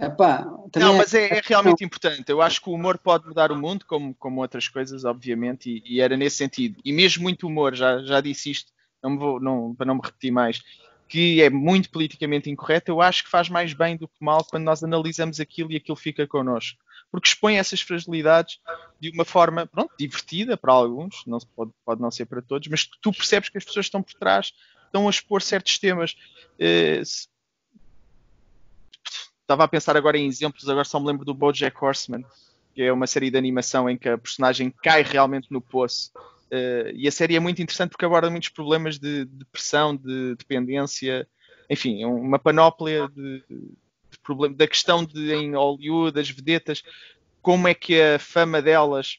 Epá, 0.00 0.46
não, 0.76 0.96
mas 0.96 1.12
é, 1.12 1.38
é, 1.38 1.42
realmente 1.44 1.84
importante. 1.84 2.30
Eu 2.30 2.40
acho 2.40 2.62
que 2.62 2.70
o 2.70 2.72
humor 2.72 2.96
pode 2.98 3.26
mudar 3.26 3.50
o 3.50 3.56
mundo, 3.58 3.84
como, 3.84 4.14
como 4.14 4.40
outras 4.40 4.68
coisas, 4.68 5.04
obviamente, 5.04 5.68
e, 5.68 5.96
e 5.96 6.00
era 6.00 6.16
nesse 6.16 6.36
sentido. 6.36 6.80
E 6.84 6.92
mesmo 6.92 7.24
muito 7.24 7.48
humor, 7.48 7.74
já, 7.74 8.00
já 8.04 8.20
disse 8.20 8.48
isto, 8.52 8.70
não 9.02 9.18
vou, 9.18 9.40
não, 9.40 9.74
para 9.74 9.86
não 9.86 9.96
me 9.96 10.00
repetir 10.00 10.30
mais, 10.30 10.62
que 11.08 11.42
é 11.42 11.50
muito 11.50 11.90
politicamente 11.90 12.48
incorreto, 12.48 12.92
eu 12.92 13.02
acho 13.02 13.24
que 13.24 13.30
faz 13.30 13.48
mais 13.48 13.72
bem 13.72 13.96
do 13.96 14.06
que 14.06 14.14
mal 14.20 14.44
quando 14.44 14.62
nós 14.62 14.84
analisamos 14.84 15.40
aquilo 15.40 15.72
e 15.72 15.76
aquilo 15.76 15.96
fica 15.96 16.28
connosco 16.28 16.78
porque 17.10 17.28
expõe 17.28 17.56
essas 17.56 17.80
fragilidades 17.80 18.58
de 19.00 19.10
uma 19.10 19.24
forma 19.24 19.66
pronto, 19.66 19.92
divertida 19.98 20.56
para 20.56 20.72
alguns, 20.72 21.24
não 21.26 21.38
pode, 21.54 21.72
pode 21.84 22.00
não 22.00 22.10
ser 22.10 22.26
para 22.26 22.42
todos, 22.42 22.68
mas 22.68 22.86
tu 22.86 23.12
percebes 23.12 23.48
que 23.48 23.58
as 23.58 23.64
pessoas 23.64 23.86
estão 23.86 24.02
por 24.02 24.14
trás, 24.14 24.52
estão 24.84 25.06
a 25.06 25.10
expor 25.10 25.42
certos 25.42 25.78
temas. 25.78 26.16
Eh, 26.58 27.02
estava 29.40 29.64
a 29.64 29.68
pensar 29.68 29.96
agora 29.96 30.18
em 30.18 30.26
exemplos, 30.26 30.68
agora 30.68 30.84
só 30.84 31.00
me 31.00 31.06
lembro 31.06 31.24
do 31.24 31.32
BoJack 31.32 31.76
Horseman, 31.82 32.24
que 32.74 32.82
é 32.82 32.92
uma 32.92 33.06
série 33.06 33.30
de 33.30 33.38
animação 33.38 33.88
em 33.88 33.96
que 33.96 34.08
a 34.08 34.18
personagem 34.18 34.70
cai 34.82 35.02
realmente 35.02 35.50
no 35.50 35.60
poço. 35.60 36.12
Uh, 36.52 36.92
e 36.94 37.08
a 37.08 37.12
série 37.12 37.36
é 37.36 37.40
muito 37.40 37.60
interessante 37.60 37.90
porque 37.90 38.04
aborda 38.04 38.30
muitos 38.30 38.50
problemas 38.50 38.98
de 38.98 39.24
depressão, 39.24 39.96
de 39.96 40.34
dependência, 40.34 41.26
enfim, 41.68 42.02
é 42.02 42.06
uma 42.06 42.38
panóplia 42.38 43.08
de, 43.08 43.42
problema, 44.28 44.54
da 44.54 44.66
questão 44.66 45.04
de 45.04 45.32
em 45.32 45.54
Hollywood, 45.54 46.20
as 46.20 46.28
vedetas, 46.28 46.82
como 47.40 47.66
é 47.66 47.74
que 47.74 48.00
a 48.00 48.18
fama 48.18 48.60
delas 48.60 49.18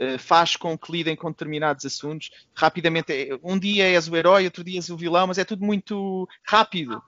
uh, 0.00 0.18
faz 0.18 0.56
com 0.56 0.76
que 0.78 0.90
lidem 0.90 1.14
com 1.14 1.30
determinados 1.30 1.84
assuntos. 1.84 2.30
Rapidamente, 2.54 3.12
é, 3.12 3.38
um 3.42 3.58
dia 3.58 3.84
és 3.84 4.08
o 4.08 4.16
herói, 4.16 4.44
outro 4.44 4.64
dia 4.64 4.78
és 4.78 4.88
o 4.88 4.96
vilão, 4.96 5.26
mas 5.26 5.38
é 5.38 5.44
tudo 5.44 5.64
muito 5.64 6.26
rápido. 6.42 7.02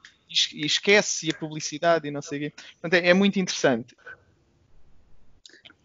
E 0.54 0.64
esquece 0.64 1.30
a 1.30 1.34
publicidade 1.34 2.08
e 2.08 2.10
não 2.10 2.22
sei 2.22 2.38
o 2.38 2.40
quê. 2.42 2.52
Portanto, 2.80 2.94
é, 2.94 3.08
é 3.08 3.14
muito 3.14 3.38
interessante. 3.38 3.96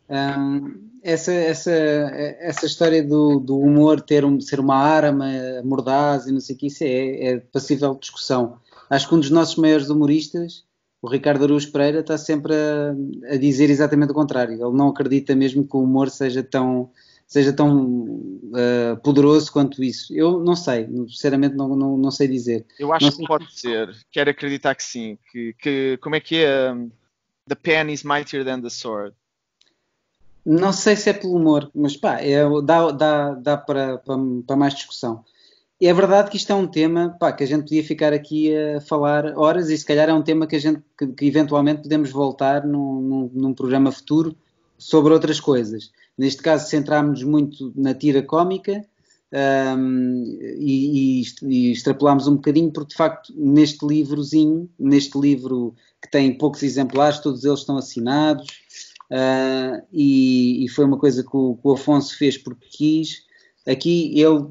Um, 0.09 0.89
essa, 1.03 1.33
essa, 1.33 1.71
essa 1.71 2.65
história 2.65 3.03
do, 3.03 3.41
do 3.41 3.59
humor 3.59 3.99
ter 3.99 4.23
um, 4.23 4.39
ser 4.39 4.59
uma 4.59 4.77
arma 4.77 5.27
mordaz 5.65 6.27
e 6.27 6.31
não 6.31 6.39
sei 6.39 6.55
o 6.55 6.59
que, 6.59 6.67
isso 6.67 6.83
é, 6.83 7.25
é 7.25 7.39
passível 7.39 7.93
de 7.93 8.01
discussão. 8.01 8.57
Acho 8.89 9.09
que 9.09 9.15
um 9.15 9.19
dos 9.19 9.29
nossos 9.29 9.57
maiores 9.57 9.89
humoristas, 9.89 10.63
o 11.01 11.09
Ricardo 11.09 11.43
Aruz 11.43 11.65
Pereira, 11.65 11.99
está 11.99 12.17
sempre 12.17 12.53
a, 12.53 13.33
a, 13.33 13.37
dizer 13.37 13.69
exatamente 13.69 14.11
o 14.11 14.15
contrário. 14.15 14.53
Ele 14.53 14.77
não 14.77 14.89
acredita 14.89 15.35
mesmo 15.35 15.67
que 15.67 15.75
o 15.75 15.83
humor 15.83 16.09
seja 16.09 16.43
tão, 16.43 16.91
seja 17.25 17.53
tão 17.53 17.85
uh, 17.85 18.97
poderoso 19.03 19.51
quanto 19.51 19.83
isso. 19.83 20.15
Eu 20.15 20.39
não 20.39 20.55
sei, 20.55 20.87
sinceramente 21.07 21.55
não, 21.55 21.75
não, 21.75 21.97
não 21.97 22.11
sei 22.11 22.27
dizer. 22.27 22.65
Eu 22.79 22.91
acho 22.93 23.15
que 23.15 23.27
pode 23.27 23.51
ser, 23.59 23.95
quero 24.11 24.29
acreditar 24.29 24.75
que 24.75 24.83
sim. 24.83 25.17
Que, 25.31 25.53
que, 25.53 25.99
como 26.01 26.15
é 26.15 26.19
que 26.19 26.43
é? 26.43 26.71
Um, 26.71 26.89
the 27.47 27.55
pen 27.55 27.91
is 27.91 28.03
mightier 28.03 28.43
than 28.43 28.61
the 28.61 28.69
sword. 28.69 29.13
Não 30.45 30.71
sei 30.71 30.95
se 30.95 31.09
é 31.09 31.13
pelo 31.13 31.35
humor, 31.35 31.69
mas 31.75 31.97
pá, 31.97 32.21
é, 32.21 32.41
dá, 32.63 32.89
dá, 32.91 33.33
dá 33.33 33.57
para, 33.57 33.97
para, 33.97 34.15
para, 34.47 34.55
mais 34.55 34.73
discussão. 34.73 35.25
É 35.79 35.93
verdade 35.93 36.31
que 36.31 36.37
isto 36.37 36.51
é 36.51 36.55
um 36.55 36.65
tema 36.65 37.15
pá, 37.19 37.31
que 37.31 37.43
a 37.43 37.47
gente 37.47 37.63
podia 37.63 37.83
ficar 37.83 38.11
aqui 38.11 38.55
a 38.55 38.81
falar 38.81 39.37
horas 39.37 39.69
e 39.69 39.77
se 39.77 39.85
calhar 39.85 40.09
é 40.09 40.13
um 40.13 40.23
tema 40.23 40.47
que 40.47 40.55
a 40.55 40.59
gente 40.59 40.81
que, 40.97 41.05
que 41.07 41.25
eventualmente 41.25 41.83
podemos 41.83 42.09
voltar 42.09 42.65
num, 42.65 42.99
num, 42.99 43.31
num, 43.31 43.53
programa 43.53 43.91
futuro 43.91 44.35
sobre 44.75 45.13
outras 45.13 45.39
coisas. 45.39 45.91
Neste 46.17 46.41
caso 46.41 46.67
centrámos-nos 46.67 47.23
muito 47.23 47.71
na 47.75 47.93
tira 47.93 48.23
cómica 48.23 48.83
um, 49.77 50.23
e, 50.57 51.21
e, 51.21 51.23
e 51.43 51.71
extrapolámos 51.71 52.27
um 52.27 52.35
bocadinho 52.35 52.71
porque 52.71 52.89
de 52.89 52.95
facto 52.95 53.31
neste 53.35 53.85
livrozinho, 53.85 54.67
neste 54.79 55.19
livro 55.19 55.75
que 56.01 56.09
tem 56.09 56.35
poucos 56.35 56.63
exemplares, 56.63 57.19
todos 57.19 57.43
eles 57.43 57.59
estão 57.59 57.77
assinados, 57.77 58.47
uh, 59.11 59.85
e, 59.93 60.65
e, 60.65 60.69
foi 60.69 60.85
uma 60.85 60.97
coisa 60.97 61.23
que 61.23 61.37
o, 61.37 61.55
que 61.55 61.67
o, 61.67 61.73
Afonso 61.73 62.17
fez 62.17 62.37
porque 62.37 62.67
quis. 62.67 63.27
Aqui 63.67 64.13
ele 64.19 64.47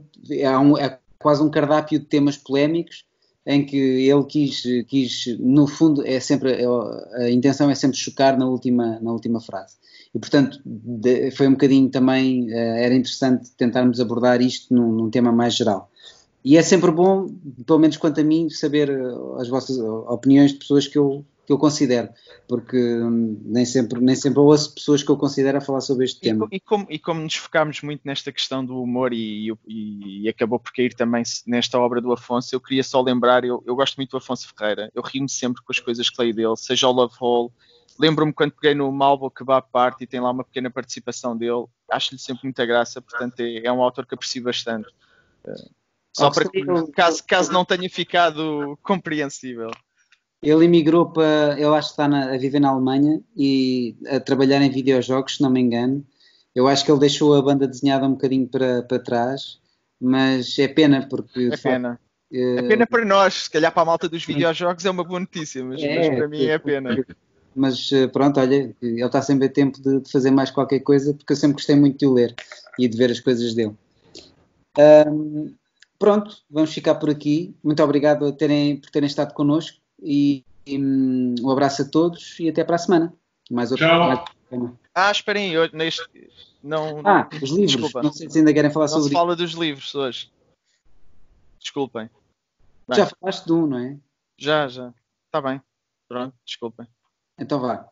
um, 0.59 0.77
é, 0.77 0.99
quase 1.27 1.43
um 1.43 1.51
cardápio 1.51 1.99
de 1.99 2.05
temas 2.05 2.37
polémicos 2.37 3.05
em 3.45 3.67
que 3.67 3.77
ele 3.77 4.23
quis, 4.27 4.63
quis 4.87 5.37
no 5.41 5.67
fundo, 5.67 6.07
é 6.07 6.21
sempre 6.21 6.53
é, 6.53 6.65
a 7.17 7.29
intenção 7.29 7.69
é 7.69 7.75
sempre 7.75 7.97
chocar 7.97 8.39
na 8.39 8.47
última, 8.47 9.01
na 9.01 9.11
última 9.11 9.41
frase. 9.41 9.75
E 10.15 10.21
portanto 10.21 10.61
de, 10.65 11.33
foi 11.33 11.49
um 11.49 11.53
bocadinho 11.53 11.91
também, 11.91 12.47
uh, 12.47 12.77
era 12.79 12.95
interessante 12.95 13.51
tentarmos 13.57 13.99
abordar 13.99 14.41
isto 14.41 14.73
num, 14.73 14.93
num 14.93 15.11
tema 15.11 15.33
mais 15.33 15.57
geral. 15.57 15.91
E 16.45 16.57
é 16.57 16.63
sempre 16.63 16.93
bom, 16.93 17.29
pelo 17.67 17.81
menos 17.81 17.97
quanto 17.97 18.21
a 18.21 18.25
mim, 18.25 18.49
saber 18.49 18.89
as 19.41 19.49
vossas 19.49 19.77
opiniões 19.79 20.53
de 20.53 20.59
pessoas 20.59 20.87
que 20.87 20.97
eu, 20.97 21.25
que 21.47 21.53
eu 21.53 21.59
considero, 21.59 22.09
porque 22.49 22.77
hum, 22.77 23.41
nem 23.45 23.65
sempre, 23.65 24.01
nem 24.01 24.17
sempre 24.17 24.41
ouço 24.41 24.75
pessoas 24.75 25.03
que 25.03 25.11
eu 25.11 25.17
considero 25.17 25.59
a 25.59 25.61
falar 25.61 25.81
sobre 25.81 26.05
este 26.05 26.21
tema. 26.21 26.49
E, 26.51 26.59
como, 26.59 26.87
e 26.91 26.99
como 26.99 27.21
nos 27.21 27.37
focámos 27.37 27.81
muito 27.83 28.03
nesta 28.05 28.33
questão 28.33 28.65
do 28.65 28.83
humor 28.83 29.13
e, 29.13 29.53
e, 29.67 30.23
e, 30.25 30.29
acabou 30.29 30.59
por 30.59 30.73
cair 30.73 30.93
também 30.93 31.23
nesta 31.47 31.79
obra 31.79 32.01
do 32.01 32.13
Afonso, 32.13 32.53
eu 32.53 32.61
queria 32.61 32.83
só 32.83 33.01
lembrar, 33.01 33.45
eu, 33.45 33.63
eu 33.65 33.77
gosto 33.77 33.97
muito 33.97 34.11
do 34.11 34.17
Afonso 34.17 34.53
Ferreira, 34.57 34.91
eu 34.93 35.03
rio-me 35.03 35.29
sempre 35.29 35.63
com 35.63 35.73
as 35.73 35.79
coisas 35.79 36.11
que 36.11 36.21
leio 36.21 36.35
dele, 36.35 36.57
seja 36.57 36.89
o 36.89 36.93
Love 36.93 37.15
Hole, 37.21 37.53
lembro-me 37.97 38.33
quando 38.33 38.53
peguei 38.53 38.75
no 38.75 38.91
Malvo 38.91 39.31
Kebab 39.31 39.69
Party 39.71 40.03
e 40.03 40.07
tem 40.07 40.19
lá 40.19 40.33
uma 40.33 40.43
pequena 40.43 40.69
participação 40.69 41.37
dele, 41.37 41.67
acho-lhe 41.91 42.19
sempre 42.19 42.43
muita 42.43 42.67
graça, 42.67 43.01
portanto 43.01 43.39
é, 43.39 43.67
é 43.67 43.73
um 43.73 43.83
autor 43.83 44.05
que 44.05 44.15
aprecio 44.15 44.43
bastante. 44.43 44.89
Eh, 45.47 45.69
só 46.13 46.31
para 46.31 46.49
que, 46.49 46.65
caso, 46.93 47.23
caso 47.25 47.53
não 47.53 47.65
tenha 47.65 47.89
ficado 47.91 48.77
compreensível. 48.83 49.71
Ele 50.43 50.65
emigrou 50.65 51.11
para. 51.11 51.55
Ele 51.55 51.75
acho 51.75 51.89
que 51.89 51.93
está 51.93 52.09
na, 52.09 52.35
a 52.35 52.39
viver 52.39 52.61
na 52.61 52.71
Alemanha 52.71 53.21
e 53.37 53.97
a 54.09 54.21
trabalhar 54.21 54.61
em 54.63 54.71
videojogos, 54.71 55.37
se 55.37 55.43
não 55.43 55.51
me 55.51 55.61
engano. 55.61 56.05
Eu 56.55 56.67
acho 56.69 56.85
que 56.85 56.91
ele 56.91 57.01
deixou 57.01 57.35
a 57.35 57.43
banda 57.43 57.67
desenhada 57.67 58.07
um 58.07 58.13
bocadinho 58.13 58.49
para, 58.49 58.83
para 58.83 58.99
trás, 58.99 59.59
mas 60.01 60.59
é 60.59 60.69
pena 60.69 61.07
porque. 61.09 61.51
É 61.53 61.57
pena. 61.57 61.91
Facto, 61.91 62.07
é 62.33 62.63
pena 62.63 62.87
para 62.87 63.05
nós, 63.05 63.45
se 63.45 63.51
calhar 63.51 63.73
para 63.73 63.83
a 63.83 63.87
malta 63.87 64.09
dos 64.09 64.25
videojogos 64.25 64.85
é 64.85 64.91
uma 64.91 65.05
boa 65.05 65.21
notícia, 65.21 65.65
mas, 65.65 65.83
é, 65.83 65.97
mas 65.97 66.19
para 66.19 66.29
mim 66.29 66.45
é 66.45 66.59
pena. 66.59 67.05
Mas 67.55 67.91
eh, 67.91 68.07
pronto, 68.09 68.39
olha, 68.39 68.75
ele 68.83 69.03
está 69.03 69.23
sempre 69.23 69.47
a 69.47 69.49
tempo 69.49 69.81
de, 69.81 70.01
de, 70.01 70.11
fazer 70.11 70.31
mais 70.31 70.51
qualquer 70.51 70.81
coisa, 70.81 71.15
porque 71.15 71.33
eu 71.33 71.37
sempre 71.37 71.55
gostei 71.55 71.75
muito 71.75 71.99
de 71.99 72.07
o 72.07 72.13
ler 72.13 72.35
e 72.79 72.87
de 72.87 72.99
ver 72.99 73.11
as 73.11 73.21
coisas 73.21 73.55
dele. 73.55 73.75
Um, 74.79 75.55
pronto, 75.99 76.37
vamos 76.51 76.75
ficar 76.75 76.97
por 76.97 77.09
aqui. 77.09 77.57
Muito 77.65 77.83
obrigado 77.83 78.31
terem, 78.33 78.77
por 78.77 78.91
terem 78.91 79.07
estado 79.07 79.33
connosco. 79.33 79.79
E, 80.03 80.45
e 80.67 80.79
um 80.79 81.51
abraço 81.51 81.83
a 81.83 81.85
todos 81.85 82.39
e 82.41 82.49
até 82.49 82.65
para 82.65 82.77
a 82.77 82.79
semana. 82.79 83.15
Mais 83.51 83.71
outro 83.71 83.87
Tchau. 83.87 84.79
Ah, 84.95 85.11
esperem, 85.11 85.53
eu, 85.53 85.69
neste, 85.73 86.09
não, 86.67 87.01
ah, 87.05 87.29
os 87.33 87.51
livros. 87.51 87.73
Desculpa. 87.73 88.03
Não 88.03 88.13
sei 88.13 88.29
se 88.29 88.39
ainda 88.39 88.53
querem 88.53 88.71
falar 88.73 88.87
não 88.87 88.95
sobre 88.95 89.09
se 89.09 89.15
fala 89.15 89.37
dos 89.37 89.53
livros 89.53 89.95
hoje. 89.95 90.33
Desculpem. 91.61 92.11
Bem. 92.89 92.99
Já 92.99 93.07
falaste 93.07 93.45
de 93.45 93.53
um, 93.53 93.67
não 93.67 93.79
é? 93.79 93.97
Já, 94.37 94.67
já. 94.69 94.93
Está 95.27 95.41
bem. 95.41 95.61
Pronto, 96.09 96.35
desculpem. 96.45 96.87
Então 97.39 97.61
vá. 97.61 97.89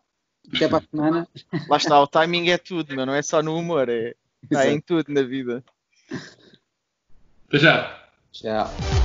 Até 0.55 0.69
para 0.69 0.79
a 0.79 0.83
semana. 0.83 1.29
Lá 1.69 1.77
está, 1.77 2.01
o 2.01 2.07
timing 2.07 2.49
é 2.49 2.59
tudo, 2.59 2.95
meu. 2.95 3.07
não 3.07 3.15
é 3.15 3.23
só 3.23 3.43
no 3.43 3.57
humor, 3.57 3.89
é, 3.89 4.15
é 4.51 4.71
em 4.71 4.81
tudo 4.81 5.13
na 5.13 5.23
vida. 5.23 5.65
Até 7.49 7.59
já. 7.59 8.09
Tchau. 8.33 9.04